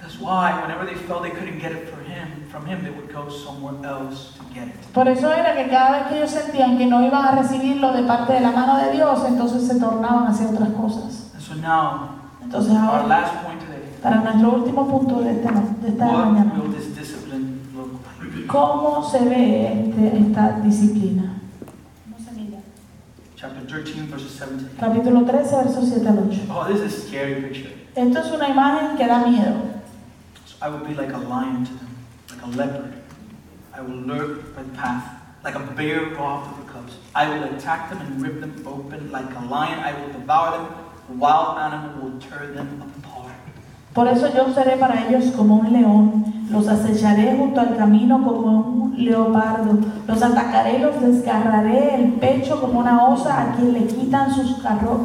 That's 0.00 0.18
why 0.20 0.60
whenever 0.60 0.84
they 0.84 0.96
felt 1.06 1.22
they 1.22 1.30
couldn't 1.30 1.60
get 1.60 1.70
it 1.72 1.88
Him, 2.12 2.44
from 2.50 2.66
Him, 2.66 2.82
they 2.84 2.90
would 2.90 3.12
go 3.12 3.28
somewhere 3.30 3.74
else 3.84 4.32
to 4.36 4.42
get 4.52 4.68
it. 4.68 4.74
Por 4.92 5.08
eso 5.08 5.30
era 5.32 5.54
que 5.54 5.68
cada 5.70 5.98
vez 5.98 6.06
que 6.08 6.16
ellos 6.18 6.30
sentían 6.30 6.76
que 6.76 6.86
no 6.86 7.02
iban 7.04 7.24
a 7.24 7.32
recibirlo 7.40 7.92
de 7.92 8.02
parte 8.02 8.34
de 8.34 8.40
la 8.40 8.50
mano 8.50 8.76
de 8.78 8.92
Dios, 8.92 9.24
entonces 9.26 9.66
se 9.66 9.78
tornaban 9.78 10.26
hacia 10.26 10.48
otras 10.48 10.68
cosas. 10.70 11.30
And 11.34 11.42
so 11.42 11.54
now, 11.54 12.08
Entonces 12.42 12.72
our 12.72 13.00
ahora, 13.02 13.06
last 13.06 13.34
point 13.44 13.60
today. 13.60 13.82
para 14.02 14.16
nuestro 14.16 14.50
último 14.52 14.86
punto 14.88 15.20
de 15.22 15.30
esta, 15.32 15.52
de 15.80 15.88
esta 15.88 16.06
What 16.06 16.26
mañana, 16.26 16.52
will 16.58 16.72
this 16.72 16.94
discipline? 16.94 17.51
¿Cómo 18.46 19.08
se 19.10 19.18
ve 19.24 19.84
este- 19.88 20.16
esta 20.18 20.60
disciplina? 20.60 21.40
¿Cómo 22.04 22.16
se 22.24 22.32
mira? 22.32 22.58
Chapter 23.36 23.66
13, 23.66 24.06
verses 24.10 24.38
17. 24.38 24.76
Capítulo 24.78 25.24
13, 25.24 25.56
versos 25.56 25.88
7 25.88 26.08
al 26.08 26.18
8. 26.18 26.40
Oh, 26.50 26.64
this 26.66 26.80
is 26.80 26.98
a 27.04 27.06
scary 27.08 27.34
picture. 27.42 27.72
Esto 27.94 28.20
es 28.20 28.32
una 28.32 28.48
imagen 28.48 28.96
que 28.96 29.06
da 29.06 29.18
miedo. 29.26 29.60
So 30.46 30.56
I 30.64 30.68
will 30.70 30.86
be 30.86 30.94
like 30.94 31.12
a 31.12 31.18
lion 31.18 31.64
to 31.64 31.72
them, 31.74 31.88
like 32.30 32.42
a 32.42 32.48
leopard. 32.56 32.92
I 33.76 33.80
will 33.80 34.06
lurk 34.06 34.54
by 34.54 34.62
the 34.62 34.76
path, 34.76 35.04
like 35.44 35.54
a 35.56 35.60
bear 35.74 36.00
robbed 36.16 36.46
of 36.48 36.56
her 36.58 36.72
cubs. 36.72 36.94
I 37.14 37.28
will 37.28 37.44
attack 37.44 37.90
them 37.90 38.00
and 38.00 38.22
rip 38.22 38.40
them 38.40 38.54
open 38.66 39.10
like 39.10 39.28
a 39.36 39.44
lion. 39.44 39.78
I 39.80 39.92
will 39.92 40.12
devour 40.12 40.52
them. 40.52 40.66
A 41.10 41.12
wild 41.14 41.58
animal 41.58 41.90
will 42.02 42.18
tear 42.20 42.46
them 42.54 42.80
apart. 42.80 42.91
Por 43.94 44.08
eso 44.08 44.28
yo 44.34 44.52
seré 44.54 44.76
para 44.78 45.06
ellos 45.06 45.32
como 45.36 45.56
un 45.56 45.72
león, 45.72 46.24
los 46.50 46.66
acecharé 46.66 47.36
junto 47.36 47.60
al 47.60 47.76
camino 47.76 48.24
como 48.24 48.60
un 48.60 49.04
leopardo, 49.04 49.78
los 50.06 50.22
atacaré 50.22 50.78
los 50.78 51.00
desgarraré 51.00 51.96
el 51.96 52.12
pecho 52.14 52.58
como 52.60 52.80
una 52.80 53.04
osa 53.08 53.42
a 53.42 53.52
quien 53.54 53.74
le 53.74 53.86
quitan 53.86 54.32
sus 54.32 54.62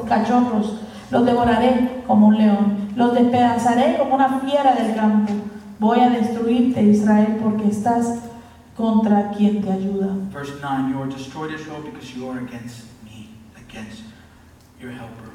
cachorros, 0.08 0.82
los 1.12 1.26
devoraré 1.26 2.04
como 2.08 2.28
un 2.28 2.38
león, 2.38 2.92
los 2.96 3.14
despedazaré 3.14 3.98
como 3.98 4.16
una 4.16 4.40
fiera 4.40 4.74
del 4.74 4.96
campo. 4.96 5.34
Voy 5.80 6.00
a 6.00 6.10
destruirte, 6.10 6.82
Israel, 6.82 7.40
porque 7.44 7.68
estás 7.68 8.20
contra 8.76 9.32
quien 9.32 9.62
te 9.62 9.72
ayuda. 9.72 10.08
Verse 10.34 10.54
9 10.62 10.92
You 10.92 11.02
are 11.02 11.12
destroyed, 11.12 11.54
Israel, 11.54 11.84
because 11.84 12.14
you 12.16 12.30
are 12.30 12.40
against 12.40 12.86
me, 13.04 13.30
against 13.58 14.02
your 14.80 14.92
helper. 14.92 15.28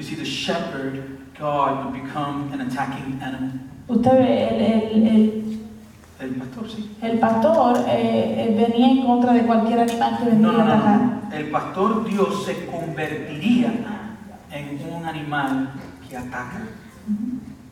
You 0.00 0.06
see, 0.06 0.14
the 0.14 0.24
shepherd, 0.24 1.18
God, 1.38 1.84
would 1.84 2.02
become 2.02 2.50
an 2.54 2.62
attacking 2.62 3.20
animal. 3.20 3.50
Usted 3.86 4.10
ve, 4.16 4.48
el, 4.48 4.96
el- 4.96 5.06
el- 5.06 5.60
El 6.20 6.30
pastor, 6.40 6.64
sí. 6.70 6.90
el 7.02 7.18
pastor 7.18 7.76
eh, 7.86 8.34
eh, 8.48 8.54
venía 8.56 8.92
en 8.92 9.02
contra 9.06 9.34
de 9.34 9.42
cualquier 9.42 9.80
animal 9.80 10.16
que 10.18 10.24
venía 10.24 10.40
no, 10.46 10.50
a 10.52 10.64
no, 10.64 10.72
atacar. 10.72 11.00
no. 11.00 11.36
El 11.36 11.50
pastor 11.50 12.04
Dios 12.08 12.44
se 12.46 12.64
convertiría 12.64 13.74
en 14.50 14.80
un 14.90 15.04
animal 15.04 15.68
que 16.08 16.16
ataca. 16.16 16.62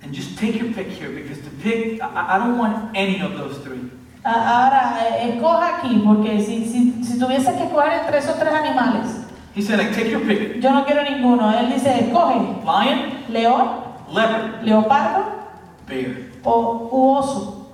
And 0.03 0.15
just 0.15 0.39
take 0.39 0.59
your 0.59 0.71
pick 0.75 0.89
here 0.89 1.09
because 1.09 1.41
the 1.41 1.51
pick, 1.63 1.99
I, 2.03 2.37
I 2.37 2.39
don't 2.39 2.59
want 2.59 2.91
any 2.95 3.23
of 3.23 3.39
those 3.39 3.57
three. 3.65 3.91
A- 4.23 4.29
Ahora, 4.31 4.99
eh, 5.17 5.31
escoja 5.35 5.79
aquí, 5.79 6.03
porque 6.05 6.39
si, 6.45 6.67
si, 6.67 7.03
si 7.03 7.19
tuviese 7.19 7.55
que 7.57 7.65
escoger 7.65 8.01
entre 8.05 8.19
esos 8.19 8.39
tres 8.39 8.53
animales, 8.53 9.18
He 9.59 9.65
said, 9.65 9.81
like, 9.81 9.93
take 9.93 10.09
your 10.09 10.21
pick. 10.21 10.63
yo 10.63 10.71
no 10.73 10.85
quiero 10.85 11.03
ninguno. 11.03 11.51
Él 11.51 11.73
dice, 11.75 11.89
escoge 11.99 12.63
Lion, 12.65 13.25
león, 13.29 13.69
leopard, 14.13 14.63
leopardo 14.63 15.25
bear. 15.85 16.31
o 16.45 16.89
u 16.93 17.17
oso. 17.19 17.73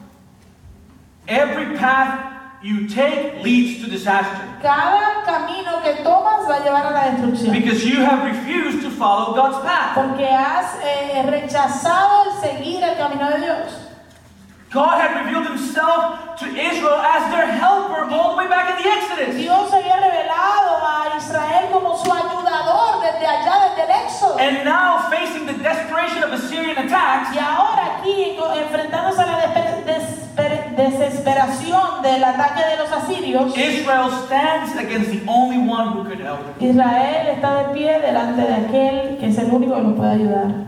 Every 1.28 1.76
path 1.76 2.62
you 2.62 2.88
take 2.88 3.42
leads 3.44 3.82
to 3.84 3.90
disaster 3.90 4.40
Cada 4.62 5.22
camino 5.26 5.82
que 5.82 6.02
tomas 6.02 6.48
va 6.48 6.56
a 6.56 6.64
llevar 6.64 6.86
a 6.86 6.90
la 6.90 7.10
destrucción. 7.10 7.52
because 7.52 7.84
you 7.84 8.00
have 8.02 8.24
refused 8.24 8.80
to 8.82 8.88
follow 8.90 9.34
God's 9.34 9.58
path. 9.62 9.94
Porque 9.94 10.24
has 10.26 10.78
eh, 10.82 11.22
rechazado 11.26 12.24
el 12.30 12.40
seguir 12.40 12.82
el 12.82 12.96
camino 12.96 13.28
de 13.28 13.40
Dios. 13.40 13.83
God 14.74 14.98
had 15.00 15.24
revealed 15.24 15.46
himself 15.46 16.34
to 16.42 16.46
Israel 16.50 16.98
as 16.98 17.30
their 17.30 17.46
helper 17.46 18.10
all 18.10 18.32
the 18.32 18.38
way 18.42 18.48
back 18.48 18.74
in 18.74 18.82
the 18.82 18.90
Exodus. 18.90 19.36
Dios 19.36 19.70
había 19.70 20.02
revelado 20.02 20.82
a 20.82 21.16
Israel 21.16 21.70
como 21.70 21.96
su 21.96 22.12
ayudador 22.12 23.00
desde 23.00 23.24
allá, 23.24 23.70
desde 23.70 23.82
el 23.86 23.90
Éxodo. 24.04 24.36
And 24.40 24.64
now, 24.64 25.08
facing 25.10 25.46
the 25.46 25.52
desperation 25.62 26.24
of 26.24 26.32
Assyrian 26.32 26.76
attacks, 26.76 27.32
Y 27.32 27.38
ahora 27.38 27.98
aquí, 27.98 28.36
enfrentándose 28.36 29.22
a 29.22 29.26
la 29.26 29.36
desesperación 30.76 32.02
del 32.02 32.24
ataque 32.24 32.64
de 32.66 32.76
los 32.76 32.90
asirios, 32.90 33.56
Israel 33.56 34.10
stands 34.26 34.74
against 34.74 35.12
the 35.12 35.22
only 35.28 35.58
one 35.58 35.92
who 35.92 36.02
could 36.02 36.18
help. 36.18 36.40
Israel 36.60 37.28
está 37.28 37.62
de 37.62 37.74
pie 37.74 38.00
delante 38.00 38.42
de 38.42 38.54
aquel 38.54 39.18
que 39.18 39.28
es 39.28 39.38
el 39.38 39.52
único 39.52 39.76
que 39.76 39.94
puede 39.96 40.10
ayudar. 40.14 40.64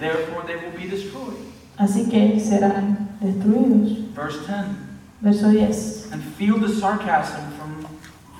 Therefore, 0.00 0.42
they 0.48 0.56
will 0.56 0.76
be 0.76 0.88
destroyed. 0.88 1.53
Así 1.76 2.08
que 2.08 2.38
serán 2.38 3.16
destruidos. 3.20 4.14
Verse 4.14 4.38
10. 4.46 4.66
Verso 5.20 5.50
10. 5.50 6.12
And 6.12 6.22
feel 6.22 6.58
the 6.58 6.68
sarcasm 6.68 7.50
from, 7.58 7.86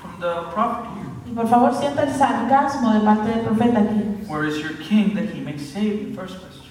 from 0.00 0.20
the 0.20 0.50
prophet 0.52 0.90
here. 0.94 1.10
Y 1.26 1.34
por 1.34 1.48
favor 1.48 1.74
sienta 1.74 2.02
el 2.02 2.12
sarcasmo 2.12 2.92
de 2.92 3.00
parte 3.00 3.30
del 3.30 3.40
profeta 3.40 3.80
aquí. 3.80 4.28
Where 4.28 4.46
is 4.46 4.58
your 4.58 4.74
king 4.74 5.14
that 5.14 5.34
he 5.34 5.40
may 5.40 5.58
save 5.58 6.08
you? 6.08 6.14
First 6.14 6.40
question. 6.40 6.64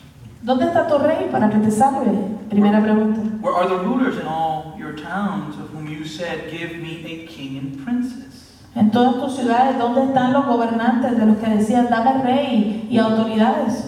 ¿Dónde 0.44 0.66
está 0.66 0.88
tu 0.88 0.98
rey 0.98 1.30
para 1.32 1.50
que 1.50 1.58
te 1.60 1.72
salve? 1.72 2.12
Primera 2.50 2.82
pregunta. 2.82 3.22
Where 3.42 3.56
are 3.56 3.68
the 3.68 3.78
rulers 3.78 4.18
in 4.18 4.28
all 4.28 4.76
your 4.78 4.94
towns 4.94 5.56
of 5.58 5.70
whom 5.72 5.88
you 5.88 6.06
said, 6.06 6.52
Give 6.52 6.78
me 6.78 7.04
a 7.06 7.28
king 7.28 7.58
and 7.58 7.84
princess? 7.84 8.34
En 8.76 8.90
todas 8.92 9.16
tus 9.22 9.36
ciudades, 9.36 9.78
¿dónde 9.78 10.04
están 10.04 10.34
los 10.34 10.46
gobernantes 10.46 11.18
de 11.18 11.26
los 11.26 11.38
que 11.38 11.50
decían, 11.50 11.90
dame 11.90 12.24
rey 12.24 12.88
y 12.90 12.98
autoridades? 12.98 13.86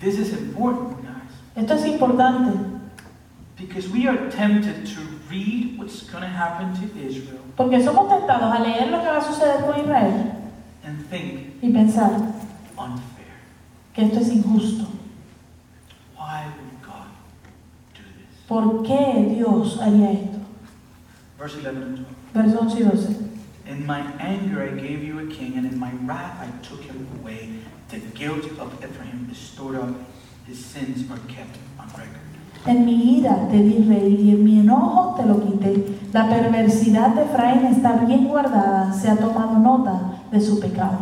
This 0.00 0.18
is 0.18 0.32
important, 0.32 0.95
Esto 1.56 1.74
es 1.74 1.86
importante, 1.86 2.52
because 3.56 3.88
we 3.88 4.06
are 4.06 4.30
tempted 4.30 4.86
to 4.86 5.00
read 5.30 5.78
what's 5.78 6.02
going 6.02 6.22
to 6.22 6.28
happen 6.28 6.74
to 6.74 6.84
Israel 7.00 7.40
porque 7.56 7.82
somos 7.82 8.08
tentados 8.08 8.54
a 8.54 8.60
leer 8.60 8.90
lo 8.90 9.00
que 9.00 9.08
va 9.08 9.16
a 9.16 9.24
suceder 9.24 9.64
con 9.64 9.80
Israel 9.80 10.32
and 10.84 11.08
think 11.08 11.54
y 11.62 11.70
pensar 11.72 12.12
unfair. 12.76 13.26
que 13.94 14.04
esto 14.04 14.20
es 14.20 14.28
injusto. 14.28 14.86
Why 16.16 16.44
would 16.44 16.82
God 16.82 17.08
do 17.94 18.02
this? 18.02 18.44
¿Por 18.46 18.82
qué 18.82 19.34
Dios 19.34 19.78
haría 19.80 20.12
esto? 20.12 20.38
Verse 21.38 21.56
11 21.56 21.66
and 21.66 21.96
12. 21.96 22.06
Versos 22.34 22.60
11 22.60 22.78
y 22.78 22.84
12. 22.84 23.26
In 23.68 23.86
my 23.86 24.00
anger 24.20 24.62
I 24.62 24.68
gave 24.78 25.02
you 25.02 25.18
a 25.18 25.26
king, 25.26 25.56
and 25.56 25.66
in 25.66 25.78
my 25.78 25.90
wrath 26.04 26.38
I 26.38 26.50
took 26.62 26.82
him 26.82 27.08
away. 27.18 27.48
The 27.88 27.98
guilt 28.14 28.44
of 28.58 28.72
Ephraim 28.84 29.28
is 29.30 29.38
stored 29.38 29.76
up, 29.76 29.94
his 30.48 30.64
sins 30.64 31.10
are 31.10 31.18
kept 31.28 31.56
on 31.78 31.86
record. 31.96 32.20
En 32.66 32.84
mi 32.84 33.18
ira 33.20 33.48
te 33.50 33.58
di 33.58 33.84
rey 33.88 34.16
y 34.20 34.30
en 34.32 34.44
mi 34.44 34.60
enojo 34.60 35.14
te 35.16 35.24
lo 35.26 35.36
quité. 35.40 35.96
La 36.12 36.28
perversidad 36.28 37.10
de 37.14 37.22
Efraín 37.22 37.66
está 37.66 37.92
bien 38.06 38.26
guardada, 38.28 38.92
se 38.92 39.08
ha 39.08 39.16
tomado 39.16 39.58
nota 39.58 40.20
de 40.32 40.40
su 40.40 40.58
pecado. 40.58 40.98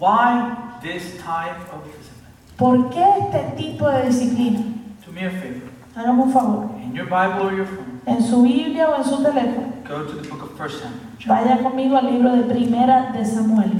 Why 0.00 0.52
this 0.82 1.16
type 1.18 1.60
of 1.72 1.84
discipline? 1.84 2.26
¿Por 2.56 2.90
qué 2.90 3.04
este 3.20 3.56
tipo 3.56 3.88
de 3.88 4.06
disciplina? 4.06 4.60
Do 5.06 5.12
me 5.12 5.26
a 5.26 5.30
favor. 5.30 5.70
Hágame 5.94 6.22
un 6.22 6.32
favor. 6.32 6.70
In 6.82 6.92
your 6.94 7.06
Bible 7.06 7.46
or 7.46 7.54
your 7.54 7.66
phone, 7.66 8.00
En 8.06 8.22
su 8.22 8.42
Biblia 8.42 8.88
o 8.90 8.96
en 8.96 9.04
su 9.04 9.22
teléfono, 9.22 9.68
go 9.88 10.04
to 10.04 10.20
the 10.20 10.28
book 10.28 10.42
of 10.42 10.58
1 10.60 10.68
Samuel. 10.70 11.00
vaya 11.26 11.62
conmigo 11.62 11.96
al 11.96 12.06
libro 12.12 12.32
de 12.36 12.42
Primera 12.44 13.12
de 13.12 13.24
Samuel. 13.24 13.72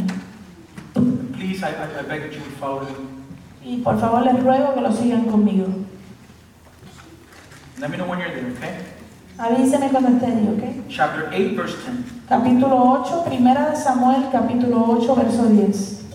Please, 1.32 1.62
I, 1.62 1.70
I, 1.70 2.00
I 2.00 2.02
beg 2.08 2.22
that 2.22 2.32
you 2.32 2.40
would 2.40 2.56
follow 2.58 2.82
me. 2.82 3.15
Y 3.66 3.78
por 3.78 3.98
favor 3.98 4.22
les 4.22 4.40
ruego 4.42 4.74
que 4.74 4.80
lo 4.80 4.92
sigan 4.92 5.24
conmigo. 5.24 5.66
Let 7.80 7.88
me 7.88 7.96
know 7.96 8.06
when 8.08 8.20
you're 8.20 8.30
there, 8.30 8.52
okay? 8.52 8.78
Avíseme 9.38 9.90
cuando 9.90 10.10
esté 10.10 10.26
ahí, 10.26 10.48
¿ok? 10.48 10.88
Chapter 10.88 11.28
8, 11.32 11.56
verse 11.56 11.76
10. 11.76 12.28
Capítulo 12.28 12.76
8, 13.02 13.24
Primera 13.24 13.70
de 13.70 13.76
Samuel, 13.76 14.28
capítulo 14.30 14.84
8, 14.88 15.14
verso 15.16 15.46
10. 15.48 16.06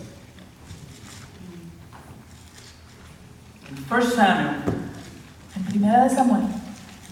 In 3.70 3.86
1 3.90 4.02
Samuel, 4.16 4.56
En 5.58 5.64
Primera 5.66 6.04
de 6.06 6.10
Samuel, 6.10 6.44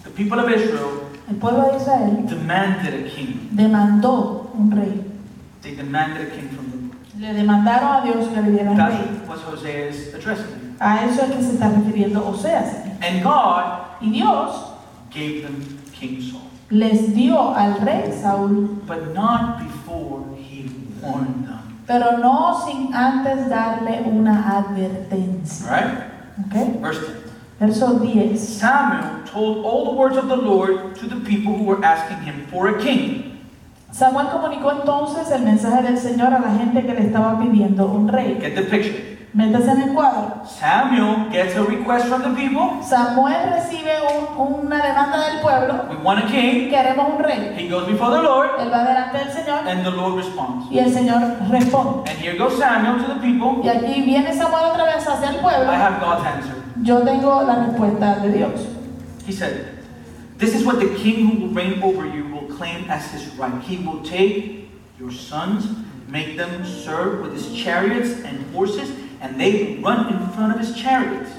the 0.04 0.10
people 0.10 0.40
of 0.40 0.48
Israel 0.50 1.02
el 1.28 1.36
pueblo 1.36 1.70
de 1.70 1.76
Israel 1.76 2.26
demanded 2.26 3.06
a 3.06 3.08
king. 3.08 3.48
demandó 3.52 4.50
un 4.54 4.70
rey. 4.72 5.04
They 5.62 5.76
demanded 5.76 6.26
a 6.26 6.30
king 6.34 6.48
from 6.48 6.70
them. 6.70 6.79
Le 7.20 7.34
demandaron 7.34 7.92
a 7.92 8.00
Dios 8.00 8.28
que 8.28 8.40
le 8.40 8.50
diera 8.50 8.70
un 8.70 8.76
That's 8.78 8.94
rey. 8.94 9.28
what 9.28 9.38
Hosea 9.40 9.88
is 9.90 10.14
addressing. 10.14 10.76
A 10.80 11.04
eso 11.04 11.22
es 11.22 11.30
que 11.32 11.42
se 11.42 11.52
está 11.52 11.68
refiriendo 11.68 12.26
Oseas. 12.26 12.86
And 13.02 13.22
God 13.22 13.82
Y 14.00 14.10
Dios 14.10 14.54
gave 15.10 15.42
them 15.42 15.78
King 15.92 16.22
Saul, 16.22 16.40
les 16.70 17.14
dio 17.14 17.54
al 17.54 17.78
rey 17.82 18.10
Saúl, 18.12 18.80
but 18.86 19.12
not 19.14 19.58
before 19.58 20.24
he 20.38 20.70
warned 21.02 21.46
them. 21.46 21.58
pero 21.86 22.16
no 22.18 22.58
sin 22.64 22.94
antes 22.94 23.50
darle 23.50 24.00
una 24.06 24.58
advertencia. 24.58 25.68
Right? 25.70 25.98
¿Ok? 26.46 26.80
Verse 26.80 27.00
10. 27.00 27.20
Verso 27.60 27.98
10. 27.98 28.38
Samuel 28.38 29.24
told 29.26 29.66
all 29.66 29.84
the 29.90 29.96
words 29.98 30.16
of 30.16 30.28
the 30.28 30.36
Lord 30.36 30.94
to 30.96 31.06
the 31.06 31.16
people 31.16 31.52
who 31.52 31.64
were 31.64 31.84
asking 31.84 32.22
him 32.22 32.46
for 32.50 32.68
a 32.68 32.80
king. 32.82 33.29
Samuel 33.92 34.28
comunicó 34.28 34.70
entonces 34.72 35.30
el 35.32 35.42
mensaje 35.42 35.82
del 35.82 35.98
Señor 35.98 36.32
a 36.32 36.38
la 36.38 36.52
gente 36.52 36.84
que 36.86 36.94
le 36.94 37.06
estaba 37.06 37.38
pidiendo 37.40 37.86
un 37.86 38.08
rey. 38.08 38.38
Get 38.40 38.54
the 38.54 38.62
picture. 38.62 39.18
Métase 39.32 39.70
en 39.70 39.82
el 39.82 39.94
cuadro. 39.94 40.42
Samuel 40.44 41.28
gets 41.30 41.56
a 41.56 41.62
request 41.62 42.06
from 42.06 42.22
the 42.22 42.30
people. 42.30 42.82
Samuel 42.82 43.50
recibe 43.52 43.92
un- 44.02 44.64
una 44.64 44.82
demanda 44.84 45.28
del 45.28 45.40
pueblo. 45.40 45.74
We 45.88 45.96
want 46.04 46.24
a 46.24 46.26
king. 46.26 46.68
Queremos 46.68 47.14
un 47.16 47.22
rey. 47.22 47.54
He 47.56 47.68
goes 47.68 47.86
before 47.86 48.10
the 48.16 48.22
Lord, 48.22 48.48
Él 48.60 48.72
va 48.72 48.82
delante 48.84 49.18
del 49.18 49.30
Señor 49.30 49.68
and 49.68 49.84
the 49.84 49.90
Lord 49.92 50.16
responds. 50.16 50.66
y 50.70 50.78
el 50.80 50.92
Señor 50.92 51.20
responde. 51.48 52.10
And 52.10 52.18
here 52.20 52.36
goes 52.36 52.58
Samuel 52.58 53.04
to 53.04 53.14
the 53.14 53.20
people. 53.20 53.60
Y 53.62 53.68
aquí 53.68 54.02
viene 54.02 54.32
Samuel 54.32 54.64
otra 54.72 54.84
vez 54.84 55.06
hacia 55.06 55.28
el 55.30 55.36
pueblo. 55.36 55.70
I 55.72 55.76
have 55.76 56.00
God's 56.00 56.26
answer. 56.26 56.54
Yo 56.82 56.98
tengo 57.02 57.42
la 57.42 57.66
respuesta 57.66 58.16
de 58.16 58.32
Dios. 58.32 58.52
He 59.26 59.32
said, 59.32 59.78
This 60.38 60.54
is 60.54 60.64
what 60.66 60.78
the 60.80 60.88
king 60.96 61.26
who 61.26 61.46
will 61.46 61.54
reign 61.54 61.80
over 61.84 62.04
you 62.06 62.24
claim 62.60 62.84
as 62.90 63.10
his 63.10 63.26
right. 63.38 63.62
He 63.62 63.78
will 63.78 64.02
take 64.04 64.68
your 64.98 65.10
sons, 65.10 65.64
make 66.08 66.36
them 66.36 66.62
serve 66.64 67.22
with 67.22 67.32
his 67.32 67.48
chariots 67.56 68.10
and 68.22 68.36
horses, 68.54 68.90
and 69.22 69.40
they 69.40 69.50
will 69.64 69.82
run 69.82 70.12
in 70.12 70.20
front 70.36 70.52
of 70.52 70.60
his 70.60 70.76
chariots. 70.76 71.30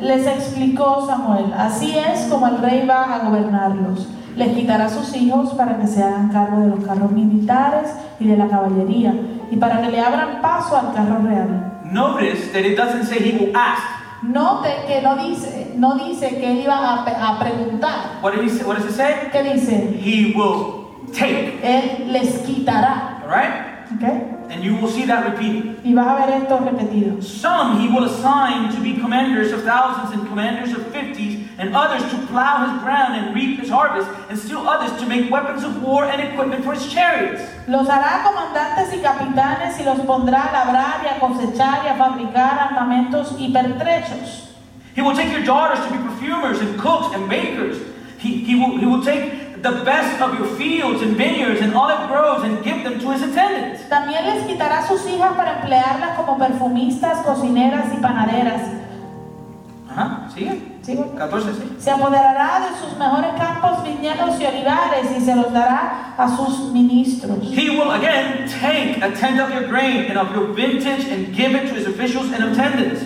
Les 0.00 0.26
explicó 0.26 1.06
Samuel, 1.06 1.52
así 1.54 1.96
es 1.96 2.28
como 2.28 2.46
el 2.46 2.58
rey 2.58 2.86
va 2.86 3.04
a 3.04 3.18
gobernarlos. 3.20 4.06
Les 4.36 4.52
quitará 4.54 4.86
a 4.86 4.88
sus 4.88 5.14
hijos 5.14 5.54
para 5.54 5.76
que 5.78 5.86
se 5.86 6.02
hagan 6.02 6.28
cargo 6.30 6.60
de 6.60 6.68
los 6.68 6.84
carros 6.84 7.10
militares 7.10 7.90
y 8.20 8.26
de 8.26 8.36
la 8.36 8.48
caballería, 8.48 9.14
y 9.50 9.56
para 9.56 9.80
que 9.80 9.90
le 9.90 10.00
abran 10.00 10.40
paso 10.40 10.76
al 10.76 10.92
carro 10.92 11.20
real. 11.22 11.80
Notice 11.84 12.52
that 12.52 12.64
it 12.64 12.76
doesn't 12.76 13.06
say 13.06 13.18
he 13.18 13.38
will 13.38 13.56
ask. 13.56 13.97
Note 14.22 14.68
que 14.86 15.00
no 15.00 15.16
dice, 15.16 15.72
no 15.76 15.94
dice 15.94 16.28
que 16.30 16.50
él 16.50 16.60
iba 16.60 16.76
a, 16.76 17.04
a 17.04 17.38
preguntar. 17.38 18.20
What 18.20 18.34
did 18.34 18.44
he 18.44 18.50
say? 18.50 18.64
What 18.64 18.76
does 18.78 18.86
it 18.86 18.96
say? 18.96 19.30
¿Qué 19.32 19.42
dice? 19.42 19.96
He 20.00 20.32
will 20.34 21.06
take. 21.12 21.60
Él 21.62 22.12
les 22.12 22.40
quitará. 22.42 23.20
All 23.22 23.28
right? 23.30 23.68
¿ok? 23.94 24.50
And 24.50 24.64
you 24.64 24.76
will 24.76 24.88
see 24.88 25.04
that 25.06 25.24
repeated. 25.24 25.80
Y 25.84 25.94
vas 25.94 26.06
a 26.06 26.26
ver 26.26 26.42
esto 26.42 26.58
repetido. 26.58 27.22
Some 27.22 27.80
he 27.80 27.88
will 27.88 28.04
assign 28.04 28.74
to 28.74 28.80
be 28.80 28.94
commanders 28.98 29.52
of 29.52 29.62
thousands 29.62 30.12
and 30.12 30.26
commanders 30.28 30.72
of 30.72 30.86
fifties, 30.88 31.37
and 31.58 31.74
others 31.74 32.08
to 32.10 32.18
plow 32.28 32.64
his 32.66 32.82
ground 32.82 33.14
and 33.16 33.34
reap 33.34 33.58
his 33.58 33.68
harvest, 33.68 34.08
and 34.30 34.38
still 34.38 34.68
others 34.68 34.98
to 35.00 35.06
make 35.06 35.28
weapons 35.30 35.64
of 35.64 35.82
war 35.82 36.04
and 36.04 36.22
equipment 36.22 36.64
for 36.64 36.72
his 36.72 36.86
chariots. 36.86 37.42
Los 37.66 37.88
hará 37.88 38.22
comandantes 38.22 38.92
y 38.94 39.02
capitanes 39.02 39.78
y 39.80 39.84
los 39.84 39.98
pondrá 40.06 40.46
a 40.46 40.52
labrar 40.52 41.02
y 41.02 41.08
a 41.08 41.18
cosechar 41.18 41.84
y 41.84 41.88
a 41.88 41.96
fabricar 41.96 42.58
armamentos 42.58 43.34
y 43.38 43.52
pertrechos. 43.52 44.54
He 44.94 45.02
will 45.02 45.14
take 45.14 45.32
your 45.32 45.44
daughters 45.44 45.84
to 45.84 45.92
be 45.92 45.98
perfumers 45.98 46.60
and 46.60 46.78
cooks 46.78 47.14
and 47.14 47.28
bakers. 47.28 47.78
He, 48.18 48.44
he, 48.44 48.54
will, 48.54 48.78
he 48.78 48.86
will 48.86 49.04
take 49.04 49.62
the 49.62 49.82
best 49.84 50.20
of 50.20 50.38
your 50.38 50.46
fields 50.56 51.02
and 51.02 51.16
vineyards 51.16 51.60
and 51.60 51.74
olive 51.74 52.08
groves 52.08 52.44
and 52.44 52.62
give 52.64 52.82
them 52.84 52.98
to 53.00 53.10
his 53.12 53.22
attendants. 53.22 53.82
También 53.88 54.26
les 54.26 54.44
quitará 54.44 54.86
sus 54.86 55.04
hijas 55.06 55.34
para 55.36 55.60
emplearlas 55.60 56.16
como 56.16 56.38
perfumistas, 56.38 57.18
cocineras 57.24 57.86
y 57.92 58.00
panaderas. 58.00 58.62
Uh-huh, 58.62 60.00
Ajá, 60.00 60.28
sigue. 60.34 60.77
¿Sigo? 60.88 61.14
14, 61.14 61.52
sí. 61.52 61.76
Se 61.78 61.90
apoderará 61.90 62.60
de 62.60 62.78
sus 62.80 62.96
mejores 62.96 63.32
campos, 63.36 63.84
viñedos 63.84 64.40
y 64.40 64.46
olivares 64.46 65.06
y 65.14 65.20
se 65.20 65.36
los 65.36 65.52
dará 65.52 66.14
a 66.16 66.34
sus 66.34 66.72
ministros. 66.72 67.36
He 67.42 67.68
will 67.68 67.90
again 67.90 68.48
take 68.48 68.96
a 69.04 69.10
tenth 69.12 69.38
of 69.38 69.50
your 69.50 69.68
grain 69.68 70.06
and 70.08 70.16
of 70.16 70.34
your 70.34 70.46
vintage 70.54 71.04
and 71.12 71.36
give 71.36 71.54
it 71.54 71.68
to 71.68 71.74
his 71.74 71.86
officials 71.86 72.32
and 72.32 72.42
attendants. 72.42 73.02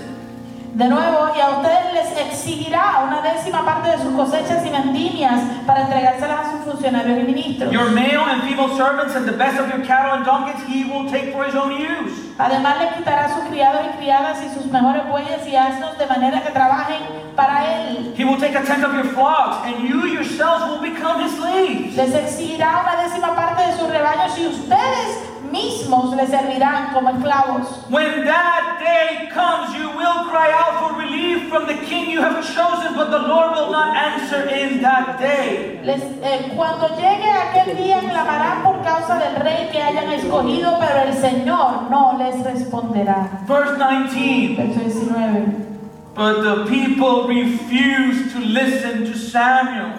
De 0.75 0.89
nuevo, 0.89 1.33
y 1.37 1.41
a 1.41 1.59
ustedes 1.59 1.93
les 1.93 2.27
exigirá 2.29 3.03
una 3.05 3.21
décima 3.21 3.65
parte 3.65 3.91
de 3.91 3.99
sus 3.99 4.15
cosechas 4.15 4.65
y 4.65 4.71
vendimias 4.71 5.41
para 5.67 5.83
entregárselas 5.83 6.39
a 6.39 6.53
sus 6.53 6.73
funcionarios 6.73 7.19
y 7.19 7.23
ministros. 7.25 7.73
Your 7.73 7.91
male 7.91 8.23
and 8.31 8.45
female 8.45 8.77
servants 8.77 9.17
and 9.17 9.27
the 9.27 9.37
best 9.37 9.59
of 9.59 9.69
your 9.69 9.85
cattle 9.85 10.13
and 10.13 10.25
donkeys 10.25 10.63
he 10.69 10.85
will 10.85 11.11
take 11.11 11.33
for 11.33 11.45
his 11.45 11.57
own 11.57 11.73
use. 11.73 12.33
Además 12.39 12.79
le 12.79 12.97
quitará 12.97 13.25
a 13.25 13.35
sus 13.35 13.45
criados 13.51 13.83
y 13.93 13.97
criadas 13.99 14.39
y 14.45 14.55
sus 14.55 14.67
mejores 14.67 15.03
bueyes 15.09 15.45
y 15.49 15.57
asnos 15.57 15.99
de 15.99 16.07
manera 16.07 16.43
que 16.43 16.53
trabajen 16.53 17.22
para 17.37 17.65
él. 17.89 18.15
He 18.17 18.25
will 18.25 18.39
take 18.39 18.55
a 18.55 18.63
tenth 18.65 18.85
of 18.85 18.95
your 18.95 19.05
flocks, 19.13 19.67
and 19.67 19.89
you 19.89 20.07
yourselves 20.07 20.65
will 20.69 20.81
become 20.81 21.23
his 21.23 21.33
slaves. 21.37 21.97
Les 21.97 22.15
exigirá 22.15 22.81
una 22.83 23.03
décima 23.03 23.35
parte 23.35 23.67
de 23.67 23.73
sus 23.79 23.89
rebaños 23.89 24.37
y 24.39 24.47
ustedes 24.47 25.29
mismos 25.51 26.15
le 26.17 26.27
servirán 26.27 26.93
como 26.95 27.11
esclavos. 27.11 27.85
When 27.91 28.25
that 28.25 28.79
day 28.81 29.29
comes, 29.33 29.75
you 29.77 29.89
will 29.91 30.25
cry 30.31 30.51
out 30.51 30.81
for 30.81 30.99
relief 30.99 31.49
from 31.51 31.67
the 31.67 31.75
king 31.87 32.09
you 32.11 32.23
have 32.23 32.41
chosen, 32.43 32.95
but 32.95 33.11
the 33.11 33.19
Lord 33.19 33.53
will 33.53 33.71
not 33.71 33.95
answer 33.95 34.49
in 34.49 34.81
that 34.81 35.19
day. 35.21 35.81
Les- 35.85 36.03
eh, 36.23 36.53
cuando 36.57 36.89
llegue 36.97 37.29
aquel 37.31 37.77
día 37.77 37.99
clamarán 38.01 38.63
por 38.63 38.81
causa 38.83 39.19
del 39.19 39.37
rey 39.43 39.69
que 39.71 39.83
hayan 39.83 40.11
escogido, 40.13 40.79
pero 40.81 41.03
el 41.09 41.13
Señor 41.15 41.91
no 41.91 42.17
les 42.19 42.43
responderá. 42.45 43.29
Verse 43.47 43.77
19. 43.77 44.57
Verso 44.57 44.81
19. 44.81 45.72
But 46.15 46.43
the 46.43 46.67
people 46.67 47.27
refused 47.27 48.33
to 48.33 48.39
listen 48.41 49.05
to 49.07 49.17
Samuel. 49.17 49.99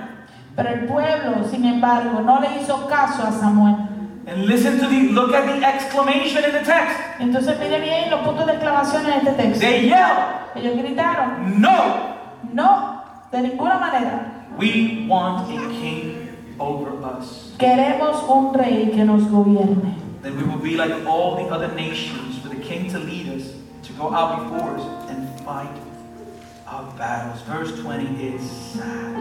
Pero 0.55 0.69
el 0.69 0.85
pueblo, 0.85 1.47
sin 1.49 1.65
embargo, 1.65 2.21
no 2.21 2.39
le 2.39 2.59
hizo 2.59 2.87
caso 2.87 3.23
a 3.23 3.31
Samuel. 3.31 3.89
And 4.27 4.45
listen 4.45 4.79
to 4.79 4.87
the 4.87 5.09
look 5.11 5.33
at 5.33 5.45
the 5.47 5.65
exclamation 5.65 6.43
in 6.45 6.51
the 6.51 6.63
text. 6.63 6.97
Entonces 7.19 7.59
mire 7.59 7.79
bien 7.81 8.09
los 8.11 8.21
puntos 8.21 8.45
de 8.45 8.53
exclamación 8.53 9.05
en 9.05 9.13
este 9.27 9.33
texto. 9.35 9.59
They 9.59 9.87
yelled, 9.89 10.55
Ellos 10.55 10.77
gritaron, 10.77 11.59
No! 11.59 12.15
no, 12.53 13.01
de 13.31 13.41
ninguna 13.41 13.79
manera. 13.79 14.45
We 14.57 15.07
want 15.09 15.49
a 15.49 15.67
king 15.81 16.29
over 16.59 16.91
us. 17.03 17.53
Queremos 17.57 18.23
un 18.29 18.53
rey 18.53 18.91
que 18.93 19.03
nos 19.03 19.23
gobierne. 19.23 19.95
Then 20.21 20.37
we 20.37 20.43
will 20.43 20.59
be 20.61 20.77
like 20.77 20.93
all 21.07 21.35
the 21.35 21.51
other 21.51 21.73
nations, 21.73 22.37
for 22.37 22.49
the 22.49 22.61
king 22.61 22.89
to 22.91 22.99
lead 22.99 23.27
us, 23.29 23.51
to 23.87 23.93
go 23.93 24.13
out 24.13 24.43
before 24.43 24.77
us 24.77 25.09
and 25.09 25.27
fight 25.41 25.67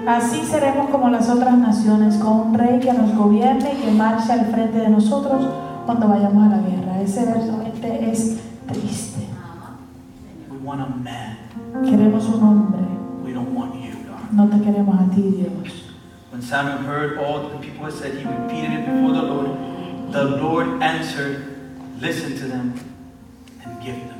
Así 0.07 0.43
seremos 0.45 0.91
como 0.91 1.09
las 1.11 1.29
otras 1.29 1.57
naciones, 1.59 2.17
con 2.17 2.33
un 2.49 2.55
rey 2.55 2.81
que 2.81 2.93
nos 2.93 3.15
gobierne 3.15 3.75
y 3.75 3.83
que 3.83 3.91
marche 3.93 4.33
al 4.33 4.47
frente 4.47 4.79
de 4.79 4.89
nosotros 4.89 5.47
cuando 5.87 6.09
vayamos 6.09 6.45
a 6.45 6.57
la 6.57 6.63
guerra. 6.63 7.01
Ese 7.01 7.25
verso 7.27 7.59
20 7.59 8.11
es 8.11 8.41
triste. 8.67 9.29
Queremos 11.85 12.29
un 12.29 12.43
hombre. 12.43 12.83
No 14.33 14.49
te 14.49 14.61
queremos 14.61 14.99
a 15.01 15.11
ti, 15.15 15.23
Dios. 15.23 15.83
When 16.31 16.41
Samuel 16.41 16.79
heard 16.79 17.19
all 17.19 17.51
the 17.51 17.59
people 17.59 17.91
said, 17.91 18.15
he 18.15 18.25
repeated 18.25 18.73
it 18.73 18.87
before 18.87 19.13
the 19.13 19.23
Lord. 19.23 19.51
The 20.13 20.25
Lord 20.25 20.83
answered, 20.83 21.45
Listen 22.01 22.35
to 22.39 22.47
them 22.49 22.75
and 23.65 23.81
give 23.83 23.97
them. 24.09 24.12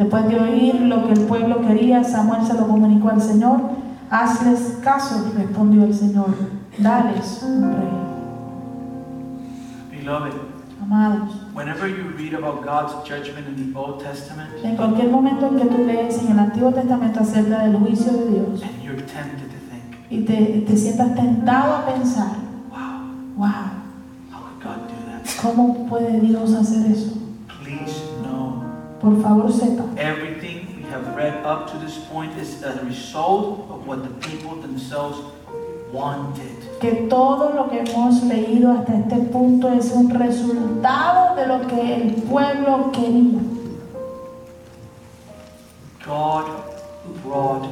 Después 0.00 0.28
de 0.28 0.40
oír 0.40 0.80
lo 0.80 1.06
que 1.06 1.12
el 1.12 1.20
pueblo 1.26 1.60
quería, 1.60 2.02
Samuel 2.02 2.46
se 2.46 2.54
lo 2.54 2.66
comunicó 2.66 3.10
al 3.10 3.20
Señor. 3.20 3.60
Hazles 4.08 4.78
caso, 4.82 5.30
respondió 5.36 5.84
el 5.84 5.92
Señor. 5.92 6.34
Dales 6.78 7.44
un 7.46 7.70
rey. 7.70 7.88
Beloved, 9.98 10.32
Amados, 10.82 11.34
whenever 11.52 11.86
you 11.86 12.14
read 12.16 12.32
about 12.32 12.64
God's 12.64 12.94
judgment 13.06 13.46
in 13.46 13.72
the 13.72 13.78
Old 13.78 14.02
Testament 14.02 14.48
en 14.64 14.74
cualquier 14.74 15.10
momento 15.10 15.46
en 15.48 15.58
que 15.58 15.66
tú 15.66 15.84
lees 15.84 16.18
en 16.22 16.32
el 16.32 16.38
Antiguo 16.38 16.72
Testamento 16.72 17.20
acerca 17.20 17.64
del 17.64 17.76
juicio 17.76 18.10
de 18.10 18.30
Dios 18.30 18.62
and 18.62 18.82
you're 18.82 18.96
tempted 19.02 19.50
to 19.50 19.58
think, 19.68 20.10
y 20.10 20.24
te, 20.24 20.64
te 20.66 20.76
sientas 20.78 21.14
tentado 21.14 21.74
a 21.74 21.84
pensar, 21.84 22.30
wow, 22.70 23.36
wow, 23.36 23.50
how 24.32 24.40
could 24.40 24.62
God 24.64 24.88
do 24.88 24.96
that? 25.06 25.42
¿cómo 25.42 25.86
puede 25.86 26.20
Dios 26.20 26.54
hacer 26.54 26.90
eso? 26.90 27.20
Por 29.00 29.20
favor, 29.22 29.48
sepa 29.50 29.84
everything 29.96 30.66
we 30.76 30.82
have 30.90 31.16
read 31.16 31.44
up 31.44 31.70
to 31.72 31.78
this 31.78 31.98
point 32.12 32.36
is 32.36 32.62
a 32.62 32.84
result 32.84 33.66
of 33.70 33.86
what 33.86 34.02
the 34.02 34.28
people 34.28 34.56
themselves 34.60 35.18
wanted. 35.92 36.56
que 36.80 37.06
todo 37.08 37.52
lo 37.54 37.68
que 37.68 37.80
hemos 37.80 38.22
leído 38.24 38.72
hasta 38.72 38.94
este 38.94 39.16
punto 39.30 39.68
es 39.68 39.92
un 39.92 40.10
resultado 40.10 41.34
de 41.36 41.46
lo 41.46 41.66
que 41.66 41.94
el 41.94 42.14
pueblo 42.22 42.90
quería. 42.92 43.40
God 46.06 46.46
brought 47.22 47.68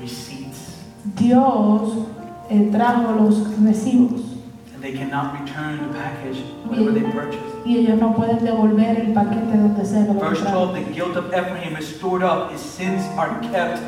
receipts, 0.00 0.78
Dios 1.16 2.06
eh, 2.50 2.70
trajo 2.72 3.12
los 3.12 3.36
recibos 3.58 4.22
and 4.74 4.82
they 4.82 4.92
cannot 4.92 5.40
return 5.40 5.78
the 5.78 5.94
package, 5.98 6.38
whatever 6.64 6.92
they 6.92 7.02
purchased. 7.12 7.51
Y 7.64 7.78
ellos 7.78 7.98
no 7.98 8.14
pueden 8.14 8.44
devolver 8.44 9.00
el 9.00 9.12
paquete 9.12 9.56
donde 9.56 9.82
que 9.82 10.12
lo 10.12 10.20
Verse 10.20 10.44
12 10.44 10.84
The 10.84 10.92
guilt 10.92 11.16
of 11.16 11.26
Ephraim 11.32 11.76
is 11.76 11.88
stored 11.88 12.22
up, 12.22 12.50
his 12.50 12.60
sins 12.60 13.02
are 13.16 13.38
kept 13.40 13.80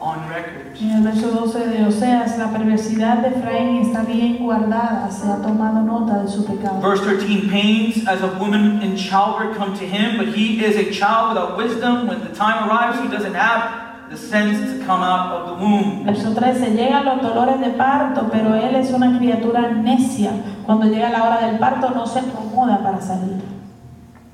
on 0.00 0.28
record. 0.28 0.76
En 0.80 0.90
el 0.90 1.02
verso 1.02 1.30
12 1.30 1.68
de 1.68 1.84
Oseas, 1.86 2.36
la 2.38 2.50
perversidad 2.50 3.18
de 3.18 3.28
Efraín 3.28 3.82
está 3.82 4.02
bien 4.02 4.38
guardada, 4.38 5.10
se 5.10 5.26
ha 5.26 5.36
tomado 5.36 5.82
nota 5.82 6.22
de 6.22 6.28
su 6.28 6.44
pecado. 6.44 6.80
Verse 6.80 7.02
13 7.04 7.48
Pains 7.48 8.06
as 8.06 8.20
a 8.22 8.28
woman 8.38 8.82
in 8.82 8.96
childbirth 8.96 9.56
come 9.56 9.76
to 9.78 9.84
him, 9.84 10.18
but 10.18 10.34
he 10.34 10.64
is 10.64 10.76
a 10.76 10.90
child 10.90 11.34
without 11.34 11.56
wisdom. 11.56 12.06
When 12.08 12.20
the 12.20 12.34
time 12.34 12.68
arrives, 12.68 13.00
he 13.00 13.08
doesn't 13.08 13.34
have 13.34 13.83
the 14.14 14.20
sense 14.20 14.58
to 14.72 14.86
come 14.86 15.02
out 15.02 15.32
of 15.32 15.48
the 15.48 15.64
womb. 15.64 16.04
Verso 16.04 16.32
13, 16.32 16.76
llegan 16.76 17.04
los 17.04 17.20
dolores 17.20 17.58
de 17.60 17.70
parto, 17.70 18.28
pero 18.30 18.54
él 18.54 18.76
es 18.76 18.90
una 18.92 19.18
criatura 19.18 19.72
necia. 19.72 20.30
Cuando 20.64 20.86
llega 20.86 21.10
la 21.10 21.24
hora 21.24 21.46
del 21.46 21.58
parto 21.58 21.90
no 21.90 22.06
se 22.06 22.20
acomoda 22.20 22.82
para 22.82 23.00
salir. 23.00 23.42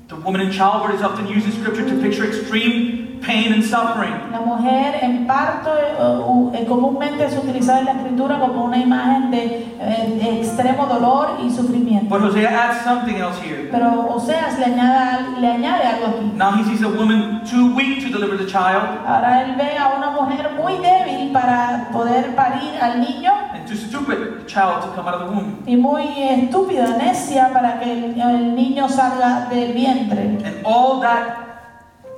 The 0.07 0.15
woman 0.17 0.41
in 0.41 0.51
childbirth 0.51 0.95
is 0.95 1.01
often 1.01 1.25
used 1.27 1.47
in 1.47 1.53
scripture 1.53 1.85
to 1.85 1.95
picture 2.01 2.25
extreme 2.25 3.00
pain 3.21 3.53
and 3.53 3.63
suffering. 3.63 4.13
La 4.31 4.39
mujer 4.39 4.99
en 5.01 5.27
parto 5.27 5.69
eh, 5.77 5.95
uh, 5.99 6.51
eh, 6.53 6.65
comúnmente 6.65 7.25
es 7.25 7.37
utilizada 7.37 7.79
en 7.79 7.85
la 7.85 7.91
escritura 7.93 8.39
como 8.39 8.65
una 8.65 8.77
imagen 8.77 9.31
de, 9.31 9.75
eh, 9.79 10.19
de 10.21 10.41
extremo 10.41 10.85
dolor 10.85 11.37
y 11.43 11.49
sufrimiento. 11.49 12.09
But 12.09 12.23
Hosea 12.23 12.49
adds 12.49 12.83
something 12.83 13.15
else 13.15 13.39
here. 13.41 13.69
Pero 13.71 14.07
Oseas 14.15 14.57
le 14.59 14.65
añade, 14.65 15.39
le 15.39 15.47
añade 15.47 15.83
algo 15.85 16.07
aquí. 16.07 16.31
Now 16.35 16.51
he 16.53 16.63
sees 16.63 16.81
a 16.81 16.89
woman 16.89 17.41
too 17.49 17.75
weak 17.75 18.03
to 18.03 18.09
deliver 18.09 18.37
the 18.37 18.45
child 18.45 18.83
Ahora 19.05 19.43
él 19.43 19.55
ve 19.55 19.77
a 19.77 19.89
una 19.97 20.11
mujer 20.11 20.51
muy 20.57 20.73
débil 20.77 21.31
para 21.31 21.89
poder 21.91 22.35
parir 22.35 22.81
al 22.81 23.01
niño 23.01 23.31
and 23.53 23.67
too 23.67 23.75
stupid 23.75 24.45
child 24.47 24.81
to 24.81 24.87
come 24.95 25.07
out 25.07 25.21
of 25.21 25.29
the 25.29 25.35
womb. 25.35 25.63
y 25.65 25.75
muy 25.75 26.03
estúpida, 26.17 26.97
necia 26.97 27.51
para 27.53 27.79
que 27.79 27.91
el, 27.91 28.19
el 28.19 28.55
niño 28.55 28.89
salga 28.89 29.47
del 29.49 29.73
vientre. 29.73 30.21
And 30.43 30.61
all 30.63 30.99
that 31.01 31.50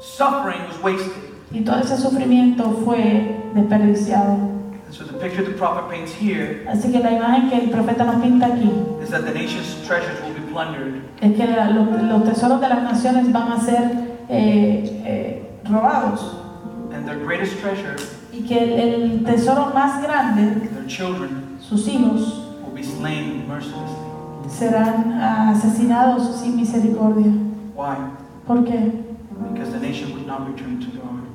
suffering 0.04 0.60
was 0.68 0.78
wasted. 0.84 1.24
Y 1.52 1.62
todo 1.64 1.80
ese 1.80 1.98
sufrimiento 1.98 2.64
fue 2.84 3.38
desperdiciado. 3.56 4.34
And 4.86 4.94
so 4.94 5.06
the 5.06 5.14
picture 5.14 5.44
the 5.44 5.56
prophet 5.58 5.90
paints 5.90 6.12
here 6.14 6.66
Así 6.68 6.92
que 6.92 7.00
la 7.00 7.12
imagen 7.12 7.50
que 7.50 7.58
el 7.66 7.70
profeta 7.72 8.04
nos 8.04 8.16
pinta 8.22 8.48
aquí 8.48 8.70
is 9.02 9.10
that 9.10 9.24
the 9.26 9.34
nation's 9.34 9.76
treasures 9.88 10.20
will 10.22 10.34
be 10.34 10.52
plundered 10.52 11.02
es 11.22 11.36
que 11.36 11.48
la- 11.48 11.70
los, 11.70 12.02
los 12.04 12.24
tesoros 12.26 12.60
de 12.62 12.70
las 12.70 12.84
naciones 12.84 13.32
van 13.32 13.52
a 13.54 13.60
ser 13.62 13.92
eh, 14.30 15.02
eh, 15.06 15.50
robados 15.70 16.36
and 16.94 17.08
their 17.08 17.18
greatest 17.18 17.60
treasure, 17.60 17.96
y 18.32 18.42
que 18.48 18.58
el, 18.60 19.02
el 19.04 19.24
tesoro 19.24 19.72
más 19.74 20.02
grande, 20.04 20.68
their 20.70 20.86
children, 20.88 21.58
sus 21.60 21.88
hijos, 21.88 22.50
will 22.64 22.74
be 22.76 22.84
slain 22.84 23.48
mercilessly. 23.48 23.98
serán 24.48 25.12
asesinados 25.14 26.36
sin 26.40 26.56
misericordia. 26.56 27.32
Why? 27.76 27.96
¿Por 28.46 28.64
qué? 28.64 28.92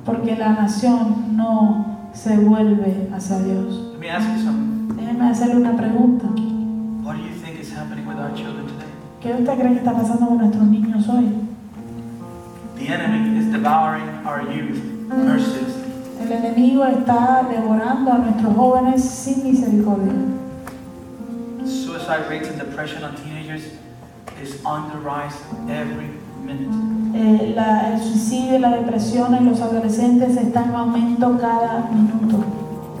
Porque 0.05 0.35
la 0.35 0.49
nación 0.53 1.37
no 1.37 2.09
se 2.13 2.37
vuelve 2.37 3.09
hacia 3.13 3.39
Dios. 3.39 3.93
Let 3.93 3.99
me 3.99 4.09
ask 4.09 4.27
you 4.29 4.43
something. 4.43 4.95
Déjeme 4.95 5.29
hacerle 5.29 5.55
una 5.57 5.75
pregunta. 5.75 6.25
What 7.03 7.15
do 7.15 7.23
you 7.23 7.35
think 7.43 7.59
is 7.59 7.71
happening 7.71 8.07
with 8.07 8.17
our 8.17 8.33
children 8.33 8.65
today? 8.65 8.87
¿Qué 9.21 9.33
usted 9.33 9.57
cree 9.57 9.71
que 9.73 9.79
está 9.79 9.93
pasando 9.93 10.27
con 10.27 10.37
nuestros 10.37 10.63
niños 10.63 11.07
hoy? 11.09 11.29
The 12.77 12.87
enemy 12.87 13.37
is 13.37 13.51
devouring 13.51 14.07
our 14.25 14.41
youth 14.41 14.81
mercilessly. 15.09 15.89
El 16.21 16.31
enemigo 16.31 16.85
está 16.85 17.43
devorando 17.49 18.11
a 18.11 18.17
nuestros 18.17 18.55
jóvenes 18.55 19.03
sin 19.03 19.43
misericordia. 19.43 20.13
Suicide 21.65 22.27
rates 22.29 22.49
and 22.49 22.59
depression 22.59 23.03
on 23.03 23.15
teenagers 23.15 23.63
is 24.41 24.63
on 24.65 24.89
the 24.89 24.97
rise 24.97 25.35
every. 25.69 26.09
Eh, 27.13 27.53
la- 27.55 27.93
el 27.93 27.99
suicidio 28.01 28.55
y 28.57 28.59
la 28.59 28.69
depresión 28.77 29.33
en 29.35 29.45
los 29.45 29.61
adolescentes 29.61 30.37
está 30.37 30.63
en 30.65 30.75
aumento 30.75 31.37
cada 31.39 31.89
minuto. 31.91 32.43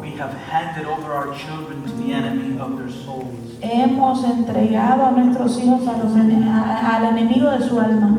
We 0.01 0.09
have 0.19 0.33
handed 0.51 0.85
over 0.87 1.11
our 1.13 1.33
children 1.35 1.81
to 1.83 1.91
the 2.03 2.13
enemy 2.13 2.59
of 2.59 2.77
their 2.77 2.89
souls. 2.91 3.25
Hemos 3.61 4.23
entregado 4.23 5.05
a 5.05 5.11
nuestros 5.11 5.57
hijos 5.63 5.87
a 5.87 5.97
los 6.03 6.15
ene- 6.15 6.43
a- 6.49 6.97
al 6.97 7.17
enemigo 7.17 7.49
de 7.51 7.61
su 7.61 7.79
alma, 7.79 8.17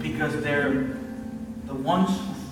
Because 0.00 0.36
they're 0.42 0.94
the 1.66 1.74
ones 1.88 2.08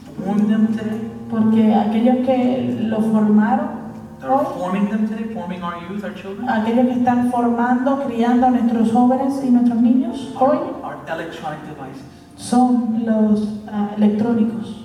who 0.06 0.24
formed 0.24 0.48
them 0.48 0.66
today. 0.76 1.00
porque 1.30 1.74
aquellos 1.74 2.26
que 2.26 2.80
lo 2.82 3.00
formaron, 3.00 3.79
They're 4.20 4.44
forming 4.58 4.90
them 4.90 5.08
today, 5.08 5.32
forming 5.32 5.62
our 5.62 5.80
youth, 5.88 6.04
our 6.04 6.12
children. 6.14 6.46
aquellos 6.48 6.86
que 6.86 6.92
están 7.00 7.30
formando, 7.30 8.04
criando 8.04 8.46
a 8.46 8.50
nuestros 8.50 8.92
jóvenes 8.92 9.42
y 9.42 9.50
nuestros 9.50 9.80
niños 9.80 10.34
hoy, 10.38 10.58
electronic 11.08 11.60
devices. 11.66 12.02
son 12.36 13.02
los 13.06 13.48
ah, 13.72 13.90
electrónicos. 13.96 14.84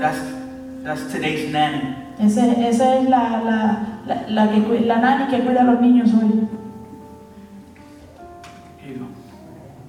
That's 0.00 0.18
that's 0.82 1.12
today's 1.12 1.52
nanny. 1.52 1.94
Ese- 2.18 2.68
esa 2.68 2.96
es 2.98 3.08
la, 3.08 3.40
la, 3.42 4.00
la, 4.06 4.22
la 4.28 4.50
que, 4.50 4.80
la 4.80 4.96
nani 4.98 5.26
que 5.30 5.40
cuida 5.44 5.60
a 5.60 5.64
los 5.64 5.80
niños 5.80 6.10
hoy. 6.14 6.48
Here 8.82 8.94
you 8.94 8.98
go. 9.00 9.06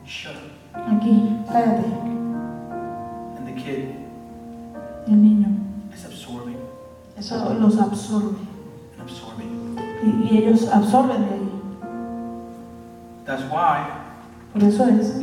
Shut 0.06 0.34
up. 0.36 0.82
Aquí, 0.94 1.36
cállate. 1.52 1.86
And 3.38 3.48
the 3.48 3.54
kid 3.54 3.96
el 5.08 5.16
niño. 5.16 5.48
is 5.94 6.06
absorbing 6.06 6.58
Eso 7.18 7.54
los 7.60 7.78
absorbe. 7.80 8.38
Y, 10.08 10.28
y 10.32 10.38
ellos 10.38 10.70
absorben 10.72 11.22
de 11.22 11.34
ahí. 11.36 11.50
That's 13.26 13.44
why 13.52 13.84
Por 14.54 14.64
eso 14.64 14.86
es 14.88 15.14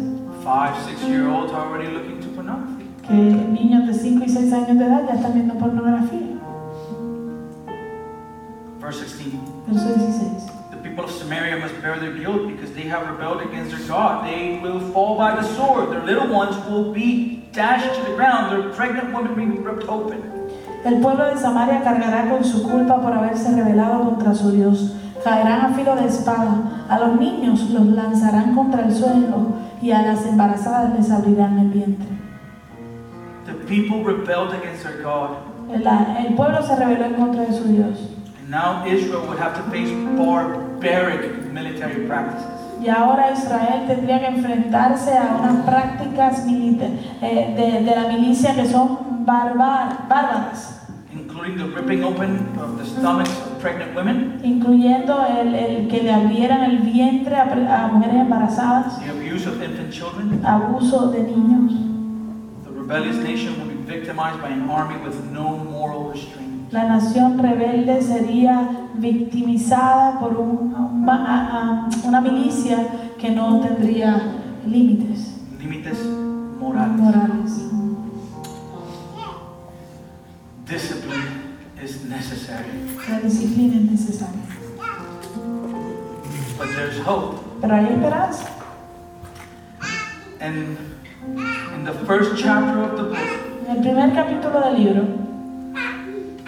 five, 0.45 0.75
six 0.85 1.03
year 1.09 1.27
olds 1.29 1.53
are 1.53 1.67
already 1.67 1.91
looking 1.91 2.21
to 2.21 2.29
pornography. 2.29 2.85
que 3.07 3.13
niños 3.15 3.87
de 3.87 3.95
5 3.95 4.25
y 4.25 4.29
6 4.29 4.53
años 4.53 4.79
de 4.79 4.85
edad 4.85 5.07
ya 5.09 5.15
están 5.15 5.35
viendo 5.35 5.55
pornografía. 5.55 6.39
Verse 8.81 9.01
16. 9.01 9.41
Verso 9.67 9.95
16. 9.95 10.51
The 10.71 10.77
people 10.83 11.05
of 11.05 11.11
Samaria 11.11 11.57
must 11.59 11.81
bear 11.81 11.99
their 11.99 12.13
guilt 12.13 12.47
because 12.49 12.73
they 12.75 12.83
have 12.89 13.07
rebelled 13.09 13.43
against 13.43 13.71
their 13.77 13.87
God. 13.89 14.27
They 14.27 14.59
will 14.63 14.81
fall 14.93 15.17
by 15.17 15.35
the 15.37 15.43
sword. 15.55 15.91
Their 15.91 16.05
little 16.05 16.29
ones 16.29 16.57
will 16.67 16.93
be 16.93 17.45
dashed 17.53 17.95
to 17.95 18.11
the 18.11 18.17
ground. 18.17 18.53
Their 18.53 18.71
pregnant 18.75 19.13
women 19.15 19.35
will 19.35 19.57
be 19.57 19.63
ripped 19.63 19.89
open. 19.89 20.21
El 20.85 21.01
pueblo 21.01 21.25
de 21.25 21.39
Samaria 21.39 21.83
cargará 21.83 22.29
con 22.29 22.45
su 22.45 22.63
culpa 22.63 23.01
por 23.01 23.13
haberse 23.15 23.51
rebelado 23.57 24.05
contra 24.05 24.35
su 24.35 24.51
Dios. 24.51 24.95
Caerán 25.25 25.61
a 25.63 25.69
filo 25.71 25.97
de 25.97 26.07
espada. 26.07 26.85
A 26.91 26.99
los 26.99 27.19
niños 27.19 27.71
los 27.71 27.87
lanzarán 27.87 28.55
contra 28.55 28.85
el 28.85 28.95
suelo 28.95 29.55
y 29.81 29.93
a 29.93 30.03
las 30.03 30.27
embarazadas 30.27 30.93
les 30.95 31.11
abrirán 31.11 31.59
el 31.59 31.69
vientre. 31.69 32.09
The 33.47 33.55
people 33.67 34.05
rebelled 34.05 34.53
against 34.53 34.85
their 34.85 35.03
God. 35.03 35.31
El, 35.71 35.87
el 35.87 36.35
pueblo 36.35 36.63
se 36.63 36.77
rebeló 36.77 37.07
en 37.07 37.15
contra 37.15 37.47
de 37.47 37.53
su 37.55 37.65
Dios. 37.65 37.99
And 38.43 38.51
now 38.51 38.85
Israel 38.87 39.27
would 39.27 39.39
have 39.39 39.55
to 39.55 39.63
face 39.71 39.91
barbaric 40.19 41.51
military 41.51 42.07
practices. 42.07 42.54
Y 42.85 42.89
ahora 42.91 43.31
Israel 43.33 43.87
tendría 43.87 44.21
que 44.21 44.27
enfrentarse 44.27 45.17
a 45.17 45.37
unas 45.41 45.65
prácticas 45.65 46.45
milita- 46.45 46.85
eh, 47.23 47.55
de, 47.57 47.83
de 47.85 47.97
la 47.97 48.09
milicia 48.09 48.55
que 48.55 48.67
son 48.67 49.25
barbar- 49.25 50.07
bárbaras, 50.09 50.83
including 51.15 51.57
the 51.57 51.65
ripping 51.65 52.05
open 52.05 52.47
of 52.61 52.77
the 52.79 52.85
stomachs 52.85 53.31
of 53.47 53.59
pregnant 53.63 53.95
women, 53.97 54.39
incluyendo 54.45 55.25
el, 55.27 55.55
el 55.55 55.89
que 55.89 56.03
le 56.03 56.13
abrieran 56.13 56.63
el 56.65 56.79
vientre 56.81 57.37
a, 57.37 57.45
a 57.85 57.87
mujeres 57.89 58.17
embarazadas, 58.21 58.99
the 59.01 59.11
abuse 59.11 59.47
of 59.47 59.63
infant 59.63 59.91
children. 59.91 60.41
abuso 60.45 61.11
de 61.11 61.23
niños. 61.23 61.73
The 62.65 62.71
rebellious 62.71 63.17
nation 63.17 63.55
will 63.61 63.69
be 63.75 63.81
victimized 63.91 64.43
by 64.43 64.49
an 64.51 64.69
army 64.69 64.97
with 65.03 65.15
no 65.33 65.57
moral 65.57 66.11
restraint. 66.13 66.44
La 66.75 66.83
nación 66.89 67.39
rebelde 67.39 68.03
sería 68.03 68.69
victimizada 68.95 70.19
por 70.19 70.37
un- 70.37 70.75
una, 70.75 71.89
una 72.03 72.21
milicia 72.21 72.79
que 73.17 73.31
no 73.31 73.61
tendría 73.61 74.21
límites 74.67 75.37
Límites 75.61 75.99
morales. 76.61 76.99
morales. 76.99 77.53
Discipline 80.67 81.57
is 81.81 82.05
necessary. 82.09 82.73
La 83.09 83.21
disciplina 83.21 83.77
es 83.77 83.91
necesaria. 83.93 84.43
But 86.59 86.69
there's 86.75 86.99
hope. 87.07 87.39
Pero 87.61 87.73
hay 87.75 87.85
esperanza. 87.85 88.47
And 90.41 90.77
in 91.77 91.85
the 91.85 91.93
first 92.05 92.37
chapter 92.37 92.83
of 92.83 92.97
the 92.97 93.03
book, 93.05 93.19
En 93.69 93.77
el 93.77 93.81
primer 93.81 94.13
capítulo 94.13 94.61
del 94.61 94.75
libro, 94.85 95.03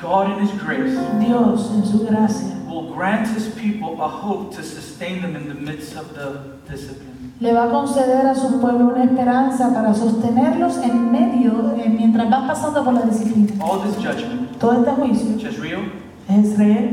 God 0.07 0.39
in 0.39 0.47
His 0.47 0.53
grace 0.63 0.97
Dios 1.21 1.71
en 1.75 1.85
su 1.85 2.07
gracia 2.07 2.55
will 2.69 2.95
grant 2.95 3.27
His 3.29 3.49
people 3.55 4.01
a 4.01 4.09
hope 4.09 4.55
to 4.57 4.63
sustain 4.63 5.21
them 5.23 5.35
in 5.37 5.49
the 5.49 5.55
midst 5.55 5.97
of 5.97 6.15
the 6.15 6.57
discipline. 6.71 7.33
le 7.41 7.53
va 7.53 7.65
a 7.65 7.71
conceder 7.71 8.27
a 8.27 8.35
su 8.35 8.61
pueblo 8.61 8.87
una 8.95 9.05
esperanza 9.05 9.73
para 9.75 9.93
sostenerlos 9.95 10.79
en 10.79 11.13
medio, 11.13 11.75
eh, 11.77 11.89
mientras 11.89 12.31
van 12.31 12.47
pasando 12.47 12.83
por 12.83 12.95
la 12.95 13.03
disciplina. 13.03 13.53
All 13.63 13.81
this 13.83 13.97
judgment, 13.97 14.57
Todo 14.59 14.73
este 14.73 14.91
juicio 14.93 15.37
es 15.37 16.45
Israel 16.45 16.91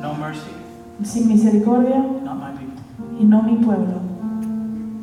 no 0.00 0.14
mercy, 0.14 0.50
sin 1.04 1.28
misericordia 1.28 1.96
not 2.24 2.36
my 2.38 2.50
people. 2.58 2.82
y 3.20 3.24
no 3.24 3.42
mi 3.42 3.56
pueblo. 3.64 4.00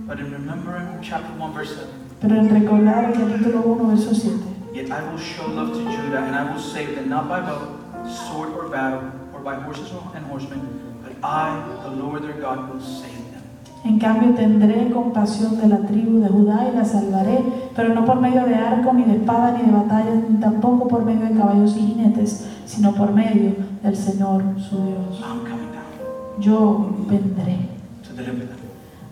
But 0.07 0.19
in 0.19 0.31
remembering 0.31 0.87
chapter 1.01 1.31
1, 1.39 1.53
verse 1.53 1.75
7, 1.75 1.87
Pero 2.21 2.35
en 2.35 2.49
recordar 2.49 3.05
el 3.05 3.13
capítulo 3.13 3.61
1, 3.65 3.87
verso 3.87 4.13
7. 4.13 4.37
Yet 4.79 4.91
I 4.91 5.03
will 5.11 5.19
show 5.19 5.45
love 5.45 5.73
to 5.73 5.83
Judah, 5.91 6.23
and 6.23 6.33
I 6.33 6.43
will 6.49 6.61
save 6.61 6.95
them 6.95 7.09
not 7.09 7.27
by 7.27 7.41
bow, 7.41 7.59
sword, 8.07 8.51
or 8.55 8.69
battle, 8.69 9.11
or 9.33 9.41
by 9.41 9.55
horses 9.55 9.91
and 10.15 10.25
horsemen, 10.27 10.61
but 11.03 11.11
I, 11.21 11.51
the 11.83 11.91
Lord 12.01 12.23
their 12.23 12.39
God, 12.39 12.71
will 12.71 12.79
save 12.79 13.25
them. 13.31 13.43
En 13.83 13.99
cambio 13.99 14.33
tendré 14.35 14.89
compasión 14.93 15.57
de 15.59 15.67
la 15.67 15.79
tribu 15.79 16.21
de 16.21 16.29
Judá 16.29 16.69
y 16.71 16.77
la 16.77 16.85
salvaré, 16.85 17.43
pero 17.75 17.93
no 17.93 18.05
por 18.05 18.21
medio 18.21 18.45
de 18.45 18.55
arco, 18.55 18.93
ni 18.93 19.03
de 19.03 19.17
espada, 19.17 19.51
ni 19.51 19.65
de 19.65 19.71
batalla, 19.73 20.15
ni 20.29 20.37
tampoco 20.39 20.87
por 20.87 21.03
medio 21.03 21.27
de 21.27 21.35
caballos 21.37 21.75
y 21.75 21.81
jinetes, 21.81 22.47
sino 22.65 22.93
por 22.93 23.11
medio 23.11 23.55
del 23.83 23.97
Señor 23.97 24.41
su 24.61 24.77
Dios. 24.77 25.19
I'm 25.19 25.39
coming 25.43 25.73
down 25.73 26.39
Yo 26.39 26.95
vendré 27.05 27.67
to 28.07 28.13
deliver 28.13 28.45
them, 28.45 28.68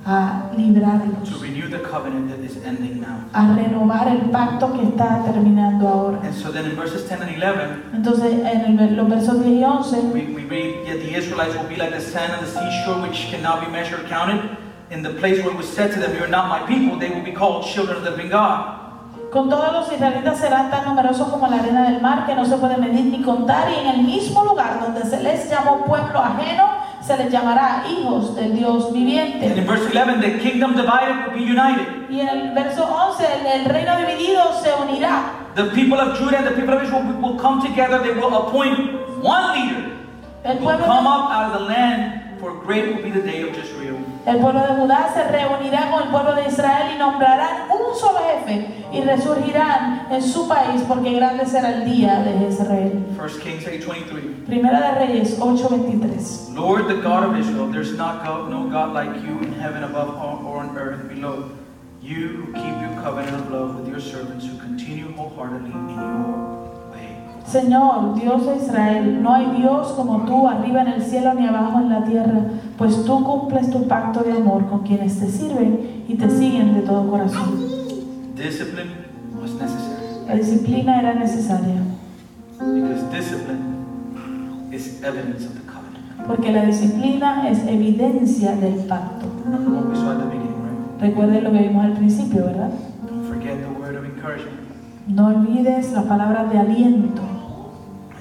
a 0.07 0.49
librarlos, 0.55 1.29
to 1.29 1.37
renew 1.39 1.67
the 1.67 1.79
covenant 1.79 2.29
that 2.29 2.39
is 2.39 2.55
ending 2.63 3.01
now. 3.01 3.25
a 3.33 3.41
renovar 3.53 4.07
el 4.07 4.29
pacto 4.31 4.71
que 4.71 4.83
está 4.87 5.21
terminando 5.25 5.85
ahora. 5.85 6.21
And 6.23 6.33
so 6.33 6.49
then 6.49 6.63
in 6.65 6.77
verses 6.77 7.03
10 7.09 7.21
and 7.23 7.31
11, 7.31 7.83
Entonces, 7.93 8.39
en 8.45 8.79
el 8.79 8.95
los 8.95 9.09
versos 9.09 9.43
10 9.43 9.59
y 9.59 9.63
11, 9.63 10.13
we, 10.13 10.21
we 10.33 10.45
read, 10.45 10.87
Yet 10.87 10.99
the 11.01 11.13
Israelites 11.13 11.55
will 11.55 11.67
be 11.67 11.75
like 11.75 11.91
the 11.91 11.99
sand 11.99 12.31
on 12.31 12.39
the 12.39 12.49
seashore, 12.49 13.01
which 13.01 13.27
cannot 13.29 13.65
be 13.65 13.69
measured 13.69 14.07
counted. 14.07 14.57
In 14.89 15.03
the 15.03 15.13
place 15.19 15.43
where 15.43 15.51
it 15.51 15.57
was 15.57 15.67
said 15.67 15.91
to 15.91 15.99
them, 15.99 16.15
You 16.15 16.23
are 16.23 16.29
not 16.29 16.47
my 16.47 16.65
people, 16.65 16.97
they 16.97 17.09
will 17.09 17.23
be 17.25 17.33
called 17.33 17.65
children 17.65 17.97
of 17.97 18.03
the 18.03 18.11
living 18.11 18.29
God. 18.29 18.75
con 19.29 19.49
todos 19.49 19.73
los 19.73 19.91
israelitas 19.91 20.39
serán 20.39 20.71
tan 20.71 20.85
numerosos 20.85 21.27
como 21.27 21.47
la 21.47 21.57
arena 21.57 21.83
del 21.83 22.01
mar 22.01 22.25
que 22.25 22.33
no 22.33 22.45
se 22.45 22.55
puede 22.55 22.77
medir 22.77 23.05
ni 23.05 23.21
contar, 23.21 23.69
y 23.69 23.75
en 23.85 23.87
el 23.87 24.03
mismo 24.03 24.45
lugar 24.45 24.79
donde 24.81 25.03
se 25.03 25.21
les 25.21 25.49
llamó 25.49 25.83
pueblo 25.83 26.17
ajeno, 26.17 26.76
se 27.07 27.15
les 27.15 27.31
llamará 27.31 27.85
hijos 27.89 28.35
del 28.35 28.53
Dios 28.53 28.87
And 28.91 29.57
in 29.57 29.65
verse 29.65 29.89
11, 29.93 30.19
the 30.19 30.39
kingdom 30.39 30.75
divided 30.75 31.25
will 31.25 31.37
be 31.39 31.43
united. 31.43 31.87
Y 32.09 32.19
en 32.19 32.27
el 32.27 32.53
verso 32.53 32.83
11, 32.83 33.25
el, 33.25 33.47
el 33.61 33.65
reino 33.65 33.95
dividido 33.95 34.43
se 34.61 34.71
unirá. 34.73 35.53
The 35.55 35.71
people 35.71 35.99
of 35.99 36.19
Judah 36.19 36.39
and 36.39 36.47
the 36.47 36.51
people 36.51 36.73
of 36.73 36.83
Israel 36.83 37.03
will, 37.03 37.21
will 37.21 37.39
come 37.39 37.61
together. 37.61 37.99
They 38.03 38.13
will 38.13 38.35
appoint 38.35 38.77
one 39.23 39.53
leader 39.53 39.91
El 40.43 40.57
who 40.57 40.65
will 40.65 40.77
come 40.77 41.07
up 41.07 41.31
out 41.31 41.53
of 41.53 41.61
the 41.61 41.65
land, 41.65 42.39
for 42.39 42.53
great 42.53 42.93
will 42.93 43.01
be 43.01 43.09
the 43.09 43.21
day 43.21 43.41
of 43.41 43.55
Jezreel. 43.55 43.97
El 44.27 44.39
pueblo 44.39 44.59
de 44.59 44.75
Judá 44.75 45.09
se 45.13 45.23
reunirá 45.23 45.89
con 45.89 46.03
el 46.03 46.09
pueblo 46.09 46.35
de 46.35 46.47
Israel 46.47 46.91
y 46.93 46.99
nombrarán 46.99 47.69
un 47.71 47.95
solo 47.95 48.19
jefe 48.19 48.67
y 48.91 49.01
resurgirán 49.01 50.07
en 50.11 50.21
su 50.21 50.47
país 50.49 50.83
porque 50.85 51.13
grande 51.13 51.45
será 51.45 51.75
el 51.75 51.85
día 51.85 52.19
de 52.19 52.37
Jezreel. 52.37 53.05
1 53.17 53.27
Kings 53.41 53.65
8.23 53.65 54.45
Primera 54.45 54.91
de 54.91 55.05
Reyes 55.05 55.39
8:23. 55.39 56.53
Lord, 56.53 56.87
the 56.87 57.01
God 57.01 57.23
of 57.23 57.37
Israel, 57.37 57.71
there's 57.71 57.97
not 57.97 58.25
God, 58.25 58.49
no 58.49 58.69
God 58.69 58.93
like 58.93 59.21
you 59.23 59.39
in 59.39 59.53
heaven 59.53 59.83
above 59.83 60.09
or 60.45 60.59
on 60.59 60.77
earth 60.77 61.07
below. 61.07 61.51
You 62.01 62.27
who 62.27 62.53
keep 62.53 62.81
your 62.81 63.01
covenant 63.01 63.35
of 63.35 63.51
love 63.51 63.79
with 63.79 63.87
your 63.87 63.99
servants, 63.99 64.45
who 64.45 64.57
continue 64.59 65.11
wholeheartedly 65.13 65.71
in 65.71 65.89
your. 65.89 66.56
Señor, 67.47 68.15
Dios 68.15 68.45
de 68.45 68.57
Israel, 68.57 69.23
no 69.23 69.33
hay 69.33 69.45
Dios 69.57 69.93
como 69.93 70.25
tú 70.25 70.47
arriba 70.47 70.81
en 70.81 70.87
el 70.89 71.01
cielo 71.01 71.33
ni 71.33 71.47
abajo 71.47 71.79
en 71.79 71.89
la 71.89 72.03
tierra, 72.03 72.41
pues 72.77 73.05
tú 73.05 73.23
cumples 73.23 73.71
tu 73.71 73.87
pacto 73.87 74.19
de 74.21 74.33
amor 74.33 74.67
con 74.67 74.81
quienes 74.83 75.17
te 75.17 75.27
sirven 75.29 76.03
y 76.09 76.15
te 76.15 76.29
siguen 76.29 76.73
de 76.73 76.81
todo 76.81 77.09
corazón. 77.09 77.55
Discipline 78.35 78.89
was 79.41 79.53
necessary 79.53 80.27
La 80.27 80.35
disciplina 80.35 80.99
era 80.99 81.13
necesaria, 81.13 81.81
because 82.59 83.03
discipline 83.11 84.69
is 84.73 85.01
evidence 85.01 85.45
of 85.45 85.53
the 85.53 85.61
covenant. 85.61 86.27
porque 86.27 86.51
la 86.51 86.65
disciplina 86.65 87.47
es 87.49 87.65
evidencia 87.65 88.57
del 88.57 88.85
pacto. 88.87 89.25
Remember 89.45 89.71
what 89.71 89.89
we 89.89 89.95
saw 89.95 90.11
at 90.11 90.17
the 90.19 90.25
beginning, 90.25 90.51
right? 90.65 91.01
Recuerden 91.01 91.43
lo 91.45 91.51
que 91.53 91.59
vimos 91.59 91.85
al 91.85 91.93
principio, 91.93 92.43
¿verdad? 92.43 92.71
Don't 93.09 93.25
forget 93.25 93.55
the 93.61 93.79
word 93.79 93.95
of 93.95 94.03
encouragement. 94.03 94.67
No 95.07 95.27
olvides 95.27 95.93
las 95.93 96.03
palabras 96.03 96.51
de 96.51 96.59
aliento. 96.59 97.21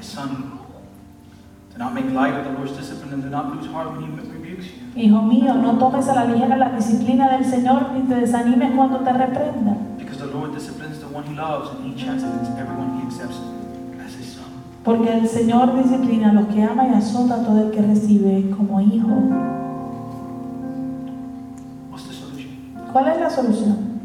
Son, 0.07 0.59
do 1.73 1.79
not 1.79 1.93
make 1.93 2.07
light 2.13 2.35
of 2.35 2.45
the 2.45 2.53
Lord's 2.53 2.73
discipline 2.73 3.13
and 3.13 3.23
do 3.23 3.29
not 3.29 3.55
lose 3.55 3.67
heart 3.67 3.91
when 3.91 4.03
he 4.03 4.09
rebukes 4.09 4.67
you. 4.67 4.87
Hijo 4.95 5.21
mío, 5.23 5.55
no 5.61 5.77
tomes 5.79 6.09
a 6.09 6.15
la 6.15 6.25
ligera 6.25 6.57
la 6.57 6.71
disciplina 6.71 7.29
del 7.31 7.45
Señor 7.45 7.93
ni 7.93 8.03
te 8.09 8.15
desanimes 8.15 8.75
cuando 8.75 9.01
te 9.01 9.13
reprenda. 9.13 9.77
Because 9.99 10.19
the 10.19 10.27
Lord 10.27 10.55
disciplines 10.55 11.01
the 11.01 11.09
one 11.09 11.25
he 11.25 11.35
loves 11.35 11.71
and 11.71 11.85
he 11.85 11.95
chastens 11.95 12.49
everyone 12.57 13.01
he 13.01 13.07
accepts 13.07 13.41
as 14.01 14.15
his 14.15 14.33
son. 14.37 14.45
Porque 14.85 15.13
el 15.13 15.29
Señor 15.29 15.77
disciplina 15.77 16.31
a 16.31 16.33
los 16.35 16.47
que 16.47 16.63
ama 16.63 16.87
y 16.87 16.95
azota 16.95 17.35
a 17.35 17.45
todo 17.45 17.67
el 17.67 17.71
que 17.73 17.83
recibe 17.83 18.49
como 18.57 18.81
hijo. 18.81 19.09
What's 21.91 22.07
the 22.07 22.15
solution? 22.15 22.53
¿Cuál 22.93 23.09
es 23.09 23.21
la 23.21 23.29
solución? 23.29 24.01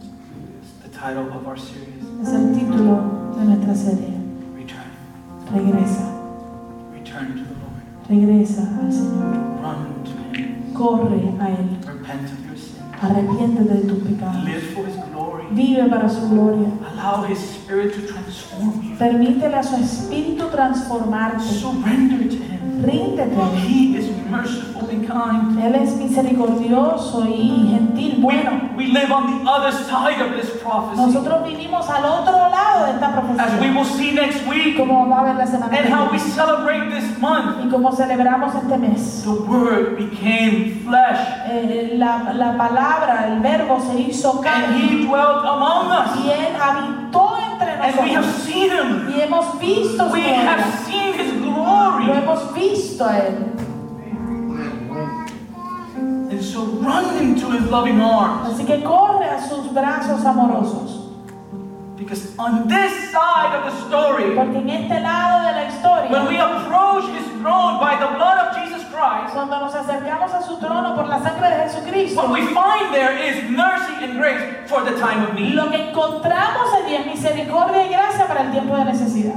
It's 0.62 0.74
the 0.84 0.90
title 0.90 1.30
of 1.32 1.48
our 1.48 1.58
series. 1.58 2.04
Es 2.22 2.34
el 2.34 2.52
título 2.54 3.34
de 3.38 3.46
nuestra 3.46 3.76
serie. 3.76 4.21
Regresa, 5.54 6.06
Return 6.94 7.28
to 7.36 7.44
the 7.44 7.56
Lord. 7.60 7.82
regresa 8.10 8.62
al 8.80 8.92
Señor. 8.92 9.62
Run 9.62 10.04
to 10.04 10.38
him. 10.38 10.74
Corre 10.74 11.22
a 11.40 11.50
Él. 11.50 11.78
Arrepiéntete 13.02 13.74
de 13.74 13.82
tus 13.82 14.00
pecados. 14.04 14.44
Live 15.54 15.90
for 15.90 15.90
his 15.90 15.90
glory. 15.90 15.90
Vive 15.90 15.90
para 15.90 16.10
su 16.10 16.30
gloria. 16.30 16.72
Allow 16.94 17.24
his 17.24 17.40
spirit 17.40 17.94
to 17.94 18.08
transform 18.08 18.82
you. 18.84 18.96
Permítele 18.98 19.56
a 19.56 19.64
su 19.64 19.76
espíritu 19.76 20.50
transformarte. 20.50 21.44
Surrender 21.44 22.30
to 22.30 22.36
him. 22.36 22.84
Ríndete. 22.84 23.36
He 23.68 23.96
is 23.98 24.10
merciful 24.30 24.90
and 24.90 25.08
kind. 25.08 25.60
Él 25.60 25.76
es 25.76 25.96
misericordioso 25.96 27.26
y 27.28 27.70
gentil, 27.70 28.22
bueno. 28.22 28.52
We, 28.76 28.86
we 28.86 28.92
live 28.92 29.12
on 29.12 29.44
the 29.44 29.50
other 29.50 29.72
side 29.72 30.22
of 30.22 30.36
this 30.36 30.50
prophecy. 30.62 31.02
Nosotros 31.02 31.44
vivimos 31.48 31.90
al 31.90 32.06
otro 32.06 32.34
lado 32.50 32.86
de 32.86 32.94
esta 32.94 33.22
As 33.38 33.60
we 33.62 33.72
will 33.72 33.86
see 33.86 34.14
next 34.14 34.48
week 34.48 34.78
Como 34.78 35.08
vamos 35.08 35.20
a 35.20 35.24
ver 35.24 35.36
la 35.36 35.46
semana 35.46 35.78
and 35.78 35.94
how 35.94 36.12
we 36.12 36.20
celebrate 36.20 36.90
this 36.90 36.90
month. 36.90 36.91
Y 36.91 36.91
como 37.72 37.92
celebramos 37.94 38.54
este 38.56 38.78
mes. 38.78 39.24
The 39.24 39.30
word 39.32 39.98
became 39.98 40.82
flesh 40.86 41.20
Eh, 41.48 41.94
la, 41.98 42.34
la 42.34 42.58
palabra, 42.58 43.28
el 43.30 43.40
verbo 43.40 43.80
se 43.80 44.00
hizo 44.02 44.34
and 44.34 44.44
carne 44.44 44.78
he 44.78 45.06
dwelt 45.08 45.44
among 45.46 45.92
us. 45.92 46.18
y 46.24 46.30
él 46.30 46.56
habitó 46.62 47.38
entre 47.54 47.72
And 47.72 47.96
we 48.04 48.14
have 48.14 48.26
nosotros 48.26 48.44
seen 48.44 48.72
him. 48.72 49.10
y 49.16 49.22
hemos 49.22 49.60
visto 49.60 50.08
su 50.08 50.14
We 50.14 50.22
gloria. 50.22 50.52
have 50.52 50.64
seen 50.86 51.14
his 51.20 51.34
Lo 51.42 51.54
glory. 51.54 52.12
hemos 52.12 52.54
visto 52.54 53.06
a 53.06 53.18
él. 53.18 53.48
And 56.32 56.42
so 56.42 56.62
run 56.82 57.18
into 57.22 57.52
his 57.52 57.70
loving 57.70 58.00
arms. 58.02 58.54
Así 58.54 58.66
que 58.66 58.82
corre 58.84 59.30
a 59.30 59.42
sus 59.48 59.72
brazos 59.74 60.24
amorosos. 60.26 61.11
Because 62.02 62.34
on 62.40 62.68
this 62.68 63.12
side 63.12 63.54
of 63.54 63.70
the 63.70 63.76
story, 63.86 64.34
Porque 64.34 64.58
en 64.58 64.70
este 64.70 65.00
lado 65.02 65.46
de 65.46 65.52
la 65.54 66.10
when 66.10 66.26
we 66.28 66.34
historia, 66.34 66.66
approach 66.66 67.06
his 67.14 67.28
throne 67.40 67.80
by 67.80 67.94
the 67.96 68.08
blood 68.18 68.38
of 68.42 68.56
Jesus 68.58 68.82
Christ, 68.90 69.34
cuando 69.34 69.60
nos 69.60 69.74
acercamos 69.76 70.34
a 70.34 70.42
su 70.42 70.58
trono 70.58 70.96
por 70.96 71.06
la 71.08 71.22
sangre 71.22 71.50
de 71.50 71.70
Jesucristo, 71.70 72.18
what 72.18 72.32
we 72.34 72.42
find 72.48 72.92
there 72.92 73.14
is 73.16 73.48
mercy 73.52 73.94
and 74.04 74.18
grace 74.18 74.42
for 74.68 74.82
the 74.84 74.98
time 75.00 75.22
of 75.28 75.36
need. 75.36 75.54
lo 75.54 75.70
que 75.70 75.78
encontramos 75.92 76.74
allí 76.74 76.96
es 76.96 77.06
misericordia 77.06 77.86
y 77.86 77.90
gracia 77.90 78.26
para 78.28 78.42
el 78.46 78.52
tiempo 78.52 78.76
de 78.76 78.86
necesidad. 78.86 79.36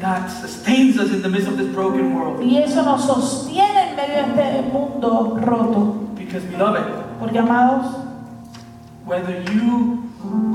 that 0.00 0.28
sustains 0.28 0.96
us 0.96 1.10
in 1.12 1.22
the 1.22 1.28
midst 1.28 1.48
of 1.48 1.58
this 1.58 1.66
broken 1.74 2.14
world. 2.14 2.40
Y 2.40 2.56
eso 2.62 2.82
nos 2.82 3.04
sostiene 3.04 3.90
en 3.90 3.96
medio 3.96 4.34
de 4.34 4.58
este 4.60 4.72
mundo 4.72 5.36
roto. 5.42 5.94
Because, 6.16 6.44
beloved, 6.46 6.82
Porque 7.18 7.38
amados, 7.38 7.86
whether 9.08 9.42
you 9.52 10.04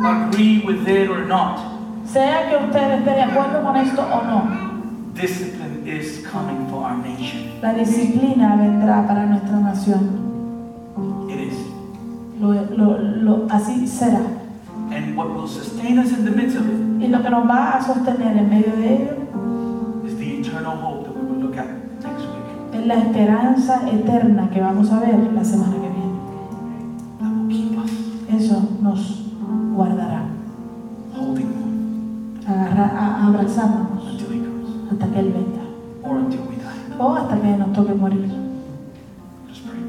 agree 0.05 0.63
with 0.65 0.87
it 0.87 1.09
or 1.09 1.25
not, 1.25 1.57
sea 2.05 2.49
que 2.49 2.57
usted 2.65 2.91
esté 2.99 3.11
de 3.15 3.21
acuerdo 3.23 3.63
con 3.63 3.75
esto 3.77 4.01
o 4.01 4.23
no, 4.23 5.13
discipline 5.13 5.83
is 5.87 6.23
coming 6.31 6.67
for 6.69 6.83
our 6.83 6.97
nation. 6.97 7.49
la 7.61 7.73
disciplina 7.73 8.55
vendrá 8.55 9.05
para 9.07 9.25
nuestra 9.25 9.57
nación. 9.59 10.21
It 11.29 11.39
is. 11.51 11.57
Lo, 12.39 12.53
lo- 12.53 12.97
lo- 12.99 13.47
así 13.49 13.87
será. 13.87 14.21
And 14.91 15.15
what 15.17 15.29
will 15.33 15.47
sustain 15.47 15.97
us 15.97 16.11
in 16.11 16.25
the 16.25 16.31
midst 16.31 16.55
of 16.57 16.67
it 16.67 17.03
Y 17.03 17.07
lo 17.07 17.21
que 17.23 17.29
nos 17.29 17.47
va 17.49 17.77
a 17.77 17.81
sostener 17.81 18.37
en 18.37 18.49
medio 18.49 18.75
de 18.75 18.93
ello 18.95 20.03
is 20.05 20.15
the 20.17 20.39
eternal 20.39 20.75
hope 20.77 21.05
that 21.05 21.15
we 21.15 21.21
will 21.31 21.39
look 21.41 21.57
at 21.57 21.65
next 22.03 22.21
week. 22.27 22.79
es 22.81 22.85
la 22.85 22.95
esperanza 22.95 23.81
eterna 23.89 24.49
que 24.51 24.61
vamos 24.61 24.91
a 24.91 24.99
ver 24.99 25.17
la 25.33 25.43
semana 25.43 25.73
que 25.73 25.79
viene. 25.79 25.92
Eso 28.43 28.59
nos 28.81 28.99
guardará, 29.73 30.25
holding 31.15 31.47
on 31.47 32.39
agarra- 32.45 32.91
a- 32.93 33.27
abrazándonos 33.27 34.03
until 34.11 34.31
He 34.33 34.39
comes 34.41 34.91
hasta 34.91 35.07
que 35.07 35.19
Él 35.19 35.31
venga 35.31 35.61
or 36.03 36.17
until 36.17 36.41
we 36.49 36.57
die. 36.57 36.97
o 36.99 37.13
hasta 37.15 37.39
que 37.39 37.55
nos 37.57 37.71
toque 37.73 37.93
morir. 37.93 38.29
Just 39.47 39.65
pray. 39.65 39.79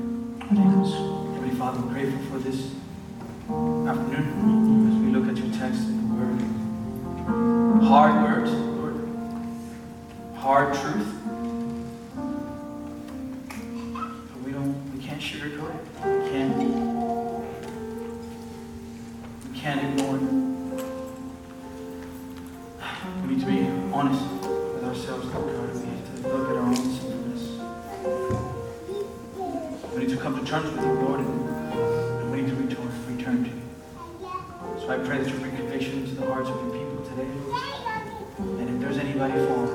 Oremos. 0.52 0.92
Heavenly 1.34 1.56
Father, 1.56 1.80
we're 1.80 1.92
grateful 1.94 2.20
for 2.30 2.38
this 2.38 2.70
afternoon 3.88 4.86
as 4.88 4.96
we 5.02 5.10
look 5.10 5.26
at 5.28 5.36
your 5.36 5.50
text 5.58 5.88
and 5.88 5.98
your 6.06 6.14
word. 6.14 7.82
Hard 7.82 8.22
words, 8.22 8.50
Lord. 8.52 8.96
Hard 10.36 10.74
truth. 10.74 11.10
But 13.94 14.44
we 14.46 14.52
don't 14.52 14.74
we 14.94 15.02
can't 15.02 15.20
sugarcoat 15.20 15.74
it. 15.74 15.84
We 16.04 16.30
can't 16.30 16.93
ignore 19.66 20.16
it. 20.16 20.22
We 23.22 23.34
need 23.34 23.40
to 23.40 23.46
be 23.46 23.66
honest 23.94 24.22
with 24.42 24.84
ourselves, 24.84 25.26
Lord 25.32 25.46
God. 25.46 25.74
We 25.74 25.88
have 25.88 26.22
to 26.22 26.28
look 26.28 26.50
at 26.50 26.56
our 26.56 26.66
own 26.66 26.76
sinfulness. 26.76 27.44
We 29.94 29.98
need 30.00 30.10
to 30.10 30.16
come 30.18 30.38
to 30.38 30.44
terms 30.44 30.70
with 30.70 30.84
you, 30.84 30.92
Lord, 30.92 31.20
and, 31.20 32.30
we 32.30 32.42
need 32.42 32.50
to 32.50 32.56
return, 32.56 33.16
return 33.16 33.44
to 33.44 33.50
you. 33.50 33.62
So 34.80 34.90
I 34.90 34.98
pray 34.98 35.16
that 35.18 35.32
you 35.32 35.38
bring 35.38 35.56
conviction 35.56 35.94
into 36.00 36.14
the 36.14 36.26
hearts 36.26 36.50
of 36.50 36.56
your 36.56 36.70
people 36.72 37.02
today. 37.08 37.30
And 38.38 38.68
if 38.68 38.80
there's 38.82 38.98
anybody 38.98 39.32
far, 39.46 39.66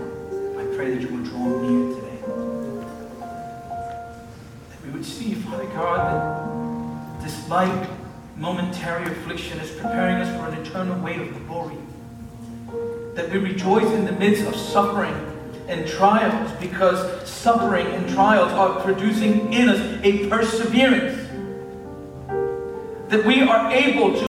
I 0.61 0.75
pray 0.75 0.93
that 0.93 1.01
you 1.01 1.07
will 1.07 1.23
draw 1.23 1.61
near 1.61 1.95
today. 1.95 2.19
That 4.69 4.79
we 4.85 4.91
would 4.91 5.05
see, 5.05 5.33
Father 5.33 5.65
God, 5.65 5.99
that 7.17 7.23
this 7.23 7.49
light, 7.49 7.89
momentary 8.39 9.11
affliction 9.11 9.59
is 9.59 9.69
preparing 9.71 10.15
us 10.15 10.29
for 10.39 10.47
an 10.47 10.65
eternal 10.65 10.97
weight 11.03 11.19
of 11.19 11.47
glory. 11.47 11.75
That 13.15 13.29
we 13.29 13.37
rejoice 13.37 13.91
in 13.91 14.05
the 14.05 14.13
midst 14.13 14.45
of 14.45 14.55
suffering 14.55 15.13
and 15.67 15.85
trials 15.85 16.49
because 16.53 17.29
suffering 17.29 17.85
and 17.87 18.09
trials 18.09 18.51
are 18.53 18.81
producing 18.81 19.51
in 19.51 19.67
us 19.67 19.99
a 20.03 20.29
perseverance. 20.29 21.17
That 23.09 23.25
we 23.25 23.41
are 23.41 23.69
able 23.71 24.13
to 24.21 24.28